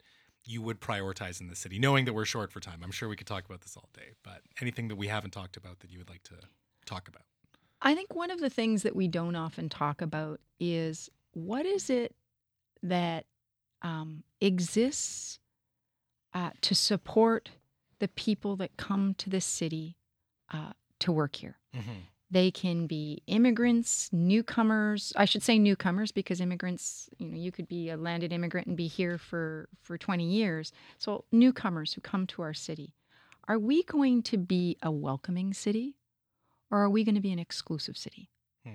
you 0.45 0.62
would 0.62 0.80
prioritize 0.80 1.41
in 1.41 1.49
the 1.49 1.57
city, 1.57 1.78
knowing 1.78 2.05
that 2.07 2.14
we're 2.14 2.24
short 2.24 2.51
for 2.53 2.61
time? 2.61 2.80
I'm 2.82 2.91
sure 2.91 3.09
we 3.09 3.16
could 3.16 3.26
talk 3.26 3.45
about 3.45 3.61
this 3.61 3.76
all 3.76 3.89
day, 3.93 4.12
but 4.22 4.43
anything 4.61 4.89
that 4.89 4.97
we 4.97 5.09
haven't 5.09 5.32
talked 5.32 5.57
about 5.57 5.80
that 5.80 5.91
you 5.91 5.99
would 5.99 6.09
like 6.09 6.22
to 6.24 6.34
talk 6.86 7.09
about? 7.09 7.22
I 7.80 7.95
think 7.95 8.14
one 8.14 8.30
of 8.30 8.41
the 8.41 8.51
things 8.51 8.82
that 8.82 8.97
we 8.97 9.09
don't 9.09 9.36
often 9.36 9.68
talk 9.68 10.01
about 10.01 10.41
is 10.59 11.11
what 11.32 11.66
is 11.66 11.91
it 11.91 12.14
that 12.82 13.26
um, 13.82 14.24
exists 14.41 15.39
uh, 16.34 16.51
to 16.62 16.74
support 16.74 17.51
the 17.99 18.09
people 18.09 18.57
that 18.57 18.76
come 18.76 19.14
to 19.14 19.30
this 19.30 19.45
city 19.45 19.97
uh, 20.53 20.72
to 21.01 21.12
work 21.12 21.36
here. 21.36 21.59
Mm-hmm. 21.74 22.01
They 22.31 22.51
can 22.51 22.87
be 22.87 23.22
immigrants, 23.26 24.11
newcomers. 24.12 25.14
I 25.16 25.24
should 25.24 25.43
say 25.43 25.59
newcomers 25.59 26.12
because 26.12 26.41
immigrants, 26.41 27.09
you 27.18 27.26
know, 27.26 27.39
you 27.39 27.51
could 27.51 27.68
be 27.68 27.89
a 27.89 27.97
landed 27.97 28.33
immigrant 28.33 28.66
and 28.66 28.76
be 28.76 28.87
here 28.87 29.16
for, 29.16 29.68
for 29.81 29.97
20 29.97 30.24
years. 30.24 30.72
So, 30.99 31.24
newcomers 31.33 31.95
who 31.95 32.03
come 32.03 32.26
to 32.29 32.43
our 32.43 32.53
city. 32.53 32.93
Are 33.47 33.59
we 33.59 33.83
going 33.83 34.22
to 34.24 34.37
be 34.37 34.76
a 34.83 34.91
welcoming 34.91 35.55
city 35.55 35.97
or 36.70 36.81
are 36.83 36.91
we 36.91 37.03
going 37.03 37.14
to 37.14 37.20
be 37.22 37.33
an 37.33 37.39
exclusive 37.39 37.97
city? 37.97 38.29
Hmm. 38.64 38.72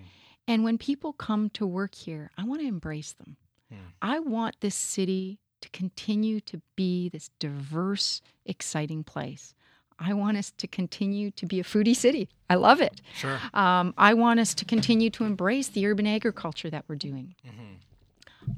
And 0.47 0.63
when 0.63 0.79
people 0.79 1.13
come 1.13 1.51
to 1.51 1.67
work 1.67 1.93
here, 1.93 2.31
I 2.37 2.43
want 2.45 2.61
to 2.61 2.67
embrace 2.67 3.13
them. 3.13 3.37
Hmm. 3.69 3.77
I 4.01 4.19
want 4.19 4.55
this 4.61 4.75
city 4.75 5.39
to 5.61 5.69
continue 5.69 6.39
to 6.41 6.59
be 6.75 7.07
this 7.07 7.29
diverse, 7.39 8.21
exciting 8.45 9.03
place. 9.03 9.53
I 9.99 10.13
want 10.13 10.37
us 10.37 10.51
to 10.57 10.67
continue 10.67 11.31
to 11.31 11.45
be 11.45 11.59
a 11.59 11.63
foodie 11.63 11.95
city. 11.95 12.29
I 12.49 12.55
love 12.55 12.81
it. 12.81 13.01
Sure. 13.13 13.39
Um, 13.53 13.93
I 13.97 14.13
want 14.13 14.39
us 14.39 14.53
to 14.55 14.65
continue 14.65 15.09
to 15.11 15.23
embrace 15.23 15.67
the 15.67 15.85
urban 15.87 16.07
agriculture 16.07 16.69
that 16.69 16.85
we're 16.87 16.95
doing. 16.95 17.35
hmm 17.43 17.75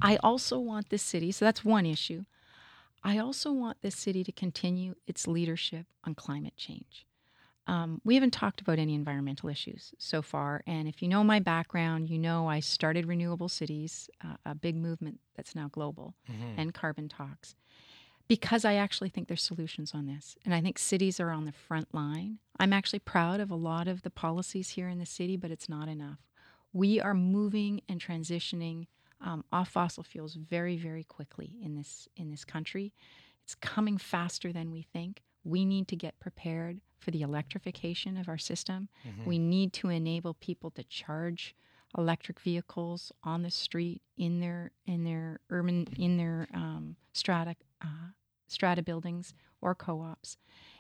I 0.02 0.18
also 0.18 0.60
want 0.60 0.90
this 0.90 1.04
city, 1.04 1.32
so 1.32 1.46
that's 1.46 1.64
one 1.64 1.86
issue. 1.86 2.26
I 3.04 3.20
also 3.20 3.52
want 3.52 3.78
this 3.82 3.96
city 3.96 4.24
to 4.24 4.32
continue 4.32 4.96
its 5.08 5.28
leadership 5.28 5.86
on 6.04 6.16
climate 6.16 6.58
change. 6.58 7.06
Um, 7.68 8.02
we 8.04 8.16
haven't 8.16 8.32
talked 8.32 8.62
about 8.62 8.78
any 8.78 8.94
environmental 8.94 9.50
issues 9.50 9.94
so 9.98 10.22
far. 10.22 10.64
And 10.68 10.88
if 10.88 11.02
you 11.02 11.08
know 11.08 11.24
my 11.24 11.40
background, 11.40 12.10
you 12.10 12.20
know 12.20 12.48
I 12.48 12.60
started 12.60 13.06
Renewable 13.08 13.50
Cities, 13.50 14.10
uh, 14.24 14.36
a 14.46 14.56
big 14.56 14.76
movement 14.76 15.20
that's 15.36 15.56
now 15.56 15.68
global, 15.72 16.16
hmm 16.28 16.34
and 16.58 16.74
carbon 16.74 17.10
talks 17.10 17.56
because 18.28 18.66
I 18.66 18.76
actually 18.76 19.10
think 19.10 19.28
there's 19.28 19.44
solutions 19.44 19.94
on 19.94 20.06
this. 20.08 20.36
And 20.46 20.54
I 20.54 20.62
think 20.62 20.78
cities 20.80 21.20
are 21.20 21.30
on 21.32 21.46
the 21.46 21.52
front 21.52 21.94
line. 21.94 22.40
I'm 22.60 22.74
actually 22.74 23.00
proud 23.00 23.40
of 23.40 23.52
a 23.52 23.56
lot 23.56 23.88
of 23.88 24.02
the 24.02 24.10
policies 24.10 24.70
here 24.70 24.88
in 24.90 25.00
the 25.00 25.06
city, 25.06 25.38
but 25.38 25.52
it's 25.52 25.70
not 25.70 25.88
enough. 25.88 26.20
We 26.74 27.00
are 27.00 27.14
moving 27.14 27.82
and 27.88 28.00
transitioning 28.02 28.88
um, 29.22 29.46
off 29.52 29.70
fossil 29.70 30.04
fuels 30.04 30.36
very, 30.36 30.76
very 30.78 31.04
quickly 31.04 31.56
in 31.62 31.76
this 31.76 32.08
in 32.18 32.32
this 32.32 32.44
country. 32.44 32.94
It's 33.44 33.56
coming 33.56 33.98
faster 33.98 34.52
than 34.52 34.72
we 34.72 34.82
think. 34.82 35.22
We 35.44 35.64
need 35.66 35.88
to 35.90 35.96
get 35.96 36.20
prepared 36.20 36.82
for 36.98 37.12
the 37.12 37.22
electrification 37.22 38.18
of 38.18 38.28
our 38.28 38.38
system. 38.38 38.90
Mhm. 39.06 39.26
We 39.26 39.38
need 39.40 39.72
to 39.74 39.90
enable 39.90 40.34
people 40.34 40.72
to 40.72 40.84
charge 40.84 41.56
electric 41.98 42.40
vehicles 42.42 43.12
on 43.24 43.44
the 43.44 43.52
street 43.52 44.02
in 44.18 44.40
their 44.42 44.72
in 44.86 45.04
their 45.06 45.40
urban 45.50 45.88
in 45.98 46.18
their 46.18 46.48
um, 46.54 46.98
strata 47.14 47.56
strata 48.48 48.82
buildings 48.84 49.34
or 49.62 49.74
co 49.76 50.02
ops. 50.02 50.38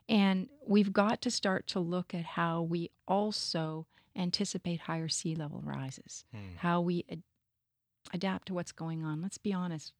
And 0.08 0.50
we've 0.66 0.93
got 0.93 1.22
to 1.22 1.32
start 1.32 1.66
to 1.68 1.80
look 1.80 2.14
at 2.14 2.24
how 2.26 2.62
we 2.62 2.91
also 3.08 3.88
anticipate 4.16 4.82
higher 4.82 5.08
sea 5.10 5.36
level 5.36 5.62
rises, 5.64 6.26
Hmm. 6.32 6.56
how 6.58 6.80
we 6.82 7.04
ad- 7.12 7.24
adapt 8.14 8.48
to 8.48 8.54
what's 8.54 8.72
going 8.72 9.04
on. 9.04 9.22
Let's 9.22 9.38
be 9.39 9.52
honest, 9.52 9.93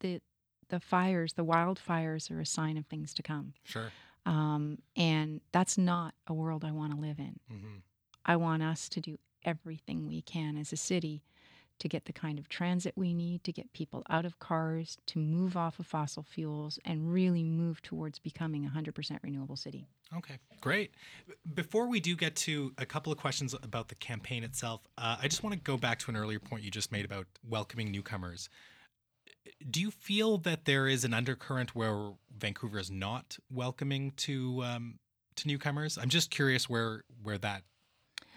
the, 0.00 0.20
the 0.68 0.80
fires, 0.80 1.34
the 1.34 1.44
wildfires 1.44 2.30
are 2.30 2.40
a 2.40 2.46
sign 2.46 2.76
of 2.78 2.86
things 2.86 3.12
to 3.14 3.22
come. 3.22 3.52
Sure. 3.62 3.92
Um, 4.26 4.78
and 4.96 5.40
that's 5.52 5.76
not 5.78 6.14
a 6.26 6.32
world 6.34 6.64
I 6.64 6.72
want 6.72 6.94
to 6.94 7.00
live 7.00 7.18
in. 7.18 7.38
hmm 7.48 7.76
I 8.24 8.36
want 8.36 8.62
us 8.62 8.88
to 8.90 9.00
do 9.00 9.18
everything 9.44 10.06
we 10.06 10.20
can 10.22 10.56
as 10.58 10.72
a 10.72 10.76
city 10.76 11.22
to 11.80 11.88
get 11.88 12.04
the 12.04 12.12
kind 12.12 12.38
of 12.38 12.48
transit 12.48 12.92
we 12.96 13.12
need, 13.12 13.42
to 13.44 13.52
get 13.52 13.72
people 13.72 14.02
out 14.08 14.24
of 14.24 14.38
cars, 14.38 14.96
to 15.06 15.18
move 15.18 15.56
off 15.56 15.78
of 15.78 15.86
fossil 15.86 16.22
fuels, 16.22 16.78
and 16.84 17.12
really 17.12 17.42
move 17.42 17.82
towards 17.82 18.18
becoming 18.18 18.64
a 18.64 18.70
100% 18.70 19.18
renewable 19.22 19.56
city. 19.56 19.86
Okay, 20.16 20.38
great. 20.60 20.92
Before 21.54 21.86
we 21.86 22.00
do 22.00 22.16
get 22.16 22.36
to 22.36 22.72
a 22.78 22.86
couple 22.86 23.12
of 23.12 23.18
questions 23.18 23.54
about 23.62 23.88
the 23.88 23.94
campaign 23.94 24.44
itself, 24.44 24.82
uh, 24.98 25.16
I 25.20 25.28
just 25.28 25.42
want 25.42 25.54
to 25.54 25.60
go 25.60 25.76
back 25.76 25.98
to 26.00 26.10
an 26.10 26.16
earlier 26.16 26.38
point 26.38 26.62
you 26.62 26.70
just 26.70 26.92
made 26.92 27.04
about 27.04 27.26
welcoming 27.48 27.90
newcomers. 27.90 28.48
Do 29.70 29.80
you 29.80 29.90
feel 29.90 30.38
that 30.38 30.64
there 30.64 30.86
is 30.86 31.04
an 31.04 31.14
undercurrent 31.14 31.74
where 31.74 32.12
Vancouver 32.36 32.78
is 32.78 32.90
not 32.90 33.38
welcoming 33.50 34.12
to 34.18 34.62
um, 34.64 34.98
to 35.36 35.48
newcomers? 35.48 35.96
I'm 35.96 36.08
just 36.08 36.30
curious 36.30 36.68
where 36.68 37.04
where 37.22 37.38
that 37.38 37.62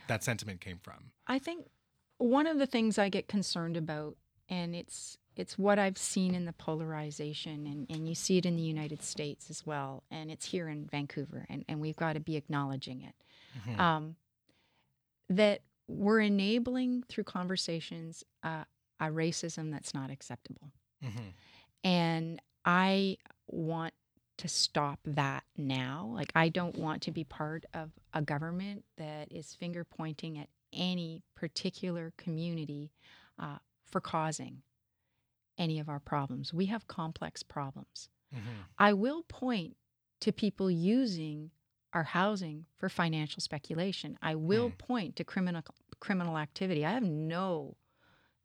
that 0.07 0.23
sentiment 0.23 0.61
came 0.61 0.79
from. 0.81 1.11
I 1.27 1.39
think 1.39 1.65
one 2.17 2.47
of 2.47 2.57
the 2.59 2.65
things 2.67 2.97
I 2.97 3.09
get 3.09 3.27
concerned 3.27 3.77
about, 3.77 4.15
and 4.49 4.75
it's 4.75 5.17
it's 5.35 5.57
what 5.57 5.79
I've 5.79 5.97
seen 5.97 6.35
in 6.35 6.45
the 6.45 6.53
polarization, 6.53 7.65
and, 7.65 7.87
and 7.89 8.07
you 8.07 8.13
see 8.13 8.37
it 8.37 8.45
in 8.45 8.55
the 8.55 8.61
United 8.61 9.01
States 9.01 9.49
as 9.49 9.65
well, 9.65 10.03
and 10.11 10.29
it's 10.29 10.45
here 10.45 10.67
in 10.67 10.85
Vancouver, 10.85 11.47
and, 11.49 11.65
and 11.67 11.81
we've 11.81 11.95
got 11.95 12.13
to 12.13 12.19
be 12.19 12.35
acknowledging 12.35 13.01
it. 13.01 13.15
Mhm. 13.67 13.79
um, 13.79 14.15
that 15.29 15.61
we're 15.87 16.19
enabling 16.19 17.03
through 17.09 17.23
conversations 17.23 18.23
uh, 18.43 18.63
a 18.99 19.05
racism 19.05 19.71
that's 19.71 19.93
not 19.93 20.09
acceptable. 20.11 20.71
Mhm. 21.03 21.33
And 21.83 22.41
I 22.65 23.17
want 23.47 23.93
to 24.37 24.47
stop 24.47 24.99
that 25.05 25.43
now. 25.57 26.09
Like, 26.13 26.31
I 26.35 26.49
don't 26.49 26.77
want 26.77 27.01
to 27.03 27.11
be 27.11 27.23
part 27.23 27.65
of 27.73 27.91
a 28.13 28.21
government 28.21 28.85
that 28.97 29.31
is 29.31 29.53
finger 29.55 29.83
pointing 29.83 30.37
at 30.37 30.49
any 30.73 31.23
particular 31.35 32.13
community 32.17 32.91
uh, 33.39 33.57
for 33.85 34.01
causing 34.01 34.63
any 35.57 35.79
of 35.79 35.87
our 35.89 35.99
problems. 35.99 36.53
We 36.53 36.65
have 36.67 36.87
complex 36.87 37.43
problems. 37.43 38.09
Mhm. 38.33 38.65
I 38.77 38.93
will 38.93 39.23
point 39.23 39.77
to 40.21 40.31
people 40.31 40.69
using 40.71 41.51
our 41.93 42.03
housing 42.03 42.65
for 42.75 42.89
financial 42.89 43.39
speculation. 43.39 44.17
I 44.21 44.33
will 44.35 44.69
Hmm. 44.69 44.77
point 44.77 45.15
to 45.17 45.23
criminal 45.23 45.61
criminal 45.99 46.37
activity. 46.37 46.85
I 46.85 46.91
have 46.91 47.03
no 47.03 47.77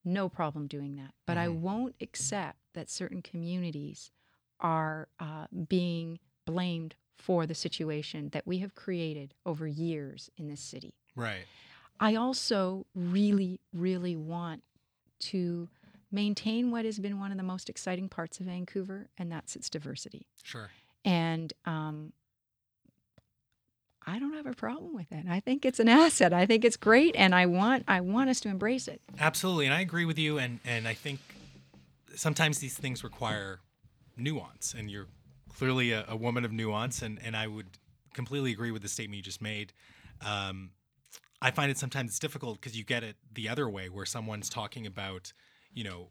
no 0.05 0.29
problem 0.29 0.69
doing 0.69 0.95
that, 0.97 1.13
but 1.27 1.37
I 1.37 1.49
Mhm. 1.49 1.61
won't 1.61 1.97
accept 2.01 2.61
that 2.73 2.89
certain 2.89 3.21
communities 3.21 4.11
are 4.61 5.09
uh, 5.19 5.49
being 5.69 6.19
blamed 6.47 6.95
for 7.17 7.47
the 7.47 7.55
situation 7.55 8.31
that 8.31 8.47
we 8.47 8.59
have 8.59 8.75
created 8.75 9.35
over 9.45 9.67
years 9.67 10.31
in 10.37 10.47
this 10.49 10.61
city. 10.63 10.95
Right. 11.15 11.47
I 12.01 12.15
also 12.15 12.87
really, 12.95 13.61
really 13.73 14.17
want 14.17 14.63
to 15.21 15.69
maintain 16.11 16.71
what 16.71 16.85
has 16.85 16.99
been 16.99 17.19
one 17.19 17.31
of 17.31 17.37
the 17.37 17.43
most 17.43 17.69
exciting 17.69 18.09
parts 18.09 18.41
of 18.41 18.47
Vancouver, 18.47 19.09
and 19.19 19.31
that's 19.31 19.57
its 19.57 19.69
diversity. 19.69 20.27
Sure. 20.43 20.71
And 21.05 21.53
um, 21.65 22.13
I 24.07 24.19
don't 24.19 24.33
have 24.35 24.47
a 24.47 24.53
problem 24.53 24.95
with 24.95 25.13
it. 25.13 25.27
I 25.29 25.41
think 25.41 25.65
it's 25.65 25.81
an 25.81 25.89
asset. 25.89 26.33
I 26.33 26.47
think 26.47 26.65
it's 26.65 26.77
great, 26.77 27.15
and 27.17 27.35
I 27.35 27.47
want 27.47 27.85
I 27.89 28.01
want 28.01 28.31
us 28.31 28.41
to 28.41 28.49
embrace 28.49 28.89
it. 28.89 29.01
Absolutely, 29.19 29.67
and 29.67 29.75
I 29.75 29.81
agree 29.81 30.05
with 30.05 30.19
you. 30.19 30.39
And 30.39 30.61
and 30.65 30.89
I 30.89 30.95
think 30.95 31.21
sometimes 32.15 32.59
these 32.59 32.77
things 32.77 33.05
require 33.05 33.61
nuance, 34.17 34.75
and 34.77 34.91
you're 34.91 35.09
clearly 35.55 35.93
a, 35.93 36.05
a 36.09 36.17
woman 36.17 36.45
of 36.45 36.53
nuance, 36.53 37.03
and 37.03 37.19
and 37.23 37.37
I 37.37 37.47
would 37.47 37.67
completely 38.15 38.53
agree 38.53 38.71
with 38.71 38.83
the 38.83 38.89
statement 38.89 39.17
you 39.19 39.23
just 39.23 39.43
made. 39.43 39.73
Um, 40.25 40.71
I 41.41 41.51
find 41.51 41.71
it 41.71 41.79
sometimes 41.79 42.11
it's 42.11 42.19
difficult 42.19 42.61
because 42.61 42.77
you 42.77 42.85
get 42.85 43.05
it 43.05 43.17
the 43.33 43.49
other 43.49 43.69
way, 43.69 43.89
where 43.89 44.07
someone's 44.07 44.49
talking 44.49 44.87
about, 44.87 45.33
you 45.73 45.85
know, 45.85 46.09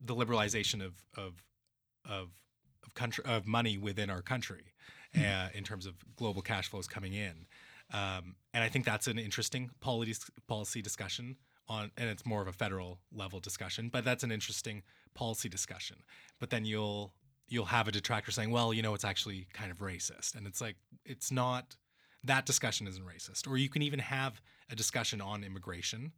the 0.00 0.14
liberalization 0.14 0.84
of 0.84 0.94
of 1.16 1.42
of 2.04 2.28
of 2.84 2.94
country 2.94 3.24
of 3.24 3.46
money 3.46 3.78
within 3.78 4.10
our 4.10 4.22
country, 4.22 4.74
uh, 5.16 5.48
in 5.54 5.64
terms 5.64 5.86
of 5.86 5.94
global 6.16 6.42
cash 6.42 6.68
flows 6.68 6.86
coming 6.88 7.14
in. 7.14 7.46
Um, 7.92 8.36
and 8.54 8.64
I 8.64 8.68
think 8.68 8.84
that's 8.84 9.06
an 9.06 9.18
interesting 9.18 9.70
policy 9.80 10.14
policy 10.48 10.82
discussion 10.82 11.36
on, 11.68 11.90
and 11.96 12.08
it's 12.08 12.26
more 12.26 12.42
of 12.42 12.48
a 12.48 12.52
federal 12.52 13.00
level 13.12 13.40
discussion. 13.40 13.88
But 13.88 14.04
that's 14.04 14.24
an 14.24 14.32
interesting 14.32 14.82
policy 15.14 15.48
discussion. 15.48 15.98
But 16.40 16.50
then 16.50 16.64
you'll 16.64 17.14
you'll 17.48 17.66
have 17.66 17.88
a 17.88 17.92
detractor 17.92 18.30
saying, 18.32 18.50
well, 18.50 18.72
you 18.72 18.82
know, 18.82 18.94
it's 18.94 19.04
actually 19.04 19.46
kind 19.52 19.70
of 19.70 19.78
racist, 19.78 20.34
and 20.34 20.46
it's 20.46 20.60
like 20.60 20.76
it's 21.04 21.30
not. 21.30 21.76
That 22.24 22.46
discussion 22.46 22.86
isn't 22.86 23.04
racist. 23.04 23.48
Or 23.50 23.56
you 23.56 23.68
can 23.68 23.82
even 23.82 23.98
have 23.98 24.40
a 24.70 24.76
discussion 24.76 25.20
on 25.20 25.42
immigration 25.44 26.12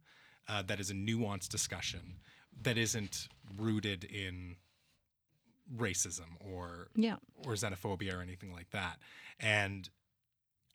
uh, 0.47 0.61
that 0.63 0.79
is 0.79 0.89
a 0.91 0.93
nuanced 0.93 1.49
discussion 1.49 2.19
that 2.61 2.77
isn't 2.77 3.27
rooted 3.57 4.03
in 4.03 4.57
racism 5.75 6.37
or 6.39 6.89
Yeah. 6.95 7.17
or 7.45 7.53
xenophobia 7.53 8.13
or 8.13 8.21
anything 8.21 8.51
like 8.53 8.69
that. 8.71 8.99
And 9.39 9.89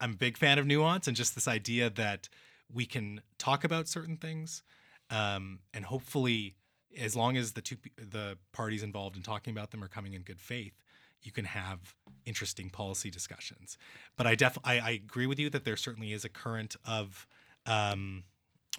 I'm 0.00 0.12
a 0.12 0.16
big 0.16 0.36
fan 0.36 0.58
of 0.58 0.66
nuance 0.66 1.06
and 1.06 1.16
just 1.16 1.34
this 1.34 1.46
idea 1.46 1.90
that 1.90 2.28
we 2.72 2.86
can 2.86 3.20
talk 3.38 3.64
about 3.64 3.88
certain 3.88 4.16
things, 4.16 4.62
um, 5.10 5.60
and 5.74 5.84
hopefully, 5.84 6.56
as 6.98 7.14
long 7.14 7.36
as 7.36 7.52
the 7.52 7.60
two 7.60 7.76
the 7.96 8.38
parties 8.52 8.82
involved 8.82 9.16
in 9.16 9.22
talking 9.22 9.52
about 9.52 9.70
them 9.70 9.82
are 9.84 9.88
coming 9.88 10.14
in 10.14 10.22
good 10.22 10.40
faith, 10.40 10.74
you 11.22 11.32
can 11.32 11.44
have 11.44 11.94
interesting 12.24 12.70
policy 12.70 13.10
discussions. 13.10 13.76
But 14.16 14.26
I 14.26 14.34
def 14.34 14.58
I, 14.64 14.78
I 14.78 14.90
agree 14.90 15.26
with 15.26 15.38
you 15.38 15.50
that 15.50 15.64
there 15.64 15.76
certainly 15.76 16.12
is 16.12 16.24
a 16.24 16.28
current 16.28 16.76
of 16.84 17.26
um, 17.66 18.24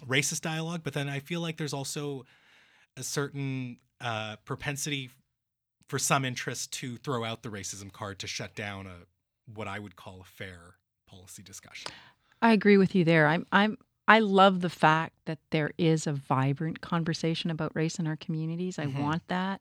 racist 0.06 0.40
dialogue, 0.42 0.80
but 0.82 0.92
then 0.94 1.08
I 1.08 1.20
feel 1.20 1.40
like 1.40 1.56
there's 1.56 1.72
also 1.74 2.24
a 2.96 3.02
certain 3.02 3.78
uh, 4.00 4.36
propensity 4.44 5.10
for 5.88 5.98
some 5.98 6.24
interest 6.24 6.72
to 6.72 6.96
throw 6.96 7.24
out 7.24 7.42
the 7.42 7.48
racism 7.48 7.92
card 7.92 8.18
to 8.20 8.26
shut 8.26 8.54
down 8.54 8.86
a 8.86 8.94
what 9.54 9.68
I 9.68 9.78
would 9.78 9.96
call 9.96 10.20
a 10.20 10.24
fair 10.24 10.76
policy 11.06 11.42
discussion. 11.42 11.90
I 12.40 12.52
agree 12.52 12.76
with 12.76 12.94
you 12.94 13.04
there. 13.04 13.26
I'm 13.26 13.46
I'm 13.52 13.76
I 14.08 14.18
love 14.18 14.60
the 14.60 14.70
fact 14.70 15.14
that 15.26 15.38
there 15.50 15.70
is 15.78 16.06
a 16.06 16.12
vibrant 16.12 16.80
conversation 16.80 17.50
about 17.50 17.74
race 17.74 17.98
in 17.98 18.06
our 18.06 18.16
communities. 18.16 18.78
I 18.78 18.86
Mhm. 18.86 18.94
want 18.98 19.28
that. 19.28 19.60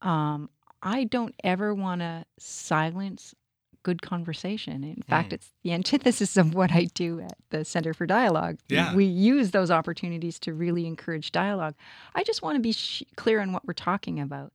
Um, 0.00 0.48
I 0.82 1.04
don't 1.04 1.34
ever 1.44 1.74
want 1.74 2.00
to 2.00 2.24
silence 2.38 3.34
good 3.82 4.02
conversation. 4.02 4.84
In 4.84 5.02
fact, 5.08 5.30
Mm. 5.30 5.32
it's 5.34 5.52
the 5.62 5.72
antithesis 5.72 6.36
of 6.36 6.54
what 6.54 6.70
I 6.72 6.84
do 6.92 7.20
at 7.20 7.38
the 7.48 7.64
Center 7.64 7.94
for 7.94 8.04
Dialogue. 8.06 8.58
We- 8.68 8.76
Yeah. 8.76 8.94
We 8.94 9.04
use 9.06 9.52
those 9.52 9.70
opportunities 9.70 10.38
to 10.40 10.52
really 10.52 10.86
encourage 10.86 11.32
dialogue. 11.32 11.74
I 12.14 12.22
just 12.22 12.42
want 12.42 12.56
to 12.56 12.60
be 12.60 12.72
sh- 12.72 13.02
clear 13.16 13.40
on 13.40 13.52
what 13.52 13.66
we're 13.66 13.72
talking 13.72 14.20
about. 14.20 14.52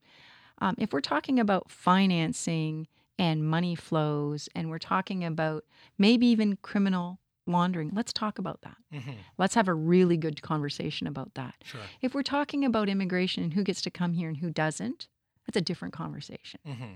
Um, 0.60 0.76
if 0.78 0.94
we're 0.94 1.02
talking 1.02 1.40
about 1.40 1.72
financing 1.72 2.88
and 3.18 3.44
money 3.48 3.74
flows, 3.76 4.48
and 4.54 4.70
we're 4.70 4.78
talking 4.78 5.24
about 5.24 5.64
maybe 5.98 6.28
even 6.28 6.58
criminal 6.58 7.20
laundering, 7.48 7.90
let's 7.94 8.14
talk 8.14 8.38
about 8.38 8.62
that. 8.62 8.78
Mm-hmm. 8.94 9.12
Let's 9.38 9.56
have 9.56 9.68
a 9.68 9.74
really 9.74 10.18
good 10.18 10.42
conversation 10.44 11.08
about 11.08 11.34
that. 11.34 11.56
Sure. 11.64 11.82
If 12.02 12.14
we're 12.14 12.24
talking 12.24 12.64
about 12.64 12.90
immigration 12.90 13.44
and 13.44 13.54
who 13.54 13.64
gets 13.64 13.82
to 13.84 13.90
come 13.90 14.14
here 14.14 14.28
and 14.28 14.38
who 14.38 14.50
doesn't, 14.52 15.08
that's 15.46 15.58
a 15.58 15.62
different 15.62 15.94
conversation. 15.94 16.60
Mm-hmm. 16.68 16.94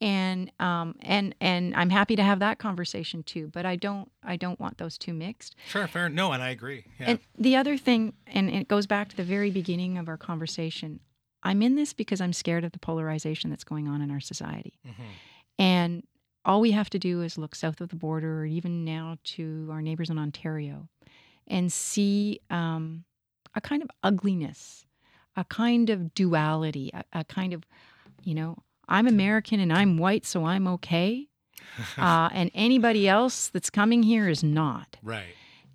And 0.00 0.50
um, 0.58 0.96
and 1.00 1.34
and 1.40 1.74
I'm 1.76 1.90
happy 1.90 2.16
to 2.16 2.22
have 2.22 2.40
that 2.40 2.58
conversation 2.58 3.22
too. 3.22 3.48
But 3.52 3.64
I 3.64 3.76
don't 3.76 4.10
I 4.24 4.36
don't 4.36 4.58
want 4.58 4.78
those 4.78 4.98
two 4.98 5.12
mixed. 5.12 5.54
Sure. 5.68 5.86
Fair. 5.86 6.08
No, 6.08 6.32
and 6.32 6.42
I 6.42 6.50
agree. 6.50 6.84
Yeah. 6.98 7.10
And 7.10 7.18
the 7.38 7.54
other 7.56 7.76
thing, 7.76 8.14
and 8.26 8.50
it 8.50 8.66
goes 8.66 8.86
back 8.86 9.08
to 9.10 9.16
the 9.16 9.22
very 9.22 9.50
beginning 9.50 9.98
of 9.98 10.08
our 10.08 10.16
conversation, 10.16 10.98
I'm 11.44 11.62
in 11.62 11.76
this 11.76 11.92
because 11.92 12.20
I'm 12.20 12.32
scared 12.32 12.64
of 12.64 12.72
the 12.72 12.80
polarization 12.80 13.50
that's 13.50 13.64
going 13.64 13.86
on 13.86 14.02
in 14.02 14.10
our 14.10 14.20
society. 14.20 14.78
mm-hmm. 14.86 15.02
And 15.58 16.02
all 16.44 16.60
we 16.60 16.72
have 16.72 16.90
to 16.90 16.98
do 16.98 17.22
is 17.22 17.38
look 17.38 17.54
south 17.54 17.80
of 17.80 17.88
the 17.90 17.96
border, 17.96 18.40
or 18.40 18.44
even 18.44 18.84
now 18.84 19.18
to 19.24 19.68
our 19.70 19.80
neighbors 19.80 20.10
in 20.10 20.18
Ontario, 20.18 20.88
and 21.46 21.72
see 21.72 22.40
um, 22.50 23.04
a 23.54 23.60
kind 23.60 23.82
of 23.82 23.90
ugliness, 24.02 24.84
a 25.36 25.44
kind 25.44 25.90
of 25.90 26.14
duality, 26.14 26.90
a, 26.92 27.04
a 27.12 27.24
kind 27.24 27.52
of, 27.52 27.64
you 28.24 28.34
know, 28.34 28.56
I'm 28.88 29.06
American 29.06 29.60
and 29.60 29.72
I'm 29.72 29.96
white, 29.98 30.24
so 30.26 30.44
I'm 30.44 30.66
okay. 30.68 31.28
Uh, 31.96 32.28
and 32.32 32.50
anybody 32.54 33.08
else 33.08 33.48
that's 33.48 33.70
coming 33.70 34.02
here 34.02 34.28
is 34.28 34.42
not. 34.44 34.96
right. 35.02 35.34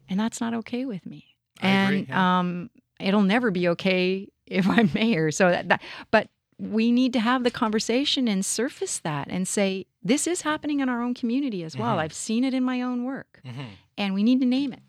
And 0.10 0.20
that's 0.20 0.40
not 0.40 0.54
okay 0.54 0.86
with 0.86 1.06
me. 1.08 1.36
I 1.62 1.68
and 1.68 1.96
agree, 1.96 2.06
yeah. 2.10 2.40
um, 2.40 2.70
it'll 3.00 3.24
never 3.24 3.50
be 3.52 3.68
okay 3.70 4.28
if 4.46 4.68
I'm 4.68 4.92
mayor. 4.94 5.32
So 5.32 5.50
that, 5.50 5.70
that, 5.70 5.82
but 6.12 6.30
we 6.60 6.92
need 6.92 7.14
to 7.14 7.20
have 7.20 7.44
the 7.44 7.50
conversation 7.52 8.28
and 8.28 8.46
surface 8.46 9.00
that 9.00 9.28
and 9.30 9.48
say 9.48 9.86
this 10.04 10.28
is 10.28 10.42
happening 10.44 10.80
in 10.82 10.88
our 10.90 11.02
own 11.02 11.14
community 11.16 11.64
as 11.64 11.76
well. 11.76 11.96
Mhm. 11.98 12.00
I've 12.00 12.14
seen 12.14 12.44
it 12.44 12.54
in 12.54 12.64
my 12.64 12.82
own 12.82 13.04
work, 13.04 13.42
Mhm. 13.46 13.66
and 13.98 14.14
we 14.14 14.22
need 14.24 14.40
to 14.42 14.46
name 14.46 14.72
it, 14.74 14.82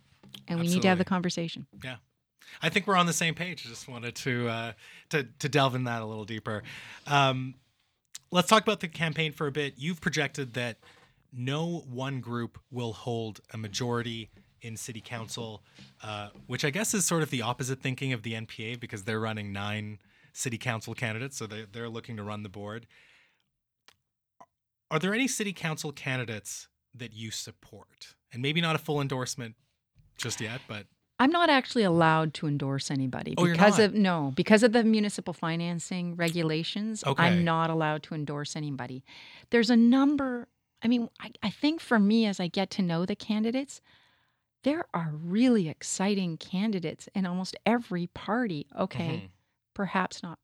and 0.46 0.60
we 0.60 0.66
need 0.68 0.82
to 0.82 0.88
have 0.88 0.98
the 0.98 1.04
conversation. 1.06 1.66
Yeah. 1.82 1.96
I 2.62 2.68
think 2.68 2.86
we're 2.86 2.96
on 2.96 3.06
the 3.06 3.12
same 3.12 3.34
page. 3.34 3.64
I 3.66 3.68
just 3.68 3.88
wanted 3.88 4.14
to 4.16 4.48
uh, 4.48 4.72
to 5.10 5.26
to 5.38 5.48
delve 5.48 5.74
in 5.74 5.84
that 5.84 6.02
a 6.02 6.06
little 6.06 6.24
deeper. 6.24 6.62
Um, 7.06 7.54
let's 8.30 8.48
talk 8.48 8.62
about 8.62 8.80
the 8.80 8.88
campaign 8.88 9.32
for 9.32 9.46
a 9.46 9.52
bit. 9.52 9.74
You've 9.76 10.00
projected 10.00 10.54
that 10.54 10.78
no 11.32 11.84
one 11.90 12.20
group 12.20 12.58
will 12.70 12.92
hold 12.92 13.40
a 13.52 13.58
majority 13.58 14.30
in 14.62 14.76
city 14.76 15.00
council, 15.00 15.62
uh, 16.02 16.30
which 16.46 16.64
I 16.64 16.70
guess 16.70 16.94
is 16.94 17.04
sort 17.04 17.22
of 17.22 17.30
the 17.30 17.42
opposite 17.42 17.80
thinking 17.80 18.12
of 18.12 18.22
the 18.22 18.32
NPA 18.32 18.80
because 18.80 19.04
they're 19.04 19.20
running 19.20 19.52
nine 19.52 19.98
city 20.32 20.58
council 20.58 20.94
candidates, 20.94 21.36
so 21.36 21.46
they, 21.46 21.66
they're 21.70 21.88
looking 21.88 22.16
to 22.16 22.22
run 22.22 22.42
the 22.42 22.48
board. 22.48 22.86
Are 24.90 24.98
there 24.98 25.14
any 25.14 25.28
city 25.28 25.52
council 25.52 25.92
candidates 25.92 26.68
that 26.94 27.12
you 27.12 27.30
support? 27.30 28.14
And 28.32 28.42
maybe 28.42 28.60
not 28.60 28.74
a 28.74 28.78
full 28.78 29.00
endorsement 29.00 29.54
just 30.16 30.40
yet, 30.40 30.60
but 30.66 30.86
I'm 31.20 31.30
not 31.30 31.50
actually 31.50 31.82
allowed 31.82 32.32
to 32.34 32.46
endorse 32.46 32.90
anybody 32.90 33.34
Oh, 33.36 33.44
because 33.44 33.78
of 33.78 33.94
no, 33.94 34.32
because 34.36 34.62
of 34.62 34.72
the 34.72 34.84
municipal 34.84 35.34
financing 35.34 36.14
regulations. 36.16 37.02
Okay. 37.04 37.22
I'm 37.22 37.44
not 37.44 37.70
allowed 37.70 38.02
to 38.04 38.14
endorse 38.14 38.54
anybody. 38.54 39.04
There's 39.50 39.70
a 39.70 39.76
number. 39.76 40.46
I 40.82 40.86
mean, 40.88 41.08
I, 41.20 41.32
I 41.42 41.50
think 41.50 41.80
for 41.80 41.98
me, 41.98 42.24
as 42.26 42.38
I 42.38 42.46
get 42.46 42.70
to 42.70 42.82
know 42.82 43.04
the 43.04 43.16
candidates, 43.16 43.80
there 44.62 44.84
are 44.94 45.12
really 45.12 45.68
exciting 45.68 46.36
candidates 46.36 47.08
in 47.14 47.26
almost 47.26 47.56
every 47.66 48.06
party. 48.08 48.66
Okay, 48.78 49.22
Mhm. 49.24 49.28
perhaps 49.74 50.22
not. 50.22 50.38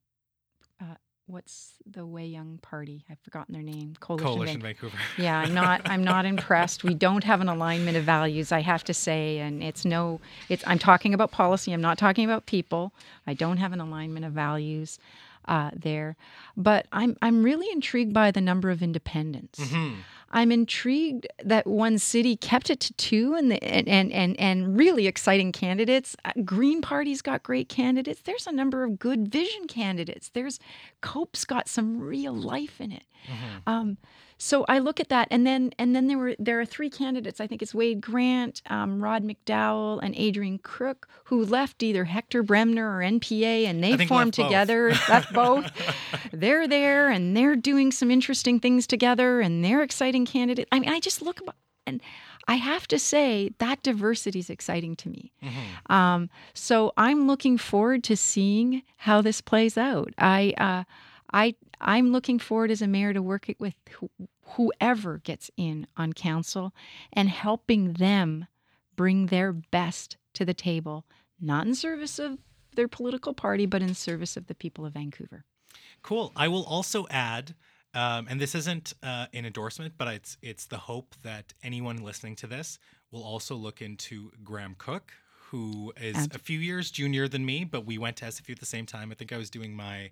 Uh, 0.81 0.97
what's 1.27 1.75
the 1.91 2.05
Wai 2.05 2.23
Young 2.23 2.59
Party? 2.63 3.05
I've 3.11 3.19
forgotten 3.21 3.53
their 3.55 3.63
name. 3.63 3.95
Coalition. 4.01 4.27
Coalition 4.35 4.61
Vancouver. 4.61 4.97
Vancouver. 4.97 5.05
Yeah, 5.23 5.39
I'm 5.39 5.55
not 5.55 5.83
I'm 5.87 6.05
not 6.05 6.25
impressed. 6.35 6.85
We 6.85 6.95
don't 6.95 7.25
have 7.25 7.41
an 7.41 7.49
alignment 7.49 7.97
of 7.97 8.05
values, 8.05 8.53
I 8.53 8.61
have 8.61 8.85
to 8.85 8.95
say, 8.95 9.39
and 9.39 9.63
it's 9.63 9.85
no 9.85 10.21
it's 10.49 10.63
I'm 10.67 10.79
talking 10.79 11.15
about 11.15 11.31
policy, 11.31 11.73
I'm 11.73 11.81
not 11.81 11.99
talking 11.99 12.25
about 12.25 12.47
people. 12.47 12.93
I 13.27 13.35
don't 13.35 13.57
have 13.59 13.73
an 13.73 13.81
alignment 13.81 14.25
of 14.27 14.33
values 14.33 14.99
uh, 15.47 15.71
there. 15.75 16.17
But 16.57 16.87
I'm 16.93 17.17
I'm 17.23 17.43
really 17.43 17.71
intrigued 17.71 18.13
by 18.13 18.31
the 18.31 18.41
number 18.41 18.71
of 18.71 18.83
independents. 18.83 19.59
Mhm. 19.61 19.97
I'm 20.35 20.51
intrigued 20.51 21.27
that 21.45 21.65
one 21.67 21.97
city 21.99 22.37
kept 22.37 22.69
it 22.69 22.81
to 22.81 22.93
two 22.95 23.35
and 23.35 23.51
the, 23.53 23.63
and, 23.63 23.89
and 23.89 24.13
and 24.13 24.39
and 24.39 24.77
really 24.77 25.07
exciting 25.07 25.53
candidates. 25.53 26.17
Uh, 26.25 26.33
Green 26.45 26.83
Party's 26.83 27.23
got 27.23 27.45
great 27.45 27.69
candidates. 27.69 28.21
There's 28.23 28.47
a 28.49 28.53
number 28.53 28.83
of 28.83 28.99
good 28.99 29.29
vision 29.29 29.67
candidates. 29.69 30.31
There's 30.31 30.59
Cope's 31.01 31.45
got 31.45 31.69
some 31.69 32.01
real 32.01 32.35
life 32.35 32.81
in 32.81 32.91
it. 32.91 33.05
Mhm. 33.29 33.73
Um, 33.73 33.99
so 34.39 34.65
I 34.69 34.79
look 34.79 35.01
at 35.01 35.09
that, 35.09 35.29
and 35.31 35.47
then 35.47 35.73
and 35.79 35.95
then 35.95 36.07
there 36.07 36.19
were 36.19 36.35
there 36.39 36.61
are 36.61 36.65
three 36.67 36.91
candidates. 36.91 37.41
I 37.41 37.47
think 37.47 37.63
it's 37.63 37.75
Wade 37.75 38.01
Grant, 38.01 38.63
um, 38.69 39.03
Rob 39.03 39.23
McDowell, 39.23 40.01
and 40.03 40.15
Adrian 40.17 40.59
Crook, 40.59 41.09
who 41.25 41.45
left 41.45 41.83
either 41.83 42.05
Hector 42.05 42.43
Bremner 42.43 42.97
or 42.97 43.01
NPA, 43.03 43.65
and 43.67 43.83
they 43.83 44.07
formed 44.07 44.37
left 44.37 44.37
both. 44.37 44.47
together. 44.47 44.89
left 45.09 45.33
both. 45.33 45.71
They're 46.33 46.67
there, 46.69 47.09
and 47.11 47.37
they're 47.37 47.57
doing 47.57 47.93
some 47.93 48.11
interesting 48.11 48.61
things 48.61 48.87
together, 48.87 49.41
and 49.41 49.65
they're 49.65 49.83
exciting 49.83 50.27
candidates. 50.27 50.69
I 50.73 50.81
mean, 50.81 50.91
I 50.91 51.01
just 51.01 51.23
look 51.23 51.41
about, 51.41 51.55
and 51.87 52.01
I 52.49 52.57
have 52.57 52.87
to 52.89 52.99
say 52.99 53.53
that 53.59 53.83
diversity 53.83 54.39
is 54.41 54.51
exciting 54.51 54.97
to 54.97 55.09
me. 55.09 55.33
Mhm. 55.43 55.91
Um, 55.95 56.31
so 56.53 56.93
I'm 56.97 57.27
looking 57.27 57.57
forward 57.57 58.05
to 58.05 58.17
seeing 58.17 58.83
how 58.99 59.23
this 59.23 59.41
plays 59.41 59.79
out. 59.79 60.13
I, 60.19 60.53
uh, 60.59 60.85
I, 61.33 61.55
I'm 61.85 62.13
looking 62.13 62.39
forward 62.39 62.71
as 62.71 62.83
a 62.83 62.87
mayor 62.87 63.13
to 63.13 63.23
work 63.23 63.49
it 63.49 63.61
with 63.61 63.75
who, 63.91 64.11
whoever 64.43 65.19
gets 65.19 65.51
in 65.57 65.87
on 65.97 66.13
council 66.15 66.75
and 67.13 67.29
helping 67.29 67.93
them 67.95 68.47
bring 68.97 69.27
their 69.27 69.53
best 69.53 70.17
to 70.35 70.45
the 70.45 70.55
table, 70.55 71.05
not 71.41 71.67
in 71.67 71.75
service 71.75 72.19
of 72.19 72.39
their 72.75 72.89
political 72.89 73.35
party, 73.35 73.67
but 73.67 73.83
in 73.83 73.95
service 73.95 74.37
of 74.37 74.47
the 74.47 74.55
people 74.55 74.87
of 74.87 74.95
Vancouver. 74.95 75.45
Cool. 76.03 76.33
I 76.35 76.49
will 76.49 76.65
also 76.65 77.07
add, 77.11 77.55
um, 77.93 78.27
and 78.29 78.41
this 78.41 78.55
isn't 78.55 78.95
uh, 79.03 79.27
an 79.33 79.45
endorsement, 79.45 79.95
but 79.99 80.09
it's 80.09 80.37
it's 80.43 80.67
the 80.67 80.79
hope 80.79 81.15
that 81.23 81.53
anyone 81.63 81.99
listening 81.99 82.37
to 82.37 82.47
this 82.47 82.79
will 83.11 83.23
also 83.23 83.55
look 83.55 83.81
into 83.81 84.31
Graham 84.43 84.75
Cook, 84.79 85.13
who 85.51 85.93
is 86.01 86.17
Ab- 86.17 86.35
a 86.35 86.39
few 86.39 86.59
years 86.59 86.91
junior 86.91 87.29
than 87.29 87.45
me, 87.45 87.65
but 87.65 87.85
we 87.85 87.99
went 87.99 88.17
to 88.19 88.25
SFU 88.25 88.51
at 88.53 88.61
the 88.61 88.67
same 88.67 88.87
time. 88.87 89.11
I 89.13 89.15
think 89.15 89.33
I 89.33 89.37
was 89.37 89.51
doing 89.51 89.75
my 89.75 90.11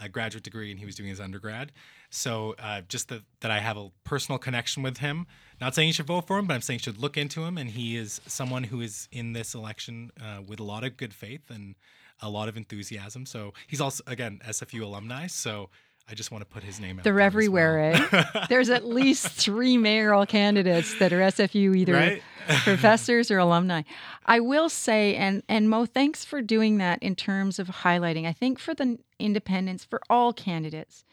uh, 0.00 0.08
graduate 0.08 0.44
degree 0.44 0.70
and 0.70 0.78
he 0.78 0.86
was 0.86 0.94
doing 0.94 1.08
his 1.08 1.20
undergrad. 1.20 1.72
So 2.10 2.54
uh, 2.58 2.82
just 2.88 3.08
that 3.08 3.22
that 3.40 3.50
I 3.50 3.58
have 3.58 3.76
a 3.76 3.90
personal 4.04 4.38
connection 4.38 4.82
with 4.82 4.98
him. 4.98 5.26
Not 5.60 5.74
saying 5.74 5.88
you 5.88 5.94
should 5.94 6.06
vote 6.06 6.26
for 6.26 6.38
him, 6.38 6.46
but 6.46 6.54
I'm 6.54 6.60
saying 6.60 6.80
you 6.80 6.84
should 6.84 6.98
look 6.98 7.16
into 7.16 7.44
him. 7.44 7.58
And 7.58 7.70
he 7.70 7.96
is 7.96 8.20
someone 8.26 8.64
who 8.64 8.80
is 8.80 9.08
in 9.10 9.32
this 9.32 9.54
election 9.54 10.10
uh, 10.20 10.42
with 10.46 10.60
a 10.60 10.64
lot 10.64 10.84
of 10.84 10.96
good 10.96 11.14
faith 11.14 11.50
and 11.50 11.74
a 12.20 12.30
lot 12.30 12.48
of 12.48 12.56
enthusiasm. 12.56 13.26
So 13.26 13.52
he's 13.66 13.80
also 13.80 14.02
again 14.06 14.40
SFU 14.46 14.82
alumni. 14.82 15.26
So 15.26 15.70
I 16.08 16.14
just 16.14 16.30
want 16.30 16.42
to 16.42 16.46
put 16.46 16.62
his 16.62 16.78
name 16.78 16.98
out. 16.98 17.04
They're 17.04 17.20
everywhere, 17.20 17.92
well. 18.12 18.24
eh? 18.34 18.46
There's 18.48 18.70
at 18.70 18.86
least 18.86 19.26
three 19.26 19.76
mayoral 19.76 20.24
candidates 20.24 20.96
that 21.00 21.12
are 21.12 21.18
SFU 21.20 21.76
either 21.76 21.94
Right? 21.94 22.22
professors 22.62 23.28
or 23.30 23.38
alumni. 23.38 23.82
I 24.24 24.38
will 24.38 24.68
say, 24.68 25.16
and 25.16 25.42
and 25.48 25.68
Mo, 25.68 25.84
thanks 25.84 26.24
for 26.24 26.40
doing 26.42 26.78
that 26.78 27.02
in 27.02 27.16
terms 27.16 27.58
of 27.58 27.66
highlighting. 27.68 28.24
I 28.24 28.32
think 28.32 28.60
for 28.60 28.72
the 28.72 28.98
independents, 29.18 29.84
for 29.84 30.00
all 30.08 30.32
candidates, 30.32 31.04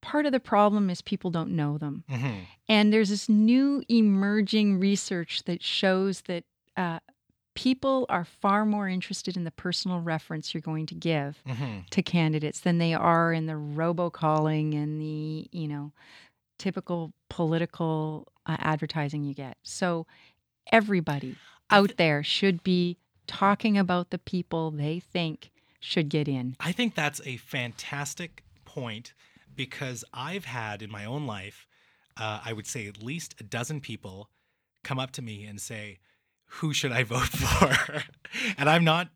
part 0.00 0.26
of 0.26 0.32
the 0.32 0.38
problem 0.38 0.88
is 0.90 1.02
people 1.02 1.30
don't 1.32 1.50
know 1.56 1.76
them. 1.76 2.04
Mhm. 2.08 2.42
And 2.68 2.92
there's 2.92 3.08
this 3.08 3.28
new 3.28 3.82
emerging 3.88 4.78
research 4.78 5.42
that 5.46 5.60
shows 5.60 6.20
that 6.22 6.44
uh, 6.76 7.00
people 7.60 8.06
are 8.08 8.24
far 8.24 8.64
more 8.64 8.88
interested 8.88 9.36
in 9.36 9.44
the 9.44 9.50
personal 9.50 10.00
reference 10.00 10.54
you're 10.54 10.62
going 10.62 10.86
to 10.86 10.94
give 10.94 11.42
Mhm. 11.46 11.88
to 11.90 12.02
candidates 12.02 12.60
than 12.60 12.78
they 12.78 12.94
are 12.94 13.32
in 13.34 13.44
the 13.46 13.52
robocalling 13.52 14.74
and 14.74 15.00
the 15.00 15.46
you 15.52 15.68
know 15.68 15.92
typical 16.58 17.12
political 17.28 18.26
uh, 18.46 18.56
advertising 18.58 19.24
you 19.24 19.34
get. 19.34 19.58
So 19.62 20.06
everybody 20.72 21.36
out 21.70 21.96
there 21.96 22.22
should 22.22 22.62
be 22.62 22.96
talking 23.26 23.76
about 23.78 24.10
the 24.10 24.18
people 24.18 24.70
they 24.70 25.00
think 25.00 25.50
should 25.80 26.08
get 26.08 26.28
in. 26.28 26.56
I 26.60 26.72
think 26.72 26.94
that's 26.94 27.20
a 27.26 27.36
fantastic 27.38 28.42
point 28.64 29.12
because 29.54 30.04
I've 30.12 30.44
had 30.46 30.82
in 30.82 30.90
my 30.90 31.04
own 31.04 31.26
life, 31.26 31.66
uh, 32.16 32.40
I 32.44 32.52
would 32.52 32.66
say 32.66 32.86
at 32.86 33.02
least 33.02 33.34
a 33.40 33.44
dozen 33.44 33.80
people 33.80 34.30
come 34.82 34.98
up 34.98 35.10
to 35.12 35.22
me 35.22 35.44
and 35.44 35.60
say, 35.60 35.98
Who 36.54 36.72
should 36.72 36.92
I 36.92 37.02
vote 37.02 37.28
for? 37.28 38.02
and 38.58 38.68
I'm 38.68 38.84
not 38.84 39.08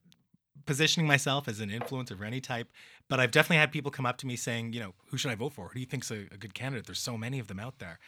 positioning 0.66 1.06
myself 1.06 1.46
as 1.48 1.60
an 1.60 1.70
influencer 1.70 2.12
of 2.12 2.22
any 2.22 2.40
type, 2.40 2.68
but 3.08 3.20
I've 3.20 3.30
definitely 3.30 3.58
had 3.58 3.72
people 3.72 3.90
come 3.90 4.06
up 4.06 4.16
to 4.18 4.26
me 4.26 4.36
saying, 4.36 4.72
You 4.72 4.80
know, 4.80 4.94
who 5.10 5.16
should 5.16 5.30
I 5.30 5.34
vote 5.34 5.52
for? 5.52 5.68
Who 5.68 5.74
do 5.74 5.80
you 5.80 5.86
think's 5.86 6.10
a, 6.10 6.26
a 6.32 6.38
good 6.38 6.54
candidate? 6.54 6.86
There's 6.86 6.98
so 6.98 7.18
many 7.18 7.38
of 7.38 7.48
them 7.48 7.60
out 7.60 7.78
there. 7.78 7.98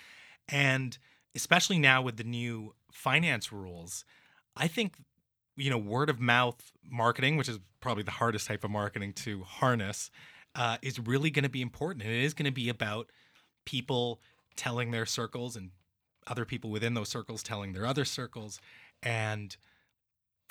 And 0.49 0.97
especially 1.35 1.79
now 1.79 2.03
with 2.03 2.16
the 2.16 2.24
new 2.24 2.74
finance 2.93 3.53
rules, 3.53 4.05
I 4.57 4.68
think 4.68 4.97
you 5.57 5.70
know 5.70 5.79
word 5.79 6.11
of 6.11 6.20
mouth 6.20 6.72
marketing 6.89 7.37
which 7.37 7.49
is 7.49 7.59
probably 7.81 8.03
the 8.03 8.11
hardest 8.11 8.47
type 8.47 8.62
of 8.62 8.70
marketing 8.70 9.12
to 9.12 9.43
harness 9.43 10.11
uh, 10.55 10.77
is 10.83 10.99
really 10.99 11.31
going 11.31 11.43
to 11.43 11.49
be 11.51 11.62
important 11.62 12.05
and 12.05 12.12
it 12.12 12.22
is 12.22 12.35
going 12.35 12.47
to 12.47 12.53
be 12.53 12.68
about 12.68 13.11
people 13.64 14.20
telling 14.55 14.90
their 14.90 15.07
circles 15.07 15.57
and 15.57 15.70
other 16.27 16.44
people 16.44 16.70
within 16.70 16.94
those 16.94 17.09
circles 17.09 17.43
telling 17.43 17.73
their 17.73 17.86
other 17.86 18.05
circles 18.05 18.61
and 19.02 19.56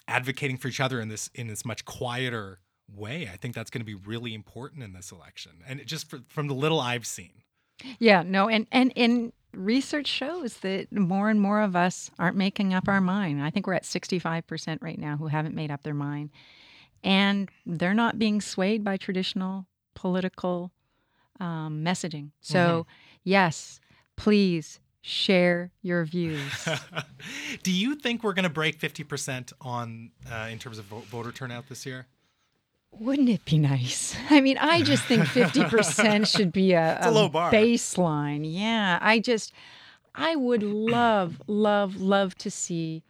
advocating 0.07 0.57
for 0.57 0.67
each 0.67 0.79
other 0.79 0.99
in 1.01 1.09
this 1.09 1.29
in 1.33 1.47
this 1.47 1.65
much 1.65 1.85
quieter 1.85 2.59
way 2.93 3.29
i 3.33 3.35
think 3.37 3.55
that's 3.55 3.71
going 3.71 3.81
to 3.81 3.85
be 3.85 3.95
really 3.95 4.33
important 4.33 4.83
in 4.83 4.93
this 4.93 5.11
election 5.11 5.53
and 5.67 5.79
it 5.79 5.87
just 5.87 6.09
for, 6.09 6.19
from 6.27 6.47
the 6.47 6.53
little 6.53 6.79
i've 6.79 7.05
seen 7.05 7.41
Yeah, 7.99 8.23
no, 8.25 8.47
and 8.47 8.67
and 8.71 8.93
and 8.95 9.33
research 9.53 10.07
shows 10.07 10.57
that 10.57 10.91
more 10.91 11.29
and 11.29 11.39
more 11.39 11.61
of 11.61 11.75
us 11.75 12.11
aren't 12.19 12.37
making 12.37 12.73
up 12.73 12.87
our 12.87 13.01
mind. 13.01 13.41
I 13.41 13.49
think 13.49 13.67
we're 13.67 13.73
at 13.73 13.83
65% 13.83 14.79
right 14.81 14.99
now 14.99 15.15
who 15.17 15.27
haven't 15.27 15.55
made 15.55 15.71
up 15.71 15.83
their 15.83 15.93
mind. 15.93 16.31
And 17.03 17.49
they're 17.65 17.93
not 17.93 18.19
being 18.19 18.41
swayed 18.41 18.83
by 18.83 18.97
traditional 18.97 19.67
political 19.93 20.71
um, 21.39 21.83
messaging. 21.85 22.31
So, 22.41 22.85
yes, 23.23 23.79
please 24.17 24.79
share 25.07 25.71
your 25.83 26.03
views. 26.03 26.67
do 27.63 27.71
you 27.71 27.93
think 27.95 28.23
we're 28.23 28.33
going 28.33 28.43
to 28.43 28.49
break 28.49 28.79
50% 28.79 29.53
on 29.61 30.09
uh, 30.31 30.47
in 30.51 30.57
terms 30.57 30.79
of 30.79 30.85
vo- 30.85 31.03
voter 31.11 31.31
turnout 31.31 31.69
this 31.69 31.85
year 31.85 32.07
Wouldn't 32.91 33.29
it 33.29 33.45
be 33.45 33.59
nice? 33.59 34.15
I 34.31 34.41
mean, 34.41 34.57
I 34.57 34.81
just 34.81 35.03
think 35.05 35.23
50% 35.25 36.25
should 36.27 36.51
be 36.51 36.73
a, 36.73 36.97
It's 36.97 37.05
a 37.05 37.11
low 37.11 37.29
bar. 37.29 37.51
baseline. 37.51 38.41
Yeah. 38.51 38.97
I 39.01 39.19
just, 39.19 39.53
I 40.15 40.35
would 40.35 40.63
love, 40.63 41.39
love, 41.45 41.97
love 41.97 42.35
to 42.39 42.49
see 42.49 43.03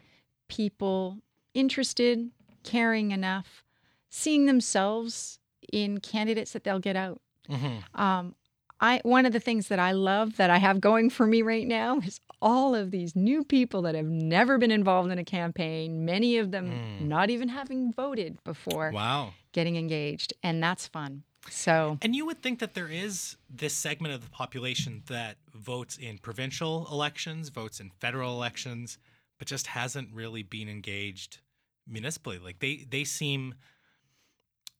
people 0.49 1.19
interested, 1.53 2.29
caring 2.63 3.11
enough, 3.11 3.63
seeing 4.09 4.47
themselves 4.47 5.39
in 5.71 5.99
candidates 5.99 6.51
that 6.51 6.63
they'll 6.65 6.79
get 6.79 6.95
out 6.97 7.21
Mhm. 7.49 7.83
Um, 7.97 8.35
I 8.79 8.99
one 9.03 9.25
of 9.25 9.33
the 9.33 9.39
things 9.39 9.67
that 9.69 9.79
I 9.79 9.91
love 9.93 10.37
that 10.37 10.49
I 10.49 10.57
have 10.57 10.81
going 10.81 11.09
for 11.09 11.25
me 11.25 11.41
right 11.41 11.67
now 11.67 11.99
is 11.99 12.19
all 12.41 12.75
of 12.75 12.91
these 12.91 13.15
new 13.15 13.43
people 13.43 13.81
that 13.83 13.95
have 13.95 14.05
never 14.05 14.57
been 14.57 14.71
involved 14.71 15.11
in 15.11 15.17
a 15.17 15.23
campaign. 15.23 16.05
Many 16.05 16.37
of 16.37 16.51
them 16.51 16.81
Mm. 16.99 17.07
not 17.07 17.29
even 17.29 17.49
having 17.49 17.93
voted 17.93 18.43
before 18.43 18.91
Wow. 18.91 19.33
getting 19.53 19.75
engaged, 19.77 20.33
and 20.43 20.61
that's 20.61 20.87
fun. 20.87 21.23
So 21.49 21.97
And 22.01 22.15
you 22.15 22.25
would 22.25 22.41
think 22.41 22.59
that 22.59 22.73
there 22.73 22.89
is 22.89 23.37
this 23.49 23.73
segment 23.73 24.13
of 24.13 24.23
the 24.23 24.29
population 24.29 25.03
that 25.07 25.37
votes 25.53 25.97
in 25.97 26.17
provincial 26.17 26.87
elections, 26.91 27.49
votes 27.49 27.79
in 27.79 27.91
federal 27.91 28.33
elections, 28.33 28.97
but 29.37 29.47
just 29.47 29.67
hasn't 29.67 30.11
really 30.13 30.43
been 30.43 30.67
engaged 30.67 31.39
municipally. 31.87 32.39
Like 32.39 32.59
they 32.59 32.85
they 32.89 33.03
seem 33.03 33.55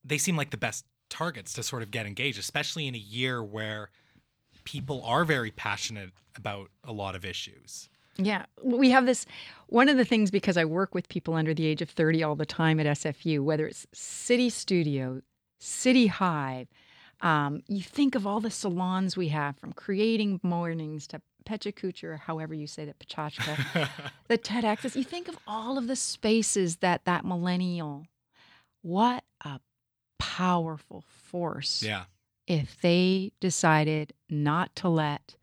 they 0.04 0.18
seem 0.18 0.36
like 0.38 0.52
the 0.52 0.58
best 0.58 0.86
targets 1.10 1.53
to 1.53 1.64
sort 1.64 1.84
of 1.84 1.91
get 1.91 2.06
engaged, 2.06 2.40
especially 2.40 2.88
in 2.88 2.95
a 2.95 2.99
year 2.99 3.44
where 3.44 3.90
people 4.64 5.03
are 5.03 5.26
very 5.26 5.52
passionate 5.52 6.11
about 6.36 6.69
a 6.84 6.91
lot 6.91 7.15
of 7.15 7.23
issues. 7.23 7.90
Yeah, 8.18 8.45
we 8.64 8.91
have 8.91 9.06
this. 9.06 9.26
One 9.68 9.90
of 9.90 9.98
the 9.98 10.06
things, 10.06 10.32
because 10.32 10.57
I 10.57 10.65
work 10.65 10.95
with 10.95 11.10
people 11.10 11.34
under 11.34 11.53
the 11.53 11.65
age 11.65 11.82
of 11.82 11.90
30 11.90 12.23
all 12.23 12.36
the 12.36 12.45
time 12.45 12.80
at 12.80 12.86
SFU, 12.86 13.44
whether 13.44 13.68
it's 13.68 13.86
City 13.94 14.49
Studio, 14.49 15.22
City 15.60 16.07
Hive, 16.07 16.68
um, 17.22 17.64
you 17.68 17.82
think 17.82 18.15
of 18.15 18.26
all 18.26 18.40
the 18.40 18.52
salons 18.52 19.18
we 19.18 19.30
have 19.30 19.57
from 19.57 19.73
Creative 19.73 20.41
Mornings 20.44 21.07
to 21.07 21.22
Pechakucha, 21.45 22.03
or 22.03 22.18
however 22.18 22.53
you 22.53 22.68
say 22.68 22.86
that, 22.86 22.99
Pachachka, 22.99 23.90
the 24.27 24.38
TEDx. 24.38 24.95
You 24.95 25.03
think 25.03 25.27
of 25.27 25.38
all 25.48 25.77
of 25.77 25.88
the 25.88 25.95
spaces 25.95 26.77
that 26.77 27.06
that 27.06 27.26
millennial, 27.26 28.06
what 28.82 29.23
a 29.44 29.60
powerful 30.18 31.02
force 31.02 31.84
yeah. 31.84 32.06
if 32.48 32.80
they 32.82 33.32
decided 33.40 34.14
not 34.30 34.76
to 34.78 34.90
let 34.90 35.36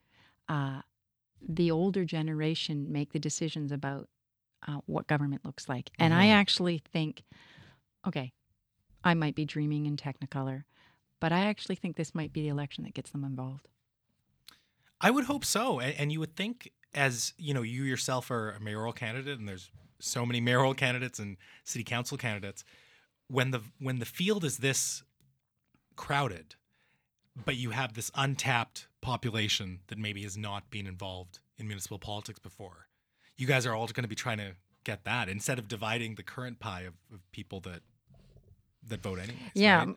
uh, 0.48 0.82
the 1.46 1.70
older 1.70 2.04
generation 2.04 2.90
make 2.90 3.12
the 3.12 3.18
decisions 3.18 3.72
about 3.72 4.08
uh, 4.66 4.78
what 4.86 5.06
government 5.06 5.44
looks 5.44 5.68
like. 5.68 5.90
And 5.98 6.14
I 6.14 6.26
Mhm. 6.26 6.34
actually 6.34 6.78
think, 6.78 7.24
okay, 8.06 8.32
I 9.02 9.14
might 9.14 9.34
be 9.34 9.44
dreaming 9.44 9.86
in 9.86 9.96
Technicolor, 9.96 10.64
but 11.18 11.32
I 11.32 11.40
actually 11.46 11.74
think 11.76 11.96
this 11.96 12.14
might 12.14 12.32
be 12.32 12.42
the 12.42 12.48
election 12.48 12.84
that 12.84 12.94
gets 12.94 13.10
them 13.10 13.24
involved. 13.24 13.68
I 15.00 15.10
would 15.10 15.24
hope 15.24 15.44
so. 15.44 15.80
And, 15.80 15.94
and 15.96 16.12
you 16.12 16.20
would 16.20 16.36
think, 16.36 16.70
as 16.94 17.32
you 17.36 17.52
know, 17.54 17.62
you 17.62 17.82
yourself 17.82 18.30
are 18.30 18.52
a 18.52 18.60
mayoral 18.60 18.92
candidate, 18.92 19.38
and 19.38 19.48
there's 19.48 19.70
so 19.98 20.24
many 20.24 20.40
mayoral 20.40 20.74
candidates 20.74 21.18
and 21.18 21.36
city 21.64 21.84
council 21.84 22.16
candidates. 22.16 22.64
When 23.32 23.50
the 23.50 23.62
when 23.78 23.98
the 23.98 24.04
field 24.04 24.44
is 24.44 24.58
this 24.58 25.02
crowded, 25.96 26.54
but 27.46 27.56
you 27.56 27.70
have 27.70 27.94
this 27.94 28.10
untapped 28.14 28.88
population 29.00 29.80
that 29.86 29.96
maybe 29.96 30.22
has 30.22 30.36
not 30.36 30.70
been 30.70 30.86
involved 30.86 31.40
in 31.56 31.66
municipal 31.66 31.98
politics 31.98 32.38
before, 32.38 32.88
you 33.38 33.46
guys 33.46 33.64
are 33.64 33.74
all 33.74 33.86
going 33.86 34.04
to 34.04 34.08
be 34.08 34.14
trying 34.14 34.36
to 34.36 34.52
get 34.84 35.04
that 35.04 35.30
instead 35.30 35.58
of 35.58 35.66
dividing 35.66 36.16
the 36.16 36.22
current 36.22 36.60
pie 36.60 36.82
of, 36.82 36.94
of 37.10 37.20
people 37.32 37.60
that 37.60 37.80
that 38.88 39.00
vote 39.00 39.18
anyways. 39.18 39.38
Yeah. 39.54 39.78
right? 39.86 39.96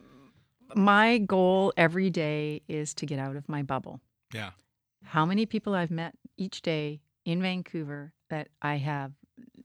My 0.73 1.17
goal 1.17 1.73
every 1.75 2.09
day 2.09 2.61
is 2.69 2.93
to 2.95 3.05
get 3.05 3.19
out 3.19 3.35
of 3.35 3.49
my 3.49 3.63
bubble. 3.63 3.99
Yeah. 4.33 4.51
How 5.03 5.25
many 5.25 5.45
people 5.45 5.75
I've 5.75 5.91
met 5.91 6.15
each 6.37 6.61
day 6.61 7.01
in 7.25 7.41
Vancouver 7.41 8.13
that 8.29 8.47
I 8.61 8.77
have 8.77 9.11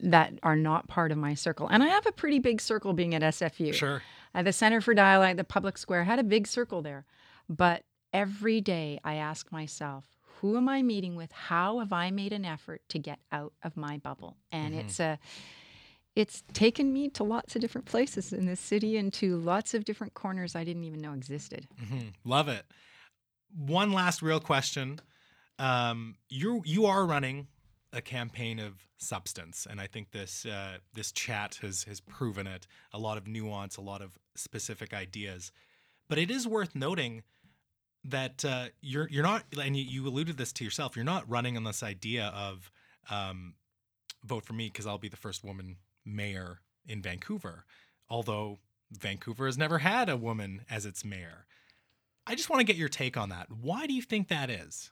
that 0.03 0.33
are 0.43 0.57
not 0.57 0.89
part 0.89 1.13
of 1.13 1.19
my 1.19 1.35
circle. 1.35 1.69
And 1.69 1.83
I 1.83 1.89
have 1.89 2.07
a 2.07 2.13
pretty 2.13 2.39
big 2.39 2.61
circle 2.61 2.93
being 2.93 3.15
at 3.15 3.23
SFU. 3.23 3.75
Sure. 3.75 4.03
At 4.35 4.45
the 4.45 4.53
Center 4.53 4.81
for 4.81 4.95
Dialogue, 4.95 5.37
the 5.37 5.45
public 5.45 5.77
square, 5.77 6.05
had 6.05 6.19
a 6.19 6.25
big 6.25 6.47
circle 6.47 6.83
there. 6.83 7.05
But 7.49 7.85
every 8.13 8.61
day 8.61 9.01
I 9.05 9.15
ask 9.15 9.51
myself, 9.53 10.05
who 10.41 10.57
am 10.57 10.69
I 10.69 10.83
meeting 10.83 11.17
with? 11.17 11.33
How 11.33 11.81
have 11.81 11.93
I 11.93 12.11
made 12.11 12.33
an 12.33 12.45
effort 12.45 12.81
to 12.91 12.99
get 12.99 13.19
out 13.31 13.53
of 13.63 13.77
my 13.77 13.99
bubble? 13.99 14.37
And 14.51 14.75
Mhm. 14.75 14.79
it's 14.81 15.01
a 15.01 15.19
it's 16.17 16.43
taken 16.53 16.93
me 16.93 17.09
to 17.09 17.23
lots 17.23 17.55
of 17.55 17.61
different 17.63 17.87
places 17.87 18.33
in 18.33 18.45
this 18.47 18.59
city 18.59 18.97
and 18.97 19.13
to 19.13 19.37
lots 19.37 19.75
of 19.75 19.85
different 19.85 20.13
corners 20.13 20.57
I 20.57 20.65
didn't 20.65 20.83
even 20.85 21.01
know 21.01 21.13
existed. 21.13 21.69
hmm 21.79 22.09
Love 22.25 22.49
it. 22.49 22.65
One 23.55 23.93
last 23.93 24.21
real 24.21 24.41
question. 24.41 25.01
Um, 25.59 26.17
you 26.29 26.63
you 26.65 26.87
are 26.87 27.05
running 27.07 27.47
a 27.93 28.01
campaign 28.01 28.59
of 28.59 28.87
substance, 28.99 29.67
and 29.69 29.81
I 29.81 29.87
think 29.87 30.13
this 30.13 30.47
uh, 30.47 30.79
this 30.95 31.13
chat 31.13 31.59
has 31.63 31.85
has 31.85 32.01
proven 32.01 32.47
it. 32.47 32.67
A 32.93 32.99
lot 32.99 33.17
of 33.17 33.27
nuance, 33.27 33.77
a 33.77 33.81
lot 33.81 34.03
of 34.03 34.19
specific 34.35 34.95
ideas, 34.95 35.53
but 36.09 36.19
it 36.19 36.31
is 36.31 36.47
worth 36.47 36.75
noting 36.75 37.23
that 38.05 38.45
uh, 38.45 38.67
you're 38.81 39.09
you're 39.09 39.23
not, 39.23 39.45
and 39.61 39.77
you, 39.77 39.85
you 39.85 40.09
alluded 40.09 40.37
this 40.37 40.53
to 40.55 40.65
yourself. 40.65 40.97
You're 40.97 41.05
not 41.05 41.29
running 41.29 41.57
on 41.57 41.65
this 41.65 41.83
idea 41.83 42.33
of 42.35 42.71
um, 43.11 43.55
vote 44.25 44.45
for 44.45 44.53
me 44.53 44.69
because 44.69 44.87
I'll 44.87 44.99
be 44.99 45.09
the 45.09 45.17
first 45.17 45.45
woman 45.45 45.77
mayor 46.05 46.61
in 46.87 47.03
Vancouver, 47.03 47.65
although 48.09 48.59
Vancouver 48.91 49.47
has 49.47 49.59
never 49.59 49.79
had 49.79 50.09
a 50.09 50.17
woman 50.17 50.63
as 50.71 50.87
its 50.87 51.05
mayor. 51.05 51.47
I 52.27 52.35
just 52.35 52.51
want 52.51 52.61
to 52.61 52.65
get 52.65 52.77
your 52.77 52.89
take 52.89 53.17
on 53.17 53.29
that. 53.31 53.49
Why 53.51 53.87
do 53.87 53.95
you 53.95 54.03
think 54.03 54.29
that 54.29 54.51
is? 54.51 54.91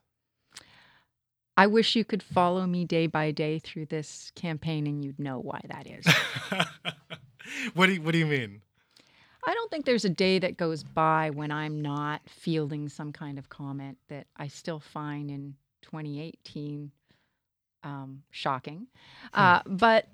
I 1.58 1.66
wish 1.66 1.96
you 1.96 2.04
could 2.04 2.22
follow 2.22 2.68
me 2.68 2.84
day 2.84 3.08
by 3.08 3.32
day 3.32 3.58
through 3.58 3.86
this 3.86 4.30
campaign 4.36 4.86
and 4.86 5.04
you'd 5.04 5.18
know 5.18 5.40
why 5.40 5.60
that 5.64 5.88
is. 5.88 6.06
what 7.74 7.86
do 7.86 7.94
you, 7.94 8.00
what 8.00 8.12
do 8.12 8.18
you 8.18 8.26
mean? 8.26 8.60
I 9.44 9.54
don't 9.54 9.68
think 9.68 9.84
there's 9.84 10.04
a 10.04 10.10
day 10.10 10.38
that 10.38 10.56
goes 10.56 10.84
by 10.84 11.30
when 11.30 11.50
I'm 11.50 11.80
not 11.80 12.22
fielding 12.28 12.88
some 12.88 13.12
kind 13.12 13.40
of 13.40 13.48
comment 13.48 13.98
that 14.08 14.28
I 14.36 14.46
still 14.46 14.78
find 14.78 15.32
in 15.32 15.54
2018 15.82 16.92
um, 17.82 18.22
shocking. 18.30 18.86
Uh, 19.34 19.60
but 19.66 20.06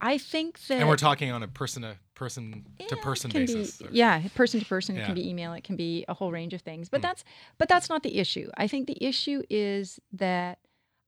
I 0.00 0.18
think 0.18 0.60
that 0.68 0.78
And 0.78 0.88
we're 0.88 0.96
talking 0.96 1.32
on 1.32 1.42
a 1.42 1.48
person 1.48 1.82
to 1.82 1.96
person 2.18 2.64
to 2.88 2.96
person 2.96 3.30
basis. 3.30 3.76
Be, 3.78 3.88
yeah, 3.92 4.26
person 4.34 4.60
to 4.60 4.66
person. 4.66 4.96
It 4.96 5.04
can 5.06 5.14
be 5.14 5.28
email. 5.28 5.52
It 5.54 5.64
can 5.64 5.76
be 5.76 6.04
a 6.08 6.14
whole 6.14 6.32
range 6.32 6.52
of 6.54 6.62
things. 6.62 6.88
But 6.88 6.98
Hmm. 7.00 7.06
that's 7.08 7.24
but 7.58 7.68
that's 7.68 7.88
not 7.88 8.02
the 8.02 8.18
issue. 8.18 8.50
I 8.56 8.66
think 8.66 8.86
the 8.86 8.98
issue 9.02 9.42
is 9.48 10.00
that 10.12 10.58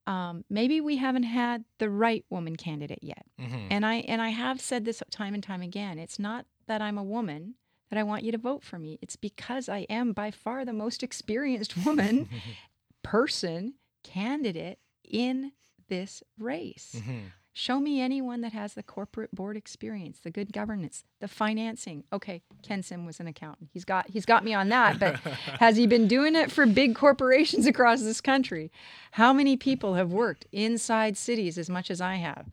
um, 0.07 0.45
maybe 0.49 0.81
we 0.81 0.97
haven't 0.97 1.25
had 1.25 1.65
the 1.79 1.91
right 1.91 2.25
woman 2.31 2.57
candidate 2.57 3.01
yet. 3.03 3.27
Mhm. 3.39 3.67
And 3.71 3.85
I 3.85 3.97
and 4.13 4.23
I 4.23 4.31
have 4.31 4.61
said 4.61 4.85
this 4.85 5.03
time 5.11 5.35
and 5.35 5.43
time 5.43 5.63
again. 5.63 5.99
It's 5.99 6.19
not 6.19 6.47
that 6.67 6.81
I'm 6.81 6.97
a 6.99 7.05
woman 7.05 7.55
that 7.91 7.99
I 7.99 8.03
want 8.05 8.23
you 8.23 8.31
to 8.33 8.39
vote 8.39 8.63
for 8.63 8.79
me. 8.79 8.99
It's 9.03 9.17
because 9.17 9.69
I 9.69 9.81
am 9.91 10.13
by 10.13 10.31
far 10.31 10.65
the 10.65 10.73
most 10.73 11.03
experienced 11.03 11.77
woman, 11.85 12.29
person, 13.03 13.75
candidate 14.05 14.79
in 15.05 15.53
this 15.89 16.23
race. 16.39 16.95
Mhm. 16.97 17.33
Show 17.53 17.81
me 17.81 18.01
anyone 18.01 18.43
that 18.43 18.53
has 18.53 18.75
the 18.75 18.83
corporate 18.83 19.35
board 19.35 19.57
experience, 19.57 20.21
the 20.21 20.31
good 20.31 20.53
governance, 20.53 21.03
the 21.21 21.27
financing. 21.27 22.05
Okay, 22.13 22.43
Ken 22.63 22.83
Sim 22.83 23.05
was 23.05 23.19
an 23.19 23.27
accountant. 23.27 23.71
He's 23.73 23.85
got 23.85 24.09
he's 24.09 24.25
got 24.25 24.45
me 24.45 24.55
on 24.55 24.69
that, 24.69 25.01
but 25.01 25.17
has 25.59 25.77
he 25.77 25.87
been 25.89 26.07
doing 26.07 26.37
it 26.37 26.53
for 26.53 26.65
big 26.65 26.95
corporations 26.95 27.67
across 27.73 28.03
this 28.03 28.21
country? 28.21 28.71
How 29.13 29.33
many 29.33 29.57
people 29.57 29.95
have 29.95 30.13
worked 30.13 30.47
inside 30.53 31.17
cities 31.17 31.59
as 31.59 31.69
much 31.69 31.91
as 31.91 32.01
I 32.01 32.17
have? 32.17 32.47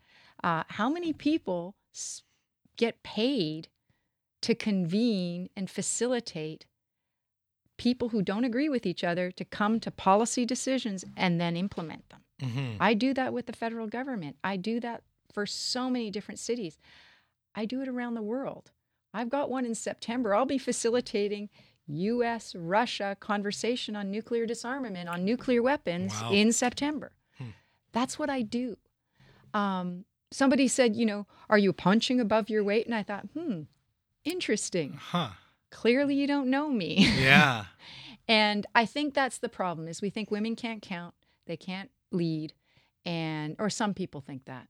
Uh, 0.43 0.63
how 0.67 0.89
many 0.89 1.13
people 1.13 1.75
s- 1.93 2.23
get 2.75 3.03
paid 3.03 3.67
to 4.41 4.55
convene 4.55 5.49
and 5.55 5.69
facilitate 5.69 6.65
people 7.77 8.09
who 8.09 8.23
don't 8.23 8.43
agree 8.43 8.69
with 8.69 8.85
each 8.87 9.03
other 9.03 9.29
to 9.31 9.45
come 9.45 9.79
to 9.79 9.91
policy 9.91 10.43
decisions 10.45 11.05
and 11.15 11.39
then 11.39 11.55
implement 11.55 12.09
them? 12.09 12.21
Mhm. 12.41 12.77
I 12.79 12.93
do 12.93 13.13
that 13.13 13.33
with 13.33 13.45
the 13.47 13.53
federal 13.53 13.87
government. 13.87 14.37
I 14.43 14.57
do 14.57 14.79
that 14.81 15.03
for 15.33 15.45
so 15.45 15.89
many 15.89 16.11
different 16.11 16.39
cities. 16.39 16.77
I 17.55 17.65
do 17.65 17.81
it 17.81 17.87
around 17.87 18.13
the 18.13 18.21
world. 18.21 18.71
I've 19.13 19.29
got 19.29 19.49
one 19.49 19.65
in 19.65 19.73
September. 19.75 20.35
I'll 20.35 20.45
be 20.45 20.57
facilitating 20.59 21.49
US 21.87 22.53
Russia 22.53 23.15
conversation 23.19 23.95
on 23.95 24.11
nuclear 24.11 24.45
disarmament, 24.45 25.09
on 25.09 25.23
nuclear 25.25 25.61
weapons 25.63 26.13
Wow. 26.21 26.31
in 26.31 26.51
September. 26.51 27.13
Hmm. 27.37 27.51
That's 27.93 28.19
what 28.19 28.29
I 28.29 28.41
do. 28.41 28.77
Um, 29.53 30.05
somebody 30.31 30.67
said, 30.67 30.95
you 30.95 31.05
know, 31.05 31.25
are 31.49 31.57
you 31.57 31.71
punching 31.73 32.19
above 32.19 32.49
your 32.49 32.63
weight? 32.63 32.85
And 32.85 32.93
I 32.93 33.01
thought, 33.03 33.25
hmm, 33.33 33.61
interesting. 34.23 34.93
Huh. 34.93 35.29
Clearly, 35.71 36.15
you 36.15 36.27
don't 36.27 36.49
know 36.49 36.69
me. 36.69 37.07
Yeah. 37.19 37.65
And 38.29 38.65
I 38.75 38.85
think 38.85 39.13
that's 39.13 39.37
the 39.37 39.47
problem 39.47 39.87
is 39.87 40.01
we 40.01 40.09
think 40.09 40.29
women 40.29 40.57
can't 40.57 40.81
count, 40.81 41.15
they 41.45 41.55
can't 41.55 41.89
lead, 42.11 42.53
and 43.05 43.55
or 43.59 43.69
some 43.69 43.93
people 43.93 44.21
think 44.21 44.45
that. 44.45 44.67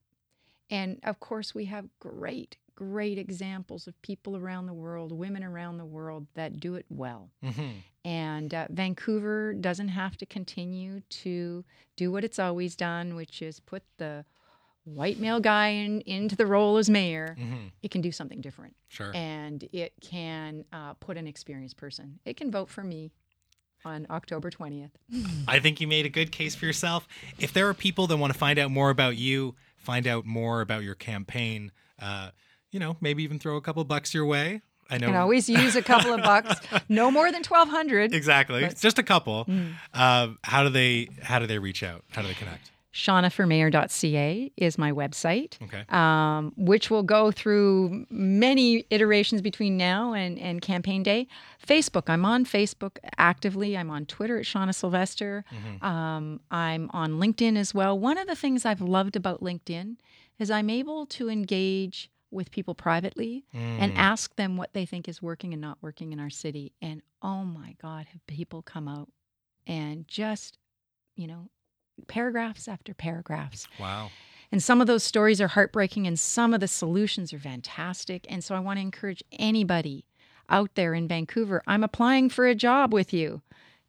And 0.69 0.99
of 1.03 1.19
course 1.19 1.55
we 1.55 1.65
have 1.65 1.87
great 1.99 2.57
great 2.75 3.17
examples 3.17 3.87
of 3.87 3.99
people 4.03 4.37
around 4.37 4.67
the 4.67 4.73
world, 4.73 5.11
women 5.11 5.43
around 5.43 5.77
the 5.77 5.85
world 5.85 6.27
that 6.35 6.59
do 6.59 6.75
it 6.75 6.85
well. 6.89 7.31
Mhm. 7.43 7.81
And 8.05 8.53
uh, 8.53 8.67
Vancouver 8.69 9.55
doesn't 9.55 9.87
have 9.87 10.15
to 10.17 10.27
continue 10.27 11.01
to 11.09 11.65
do 11.95 12.11
what 12.11 12.23
it's 12.23 12.37
always 12.37 12.75
done, 12.75 13.15
which 13.15 13.41
is 13.41 13.59
put 13.59 13.81
the 13.97 14.25
white 14.83 15.19
male 15.19 15.39
guy 15.39 15.69
in, 15.69 16.01
into 16.01 16.35
the 16.35 16.45
role 16.45 16.77
as 16.77 16.89
mayor, 16.89 17.35
hmm 17.37 17.67
it 17.83 17.91
can 17.91 18.01
do 18.01 18.11
something 18.11 18.41
different. 18.41 18.75
Sure. 18.87 19.11
And 19.15 19.67
it 19.71 19.93
can 20.01 20.65
uh, 20.73 20.93
put 20.95 21.17
an 21.17 21.25
experienced 21.27 21.77
person. 21.77 22.19
It 22.25 22.37
can 22.37 22.51
vote 22.51 22.69
for 22.69 22.83
me 22.83 23.11
on 23.87 24.05
October 24.09 24.51
20th. 24.51 24.91
I 25.47 25.59
think 25.59 25.81
you 25.81 25.87
made 25.87 26.05
a 26.05 26.09
good 26.09 26.31
case 26.31 26.53
for 26.55 26.65
yourself. 26.65 27.07
If 27.39 27.53
there 27.53 27.67
are 27.69 27.73
people 27.73 28.07
that 28.07 28.17
want 28.17 28.33
to 28.33 28.37
find 28.39 28.59
out 28.59 28.69
more 28.69 28.89
about 28.89 29.17
you, 29.17 29.55
find 29.77 30.05
out 30.05 30.25
more 30.25 30.61
about 30.61 30.83
your 30.83 30.95
campaign, 30.95 31.71
uh, 31.99 32.29
you 32.71 32.79
know, 32.79 32.97
maybe 33.01 33.23
even 33.23 33.39
throw 33.39 33.55
a 33.55 33.61
couple 33.61 33.83
bucks 33.85 34.13
your 34.13 34.25
way. 34.25 34.61
I 34.89 34.97
know. 34.97 35.07
Can 35.07 35.15
always 35.15 35.49
use 35.63 35.75
a 35.75 35.81
couple 35.81 36.13
of 36.13 36.21
bucks, 36.21 36.59
no 36.89 37.09
more 37.11 37.31
than 37.31 37.43
1200 37.43 38.13
exactly. 38.13 38.61
But- 38.65 38.77
Just 38.77 38.99
a 38.99 39.03
couple. 39.03 39.45
Mm. 39.45 39.73
Uh, 39.93 40.27
how 40.43 40.63
do 40.63 40.69
they? 40.69 41.09
How 41.21 41.39
do 41.39 41.47
they 41.47 41.59
reach 41.59 41.83
out? 41.83 42.03
How 42.11 42.21
do 42.21 42.27
they 42.27 42.33
connect? 42.35 42.71
shaunaformayor.ca 42.97 44.51
is 44.57 44.77
my 44.77 44.91
website. 44.91 45.61
Okay. 45.63 45.83
um, 45.89 46.53
which 46.57 46.89
will 46.89 47.03
go 47.03 47.31
through 47.31 48.05
many 48.09 48.85
iterations 48.89 49.41
between 49.41 49.77
now 49.77 50.13
and, 50.13 50.37
and 50.39 50.61
campaign 50.61 51.03
day. 51.03 51.27
Facebook, 51.65 52.03
I'm 52.09 52.25
on 52.25 52.45
Facebook 52.45 52.97
actively. 53.17 53.77
I'm 53.77 53.89
on 53.89 54.05
Twitter 54.05 54.37
at 54.37 54.45
Shauna 54.45 54.73
Sylvester. 54.73 55.43
Um, 55.81 56.39
I'm 56.51 56.89
on 56.93 57.13
LinkedIn 57.19 57.57
as 57.57 57.73
well. 57.73 57.97
One 57.97 58.17
of 58.17 58.27
the 58.27 58.35
things 58.35 58.65
I've 58.65 58.81
loved 58.81 59.15
about 59.15 59.41
LinkedIn 59.41 59.97
is 60.39 60.51
I'm 60.51 60.69
able 60.69 61.05
to 61.07 61.29
engage 61.29 62.09
with 62.29 62.51
people 62.51 62.75
privately 62.75 63.45
and 63.53 63.93
Mm. 63.93 63.97
ask 63.97 64.35
them 64.35 64.57
what 64.57 64.73
they 64.73 64.85
think 64.85 65.07
is 65.07 65.21
working 65.21 65.53
and 65.53 65.61
not 65.61 65.77
working 65.81 66.11
in 66.11 66.19
our 66.19 66.29
city. 66.29 66.73
And 66.81 67.01
oh 67.21 67.43
my 67.45 67.75
God, 67.81 68.07
have 68.11 68.25
people 68.27 68.61
come 68.61 68.87
out 68.87 69.09
and 69.65 70.05
just, 70.07 70.57
you 71.15 71.25
know, 71.27 71.49
paragraphs 72.07 72.67
after 72.67 72.93
paragraphs. 72.93 73.67
Wow. 73.79 74.09
And 74.51 74.63
some 74.63 74.79
of 74.79 74.87
those 74.87 75.03
stories 75.03 75.41
are 75.41 75.49
heartbreaking 75.49 76.07
and 76.07 76.19
some 76.19 76.53
of 76.53 76.59
the 76.59 76.67
solutions 76.67 77.33
are 77.33 77.39
fantastic. 77.39 78.25
And 78.29 78.43
so 78.43 78.55
I 78.55 78.59
want 78.59 78.77
to 78.77 78.81
encourage 78.81 79.23
anybody 79.33 80.05
out 80.49 80.75
there 80.75 80.93
in 80.93 81.07
Vancouver, 81.07 81.61
I'm 81.67 81.83
applying 81.83 82.29
for 82.29 82.47
a 82.47 82.55
job 82.55 82.93
with 82.93 83.13
you. 83.13 83.41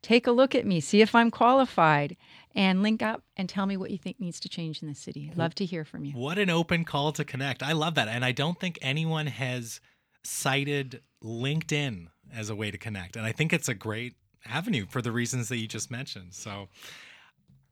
Take 0.02 0.26
a 0.26 0.32
look 0.32 0.54
at 0.54 0.66
me, 0.66 0.80
see 0.80 1.00
if 1.00 1.14
I'm 1.14 1.30
qualified, 1.30 2.16
and 2.54 2.82
link 2.82 3.02
up 3.02 3.22
and 3.36 3.48
tell 3.48 3.66
me 3.66 3.76
what 3.76 3.90
you 3.90 3.98
think 3.98 4.20
needs 4.20 4.38
to 4.40 4.48
change 4.48 4.82
in 4.82 4.88
the 4.88 4.94
city. 4.94 5.32
Love 5.36 5.54
to 5.56 5.64
hear 5.64 5.84
from 5.84 6.04
you. 6.04 6.12
What 6.12 6.38
an 6.38 6.50
open 6.50 6.84
call 6.84 7.12
to 7.12 7.24
connect. 7.24 7.62
I 7.62 7.72
love 7.72 7.94
that. 7.96 8.08
And 8.08 8.24
I 8.24 8.32
don't 8.32 8.58
think 8.58 8.78
anyone 8.80 9.26
has 9.26 9.80
cited 10.24 11.02
LinkedIn 11.22 12.08
as 12.32 12.50
a 12.50 12.54
way 12.54 12.70
to 12.70 12.78
connect. 12.78 13.16
And 13.16 13.26
I 13.26 13.32
think 13.32 13.52
it's 13.52 13.68
a 13.68 13.74
great 13.74 14.14
avenue 14.46 14.86
for 14.88 15.02
the 15.02 15.12
reasons 15.12 15.48
that 15.48 15.58
you 15.58 15.66
just 15.66 15.90
mentioned. 15.90 16.34
So, 16.34 16.68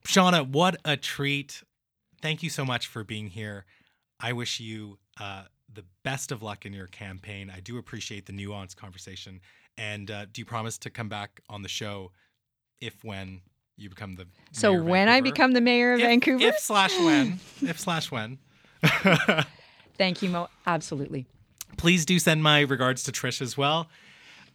Shauna, 0.05 0.47
what 0.47 0.77
a 0.85 0.97
treat. 0.97 1.63
Thank 2.21 2.43
you 2.43 2.49
so 2.49 2.65
much 2.65 2.87
for 2.87 3.03
being 3.03 3.27
here. 3.27 3.65
I 4.19 4.33
wish 4.33 4.59
you 4.59 4.97
uh, 5.19 5.43
the 5.73 5.83
best 6.03 6.31
of 6.31 6.41
luck 6.41 6.65
in 6.65 6.73
your 6.73 6.87
campaign. 6.87 7.51
I 7.55 7.59
do 7.59 7.77
appreciate 7.77 8.25
the 8.25 8.33
nuanced 8.33 8.75
conversation. 8.75 9.41
And 9.77 10.09
uh, 10.09 10.25
do 10.31 10.41
you 10.41 10.45
promise 10.45 10.77
to 10.79 10.89
come 10.89 11.09
back 11.09 11.39
on 11.49 11.61
the 11.61 11.69
show 11.69 12.11
if 12.81 13.03
when 13.03 13.41
you 13.75 13.89
become 13.89 14.15
the 14.15 14.27
So 14.51 14.71
mayor 14.71 14.79
of 14.79 14.87
when 14.87 15.09
I 15.09 15.21
become 15.21 15.53
the 15.53 15.61
mayor 15.61 15.93
of 15.93 15.99
if, 15.99 16.05
Vancouver, 16.05 16.43
if 16.43 16.57
slash 16.59 16.97
when, 16.99 17.39
if 17.61 17.79
slash 17.79 18.11
when. 18.11 18.39
thank 19.97 20.21
you, 20.21 20.29
Mo. 20.29 20.49
Absolutely. 20.65 21.27
Please 21.77 22.05
do 22.05 22.17
send 22.17 22.41
my 22.41 22.61
regards 22.61 23.03
to 23.03 23.11
Trish 23.11 23.41
as 23.41 23.55
well. 23.55 23.87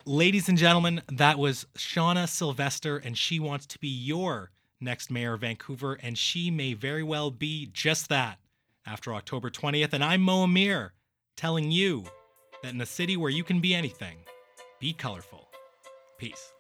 Ladies 0.05 0.48
and 0.48 0.59
gentlemen, 0.59 1.02
that 1.09 1.39
was 1.39 1.66
Shauna 1.78 2.28
Sylvester, 2.28 2.97
and 2.97 3.16
she 3.16 3.39
wants 3.39 3.66
to 3.66 3.78
be 3.78 3.89
your 3.89 4.51
next 4.82 5.10
mayor 5.10 5.34
of 5.34 5.40
Vancouver, 5.40 5.94
and 6.02 6.18
she 6.18 6.50
may 6.50 6.74
very 6.74 7.02
well 7.02 7.30
be 7.30 7.70
just 7.72 8.09
that 8.09 8.38
after 8.86 9.14
October 9.14 9.50
20th. 9.50 9.92
And 9.92 10.04
I'm 10.04 10.20
Mo 10.20 10.42
Amir, 10.42 10.92
telling 11.36 11.70
you 11.70 12.04
that 12.62 12.74
in 12.74 12.80
a 12.80 12.86
city 12.86 13.16
where 13.16 13.30
you 13.30 13.44
can 13.44 13.60
be 13.60 13.74
anything, 13.74 14.18
be 14.80 14.92
colorful. 14.92 15.48
Peace. 16.18 16.52